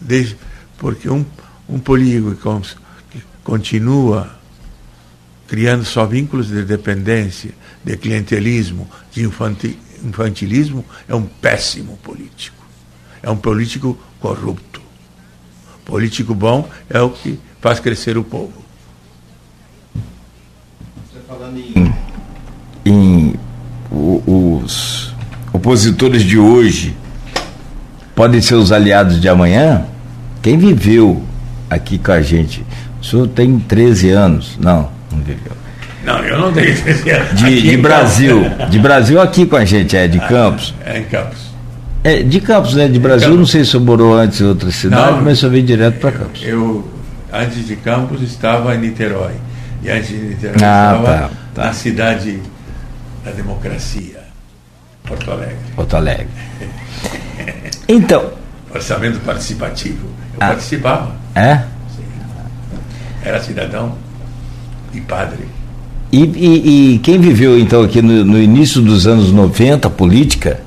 Desde, 0.00 0.36
porque 0.76 1.08
um, 1.08 1.24
um 1.74 1.78
político 1.80 2.62
que 3.10 3.20
continua 3.42 4.38
criando 5.48 5.84
só 5.84 6.06
vínculos 6.06 6.46
de 6.46 6.62
dependência, 6.62 7.50
de 7.82 7.96
clientelismo, 7.96 8.88
de 9.10 9.24
infantilismo, 9.24 10.84
é 11.08 11.14
um 11.14 11.22
péssimo 11.22 11.96
político. 11.96 12.64
É 13.20 13.28
um 13.28 13.36
político 13.36 13.98
corrupto. 14.20 14.80
Político 15.84 16.32
bom 16.34 16.68
é 16.88 17.00
o 17.00 17.10
que 17.10 17.40
faz 17.60 17.80
crescer 17.80 18.16
o 18.16 18.22
povo. 18.22 18.52
Você 21.12 21.20
falando 21.26 21.58
em 21.58 21.94
em 22.86 23.34
os 24.00 25.12
opositores 25.52 26.22
de 26.22 26.38
hoje 26.38 26.96
podem 28.14 28.40
ser 28.40 28.54
os 28.54 28.70
aliados 28.70 29.20
de 29.20 29.28
amanhã? 29.28 29.86
Quem 30.40 30.56
viveu 30.56 31.24
aqui 31.74 31.98
com 31.98 32.12
a 32.12 32.22
gente? 32.22 32.64
O 33.00 33.04
senhor 33.04 33.28
tem 33.28 33.58
13 33.58 34.10
anos? 34.10 34.58
Não, 34.58 34.90
não 35.12 35.18
viveu. 35.18 35.52
Não, 36.04 36.18
eu 36.18 36.38
não 36.38 36.52
tenho 36.52 36.80
13 36.82 37.10
anos. 37.10 37.40
De, 37.40 37.62
de 37.62 37.76
Brasil. 37.76 38.42
De 38.70 38.78
Brasil 38.78 39.20
aqui 39.20 39.46
com 39.46 39.56
a 39.56 39.64
gente, 39.64 39.96
é 39.96 40.06
de 40.06 40.18
ah, 40.18 40.26
Campos. 40.26 40.74
É 40.84 40.98
em 40.98 41.04
Campos. 41.04 41.38
É, 42.02 42.22
de 42.22 42.40
Campos, 42.40 42.74
né? 42.74 42.86
De 42.86 42.98
Brasil, 42.98 43.28
Campos. 43.28 43.38
não 43.38 43.46
sei 43.46 43.64
se 43.64 43.74
eu 43.74 43.80
morou 43.80 44.14
antes 44.14 44.40
em 44.40 44.44
outra 44.44 44.70
cidade, 44.70 45.12
não, 45.12 45.22
mas 45.22 45.42
eu 45.42 45.50
veio 45.50 45.64
direto 45.64 45.98
para 45.98 46.12
Campos. 46.12 46.42
Eu, 46.44 46.86
antes 47.32 47.66
de 47.66 47.76
Campos, 47.76 48.20
estava 48.22 48.74
em 48.74 48.78
Niterói. 48.78 49.32
E 49.82 49.90
antes 49.90 50.08
de 50.08 50.16
Niterói, 50.16 50.56
ah, 50.62 50.92
estava 50.96 51.04
tá, 51.04 51.30
tá. 51.54 51.64
na 51.64 51.72
cidade 51.72 52.40
da 53.24 53.30
democracia. 53.30 54.20
Porto 55.02 55.30
Alegre. 55.30 55.56
Porto 55.74 55.96
Alegre. 55.96 56.28
Então. 57.86 58.32
Orçamento 58.74 59.20
participativo. 59.20 60.06
Eu 60.06 60.38
ah, 60.40 60.48
participava. 60.48 61.14
É? 61.34 61.56
Sim. 61.94 62.04
Era 63.22 63.42
cidadão 63.42 63.94
e 64.92 65.00
padre. 65.00 65.44
E, 66.12 66.22
e, 66.22 66.94
e 66.94 66.98
quem 67.00 67.18
viveu 67.18 67.58
então 67.58 67.82
aqui 67.82 68.00
no, 68.00 68.24
no, 68.24 68.40
início 68.40 68.80
dos 68.80 69.06
anos 69.06 69.32
90, 69.32 69.90
política, 69.90 70.60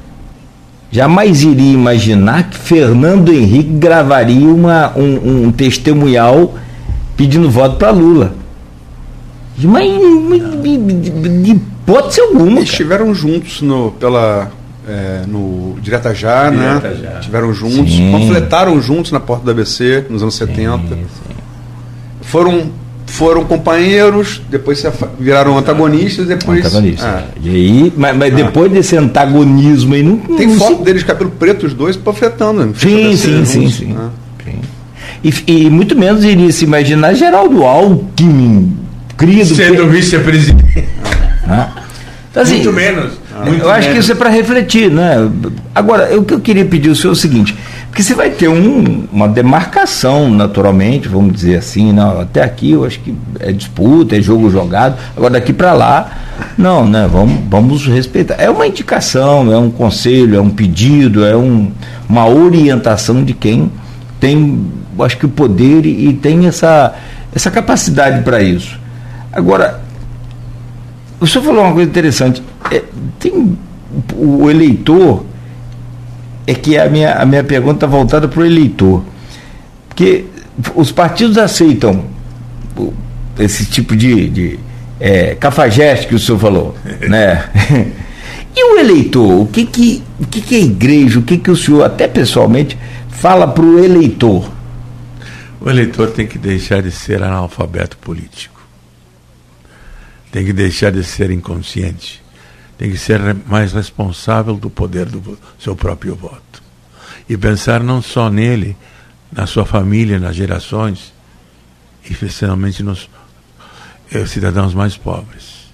jamais 0.91 1.41
iria 1.41 1.71
imaginar 1.71 2.49
que 2.49 2.57
Fernando 2.57 3.31
Henrique 3.31 3.69
gravaria 3.69 4.47
uma, 4.47 4.91
um, 4.97 5.45
um 5.45 5.51
testemunhal 5.51 6.55
pedindo 7.15 7.49
voto 7.49 7.77
para 7.77 7.91
Lula. 7.91 8.35
Mas, 9.57 9.89
de 11.43 11.51
hipótese 11.51 12.21
alguma. 12.21 12.57
Eles 12.57 12.69
estiveram 12.69 13.13
juntos 13.15 13.61
no, 13.61 13.91
pela, 13.91 14.51
é, 14.87 15.23
no 15.27 15.77
Direta 15.81 16.13
Já, 16.15 16.49
né? 16.49 16.79
Direta 16.79 16.89
né? 16.89 16.99
Já. 17.01 17.19
Estiveram 17.19 17.53
juntos, 17.53 17.93
sim. 17.93 18.11
panfletaram 18.11 18.81
juntos 18.81 19.11
na 19.11 19.19
porta 19.19 19.45
do 19.45 19.51
ABC 19.51 20.05
nos 20.09 20.21
anos 20.21 20.35
sim, 20.35 20.45
70. 20.45 20.95
Sim. 20.95 21.05
Foram 22.21 22.71
foram 23.07 23.45
companheiros, 23.45 24.41
depois 24.49 24.83
viraram 25.19 25.57
antagonistas, 25.57 26.27
depois. 26.27 26.59
Antagonistas. 26.65 27.05
Ah. 27.05 27.23
E 27.41 27.49
aí, 27.49 27.93
mas, 27.95 28.15
mas 28.15 28.33
ah. 28.33 28.35
depois 28.35 28.71
desse 28.71 28.95
antagonismo 28.97 29.93
aí 29.93 30.03
não. 30.03 30.17
Tem 30.17 30.47
não 30.47 30.57
foto 30.57 30.77
se... 30.77 30.83
deles 30.83 31.03
cabelo 31.03 31.31
preto, 31.31 31.65
os 31.65 31.73
dois 31.73 31.95
panfletando. 31.95 32.65
Né? 32.65 32.73
Sim, 32.77 33.15
sim, 33.15 33.45
sim, 33.45 33.69
sim, 33.69 33.95
ah. 33.97 34.09
sim. 34.43 34.59
E, 35.23 35.65
e, 35.65 35.69
muito 35.69 35.97
menos 35.97 36.23
iria 36.23 36.51
se 36.51 36.63
imaginar 36.65 37.13
Geraldo 37.13 37.63
Alckmin, 37.63 38.77
querido. 39.17 39.55
Sendo 39.55 39.87
vice-presidente. 39.87 40.87
Né? 41.47 41.69
Então, 42.29 42.43
assim, 42.43 42.55
muito 42.55 42.73
menos. 42.73 43.13
Muito 43.45 43.63
eu 43.63 43.69
acho 43.69 43.91
que 43.91 43.97
isso 43.97 44.11
é 44.11 44.15
para 44.15 44.29
refletir. 44.29 44.89
Né? 44.89 45.29
Agora, 45.73 46.17
o 46.17 46.23
que 46.23 46.33
eu 46.33 46.39
queria 46.39 46.65
pedir 46.65 46.89
o 46.89 46.95
senhor 46.95 47.11
é 47.11 47.13
o 47.13 47.15
seguinte: 47.15 47.55
Porque 47.89 48.01
você 48.01 48.13
vai 48.13 48.29
ter 48.29 48.47
um, 48.47 49.07
uma 49.11 49.27
demarcação, 49.27 50.29
naturalmente, 50.29 51.07
vamos 51.07 51.33
dizer 51.33 51.57
assim, 51.57 51.91
não, 51.91 52.21
até 52.21 52.43
aqui 52.43 52.71
eu 52.71 52.85
acho 52.85 52.99
que 52.99 53.15
é 53.39 53.51
disputa, 53.51 54.15
é 54.17 54.21
jogo 54.21 54.49
jogado, 54.49 54.97
agora 55.15 55.33
daqui 55.33 55.53
para 55.53 55.73
lá, 55.73 56.11
não, 56.57 56.87
né? 56.87 57.07
Vamos, 57.11 57.39
vamos 57.49 57.87
respeitar. 57.87 58.35
É 58.35 58.49
uma 58.49 58.67
indicação, 58.67 59.51
é 59.51 59.57
um 59.57 59.69
conselho, 59.69 60.37
é 60.37 60.41
um 60.41 60.49
pedido, 60.49 61.25
é 61.25 61.35
um, 61.35 61.71
uma 62.09 62.27
orientação 62.27 63.23
de 63.23 63.33
quem 63.33 63.71
tem, 64.19 64.65
acho 64.99 65.17
que 65.17 65.25
o 65.25 65.29
poder 65.29 65.85
e, 65.85 66.09
e 66.09 66.13
tem 66.13 66.47
essa, 66.47 66.95
essa 67.33 67.51
capacidade 67.51 68.23
para 68.23 68.41
isso. 68.41 68.79
Agora, 69.31 69.81
o 71.19 71.25
senhor 71.27 71.43
falou 71.43 71.63
uma 71.63 71.73
coisa 71.73 71.89
interessante. 71.89 72.43
É, 72.71 72.83
tem 73.19 73.57
o 74.15 74.49
eleitor 74.49 75.25
é 76.45 76.53
que 76.53 76.77
a 76.77 76.89
minha, 76.89 77.13
a 77.13 77.25
minha 77.25 77.43
pergunta 77.43 77.85
está 77.85 77.87
voltada 77.87 78.27
para 78.27 78.39
o 78.39 78.45
eleitor. 78.45 79.03
Porque 79.89 80.25
os 80.73 80.91
partidos 80.91 81.37
aceitam 81.37 82.05
esse 83.37 83.65
tipo 83.65 83.95
de, 83.95 84.29
de 84.29 84.59
é, 84.99 85.35
cafajeste 85.35 86.07
que 86.07 86.15
o 86.15 86.19
senhor 86.19 86.39
falou. 86.39 86.75
né? 87.07 87.49
E 88.55 88.63
o 88.63 88.79
eleitor, 88.79 89.41
o 89.41 89.45
que, 89.45 89.65
que, 89.65 90.01
o 90.19 90.25
que, 90.25 90.41
que 90.41 90.55
a 90.55 90.59
igreja, 90.59 91.19
o 91.19 91.21
que, 91.21 91.37
que 91.37 91.51
o 91.51 91.55
senhor, 91.55 91.83
até 91.83 92.07
pessoalmente, 92.07 92.77
fala 93.09 93.45
para 93.45 93.63
o 93.63 93.83
eleitor? 93.83 94.49
O 95.59 95.69
eleitor 95.69 96.11
tem 96.11 96.25
que 96.25 96.37
deixar 96.37 96.81
de 96.81 96.91
ser 96.91 97.21
analfabeto 97.21 97.97
político. 97.97 98.61
Tem 100.31 100.45
que 100.45 100.53
deixar 100.53 100.91
de 100.91 101.03
ser 101.03 101.29
inconsciente 101.29 102.21
tem 102.77 102.91
que 102.91 102.97
ser 102.97 103.19
mais 103.47 103.73
responsável 103.73 104.55
do 104.55 104.69
poder 104.69 105.05
do 105.07 105.37
seu 105.59 105.75
próprio 105.75 106.15
voto. 106.15 106.61
E 107.27 107.35
pensar 107.35 107.81
não 107.81 108.01
só 108.01 108.29
nele, 108.29 108.77
na 109.31 109.47
sua 109.47 109.65
família, 109.65 110.19
nas 110.19 110.35
gerações, 110.35 111.11
e 112.07 112.13
especialmente 112.13 112.83
nos 112.83 113.09
eh, 114.11 114.25
cidadãos 114.25 114.73
mais 114.73 114.95
pobres. 114.95 115.67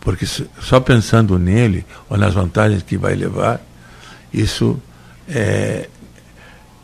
Porque 0.00 0.26
só 0.26 0.80
pensando 0.80 1.38
nele, 1.38 1.84
ou 2.08 2.16
nas 2.16 2.34
vantagens 2.34 2.82
que 2.82 2.96
vai 2.96 3.14
levar, 3.14 3.60
isso 4.32 4.80
é, 5.28 5.88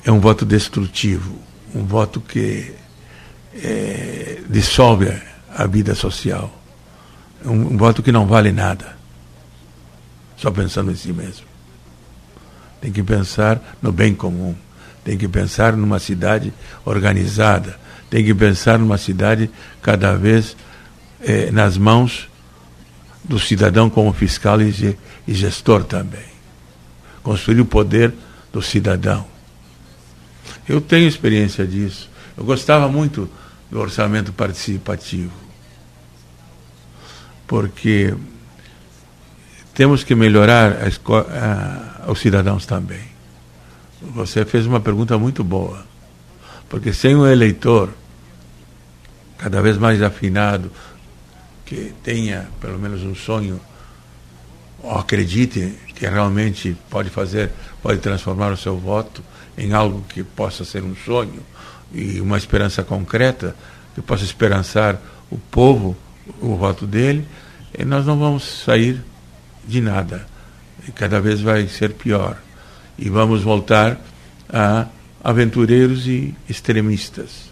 é 0.05 0.11
um 0.11 0.21
voto 0.21 0.45
destrutivo, 0.45 1.39
um 1.75 1.85
voto 1.85 2.21
que 2.21 2.75
é, 3.55 4.41
dissolve 4.49 5.13
a 5.55 5.67
vida 5.67 5.95
social 5.95 6.56
um, 7.45 7.77
voto 7.77 8.03
que 8.03 8.13
não 8.13 8.27
vale 8.27 8.53
nada. 8.53 8.97
Só 10.37 10.51
pensando 10.51 10.91
em 10.91 10.95
si 10.95 11.13
mesmo. 11.13 11.47
Tem 12.81 12.93
que 12.93 13.03
pensar 13.03 13.61
no 13.81 13.93
bem 13.93 14.15
comum. 14.15 14.55
Tem 15.05 15.17
que 15.17 15.29
pensar 15.29 15.77
numa 15.77 15.99
cidade 15.99 16.53
organizada. 16.85 17.79
Tem 18.11 18.25
que 18.25 18.35
pensar 18.35 18.79
numa 18.79 18.99
cidade 18.99 19.51
cada 19.83 20.17
vez 20.17 20.57
eh, 21.21 21.51
nas 21.51 21.77
mãos 21.77 22.29
do 23.25 23.39
cidadão 23.39 23.89
como 23.89 24.13
fiscal 24.13 24.61
e, 24.61 24.97
e 25.27 25.35
gestor 25.35 25.85
também. 25.85 26.27
Construir 27.23 27.61
o 27.61 27.65
poder 27.65 28.13
do 28.53 28.63
cidadão. 28.63 29.27
Eu 30.69 30.81
tenho 30.81 31.09
experiência 31.09 31.67
disso. 31.67 32.11
Eu 32.37 32.45
gostava 32.45 32.89
muito 32.89 33.29
do 33.71 33.81
orçamento 33.81 34.33
participativo 34.33 35.46
porque 37.47 38.15
temos 39.75 40.03
que 40.03 40.15
melhorar 40.15 40.73
a, 40.73 42.07
a, 42.07 42.11
os 42.11 42.19
cidadãos 42.19 42.67
também. 42.67 43.03
Você 44.01 44.45
fez 44.45 44.67
uma 44.67 44.81
pergunta 44.81 45.19
muito 45.19 45.43
boa, 45.45 45.85
porque 46.69 46.93
sem 46.93 47.15
um 47.15 47.27
eleitor 47.27 47.91
cada 49.39 49.61
vez 49.61 49.77
mais 49.77 50.03
afinado, 50.03 50.71
que 51.65 51.93
tenha 52.03 52.49
pelo 52.61 52.79
menos 52.79 53.03
um 53.03 53.15
sonho, 53.15 53.61
ou 54.83 54.93
acredite 54.93 55.75
que 55.95 56.07
realmente 56.07 56.77
pode 56.89 57.11
fazer, 57.11 57.51
pode 57.83 57.99
transformar 57.99 58.53
o 58.53 58.57
seu 58.57 58.79
voto 58.79 59.23
em 59.59 59.73
algo 59.73 60.05
que 60.09 60.23
possa 60.23 60.65
ser 60.65 60.83
um 60.83 60.95
sonho 60.95 61.43
e 61.93 62.21
uma 62.21 62.39
esperança 62.39 62.83
concreta, 62.83 63.57
que 63.95 64.01
possa 64.01 64.25
esperançar 64.25 65.01
o 65.31 65.39
povo 65.39 65.97
o 66.41 66.57
voto 66.57 66.87
dele, 66.87 67.27
e 67.77 67.85
nós 67.85 68.07
não 68.07 68.19
vamos 68.19 68.63
sair 68.65 69.03
de 69.67 69.81
nada. 69.81 70.27
E 70.87 70.93
cada 70.93 71.21
vez 71.21 71.41
vai 71.41 71.67
ser 71.69 71.95
pior. 71.95 72.37
E 72.99 73.09
vamos 73.09 73.43
voltar 73.43 73.99
a 74.49 74.87
aventureiros 75.23 76.07
e 76.07 76.35
extremistas. 76.49 77.51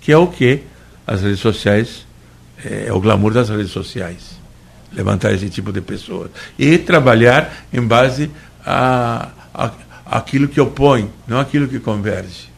Que 0.00 0.12
é 0.12 0.16
o 0.16 0.26
que 0.26 0.62
as 1.06 1.22
redes 1.22 1.40
sociais, 1.40 2.06
é, 2.64 2.86
é 2.88 2.92
o 2.92 3.00
glamour 3.00 3.32
das 3.32 3.48
redes 3.48 3.70
sociais. 3.70 4.38
Levantar 4.92 5.32
esse 5.32 5.50
tipo 5.50 5.72
de 5.72 5.80
pessoas. 5.80 6.30
E 6.58 6.78
trabalhar 6.78 7.66
em 7.72 7.82
base 7.86 8.30
a, 8.64 9.28
a 9.52 9.70
aquilo 10.06 10.48
que 10.48 10.60
opõe, 10.60 11.10
não 11.26 11.40
aquilo 11.40 11.66
que 11.66 11.80
converge. 11.80 12.53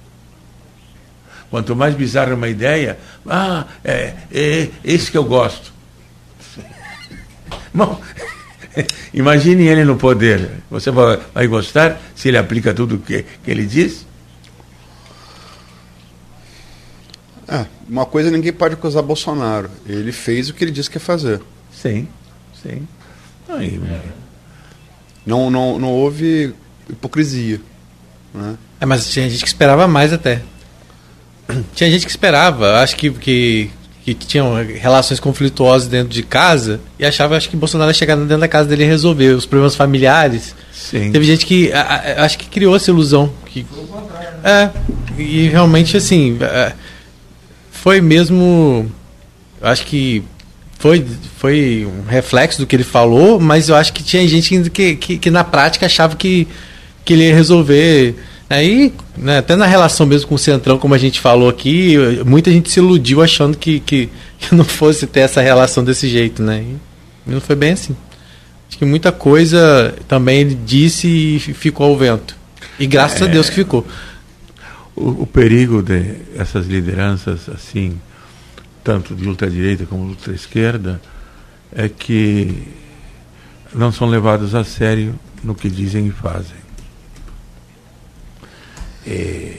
Quanto 1.57 1.75
mais 1.75 1.95
bizarra 1.95 2.35
uma 2.35 2.51
ideia, 2.51 2.99
ah, 3.27 3.65
é, 3.83 4.13
é 4.31 4.69
esse 4.85 5.11
que 5.11 5.17
eu 5.17 5.25
gosto. 5.25 5.73
Bom, 7.73 7.99
imagine 9.15 9.67
ele 9.67 9.83
no 9.83 9.97
poder. 9.97 10.51
Você 10.71 10.91
vai, 10.91 11.19
vai 11.33 11.47
gostar 11.47 11.99
se 12.15 12.29
ele 12.29 12.37
aplica 12.37 12.75
tudo 12.75 12.99
que, 12.99 13.25
que 13.43 13.51
ele 13.51 13.65
diz? 13.65 14.05
É, 17.49 17.65
uma 17.89 18.05
coisa 18.05 18.31
ninguém 18.31 18.53
pode 18.53 18.75
acusar 18.75 19.03
Bolsonaro. 19.03 19.71
Ele 19.87 20.13
fez 20.13 20.51
o 20.51 20.53
que 20.53 20.63
ele 20.63 20.73
disse 20.73 20.91
que 20.91 20.97
ia 20.97 21.01
fazer. 21.01 21.41
Sim, 21.73 22.07
sim. 22.63 22.87
Aí, 23.49 23.81
não, 25.25 25.51
não, 25.51 25.79
não 25.79 25.89
houve 25.89 26.55
hipocrisia. 26.87 27.63
Né? 28.35 28.59
É, 28.79 28.85
mas 28.85 29.09
tinha 29.09 29.27
gente 29.27 29.41
que 29.41 29.49
esperava 29.49 29.89
mais 29.89 30.13
até. 30.13 30.43
Tinha 31.75 31.91
gente 31.91 32.05
que 32.05 32.11
esperava, 32.11 32.81
acho 32.81 32.97
que, 32.97 33.11
que, 33.11 33.71
que 34.05 34.15
tinham 34.15 34.55
relações 34.55 35.21
conflituosas 35.21 35.89
dentro 35.89 36.09
de 36.13 36.23
casa 36.23 36.81
e 36.99 37.05
achava 37.05 37.37
acho 37.37 37.49
que 37.49 37.57
Bolsonaro 37.57 37.91
ia 37.91 37.95
chegar 37.95 38.17
dentro 38.17 38.39
da 38.39 38.49
casa 38.49 38.69
dele 38.69 38.85
e 38.85 38.87
resolver 38.87 39.31
os 39.31 39.47
problemas 39.47 39.75
familiares. 39.75 40.55
Sim. 40.73 41.11
Teve 41.13 41.25
gente 41.25 41.47
que 41.47 41.73
a, 41.73 41.81
a, 41.81 42.25
acho 42.25 42.39
que 42.39 42.47
criou 42.47 42.75
essa 42.75 42.91
ilusão. 42.91 43.33
Que, 43.47 43.67
é, 44.45 44.71
e 45.19 45.49
realmente 45.49 45.97
assim, 45.97 46.39
é, 46.41 46.73
foi 47.71 48.01
mesmo. 48.01 48.91
Acho 49.63 49.85
que 49.87 50.23
foi, 50.79 51.05
foi 51.39 51.87
um 51.87 52.09
reflexo 52.09 52.61
do 52.61 52.67
que 52.67 52.77
ele 52.77 52.85
falou, 52.85 53.41
mas 53.41 53.69
eu 53.69 53.75
acho 53.75 53.93
que 53.93 54.03
tinha 54.03 54.27
gente 54.29 54.71
que, 54.71 54.97
que, 54.97 55.19
que 55.19 55.31
na 55.31 55.43
prática 55.43 55.87
achava 55.87 56.17
que, 56.17 56.47
que 57.05 57.15
ele 57.15 57.29
ia 57.29 57.35
resolver 57.35 58.15
Aí, 58.49 58.95
né, 59.17 59.39
até 59.39 59.57
na 59.57 59.67
relação 59.67 60.07
mesmo 60.07 60.29
com 60.29 60.37
o 60.37 60.39
Centrão, 60.39 60.79
como 60.79 60.95
a 60.95 60.99
gente 60.99 61.21
falou 61.21 61.49
aqui, 61.49 61.97
muita 62.25 62.51
gente 62.51 62.71
se 62.71 62.79
iludiu 62.79 63.21
achando 63.21 63.57
que, 63.57 63.81
que, 63.81 64.09
que 64.39 64.55
não 64.55 64.65
fosse 64.65 65.07
ter 65.07 65.21
essa 65.21 65.41
relação 65.41 65.83
desse 65.83 66.09
jeito, 66.09 66.43
né? 66.43 66.65
E 67.27 67.31
não 67.31 67.41
foi 67.41 67.57
bem 67.57 67.73
assim. 67.73 67.97
Acho 68.69 68.79
que 68.79 68.85
muita 68.85 69.11
coisa 69.11 69.95
também 70.07 70.41
ele 70.41 70.55
disse 70.55 71.09
e 71.09 71.41
ficou 71.41 71.87
ao 71.87 71.97
vento. 71.97 72.37
E 72.79 72.87
graças 72.87 73.21
é, 73.21 73.25
a 73.25 73.27
Deus 73.27 73.49
que 73.49 73.57
ficou. 73.57 73.85
O, 74.95 75.23
o 75.23 75.27
perigo 75.27 75.83
de 75.83 76.15
essas 76.37 76.67
lideranças, 76.67 77.49
assim, 77.49 78.01
tanto 78.85 79.15
de 79.15 79.29
ultradireita 79.29 79.87
como 79.87 80.05
de 80.05 80.11
ultra-esquerda, 80.11 81.01
é 81.75 81.89
que 81.89 82.63
não 83.75 83.91
são 83.91 84.09
levados 84.09 84.55
a 84.55 84.63
sério 84.63 85.19
no 85.43 85.55
que 85.55 85.69
dizem 85.69 86.07
e 86.07 86.11
fazem 86.11 86.66
é, 89.07 89.53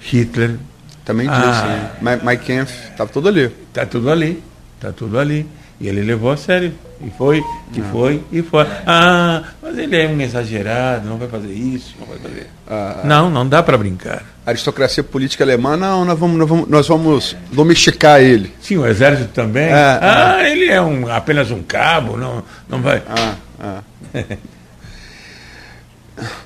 Hitler. 0.00 0.56
Também 1.04 1.26
disse, 1.26 1.40
ah, 1.40 1.92
né? 2.00 2.20
Mike 2.22 2.44
Kempf, 2.44 2.90
estava 2.90 3.10
tudo 3.10 3.28
ali. 3.28 3.52
Está 3.68 3.86
tudo 3.86 4.10
ali, 4.10 4.42
está 4.76 4.92
tudo 4.92 5.18
ali. 5.18 5.46
E 5.80 5.88
ele 5.88 6.02
levou 6.02 6.30
a 6.30 6.36
sério. 6.36 6.74
E 7.02 7.10
foi, 7.16 7.38
e 7.72 7.80
ah. 7.80 7.84
foi, 7.90 8.22
e 8.30 8.42
foi. 8.42 8.66
Ah, 8.86 9.42
mas 9.62 9.78
ele 9.78 9.96
é 9.96 10.06
um 10.06 10.20
exagerado, 10.20 11.08
não 11.08 11.16
vai 11.16 11.26
fazer 11.28 11.50
isso, 11.50 11.94
não 11.98 12.06
vai 12.06 12.18
fazer. 12.18 12.46
Ah, 12.68 13.00
não, 13.04 13.30
não 13.30 13.48
dá 13.48 13.62
para 13.62 13.78
brincar. 13.78 14.22
A 14.44 14.50
aristocracia 14.50 15.02
política 15.02 15.42
alemã, 15.42 15.78
não, 15.78 16.04
nós 16.04 16.18
vamos, 16.18 16.38
nós 16.38 16.48
vamos, 16.48 16.68
nós 16.68 16.86
vamos 16.86 17.36
domesticar 17.50 18.20
ele. 18.20 18.52
Sim, 18.60 18.76
o 18.76 18.86
exército 18.86 19.30
também. 19.32 19.64
É, 19.64 19.98
ah, 20.02 20.38
é. 20.42 20.52
ele 20.52 20.66
é 20.66 20.82
um, 20.82 21.10
apenas 21.10 21.50
um 21.50 21.62
cabo, 21.62 22.18
não, 22.18 22.44
não 22.68 22.82
vai. 22.82 23.02
Ah, 23.08 23.34
ah. 23.58 23.82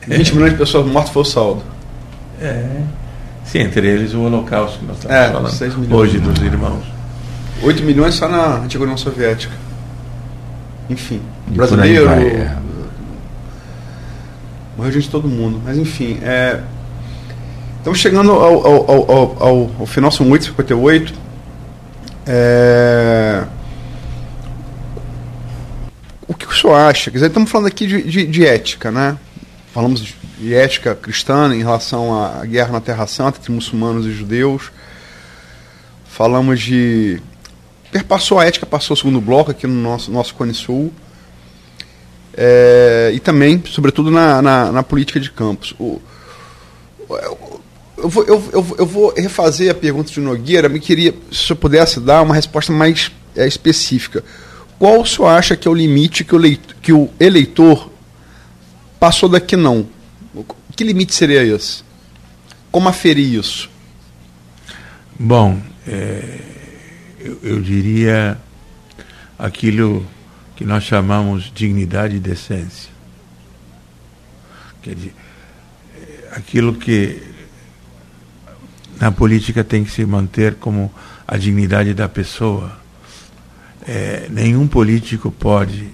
20 0.07 0.35
milhões 0.35 0.53
de 0.53 0.59
pessoas 0.59 0.86
mortas 0.86 1.12
foi 1.12 1.23
o 1.23 1.24
saldo. 1.24 1.65
É. 2.40 2.82
Sim, 3.44 3.61
entre 3.61 3.86
eles 3.86 4.15
o 4.15 4.20
holocausto 4.23 4.78
que 4.78 4.86
nós 4.86 4.97
estamos 4.97 5.16
é, 5.16 5.31
falando 5.31 5.94
hoje 5.94 6.19
dos 6.19 6.43
irmãos. 6.43 6.85
8 7.62 7.82
milhões 7.82 8.15
só 8.15 8.28
na 8.28 8.56
antiga 8.56 8.82
União 8.82 8.97
Soviética. 8.97 9.55
Enfim, 10.89 11.20
brasileiro. 11.48 12.09
É. 12.11 12.56
morreu 14.77 14.93
gente 14.93 15.05
de 15.05 15.11
todo 15.11 15.28
mundo. 15.28 15.61
Mas 15.65 15.78
enfim, 15.78 16.19
é, 16.23 16.61
estamos 17.78 17.98
chegando 17.98 18.32
ao, 18.32 18.66
ao, 18.66 18.90
ao, 18.90 19.43
ao, 19.43 19.70
ao 19.81 19.86
final, 19.86 20.11
são 20.11 20.28
8h58. 20.28 21.12
É, 22.27 23.44
o 26.27 26.35
que 26.35 26.47
o 26.47 26.52
senhor 26.52 26.74
acha? 26.74 27.11
Quer 27.11 27.19
dizer, 27.19 27.27
estamos 27.28 27.51
falando 27.51 27.69
aqui 27.69 27.86
de, 27.86 28.02
de, 28.02 28.27
de 28.27 28.47
ética, 28.47 28.90
né? 28.90 29.16
Falamos 29.73 30.02
de 30.02 30.15
ética 30.43 30.94
cristã 30.94 31.55
em 31.55 31.59
relação 31.59 32.23
à 32.23 32.44
guerra 32.44 32.73
na 32.73 32.81
Terra 32.81 33.06
Santa 33.06 33.39
entre 33.39 33.52
muçulmanos 33.52 34.06
e 34.06 34.12
judeus. 34.12 34.73
Falamos 36.06 36.61
de. 36.61 37.20
Perpassou 37.90 38.39
a 38.39 38.44
ética, 38.44 38.66
passou 38.66 38.94
o 38.94 38.97
segundo 38.97 39.20
bloco 39.20 39.51
aqui 39.51 39.66
no 39.66 39.81
nosso, 39.81 40.11
nosso 40.11 40.35
Cone 40.35 40.55
Sul. 40.55 40.93
É, 42.36 43.12
e 43.15 43.20
também, 43.20 43.62
sobretudo, 43.66 44.11
na, 44.11 44.43
na, 44.43 44.73
na, 44.73 44.82
política 44.82 45.20
de 45.20 45.31
campos. 45.31 45.74
O, 45.78 46.02
eu, 47.09 47.61
eu, 47.98 48.09
vou, 48.09 48.24
eu, 48.24 48.43
eu, 48.52 48.77
eu, 48.78 48.86
vou 48.86 49.15
refazer 49.16 49.70
a 49.70 49.74
pergunta 49.74 50.11
de 50.11 50.20
Nogueira, 50.20 50.69
me 50.69 50.81
queria, 50.81 51.15
se 51.31 51.52
eu 51.52 51.56
pudesse 51.56 52.01
dar 52.01 52.23
uma 52.23 52.35
resposta 52.35 52.73
mais 52.73 53.12
é, 53.36 53.47
específica. 53.47 54.24
Qual 54.78 55.01
o 55.01 55.06
senhor 55.06 55.28
acha 55.28 55.56
que 55.56 55.69
é 55.69 55.70
o 55.70 55.74
limite 55.74 56.24
que 56.24 56.35
o, 56.35 56.39
leitor, 56.39 56.77
que 56.82 56.93
o 56.93 57.09
eleitor 57.20 57.89
passou 58.98 59.28
daqui 59.28 59.56
não? 59.56 59.86
Que 60.76 60.82
limite 60.84 61.14
seria 61.14 61.44
esse? 61.44 61.84
Como 62.70 62.88
aferir 62.88 63.38
isso? 63.38 63.70
Bom, 65.18 65.62
é, 65.86 66.40
eu, 67.20 67.38
eu 67.42 67.60
diria 67.60 68.36
aquilo 69.38 70.05
que 70.56 70.64
nós 70.64 70.82
chamamos 70.82 71.52
dignidade 71.55 72.16
e 72.16 72.18
decência. 72.18 72.90
Quer 74.82 74.94
dizer, 74.96 75.14
aquilo 76.32 76.74
que 76.74 77.22
na 79.01 79.12
política 79.12 79.62
tem 79.62 79.84
que 79.84 79.90
se 79.90 80.05
manter 80.05 80.55
como 80.56 80.92
a 81.26 81.36
dignidade 81.36 81.94
da 81.94 82.09
pessoa. 82.09 82.76
É, 83.86 84.26
nenhum 84.30 84.66
político 84.66 85.30
pode, 85.30 85.88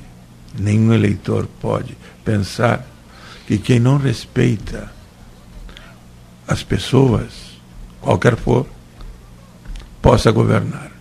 nenhum 0.58 0.92
eleitor 0.92 1.46
pode 1.60 1.96
pensar 2.24 2.89
que 3.50 3.58
quem 3.58 3.80
não 3.80 3.96
respeita 3.96 4.92
as 6.46 6.62
pessoas, 6.62 7.32
qualquer 8.00 8.36
for, 8.36 8.64
possa 10.00 10.30
governar. 10.30 10.92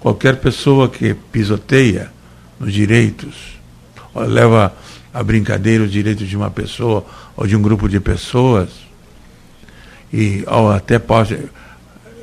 Qualquer 0.00 0.40
pessoa 0.40 0.88
que 0.88 1.12
pisoteia 1.12 2.10
nos 2.58 2.72
direitos, 2.72 3.58
leva 4.14 4.74
a 5.12 5.22
brincadeira 5.22 5.84
os 5.84 5.92
direitos 5.92 6.26
de 6.26 6.34
uma 6.34 6.50
pessoa 6.50 7.04
ou 7.36 7.46
de 7.46 7.54
um 7.54 7.60
grupo 7.60 7.86
de 7.86 8.00
pessoas, 8.00 8.70
e 10.10 10.44
ou 10.46 10.70
até 10.70 10.98
pode 10.98 11.38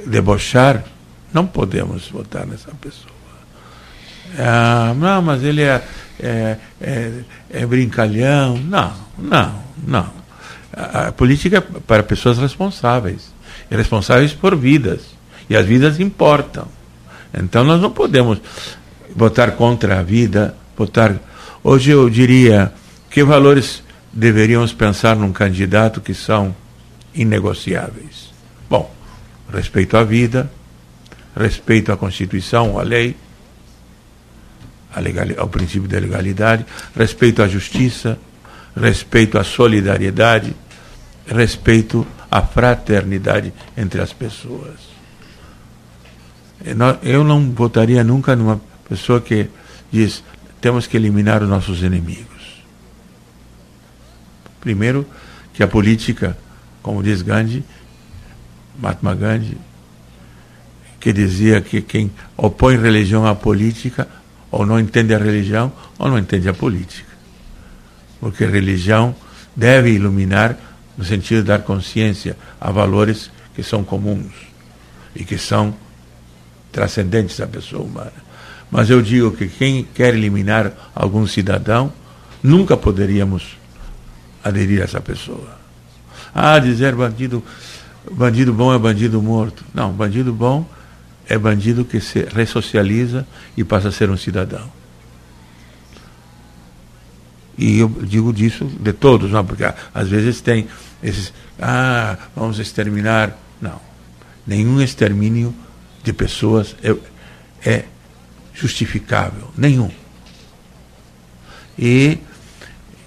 debochar, 0.04 0.84
não 1.32 1.46
podemos 1.46 2.10
votar 2.10 2.48
nessa 2.48 2.72
pessoa. 2.82 3.15
Ah, 4.38 4.94
não, 4.96 5.22
mas 5.22 5.44
ele 5.44 5.62
é, 5.62 5.82
é, 6.20 6.58
é, 6.82 7.12
é 7.52 7.66
brincalhão. 7.66 8.58
Não, 8.58 8.94
não, 9.18 9.64
não. 9.86 10.10
A, 10.74 11.08
a 11.08 11.12
política 11.12 11.58
é 11.58 11.62
para 11.62 12.04
pessoas 12.04 12.38
responsáveis, 12.38 13.34
e 13.70 13.76
responsáveis 13.76 14.34
por 14.34 14.56
vidas. 14.56 15.16
E 15.50 15.56
as 15.56 15.66
vidas 15.66 16.00
importam. 16.00 16.68
Então 17.34 17.64
nós 17.64 17.82
não 17.82 17.92
podemos 17.92 18.42
votar 19.16 19.52
contra 19.52 20.00
a 20.00 20.04
vida, 20.04 20.56
votar. 20.78 21.16
Hoje 21.64 21.92
eu 21.92 22.10
diria 22.10 22.74
que 23.10 23.24
valores 23.24 23.84
deveríamos 24.12 24.74
pensar 24.74 25.16
num 25.16 25.32
candidato 25.32 26.02
que 26.02 26.14
são 26.14 26.56
inegociáveis. 27.14 28.34
Bom, 28.70 28.92
respeito 29.54 29.98
à 29.98 30.04
vida, 30.04 30.52
respeito 31.36 31.92
à 31.92 31.98
Constituição, 31.98 32.80
à 32.80 32.84
lei, 32.84 33.16
ao 35.38 35.48
princípio 35.48 35.88
da 35.88 36.00
legalidade, 36.00 36.66
respeito 36.96 37.42
à 37.42 37.48
justiça, 37.48 38.18
respeito 38.76 39.38
à 39.38 39.44
solidariedade, 39.44 40.56
respeito 41.28 42.06
à 42.30 42.42
fraternidade 42.42 43.54
entre 43.78 44.02
as 44.02 44.14
pessoas. 44.14 44.96
Eu 47.04 47.24
não 47.24 47.52
votaria 47.52 48.04
nunca 48.04 48.36
numa 48.36 48.60
pessoa 48.88 49.22
que 49.22 49.50
diz 49.92 50.24
temos 50.62 50.88
que 50.88 50.98
eliminar 50.98 51.44
os 51.44 51.50
nossos 51.50 51.84
inimigos. 51.84 52.64
Primeiro, 54.60 55.06
que 55.54 55.62
a 55.62 55.68
política, 55.68 56.36
como 56.82 57.04
diz 57.04 57.22
Gandhi, 57.22 57.64
Mahatma 58.80 59.14
Gandhi, 59.14 59.58
que 61.00 61.14
dizia 61.14 61.62
que 61.62 61.84
quem 61.84 62.12
opõe 62.36 62.78
religião 62.78 63.28
à 63.28 63.36
política 63.36 64.08
ou 64.56 64.66
não 64.66 64.80
entende 64.80 65.14
a 65.14 65.18
religião 65.18 65.70
ou 66.00 66.08
não 66.08 66.18
entende 66.18 66.48
a 66.48 66.54
política. 66.54 67.12
Porque 68.22 68.46
a 68.46 68.50
religião 68.50 69.14
deve 69.54 69.92
iluminar 69.92 70.58
no 70.98 71.04
sentido 71.04 71.42
de 71.42 71.48
dar 71.48 71.64
consciência 71.64 72.38
a 72.60 72.72
valores 72.72 73.30
que 73.54 73.62
são 73.62 73.84
comuns 73.84 74.32
e 75.14 75.26
que 75.26 75.38
são 75.38 75.76
transcendentes 76.72 77.38
da 77.38 77.46
pessoa 77.46 77.84
humana. 77.84 78.14
Mas 78.72 78.90
eu 78.90 79.02
digo 79.02 79.32
que 79.32 79.50
quem 79.50 79.84
quer 79.94 80.14
eliminar 80.14 80.72
algum 80.96 81.28
cidadão, 81.28 81.92
nunca 82.42 82.78
poderíamos 82.78 83.58
aderir 84.42 84.80
a 84.80 84.86
essa 84.86 85.02
pessoa. 85.02 85.60
Ah, 86.34 86.58
dizer 86.60 86.96
bandido, 86.96 87.44
bandido 88.10 88.54
bom 88.54 88.74
é 88.74 88.80
bandido 88.80 89.22
morto. 89.22 89.66
Não, 89.74 89.92
bandido 89.92 90.32
bom 90.32 90.66
é 91.28 91.38
bandido 91.38 91.86
que 91.86 92.00
se 92.00 92.24
ressocializa 92.24 93.28
e 93.58 93.64
passa 93.64 93.90
a 93.90 93.92
ser 93.92 94.10
um 94.10 94.18
cidadão. 94.18 94.70
E 97.58 97.80
eu 97.80 97.88
digo 97.88 98.34
disso 98.34 98.66
de 98.66 98.92
todos, 98.92 99.32
não, 99.32 99.46
porque 99.46 99.64
às 99.94 100.10
vezes 100.10 100.42
tem 100.42 100.68
esses, 101.02 101.34
ah, 101.60 102.18
vamos 102.36 102.60
exterminar. 102.60 103.38
Não. 103.62 103.80
Nenhum 104.46 104.82
extermínio 104.82 105.56
de 106.04 106.12
pessoas 106.12 106.76
é, 106.84 106.96
é 107.68 107.86
justificável, 108.54 109.52
nenhum. 109.58 109.90
E 111.78 112.20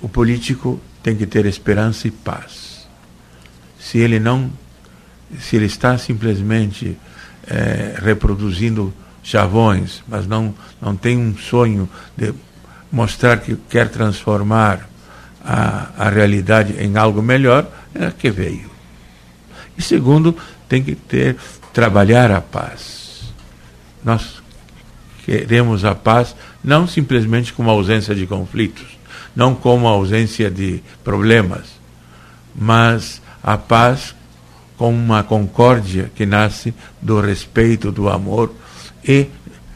o 0.01 0.09
político 0.09 0.81
tem 1.03 1.17
que 1.17 1.27
ter 1.27 1.47
esperança 1.47 2.09
e 2.09 2.11
paz. 2.11 2.89
Se 3.79 3.99
ele 3.99 4.19
não, 4.19 4.51
se 5.39 5.57
ele 5.57 5.67
está 5.67 5.97
simplesmente 5.99 6.97
é, 7.49 7.99
reproduzindo 8.03 8.93
chavões, 9.23 10.03
mas 10.07 10.27
não, 10.27 10.55
não 10.81 10.97
tem 10.97 11.17
um 11.17 11.37
sonho 11.37 11.89
de 12.17 12.33
mostrar 12.91 13.39
que 13.39 13.57
quer 13.69 13.89
transformar 13.89 14.89
a, 15.45 15.89
a 15.99 16.09
realidade 16.09 16.75
em 16.79 16.97
algo 16.97 17.23
melhor, 17.23 17.67
é 17.95 18.11
que 18.11 18.31
veio. 18.31 18.71
E 19.77 19.83
segundo, 19.83 20.37
tem 20.69 20.83
que 20.83 20.95
ter 20.95 21.37
trabalhar 21.73 22.31
a 22.31 22.41
paz. 22.41 23.33
Nós 24.05 24.43
queremos 25.25 25.85
a 25.85 25.95
paz 25.95 26.35
não 26.63 26.87
simplesmente 26.87 27.53
como 27.53 27.71
ausência 27.71 28.15
de 28.15 28.27
conflitos, 28.27 28.99
não 29.35 29.55
como 29.55 29.87
ausência 29.87 30.51
de 30.51 30.83
problemas, 31.05 31.67
mas 32.55 33.23
a 33.43 33.57
paz 33.57 34.15
com 34.79 34.95
uma 34.95 35.23
concórdia 35.23 36.11
que 36.15 36.25
nasce 36.25 36.73
do 37.03 37.21
respeito, 37.21 37.93
do 37.93 38.09
amor 38.09 38.55
e 39.07 39.27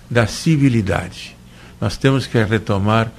da 0.08 0.26
civilidade. 0.26 1.36
Nós 1.78 1.98
temos 1.98 2.26
que 2.26 2.42
retomar 2.42 3.10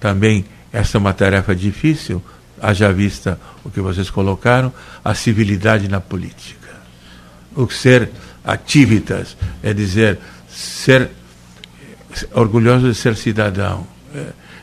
também, 0.00 0.44
essa 0.72 0.96
é 0.96 0.98
uma 0.98 1.12
tarefa 1.12 1.54
difícil, 1.54 2.20
haja 2.60 2.92
vista 2.92 3.38
o 3.62 3.70
que 3.70 3.80
vocês 3.80 4.10
colocaram, 4.10 4.72
a 5.04 5.14
civilidade 5.14 5.86
na 5.88 6.00
política 6.00 6.64
o 7.54 7.70
ser 7.70 8.10
activitas, 8.44 9.36
é 9.62 9.72
dizer, 9.72 10.18
ser 10.48 11.10
orgulhoso 12.32 12.88
de 12.88 12.94
ser 12.94 13.16
cidadão. 13.16 13.86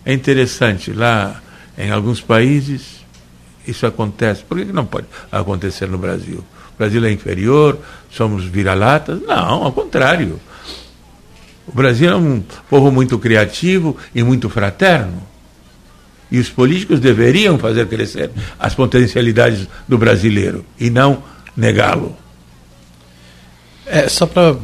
É 0.05 0.13
interessante, 0.13 0.91
lá 0.91 1.41
em 1.77 1.91
alguns 1.91 2.22
países 2.22 3.01
isso 3.67 3.85
acontece. 3.85 4.43
Por 4.43 4.57
que 4.57 4.65
não 4.65 4.85
pode 4.85 5.07
acontecer 5.31 5.88
no 5.88 5.97
Brasil? 5.97 6.43
O 6.75 6.77
Brasil 6.77 7.03
é 7.05 7.11
inferior, 7.11 7.79
somos 8.09 8.45
vira-latas? 8.45 9.21
Não, 9.21 9.63
ao 9.63 9.71
contrário. 9.71 10.39
O 11.67 11.71
Brasil 11.71 12.09
é 12.09 12.15
um 12.15 12.43
povo 12.69 12.91
muito 12.91 13.17
criativo 13.19 13.95
e 14.13 14.23
muito 14.23 14.49
fraterno. 14.49 15.21
E 16.31 16.39
os 16.39 16.49
políticos 16.49 16.99
deveriam 16.99 17.59
fazer 17.59 17.88
crescer 17.88 18.31
as 18.57 18.73
potencialidades 18.73 19.67
do 19.88 19.97
brasileiro 19.97 20.65
e 20.79 20.89
não 20.89 21.23
negá-lo. 21.55 22.15
É, 23.85 24.07
só 24.07 24.25
para 24.25 24.55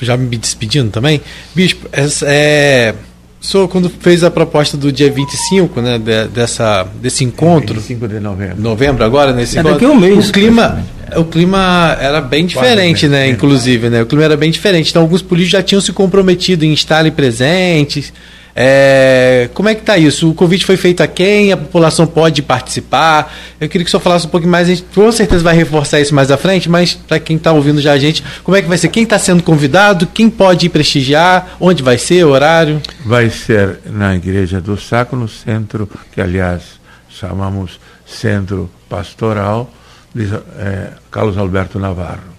já 0.00 0.16
me 0.16 0.36
despedindo 0.36 0.90
também, 0.90 1.20
Bispo, 1.54 1.88
é, 1.92 2.06
é, 2.24 2.94
senhor, 3.42 3.68
quando 3.68 3.90
fez 3.90 4.22
a 4.22 4.30
proposta 4.30 4.76
do 4.76 4.92
dia 4.92 5.10
25, 5.10 5.80
né, 5.80 5.98
de, 5.98 6.28
dessa, 6.28 6.86
desse 7.00 7.24
encontro. 7.24 7.74
25 7.74 8.08
de 8.08 8.20
novembro. 8.20 8.62
Novembro 8.62 9.04
agora, 9.04 9.32
nesse 9.32 9.58
É 9.58 9.60
encontro, 9.60 9.80
daqui 9.80 9.92
a 9.92 9.94
um 9.94 10.00
mês, 10.00 10.28
O 10.28 10.32
clima, 10.32 10.84
o 11.16 11.24
clima 11.24 11.96
era 12.00 12.20
bem 12.20 12.46
diferente, 12.46 13.08
né? 13.08 13.28
Inclusive, 13.28 13.90
né? 13.90 14.02
O 14.02 14.06
clima 14.06 14.24
era 14.24 14.36
bem 14.36 14.50
diferente. 14.50 14.90
Então, 14.90 15.02
alguns 15.02 15.22
políticos 15.22 15.52
já 15.52 15.62
tinham 15.62 15.80
se 15.80 15.92
comprometido 15.92 16.64
em 16.64 16.72
estarem 16.72 17.10
presentes. 17.10 18.12
É, 18.54 19.48
como 19.54 19.68
é 19.68 19.74
que 19.74 19.80
está 19.80 19.96
isso? 19.96 20.30
O 20.30 20.34
convite 20.34 20.64
foi 20.64 20.76
feito 20.76 21.02
a 21.02 21.06
quem? 21.06 21.52
A 21.52 21.56
população 21.56 22.06
pode 22.06 22.42
participar? 22.42 23.34
Eu 23.60 23.68
queria 23.68 23.84
que 23.84 23.88
o 23.88 23.90
senhor 23.90 24.02
falasse 24.02 24.26
um 24.26 24.30
pouquinho 24.30 24.52
mais. 24.52 24.68
A 24.68 24.74
gente 24.74 24.84
com 24.94 25.10
certeza 25.10 25.42
vai 25.42 25.56
reforçar 25.56 26.00
isso 26.00 26.14
mais 26.14 26.30
à 26.30 26.36
frente, 26.36 26.68
mas 26.68 26.94
para 26.94 27.18
quem 27.18 27.36
está 27.36 27.52
ouvindo 27.52 27.80
já 27.80 27.92
a 27.92 27.98
gente, 27.98 28.22
como 28.44 28.56
é 28.56 28.62
que 28.62 28.68
vai 28.68 28.76
ser? 28.76 28.88
Quem 28.88 29.04
está 29.04 29.18
sendo 29.18 29.42
convidado? 29.42 30.06
Quem 30.06 30.28
pode 30.28 30.66
ir 30.66 30.68
prestigiar? 30.68 31.56
Onde 31.58 31.82
vai 31.82 31.96
ser? 31.96 32.24
Horário? 32.24 32.80
Vai 33.04 33.30
ser 33.30 33.80
na 33.86 34.14
Igreja 34.14 34.60
do 34.60 34.78
Saco, 34.78 35.16
no 35.16 35.28
centro, 35.28 35.88
que 36.12 36.20
aliás 36.20 36.80
chamamos 37.08 37.80
Centro 38.06 38.70
Pastoral, 38.88 39.72
de 40.14 40.24
eh, 40.58 40.92
Carlos 41.10 41.38
Alberto 41.38 41.78
Navarro, 41.78 42.32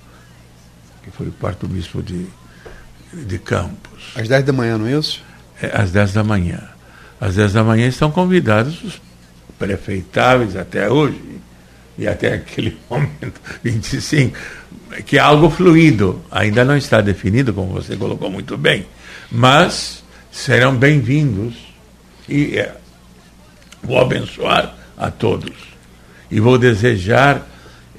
que 1.03 1.11
foi 1.11 1.27
o 1.27 1.31
quarto 1.31 1.68
bispo 1.68 2.02
de, 2.02 2.27
de 3.11 3.40
Campos. 3.40 4.11
Às 4.15 4.27
10 4.27 4.45
da 4.45 4.53
manhã, 4.53 4.77
não 4.77 4.85
é 4.85 4.94
isso? 4.94 5.22
É, 5.64 5.72
às 5.73 5.91
10 5.91 6.11
da 6.11 6.23
manhã. 6.26 6.60
Às 7.22 7.35
10 7.35 7.53
da 7.53 7.64
manhã 7.64 7.88
estão 7.88 8.11
convidados 8.11 8.84
os 8.84 9.02
prefeitáveis 9.57 10.57
até 10.57 10.90
hoje, 10.90 11.22
e 11.98 12.06
até 12.06 12.34
aquele 12.34 12.77
momento, 12.91 13.40
25, 13.64 14.38
que 15.06 15.18
é 15.18 15.22
algo 15.22 15.49
fluido. 15.49 16.22
Ainda 16.30 16.65
não 16.65 16.76
está 16.76 16.99
definido, 16.99 17.53
como 17.53 17.72
você 17.72 17.95
colocou 17.95 18.30
muito 18.30 18.57
bem, 18.57 18.85
mas 19.31 20.03
serão 20.30 20.76
bem-vindos 20.76 21.56
e 22.27 22.57
é, 22.57 22.76
vou 23.81 24.02
abençoar 24.02 24.76
a 24.98 25.10
todos. 25.10 25.56
E 26.30 26.41
vou 26.41 26.57
desejar 26.57 27.48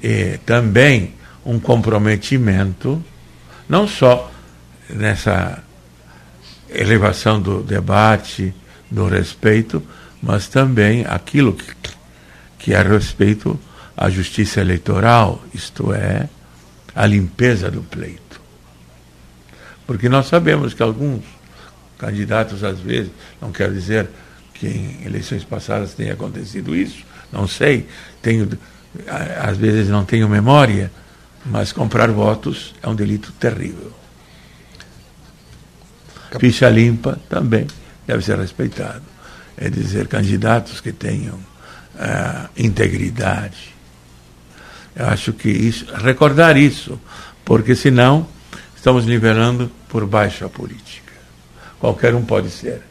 eh, 0.03 0.37
também 0.45 1.13
um 1.43 1.57
comprometimento, 1.57 3.03
não 3.67 3.87
só 3.87 4.29
nessa 4.89 5.64
elevação 6.69 7.41
do 7.41 7.61
debate, 7.61 8.53
do 8.89 9.07
respeito, 9.07 9.81
mas 10.21 10.47
também 10.47 11.05
aquilo 11.05 11.53
que, 11.53 11.73
que 12.59 12.73
é 12.73 12.81
respeito 12.81 13.59
à 13.95 14.09
justiça 14.09 14.61
eleitoral, 14.61 15.43
isto 15.53 15.93
é, 15.93 16.29
a 16.95 17.05
limpeza 17.05 17.69
do 17.69 17.81
pleito. 17.81 18.41
Porque 19.85 20.09
nós 20.09 20.27
sabemos 20.27 20.73
que 20.73 20.81
alguns 20.81 21.23
candidatos, 21.97 22.63
às 22.63 22.79
vezes, 22.79 23.11
não 23.41 23.51
quero 23.51 23.73
dizer 23.73 24.09
que 24.53 24.67
em 24.67 25.05
eleições 25.05 25.43
passadas 25.43 25.93
tenha 25.93 26.13
acontecido 26.13 26.75
isso, 26.75 27.03
não 27.31 27.47
sei, 27.47 27.87
tenho, 28.21 28.49
às 29.41 29.57
vezes 29.57 29.89
não 29.89 30.05
tenho 30.05 30.27
memória, 30.27 30.91
mas 31.45 31.71
comprar 31.71 32.09
votos 32.11 32.73
é 32.81 32.87
um 32.87 32.95
delito 32.95 33.31
terrível. 33.33 33.93
Ficha 36.39 36.69
limpa 36.69 37.19
também 37.29 37.67
deve 38.05 38.23
ser 38.23 38.37
respeitado. 38.37 39.03
É 39.57 39.69
dizer, 39.69 40.07
candidatos 40.07 40.81
que 40.81 40.91
tenham 40.91 41.39
ah, 41.97 42.49
integridade. 42.57 43.73
Eu 44.95 45.07
acho 45.07 45.33
que 45.33 45.49
isso, 45.49 45.85
recordar 45.95 46.57
isso, 46.57 46.99
porque 47.43 47.75
senão 47.75 48.27
estamos 48.75 49.05
nivelando 49.05 49.71
por 49.89 50.05
baixo 50.05 50.45
a 50.45 50.49
política. 50.49 51.13
Qualquer 51.79 52.15
um 52.15 52.23
pode 52.23 52.49
ser. 52.49 52.81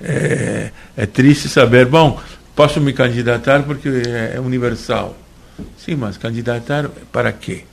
É, 0.00 0.70
é 0.96 1.06
triste 1.06 1.48
saber, 1.48 1.86
bom, 1.86 2.20
posso 2.54 2.80
me 2.80 2.92
candidatar 2.92 3.62
porque 3.62 3.88
é, 3.88 4.32
é 4.36 4.40
universal. 4.40 5.16
Sim, 5.78 5.96
mas 5.96 6.18
candidatar 6.18 6.88
para 7.10 7.32
quê? 7.32 7.64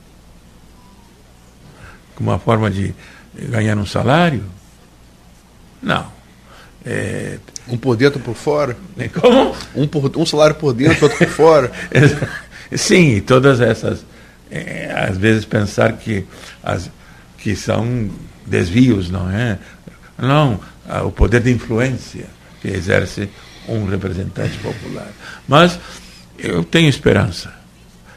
Uma 2.20 2.40
forma 2.40 2.70
de 2.70 2.94
ganhar 3.36 3.78
um 3.78 3.86
salário? 3.86 4.44
Não. 5.82 6.06
É, 6.86 7.38
Um 7.68 7.78
por 7.78 7.96
dentro, 7.96 8.20
por 8.20 8.36
fora. 8.36 8.76
como? 9.20 9.56
Um, 9.76 9.88
por, 9.88 10.12
um 10.18 10.26
salário 10.26 10.56
por 10.56 10.74
dentro, 10.74 11.04
outro 11.04 11.18
por 11.18 11.28
fora. 11.28 11.72
Sim, 12.76 13.16
e 13.16 13.22
todas 13.22 13.62
essas. 13.62 14.06
é, 14.52 14.94
às 15.10 15.18
vezes 15.18 15.46
pensar 15.46 15.94
que, 15.94 16.26
as, 16.62 16.90
que 17.38 17.56
são 17.56 18.10
desvios, 18.46 19.10
não 19.10 19.30
é? 19.30 19.58
Não, 20.18 20.60
o 21.06 21.12
poder 21.12 21.42
de 21.42 21.52
influência 21.52 22.26
que 22.62 22.68
exerce 22.68 23.30
um 23.68 23.86
representante 23.86 24.58
popular. 24.58 25.08
Mas 25.48 25.80
eu 26.38 26.64
tenho 26.64 26.90
esperança. 26.90 27.54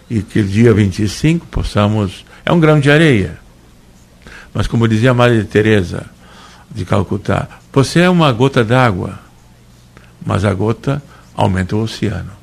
E 0.08 0.22
que 0.22 0.42
dia 0.42 0.72
25 0.72 1.46
possamos. 1.46 2.24
É 2.44 2.52
um 2.52 2.60
grão 2.60 2.78
de 2.78 2.90
areia. 2.90 3.38
Mas 4.56 4.66
como 4.66 4.88
dizia 4.88 5.12
Maria 5.12 5.44
Teresa 5.44 6.06
de 6.70 6.86
Calcutá, 6.86 7.46
você 7.70 8.00
é 8.00 8.08
uma 8.10 8.32
gota 8.32 8.64
d'água, 8.64 9.18
mas 10.24 10.46
a 10.46 10.54
gota 10.54 11.02
aumenta 11.36 11.76
o 11.76 11.82
oceano 11.82 12.36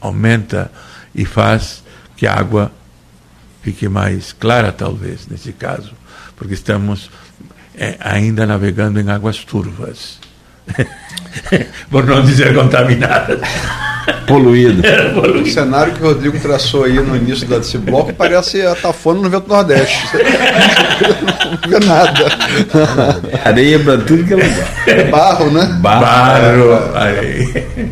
aumenta 0.00 0.70
e 1.14 1.24
faz 1.24 1.82
que 2.16 2.26
a 2.26 2.34
água 2.34 2.72
fique 3.62 3.88
mais 3.88 4.32
clara, 4.32 4.72
talvez, 4.72 5.26
nesse 5.26 5.52
caso, 5.52 5.92
porque 6.36 6.54
estamos 6.54 7.10
é, 7.76 7.96
ainda 8.00 8.46
navegando 8.46 9.00
em 9.00 9.10
águas 9.10 9.44
turvas. 9.44 10.18
Por 11.90 12.06
não 12.06 12.22
dizer 12.22 12.54
contaminadas. 12.54 13.40
Poluído. 14.26 14.82
O 15.40 15.46
cenário 15.46 15.94
que 15.94 16.02
o 16.02 16.06
Rodrigo 16.06 16.38
traçou 16.38 16.84
aí 16.84 16.94
no 16.94 17.16
início 17.16 17.46
desse 17.46 17.78
bloco 17.78 18.12
parece 18.12 18.62
a 18.62 18.74
tafona 18.74 19.20
no 19.20 19.30
vento 19.30 19.48
nordeste. 19.48 20.06
Não 21.62 21.70
vê 21.70 21.86
nada. 21.86 22.26
Areia 23.44 23.78
pra 23.78 23.98
tudo 23.98 24.24
que 24.24 24.34
é 24.34 24.36
lugar. 24.36 24.68
É 24.86 25.04
barro, 25.04 25.50
né? 25.50 25.78
Barro. 25.80 26.94
aí. 26.94 27.90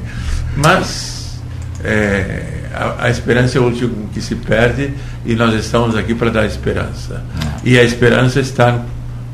Mas 0.57 1.41
é, 1.85 2.43
a, 2.75 3.07
a 3.07 3.11
esperança 3.11 3.59
é 3.59 3.61
o 3.61 3.65
último 3.65 4.09
que 4.13 4.21
se 4.21 4.35
perde 4.35 4.93
e 5.25 5.35
nós 5.35 5.55
estamos 5.55 5.97
aqui 5.97 6.15
para 6.15 6.31
dar 6.31 6.47
esperança. 6.47 7.23
E 7.65 7.79
a 7.79 7.83
esperança 7.83 8.41
está 8.41 8.83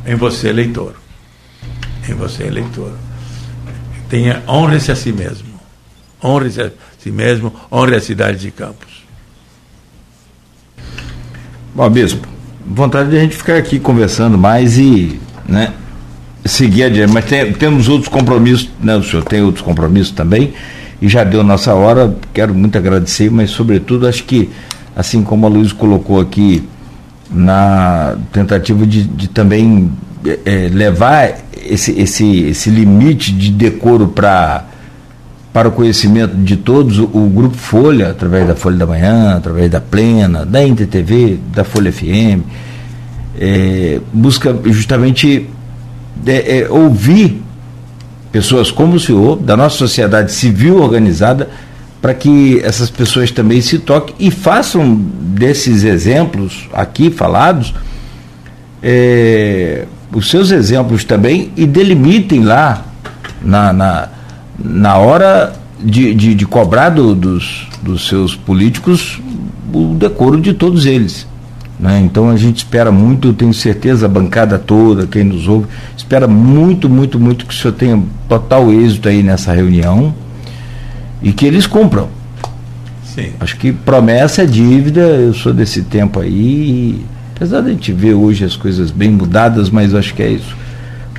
em 0.06 0.14
você, 0.14 0.48
eleitor. 0.48 0.94
Em 2.08 2.14
você, 2.14 2.44
eleitor. 2.44 2.92
Tenha, 4.08 4.42
honre-se 4.46 4.92
a 4.92 4.96
si 4.96 5.12
mesmo. 5.12 5.51
Honre-se 6.24 6.60
a 6.60 6.70
si 7.02 7.10
mesmo, 7.10 7.52
honre 7.70 7.96
a 7.96 8.00
cidade 8.00 8.38
de 8.38 8.50
Campos. 8.52 9.02
Bom, 11.74 11.88
Bispo, 11.90 12.28
vontade 12.66 13.10
de 13.10 13.16
a 13.16 13.20
gente 13.20 13.34
ficar 13.36 13.56
aqui 13.56 13.80
conversando 13.80 14.38
mais 14.38 14.78
e 14.78 15.18
né, 15.48 15.72
seguir 16.44 16.84
adiante. 16.84 17.12
Mas 17.12 17.24
tem- 17.24 17.52
temos 17.52 17.88
outros 17.88 18.08
compromissos, 18.08 18.68
né? 18.80 18.94
O 18.96 19.02
senhor 19.02 19.24
tem 19.24 19.42
outros 19.42 19.64
compromissos 19.64 20.12
também, 20.12 20.52
e 21.00 21.08
já 21.08 21.24
deu 21.24 21.42
nossa 21.42 21.74
hora. 21.74 22.14
Quero 22.32 22.54
muito 22.54 22.76
agradecer, 22.78 23.30
mas, 23.30 23.50
sobretudo, 23.50 24.06
acho 24.06 24.22
que, 24.24 24.50
assim 24.94 25.22
como 25.22 25.46
a 25.46 25.48
Luiz 25.48 25.72
colocou 25.72 26.20
aqui, 26.20 26.62
na 27.30 28.16
tentativa 28.30 28.86
de, 28.86 29.04
de 29.04 29.26
também 29.28 29.90
eh, 30.24 30.38
eh, 30.44 30.68
levar 30.70 31.38
esse, 31.56 31.98
esse, 31.98 32.42
esse 32.44 32.68
limite 32.68 33.32
de 33.32 33.50
decoro 33.50 34.08
para 34.08 34.66
para 35.52 35.68
o 35.68 35.72
conhecimento 35.72 36.34
de 36.34 36.56
todos, 36.56 36.98
o, 36.98 37.04
o 37.04 37.28
Grupo 37.28 37.56
Folha, 37.56 38.10
através 38.10 38.46
da 38.46 38.54
Folha 38.54 38.76
da 38.76 38.86
Manhã, 38.86 39.36
através 39.36 39.70
da 39.70 39.80
Plena, 39.80 40.46
da 40.46 40.62
NTTV, 40.66 41.38
da 41.54 41.62
Folha 41.62 41.92
FM, 41.92 42.42
eh, 43.38 44.00
busca 44.12 44.56
justamente 44.66 45.48
eh, 46.26 46.60
eh, 46.60 46.68
ouvir 46.70 47.42
pessoas 48.30 48.70
como 48.70 48.94
o 48.94 49.00
senhor, 49.00 49.36
da 49.36 49.56
nossa 49.56 49.76
sociedade 49.76 50.32
civil 50.32 50.80
organizada, 50.80 51.50
para 52.00 52.14
que 52.14 52.60
essas 52.64 52.90
pessoas 52.90 53.30
também 53.30 53.60
se 53.60 53.78
toquem 53.78 54.14
e 54.18 54.30
façam 54.30 54.94
desses 54.94 55.84
exemplos 55.84 56.68
aqui 56.72 57.10
falados 57.10 57.74
eh, 58.82 59.86
os 60.12 60.28
seus 60.28 60.50
exemplos 60.50 61.04
também 61.04 61.52
e 61.56 61.64
delimitem 61.64 62.42
lá 62.42 62.84
na, 63.40 63.72
na, 63.72 64.08
na 64.62 64.96
hora 64.96 65.52
de, 65.82 66.14
de, 66.14 66.34
de 66.34 66.46
cobrar 66.46 66.90
do- 66.90 67.14
dos, 67.14 67.68
dos 67.82 68.06
seus 68.08 68.34
políticos 68.34 69.20
o 69.72 69.94
decoro 69.94 70.40
de 70.40 70.52
todos 70.52 70.86
eles. 70.86 71.26
né? 71.80 72.00
Então 72.04 72.28
a 72.30 72.36
gente 72.36 72.58
espera 72.58 72.92
muito, 72.92 73.28
eu 73.28 73.32
tenho 73.34 73.52
certeza, 73.54 74.06
a 74.06 74.08
bancada 74.08 74.58
toda, 74.58 75.06
quem 75.06 75.24
nos 75.24 75.48
ouve, 75.48 75.66
espera 75.96 76.28
muito, 76.28 76.88
muito, 76.88 77.18
muito 77.18 77.46
que 77.46 77.54
o 77.54 77.56
senhor 77.56 77.72
tenha 77.74 78.00
total 78.28 78.70
êxito 78.72 79.08
aí 79.08 79.22
nessa 79.22 79.52
reunião 79.52 80.14
e 81.22 81.32
que 81.32 81.44
eles 81.46 81.66
cumpram. 81.66 82.08
Sim. 83.04 83.32
Acho 83.40 83.56
que 83.56 83.72
promessa 83.72 84.42
é 84.42 84.46
dívida, 84.46 85.00
eu 85.00 85.34
sou 85.34 85.52
desse 85.52 85.82
tempo 85.82 86.20
aí, 86.20 86.30
e, 86.30 87.06
apesar 87.36 87.60
de 87.60 87.68
a 87.68 87.72
gente 87.72 87.92
ver 87.92 88.14
hoje 88.14 88.44
as 88.44 88.56
coisas 88.56 88.90
bem 88.90 89.10
mudadas, 89.10 89.68
mas 89.68 89.94
acho 89.94 90.14
que 90.14 90.22
é 90.22 90.30
isso. 90.30 90.56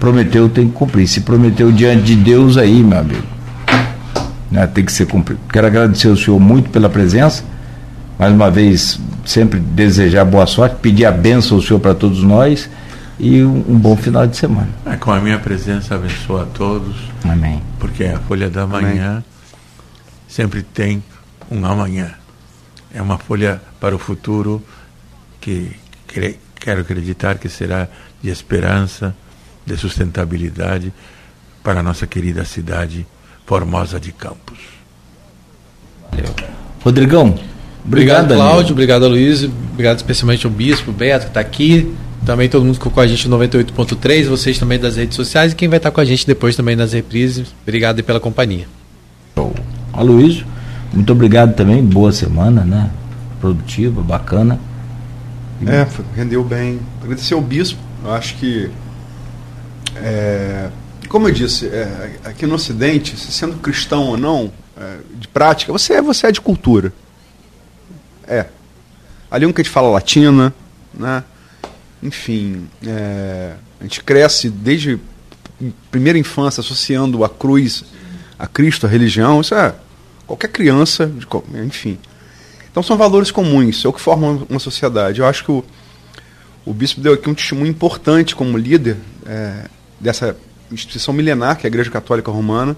Prometeu 0.03 0.49
tem 0.49 0.67
que 0.67 0.73
cumprir. 0.73 1.07
Se 1.07 1.21
prometeu 1.21 1.71
diante 1.71 2.03
de 2.03 2.15
Deus 2.17 2.57
aí, 2.57 2.83
meu 2.83 2.99
amigo, 2.99 3.23
né, 4.51 4.67
tem 4.67 4.83
que 4.83 4.91
ser 4.91 5.05
cumprido. 5.05 5.39
Quero 5.49 5.65
agradecer 5.65 6.09
ao 6.09 6.17
senhor 6.17 6.37
muito 6.41 6.69
pela 6.69 6.89
presença. 6.89 7.41
Mais 8.19 8.33
uma 8.33 8.51
vez, 8.51 8.99
sempre 9.25 9.61
desejar 9.61 10.25
boa 10.25 10.45
sorte, 10.45 10.75
pedir 10.81 11.05
a 11.05 11.11
bênção 11.11 11.55
ao 11.55 11.63
senhor 11.63 11.79
para 11.79 11.95
todos 11.95 12.21
nós 12.21 12.69
e 13.17 13.41
um, 13.45 13.63
um, 13.69 13.79
bom 13.79 13.95
final 13.95 14.27
de 14.27 14.35
semana. 14.35 14.67
É, 14.85 14.97
com 14.97 15.09
a 15.09 15.21
minha 15.21 15.39
presença, 15.39 15.95
abençoa 15.95 16.43
a 16.43 16.45
todos. 16.47 16.97
Amém. 17.23 17.63
Porque 17.79 18.03
a 18.03 18.19
Folha 18.19 18.49
da 18.49 18.67
Manhã 18.67 19.09
Amém. 19.11 19.23
sempre 20.27 20.63
tem 20.63 21.01
um 21.49 21.65
amanhã. 21.65 22.11
É 22.93 23.01
uma 23.01 23.17
folha 23.17 23.61
para 23.79 23.95
o 23.95 23.99
futuro 23.99 24.61
que 25.39 25.71
quero 26.59 26.81
acreditar 26.81 27.37
que 27.37 27.47
será 27.47 27.87
de 28.21 28.29
esperança, 28.29 29.15
de 29.65 29.77
sustentabilidade 29.77 30.93
para 31.63 31.79
a 31.79 31.83
nossa 31.83 32.05
querida 32.05 32.43
cidade 32.45 33.05
Formosa 33.45 33.99
de 33.99 34.11
Campos. 34.11 34.57
Valeu. 36.11 36.33
Rodrigão, 36.83 37.35
obrigado, 37.85 38.25
obrigado 38.25 38.35
Cláudio, 38.35 38.71
obrigado 38.73 39.07
Luiz, 39.07 39.43
obrigado 39.43 39.97
especialmente 39.97 40.45
ao 40.45 40.51
Bispo, 40.51 40.91
Beto 40.91 41.25
que 41.25 41.29
está 41.29 41.39
aqui, 41.39 41.95
também 42.25 42.49
todo 42.49 42.63
mundo 42.63 42.73
que 42.73 42.79
ficou 42.79 42.91
com 42.91 42.99
a 42.99 43.07
gente 43.07 43.27
no 43.27 43.37
98.3, 43.37 44.25
vocês 44.25 44.59
também 44.59 44.79
das 44.79 44.97
redes 44.97 45.15
sociais 45.15 45.53
e 45.53 45.55
quem 45.55 45.69
vai 45.69 45.77
estar 45.77 45.91
com 45.91 46.01
a 46.01 46.05
gente 46.05 46.27
depois 46.27 46.55
também 46.55 46.75
nas 46.75 46.93
reprises. 46.93 47.53
Obrigado 47.63 48.03
pela 48.03 48.19
companhia. 48.19 48.67
Show. 49.35 49.53
Aloysio, 49.93 50.45
muito 50.93 51.11
obrigado 51.11 51.55
também, 51.55 51.83
boa 51.83 52.11
semana, 52.11 52.63
né? 52.63 52.91
Produtiva, 53.39 54.01
bacana. 54.01 54.59
É, 55.65 55.87
rendeu 56.15 56.43
bem. 56.43 56.79
Agradecer 57.01 57.33
ao 57.33 57.41
bispo, 57.41 57.79
eu 58.03 58.13
acho 58.13 58.35
que. 58.35 58.69
É, 59.97 60.69
como 61.07 61.27
eu 61.27 61.33
disse, 61.33 61.67
é, 61.67 62.19
aqui 62.25 62.45
no 62.45 62.55
Ocidente, 62.55 63.15
sendo 63.17 63.57
cristão 63.57 64.07
ou 64.07 64.17
não, 64.17 64.51
é, 64.77 64.97
de 65.15 65.27
prática, 65.27 65.71
você 65.71 65.93
é, 65.93 66.01
você 66.01 66.27
é 66.27 66.31
de 66.31 66.41
cultura. 66.41 66.91
É. 68.27 68.47
Ali 69.29 69.45
um 69.45 69.53
que 69.53 69.61
a 69.61 69.63
gente 69.63 69.73
fala 69.73 69.89
latina, 69.89 70.53
né? 70.93 71.23
Enfim, 72.01 72.67
é, 72.85 73.53
a 73.79 73.83
gente 73.83 74.03
cresce 74.03 74.49
desde 74.49 74.99
primeira 75.89 76.17
infância 76.17 76.61
associando 76.61 77.23
a 77.23 77.29
cruz 77.29 77.85
a 78.37 78.47
Cristo, 78.47 78.85
a 78.85 78.89
religião, 78.89 79.39
isso 79.39 79.55
é 79.55 79.73
qualquer 80.25 80.49
criança, 80.49 81.11
enfim. 81.65 81.97
Então 82.69 82.81
são 82.81 82.97
valores 82.97 83.31
comuns, 83.31 83.85
é 83.85 83.87
o 83.87 83.93
que 83.93 84.01
forma 84.01 84.45
uma 84.49 84.59
sociedade. 84.59 85.19
Eu 85.19 85.27
acho 85.27 85.45
que 85.45 85.51
o, 85.51 85.63
o 86.65 86.73
bispo 86.73 86.99
deu 86.99 87.13
aqui 87.13 87.29
um 87.29 87.33
testemunho 87.33 87.69
importante 87.69 88.35
como 88.35 88.57
líder 88.57 88.97
é, 89.25 89.69
dessa 90.03 90.35
instituição 90.71 91.13
milenar, 91.13 91.57
que 91.57 91.65
é 91.65 91.67
a 91.67 91.71
Igreja 91.71 91.89
Católica 91.89 92.29
Romana. 92.29 92.75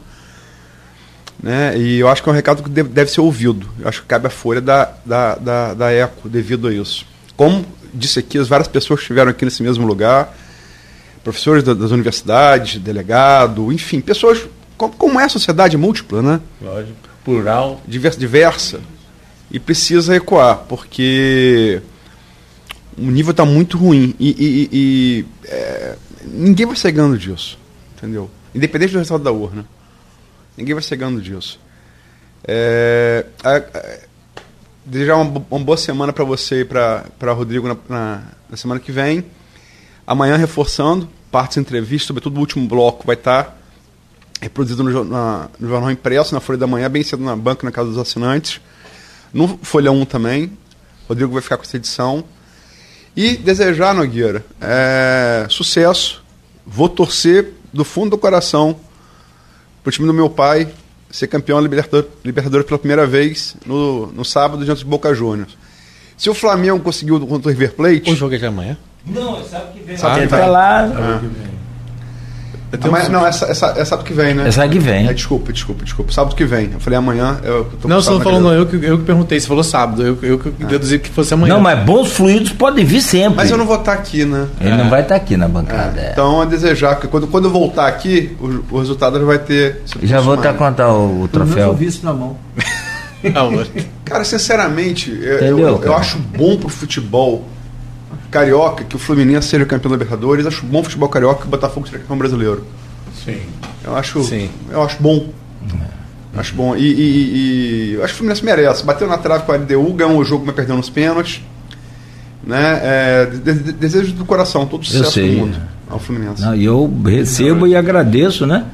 Né? 1.41 1.77
E 1.77 1.99
eu 1.99 2.07
acho 2.07 2.23
que 2.23 2.29
é 2.29 2.31
um 2.31 2.35
recado 2.35 2.63
que 2.63 2.69
deve, 2.69 3.11
ser 3.11 3.21
ouvido. 3.21 3.67
Eu 3.79 3.89
acho 3.89 4.01
que 4.01 4.07
cabe 4.07 4.27
a 4.27 4.29
folha 4.29 4.61
da, 4.61 4.93
da, 5.05 5.35
da, 5.35 5.73
da 5.73 5.91
eco 5.91 6.29
devido 6.29 6.67
a 6.67 6.73
isso. 6.73 7.05
Como 7.35 7.65
disse 7.93 8.19
aqui, 8.19 8.37
as 8.37 8.47
várias 8.47 8.67
pessoas 8.67 8.99
que 8.99 9.03
estiveram 9.03 9.31
aqui 9.31 9.43
nesse 9.43 9.61
mesmo 9.61 9.85
lugar, 9.85 10.35
professores 11.23 11.63
da, 11.63 11.73
das 11.73 11.91
universidades, 11.91 12.79
delegado, 12.81 13.71
enfim, 13.71 13.99
pessoas 13.99 14.47
como, 14.77 14.93
como 14.95 15.19
é 15.19 15.25
a 15.25 15.29
sociedade 15.29 15.77
múltipla, 15.77 16.21
né? 16.21 16.39
Lógico, 16.61 16.97
plural. 17.23 17.81
Diversa, 17.87 18.19
diversa 18.19 18.79
e 19.51 19.59
precisa 19.59 20.15
ecoar, 20.15 20.65
porque 20.67 21.81
o 22.97 23.03
nível 23.03 23.31
está 23.31 23.45
muito 23.45 23.77
ruim 23.77 24.15
e, 24.19 24.29
e, 24.29 24.69
e 24.71 25.25
é, 25.45 25.95
ninguém 26.23 26.65
vai 26.65 26.75
ser 26.75 26.91
ganhando 26.91 27.17
disso, 27.17 27.57
entendeu? 27.95 28.29
Independente 28.53 28.91
do 28.91 28.99
resultado 28.99 29.23
da 29.23 29.31
urna, 29.31 29.65
ninguém 30.57 30.73
vai 30.73 30.83
ser 30.83 30.95
ganhando 30.95 31.21
disso. 31.21 31.59
É, 32.47 33.25
a, 33.43 33.57
a, 33.57 33.97
desejar 34.85 35.15
uma, 35.17 35.45
uma, 35.49 35.65
boa 35.65 35.77
semana 35.77 36.13
para 36.13 36.23
você 36.23 36.61
e 36.61 36.65
para 36.65 37.33
Rodrigo 37.33 37.67
na, 37.67 37.77
na, 37.89 38.23
na, 38.49 38.57
semana 38.57 38.79
que 38.79 38.91
vem. 38.91 39.25
Amanhã, 40.05 40.37
reforçando, 40.37 41.09
partes 41.31 41.57
entrevistas, 41.57 42.05
sobretudo 42.07 42.37
o 42.37 42.39
último 42.39 42.67
bloco, 42.67 43.05
vai 43.05 43.15
estar 43.15 43.43
tá 43.43 43.55
reproduzido 44.39 44.83
no, 44.83 45.03
na, 45.03 45.49
no 45.59 45.67
jornal 45.67 45.89
impresso, 45.89 46.35
na 46.35 46.39
Folha 46.39 46.59
da 46.59 46.67
Manhã, 46.67 46.89
bem 46.89 47.03
cedo 47.03 47.23
na 47.23 47.35
banca, 47.35 47.65
na 47.65 47.71
casa 47.71 47.89
dos 47.89 47.97
assinantes. 47.97 48.61
No 49.33 49.59
Folha 49.63 49.91
1 49.91 50.05
também. 50.05 50.55
Rodrigo 51.09 51.33
vai 51.33 51.41
ficar 51.41 51.57
com 51.57 51.63
essa 51.63 51.77
edição. 51.77 52.23
E 53.15 53.37
desejar, 53.37 53.93
Nogueira, 53.93 54.43
é, 54.59 55.45
sucesso. 55.49 56.23
Vou 56.65 56.89
torcer 56.89 57.53
do 57.71 57.85
fundo 57.85 58.11
do 58.11 58.17
coração 58.17 58.75
para 59.83 59.89
o 59.89 59.91
time 59.91 60.07
do 60.07 60.13
meu 60.13 60.29
pai 60.29 60.67
ser 61.09 61.27
campeão 61.27 61.59
Libertador, 61.61 62.09
Libertador 62.23 62.63
pela 62.63 62.77
primeira 62.77 63.05
vez 63.07 63.55
no, 63.65 64.07
no 64.07 64.25
sábado 64.25 64.65
diante 64.65 64.83
do 64.83 64.89
Boca 64.89 65.13
Juniors. 65.13 65.57
Se 66.17 66.29
o 66.29 66.33
Flamengo 66.33 66.79
conseguiu 66.79 67.19
contra 67.25 67.49
o 67.49 67.51
River 67.51 67.73
Plate. 67.73 68.11
O 68.11 68.15
jogo 68.15 68.35
é 68.35 68.37
de 68.37 68.45
amanhã? 68.45 68.77
Não, 69.05 69.43
sabe 69.45 69.73
que 69.73 69.85
vem. 69.85 69.97
Sabe 69.97 70.27
que 70.27 70.35
lá. 70.35 70.85
Ah. 70.85 71.21
Mas, 72.91 73.09
não, 73.09 73.25
essa, 73.25 73.45
essa, 73.45 73.67
é 73.77 73.85
sábado 73.85 74.05
que 74.05 74.13
vem, 74.13 74.33
né? 74.33 74.47
É 74.47 74.51
sábado 74.51 74.71
que 74.71 74.79
vem. 74.79 75.07
É, 75.07 75.13
desculpa, 75.13 75.53
desculpa, 75.53 75.83
desculpa. 75.83 76.11
Sábado 76.11 76.35
que 76.35 76.45
vem. 76.45 76.71
Eu 76.73 76.79
falei 76.79 76.97
amanhã. 76.97 77.39
Eu 77.43 77.67
não, 77.85 78.01
você 78.01 78.09
não 78.09 78.21
falou, 78.21 78.41
não. 78.41 78.53
Eu 78.53 78.65
que, 78.65 78.75
eu 78.75 78.97
que 78.97 79.03
perguntei. 79.05 79.39
Você 79.39 79.47
falou 79.47 79.63
sábado. 79.63 80.01
Eu, 80.01 80.17
eu 80.21 80.39
que 80.39 80.51
ah. 80.61 80.65
deduzi 80.65 80.99
que 80.99 81.09
fosse 81.09 81.33
amanhã. 81.33 81.53
Não, 81.53 81.61
mas 81.61 81.79
bons 81.85 82.11
fluidos 82.11 82.51
podem 82.51 82.83
vir 82.83 83.01
sempre. 83.01 83.37
Mas 83.37 83.51
eu 83.51 83.57
não 83.57 83.65
vou 83.65 83.77
estar 83.77 83.93
aqui, 83.93 84.25
né? 84.25 84.47
Ele 84.59 84.71
é. 84.71 84.77
não 84.77 84.89
vai 84.89 85.01
estar 85.01 85.15
aqui 85.15 85.37
na 85.37 85.47
bancada. 85.47 85.99
É. 85.99 86.05
É. 86.07 86.11
Então, 86.11 86.41
a 86.41 86.45
desejar, 86.45 86.99
que 86.99 87.07
quando, 87.07 87.27
quando 87.27 87.45
eu 87.45 87.51
voltar 87.51 87.87
aqui, 87.87 88.35
o, 88.39 88.75
o 88.75 88.79
resultado 88.79 89.19
já 89.19 89.25
vai 89.25 89.39
ter. 89.39 89.81
Já 90.03 90.19
vou 90.19 90.35
estar 90.35 90.53
contar 90.53 90.91
o, 90.91 91.23
o 91.23 91.27
troféu. 91.27 91.77
Eu 91.79 91.87
isso 91.87 92.05
na 92.05 92.13
mão. 92.13 92.37
Cara, 94.03 94.23
sinceramente, 94.23 95.09
eu, 95.09 95.57
eu, 95.57 95.83
eu 95.83 95.95
acho 95.95 96.19
bom 96.19 96.57
pro 96.57 96.69
futebol 96.69 97.43
carioca 98.31 98.83
que 98.83 98.95
o 98.95 98.99
Fluminense 98.99 99.47
seja 99.47 99.65
campeão 99.65 99.91
da 99.91 99.97
Libertadores. 99.97 100.45
Acho 100.45 100.65
bom 100.65 100.83
futebol 100.83 101.09
carioca 101.09 101.41
que 101.41 101.47
o 101.47 101.49
Botafogo 101.49 101.85
seja 101.85 101.99
campeão 101.99 102.17
brasileiro. 102.17 102.65
Sim. 103.23 103.39
Eu 103.83 103.95
acho, 103.95 104.23
Sim. 104.23 104.49
Eu 104.69 104.83
acho 104.83 105.01
bom. 105.01 105.29
É. 105.73 106.39
Acho 106.39 106.53
bom. 106.55 106.75
E, 106.75 106.81
e, 106.81 107.01
e, 107.01 107.93
e, 107.93 108.01
acho 108.01 108.07
que 108.07 108.13
o 108.13 108.17
Fluminense 108.17 108.43
merece. 108.43 108.83
Bateu 108.83 109.07
na 109.07 109.17
trave 109.17 109.45
com 109.45 109.51
a 109.51 109.55
LDU, 109.55 109.93
ganhou 109.93 110.17
o 110.17 110.25
jogo, 110.25 110.43
mas 110.45 110.55
perdeu 110.55 110.75
nos 110.75 110.89
pênaltis. 110.89 111.41
Né? 112.43 112.79
É, 112.83 113.25
de, 113.25 113.53
de, 113.53 113.71
desejo 113.71 114.13
do 114.13 114.25
coração, 114.25 114.65
todo 114.65 114.85
sucesso 114.85 115.19
do 115.19 115.27
mundo 115.27 115.57
ao 115.89 115.99
Fluminense. 115.99 116.41
Não, 116.41 116.55
e 116.55 116.65
eu 116.65 116.91
recebo 117.05 117.65
e 117.67 117.75
agradeço, 117.75 118.45
né? 118.45 118.65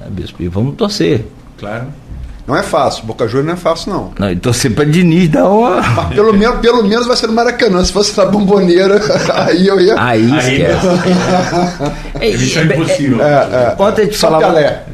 É, 0.00 0.08
bispo, 0.08 0.42
e 0.42 0.48
vamos 0.48 0.76
torcer. 0.76 1.26
Claro. 1.58 1.88
Não 2.46 2.56
é 2.56 2.62
fácil, 2.62 3.04
Boca 3.04 3.26
Juniors 3.26 3.46
não 3.46 3.54
é 3.54 3.56
fácil, 3.56 3.92
não. 3.92 4.12
Não, 4.18 4.30
e 4.30 4.36
torcer 4.36 4.72
pra 4.72 4.84
Diniz 4.84 5.28
da 5.28 5.46
hora. 5.46 5.82
Mas 5.82 6.14
pelo 6.14 6.32
menos, 6.32 6.60
pelo 6.60 6.84
menos 6.84 7.06
vai 7.06 7.16
ser 7.16 7.26
no 7.26 7.32
Maracanã. 7.32 7.84
Se 7.84 7.92
fosse 7.92 8.16
na 8.16 8.26
bomboneira, 8.26 9.00
aí 9.34 9.66
eu 9.66 9.80
ia. 9.80 9.94
Aí 9.98 10.24
esquece. 10.38 10.86
é, 12.20 12.28
Isso 12.28 12.58
é 12.58 12.64
impossível. 12.64 13.20
É, 13.20 13.32
é, 13.32 13.76
Ontem 13.78 14.02
a 14.02 14.04
gente 14.04 14.16
falava. 14.16 14.84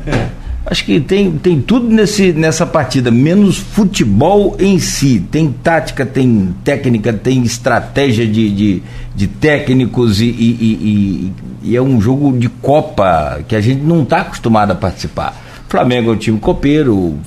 Acho 0.65 0.85
que 0.85 1.01
tem, 1.01 1.33
tem 1.33 1.61
tudo 1.61 1.89
nesse, 1.89 2.33
nessa 2.33 2.65
partida, 2.65 3.11
menos 3.11 3.59
futebol 3.59 4.57
em 4.59 4.79
si. 4.79 5.23
Tem 5.31 5.53
tática, 5.53 6.07
tem 6.07 6.55
técnica, 6.65 7.13
tem 7.13 7.43
estratégia 7.43 8.27
de, 8.27 8.49
de, 8.49 8.83
de 9.15 9.27
técnicos 9.27 10.21
e, 10.21 10.25
e, 10.27 10.33
e, 10.33 11.33
e, 11.65 11.77
é 11.77 11.83
um 11.83 12.01
jogo 12.01 12.33
de 12.39 12.49
Copa 12.49 13.41
que 13.47 13.57
a 13.57 13.61
gente 13.61 13.83
não 13.83 14.05
está 14.05 14.21
acostumado 14.21 14.71
a 14.71 14.75
participar. 14.75 15.37
Flamengo 15.69 16.11
é 16.11 16.15
um 16.15 16.19
time 16.19 16.39
copeiro, 16.39 17.19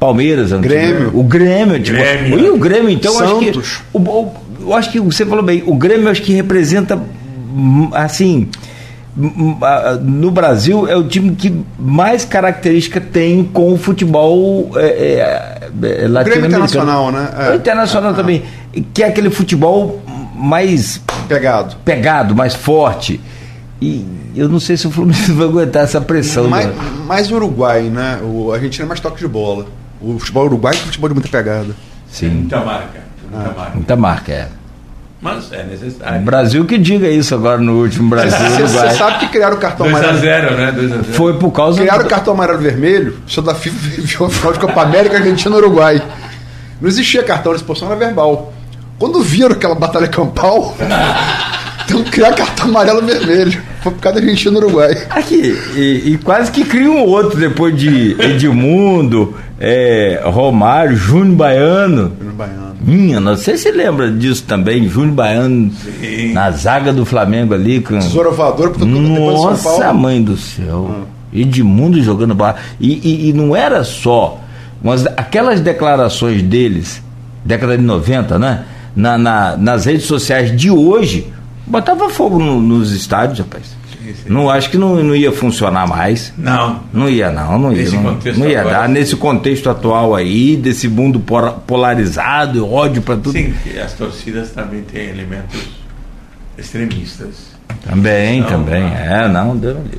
Palmeiras, 0.00 0.50
Grêmio. 0.52 1.10
o 1.12 1.22
Grêmio, 1.22 1.78
tipo, 1.82 1.98
Grêmio. 1.98 2.38
E 2.40 2.50
o 2.50 2.58
Grêmio, 2.58 2.88
então, 2.88 3.12
Santos. 3.12 3.58
acho 3.58 3.82
que. 3.82 3.84
O, 3.92 4.00
o, 4.00 4.34
eu 4.60 4.74
acho 4.74 4.90
que 4.90 4.98
você 4.98 5.26
falou 5.26 5.44
bem, 5.44 5.62
o 5.66 5.74
Grêmio 5.76 6.08
acho 6.08 6.22
que 6.22 6.32
representa 6.32 6.96
hum, 6.96 7.90
assim. 7.92 8.48
Hum, 9.18 9.30
hum, 9.36 9.58
no 10.02 10.30
Brasil 10.30 10.88
é 10.88 10.96
o 10.96 11.04
time 11.06 11.34
que 11.34 11.52
mais 11.78 12.24
característica 12.24 12.98
tem 12.98 13.44
com 13.44 13.74
o 13.74 13.76
futebol 13.76 14.70
é, 14.76 14.86
é, 14.86 15.68
é, 16.04 16.08
latino-americano. 16.08 16.46
internacional, 16.46 17.12
né? 17.12 17.28
É. 17.38 17.50
O 17.50 17.54
internacional 17.56 18.12
ah, 18.12 18.14
também. 18.14 18.42
Que 18.94 19.02
é 19.02 19.08
aquele 19.08 19.28
futebol 19.28 20.00
mais. 20.34 20.98
Pegado. 21.28 21.76
Pegado, 21.84 22.34
mais 22.34 22.54
forte. 22.54 23.20
E 23.82 24.06
eu 24.34 24.48
não 24.48 24.60
sei 24.60 24.78
se 24.78 24.86
o 24.86 24.90
Fluminense 24.90 25.30
vai 25.32 25.46
aguentar 25.46 25.84
essa 25.84 26.00
pressão. 26.00 26.48
Mais, 26.48 26.66
né? 26.66 26.74
mais 27.06 27.30
o 27.30 27.34
Uruguai, 27.34 27.82
né? 27.82 28.18
O, 28.22 28.50
a 28.50 28.54
Argentina 28.54 28.86
é 28.86 28.88
mais 28.88 29.00
toque 29.00 29.18
de 29.18 29.28
bola. 29.28 29.66
O 30.00 30.18
futebol 30.18 30.46
uruguai 30.46 30.74
é 30.74 30.78
futebol 30.78 31.08
de 31.08 31.14
muita 31.14 31.28
pegada. 31.28 31.74
Sim. 32.10 32.28
muita 32.28 32.60
marca. 32.60 33.00
Muita, 33.30 33.48
ah. 33.48 33.54
marca. 33.56 33.74
muita 33.74 33.96
marca, 33.96 34.32
é. 34.32 34.48
Mas 35.20 35.52
é 35.52 35.62
necessário. 35.64 36.20
O 36.20 36.24
Brasil 36.24 36.64
que 36.64 36.78
diga 36.78 37.06
isso 37.08 37.34
agora 37.34 37.58
no 37.58 37.82
último 37.82 38.08
Brasil. 38.08 38.66
Você 38.66 38.90
sabe 38.92 39.18
que 39.18 39.28
criaram 39.28 39.56
o 39.56 39.60
cartão 39.60 39.86
2 39.86 40.02
amarelo. 40.02 40.18
2x0, 40.18 40.56
né? 40.56 40.72
2 40.72 40.92
a 40.92 40.94
0. 40.96 41.04
Foi 41.12 41.38
por 41.38 41.50
causa 41.50 41.78
Criaram 41.78 42.02
do... 42.02 42.06
o 42.06 42.08
cartão 42.08 42.32
amarelo 42.32 42.58
vermelho, 42.58 43.18
o 43.26 43.30
senhor 43.30 43.44
da 43.44 43.54
FIFA 43.54 43.76
viu 44.00 44.22
o 44.22 44.30
final 44.30 44.52
de 44.54 44.58
Copa 44.58 44.80
América, 44.80 45.18
Argentina 45.18 45.54
e 45.54 45.58
Uruguai. 45.58 46.02
Não 46.80 46.88
existia 46.88 47.22
cartão, 47.22 47.52
eles 47.52 47.60
posição 47.60 47.88
era 47.90 47.98
verbal. 47.98 48.54
Quando 48.98 49.20
viram 49.20 49.52
aquela 49.52 49.74
batalha 49.74 50.08
campal, 50.08 50.74
Então 51.90 52.04
criar 52.04 52.32
cartão 52.34 52.68
amarelo 52.68 53.04
vermelho. 53.04 53.60
Foi 53.82 53.92
por 53.92 54.00
causa 54.00 54.20
da 54.20 54.24
Argentina 54.24 54.54
e 54.54 54.62
Uruguai. 54.62 55.06
Aqui, 55.10 55.58
e, 55.74 56.12
e, 56.12 56.18
quase 56.18 56.52
que 56.52 56.64
cria 56.64 56.88
um 56.88 57.02
outro 57.02 57.36
depois 57.38 57.76
de 57.76 58.16
Edmundo, 58.20 59.34
é, 59.58 60.22
Romário, 60.24 60.96
Júnior 60.96 61.36
Baiano. 61.36 62.12
Júnior 62.16 62.34
Baiano. 62.34 62.76
Minha, 62.80 63.18
não 63.18 63.36
sei 63.36 63.56
se 63.56 63.64
você 63.64 63.72
lembra 63.72 64.10
disso 64.10 64.44
também, 64.46 64.88
Júnior 64.88 65.14
Baiano 65.14 65.72
Sim. 66.00 66.32
na 66.32 66.50
zaga 66.52 66.92
do 66.92 67.04
Flamengo 67.04 67.54
ali. 67.54 67.80
Com... 67.80 67.98
Tesouro 67.98 68.32
voador, 68.32 68.78
Nossa, 68.78 69.92
mãe 69.92 70.22
do 70.22 70.36
céu. 70.36 70.90
Hum. 70.90 71.04
Edmundo 71.32 72.00
jogando 72.02 72.34
bola. 72.34 72.56
E, 72.78 73.00
e, 73.02 73.28
e, 73.30 73.32
não 73.32 73.54
era 73.56 73.82
só. 73.82 74.40
Mas 74.82 75.06
aquelas 75.16 75.60
declarações 75.60 76.40
deles, 76.42 77.02
década 77.44 77.76
de 77.76 77.82
90, 77.82 78.38
né? 78.38 78.64
Na, 78.94 79.16
na, 79.16 79.56
nas 79.56 79.84
redes 79.84 80.04
sociais 80.04 80.56
de 80.56 80.70
hoje, 80.70 81.32
botava 81.70 82.08
fogo 82.10 82.38
no, 82.38 82.60
nos 82.60 82.92
estádios, 82.92 83.38
rapaz. 83.38 83.64
Sim, 83.92 84.14
sim. 84.14 84.28
Não 84.28 84.50
acho 84.50 84.70
que 84.70 84.76
não, 84.76 84.96
não 85.02 85.14
ia 85.14 85.30
funcionar 85.30 85.86
mais. 85.86 86.32
Não. 86.36 86.80
Não 86.92 87.08
ia, 87.08 87.30
não. 87.30 87.58
Não 87.58 87.72
ia, 87.72 87.90
não, 87.90 88.18
não 88.36 88.48
ia 88.48 88.60
agora, 88.60 88.78
dar. 88.80 88.88
Nesse 88.88 89.14
contexto 89.16 89.70
atual 89.70 90.14
aí, 90.14 90.56
desse 90.56 90.88
mundo 90.88 91.22
polarizado, 91.66 92.68
ódio 92.68 93.02
para 93.02 93.16
tudo. 93.16 93.32
Sim, 93.32 93.54
as 93.82 93.92
torcidas 93.92 94.50
também 94.50 94.82
têm 94.82 95.10
elementos 95.10 95.60
extremistas. 96.58 97.50
Também, 97.86 98.42
também. 98.42 98.82
É, 98.82 99.28
não, 99.28 99.56
deu 99.56 99.72
ali. 99.72 99.98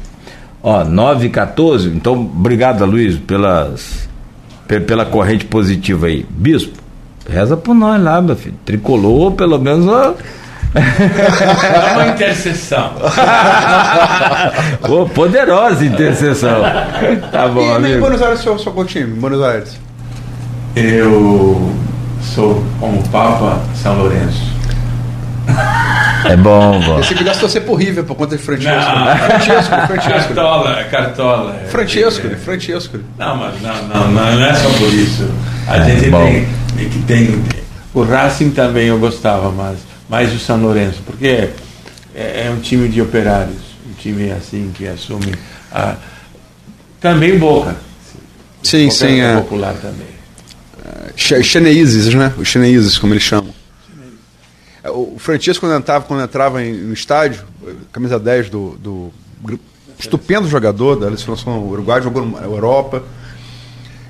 Ó, 0.64 0.84
9 0.84 1.26
e 1.26 1.30
14, 1.30 1.90
então 1.90 2.14
obrigado, 2.14 2.86
Luiz, 2.86 3.18
pelas, 3.18 4.08
pela 4.68 5.06
corrente 5.06 5.46
positiva 5.46 6.06
aí. 6.06 6.26
Bispo, 6.30 6.78
reza 7.28 7.58
por 7.58 7.74
nós 7.74 8.02
lá, 8.02 8.22
meu 8.22 8.36
filho. 8.36 8.56
Tricolor, 8.64 9.32
pelo 9.32 9.58
menos. 9.58 9.88
Ó. 9.88 10.14
É 10.74 11.94
uma 11.94 12.08
intercessão. 12.08 12.94
oh, 14.90 15.06
poderosa 15.10 15.86
intercessão. 15.86 16.62
Tá 17.32 17.48
bom, 17.48 17.62
e, 17.62 17.76
amigo. 17.76 17.96
Em 17.96 18.00
Buenos 18.00 18.22
Aires, 18.22 18.40
seu, 18.40 18.58
seu 18.58 18.86
time, 18.86 19.20
Buenos 19.20 19.42
Aires? 19.42 19.78
Eu 20.76 21.76
sou 22.22 22.64
como 22.80 23.04
Papa 23.10 23.60
São 23.76 23.98
Lourenço. 23.98 24.52
É 26.26 26.38
bom, 26.38 26.80
bom. 26.80 27.00
Esse 27.00 27.16
que 27.16 27.24
torcer 27.24 27.64
por 27.64 27.76
River 27.76 28.04
por 28.06 28.16
conta 28.16 28.38
de 28.38 28.44
Francesco. 28.44 28.92
Não. 28.92 29.18
Francesco, 29.18 29.76
Francesco. 29.88 30.34
Cartola, 30.34 30.84
Cartola. 30.86 31.56
Francesco, 31.68 32.28
é, 32.28 32.36
Francesco. 32.36 33.00
Não, 33.18 33.36
mas 33.36 33.62
não, 33.62 33.88
não, 33.88 34.12
não, 34.12 34.46
é 34.46 34.54
só 34.54 34.70
por 34.70 34.94
isso. 34.94 35.30
A 35.68 35.78
é, 35.78 35.86
gente 35.86 36.12
tem, 36.12 36.90
que 36.90 37.00
tem. 37.00 37.44
O 37.94 38.04
Racing 38.04 38.52
também 38.52 38.88
eu 38.88 39.00
gostava, 39.00 39.52
mas 39.52 39.91
mais 40.12 40.34
o 40.34 40.38
São 40.38 40.62
Lourenço, 40.62 41.02
porque 41.06 41.52
é, 42.14 42.48
é 42.48 42.52
um 42.52 42.60
time 42.60 42.90
de 42.90 43.02
operários, 43.02 43.62
um 43.90 43.94
time 43.94 44.30
assim 44.30 44.70
que 44.76 44.86
assume 44.86 45.34
a, 45.72 45.96
também 47.00 47.40
Boca. 47.40 47.78
Sim, 48.62 48.92
sim, 48.92 49.22
é 49.22 49.38
popular 49.38 49.74
também. 49.76 50.08
Uh, 50.78 51.44
Cheneízes, 51.44 52.14
né? 52.14 52.34
Os 52.38 52.50
Cheneízes, 52.50 52.98
como 52.98 53.14
eles 53.14 53.24
chamam. 53.24 53.54
O 54.84 55.16
Francisco, 55.18 55.66
quando 55.66 55.80
entrava, 55.80 56.04
quando 56.06 56.22
entrava 56.24 56.60
no 56.60 56.92
estádio, 56.92 57.44
camisa 57.94 58.20
10 58.20 58.50
do, 58.50 58.78
do 58.78 59.14
estupendo 59.98 60.50
jogador 60.50 60.96
da 60.96 61.16
seleção 61.16 61.66
Uruguai, 61.70 62.02
jogou 62.02 62.26
na 62.26 62.42
Europa. 62.42 63.02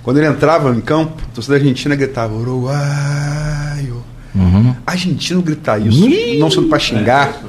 Quando 0.02 0.18
ele 0.18 0.28
entrava 0.28 0.76
em 0.76 0.82
campo, 0.82 1.22
a 1.30 1.36
torcida 1.36 1.58
argentina 1.58 1.96
gritava 1.96 2.34
Uruguaio. 2.34 4.11
Uhum. 4.34 4.76
Argentino 4.86 5.42
gritar 5.42 5.80
isso, 5.80 6.08
Ih, 6.08 6.40
não 6.40 6.50
sendo 6.50 6.68
para 6.68 6.80
xingar. 6.80 7.42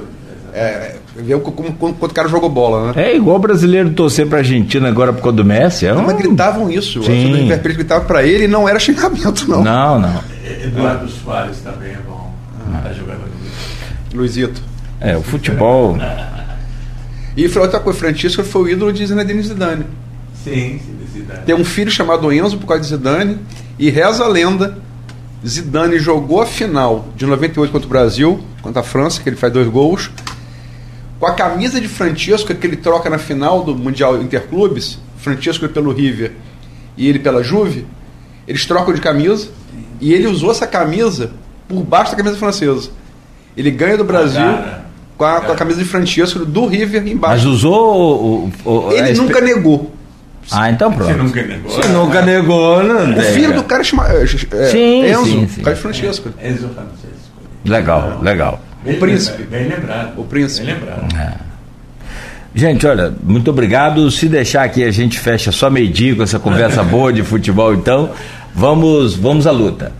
É, 0.53 0.97
ver 1.15 1.39
como, 1.41 1.73
como, 1.73 1.93
quando 1.93 2.11
o 2.11 2.13
cara 2.13 2.27
jogou 2.27 2.49
bola, 2.49 2.93
né? 2.93 3.03
É 3.03 3.15
igual 3.15 3.37
o 3.37 3.39
brasileiro 3.39 3.91
torcer 3.91 4.27
pra 4.27 4.39
Argentina 4.39 4.87
agora 4.87 5.13
por 5.13 5.21
causa 5.21 5.37
do 5.37 5.45
Messi. 5.45 5.85
É 5.85 5.93
um... 5.93 6.03
Mas 6.03 6.17
gritavam 6.17 6.69
isso. 6.69 7.03
Sim. 7.03 7.51
O 7.51 7.57
gritava 7.57 8.05
pra 8.05 8.23
ele 8.23 8.45
e 8.45 8.47
não 8.47 8.67
era 8.67 8.79
xingamento, 8.79 9.49
não. 9.49 9.63
Não, 9.63 9.99
não. 9.99 10.21
Eduardo 10.63 11.09
Soares 11.09 11.57
também 11.61 11.91
é 11.91 11.99
bom. 12.07 12.33
Ah. 12.71 12.81
Tá 12.83 12.93
jogando 12.93 13.23
Luizito. 14.13 14.61
É, 14.99 15.17
o 15.17 15.23
futebol. 15.23 15.97
e 17.35 17.45
outra 17.57 17.79
coisa, 17.79 17.99
Francisco 17.99 18.43
foi 18.43 18.61
o 18.61 18.69
ídolo 18.69 18.93
de 18.93 19.05
Zinedine 19.05 19.41
Zidane. 19.41 19.85
Sim, 20.43 20.79
Zidane. 21.11 21.41
Tem 21.45 21.55
um 21.55 21.65
filho 21.65 21.91
chamado 21.91 22.31
Enzo 22.31 22.57
por 22.57 22.67
causa 22.67 22.83
de 22.83 22.89
Zidane. 22.89 23.39
E 23.77 23.89
reza 23.89 24.23
a 24.23 24.27
lenda, 24.27 24.77
Zidane 25.45 25.99
jogou 25.99 26.41
a 26.41 26.45
final 26.45 27.07
de 27.15 27.25
98 27.25 27.71
contra 27.71 27.85
o 27.85 27.89
Brasil, 27.89 28.39
contra 28.61 28.81
a 28.81 28.83
França, 28.83 29.21
que 29.21 29.29
ele 29.29 29.35
faz 29.35 29.51
dois 29.51 29.67
gols, 29.67 30.09
com 31.19 31.27
a 31.27 31.33
camisa 31.33 31.79
de 31.79 31.87
Francisco 31.87 32.53
que 32.53 32.67
ele 32.67 32.77
troca 32.77 33.09
na 33.09 33.17
final 33.17 33.63
do 33.63 33.75
Mundial 33.75 34.21
Interclubes, 34.21 34.99
Francisco 35.17 35.67
pelo 35.69 35.91
River 35.91 36.33
e 36.97 37.07
ele 37.07 37.19
pela 37.19 37.43
Juve, 37.43 37.85
eles 38.47 38.65
trocam 38.65 38.93
de 38.93 39.01
camisa 39.01 39.49
e 39.99 40.13
ele 40.13 40.27
usou 40.27 40.51
essa 40.51 40.67
camisa 40.67 41.31
por 41.67 41.81
baixo 41.83 42.11
da 42.11 42.17
camisa 42.17 42.35
francesa. 42.37 42.89
Ele 43.55 43.71
ganha 43.71 43.97
do 43.97 44.03
Brasil 44.03 44.43
com, 45.17 45.25
a, 45.25 45.41
com 45.41 45.51
a 45.51 45.55
camisa 45.55 45.79
de 45.79 45.85
Francisco 45.85 46.43
do 46.43 46.65
River 46.65 47.07
embaixo. 47.07 47.45
Mas 47.45 47.55
usou 47.55 48.51
o. 48.65 48.69
o 48.69 48.91
ele 48.91 49.13
nunca 49.13 49.39
negou. 49.39 49.91
Ah, 50.51 50.69
então 50.69 50.91
pronto. 50.91 51.11
Você 51.11 51.17
nunca 51.17 51.41
negou. 51.43 51.71
Você 51.71 51.87
nunca 51.87 52.21
negou, 52.21 52.83
não 52.83 53.17
O 53.17 53.21
filho 53.21 53.53
do 53.53 53.63
cara 53.63 53.83
chama. 53.83 54.07
É, 54.09 54.25
sim, 54.25 55.05
Enzo, 55.05 55.25
sim, 55.25 55.47
sim. 55.47 55.61
Caio 55.61 55.77
Francisco. 55.77 56.29
Enzo 56.43 56.69
Francisco. 56.69 57.13
Legal, 57.65 58.19
legal. 58.21 58.61
O 58.85 58.93
príncipe. 58.95 59.43
Bem 59.43 59.67
lembrado. 59.67 60.19
O 60.19 60.23
príncipe. 60.25 60.65
Bem 60.65 60.75
lembrado. 60.75 61.15
É. 61.15 61.53
Gente, 62.55 62.85
olha, 62.85 63.13
muito 63.23 63.49
obrigado. 63.49 64.09
Se 64.11 64.27
deixar 64.27 64.63
aqui, 64.63 64.83
a 64.83 64.91
gente 64.91 65.19
fecha 65.19 65.51
só 65.51 65.69
meio-dia 65.69 66.15
com 66.15 66.23
essa 66.23 66.37
conversa 66.37 66.83
boa 66.85 67.11
de 67.11 67.23
futebol, 67.23 67.73
então. 67.73 68.11
Vamos, 68.53 69.15
vamos 69.15 69.47
à 69.47 69.51
luta. 69.51 69.91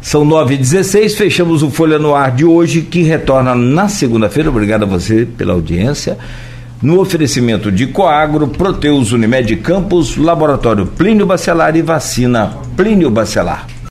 São 0.00 0.24
9 0.24 0.54
e 0.54 0.56
16 0.56 1.14
fechamos 1.14 1.62
o 1.62 1.70
Folha 1.70 1.98
no 1.98 2.14
Ar 2.14 2.32
de 2.32 2.44
hoje, 2.44 2.80
que 2.80 3.02
retorna 3.02 3.54
na 3.54 3.86
segunda-feira. 3.86 4.48
Obrigado 4.48 4.84
a 4.84 4.86
você 4.86 5.26
pela 5.26 5.52
audiência. 5.52 6.16
No 6.82 6.98
oferecimento 6.98 7.70
de 7.70 7.88
Coagro, 7.88 8.48
Proteus 8.48 9.12
Unimed 9.12 9.60
Campos, 9.60 10.16
Laboratório 10.16 10.86
Plínio 10.86 11.26
Bacelar 11.26 11.76
e 11.76 11.82
Vacina 11.82 12.56
Plínio 12.74 13.10
Bacelar. 13.10 13.70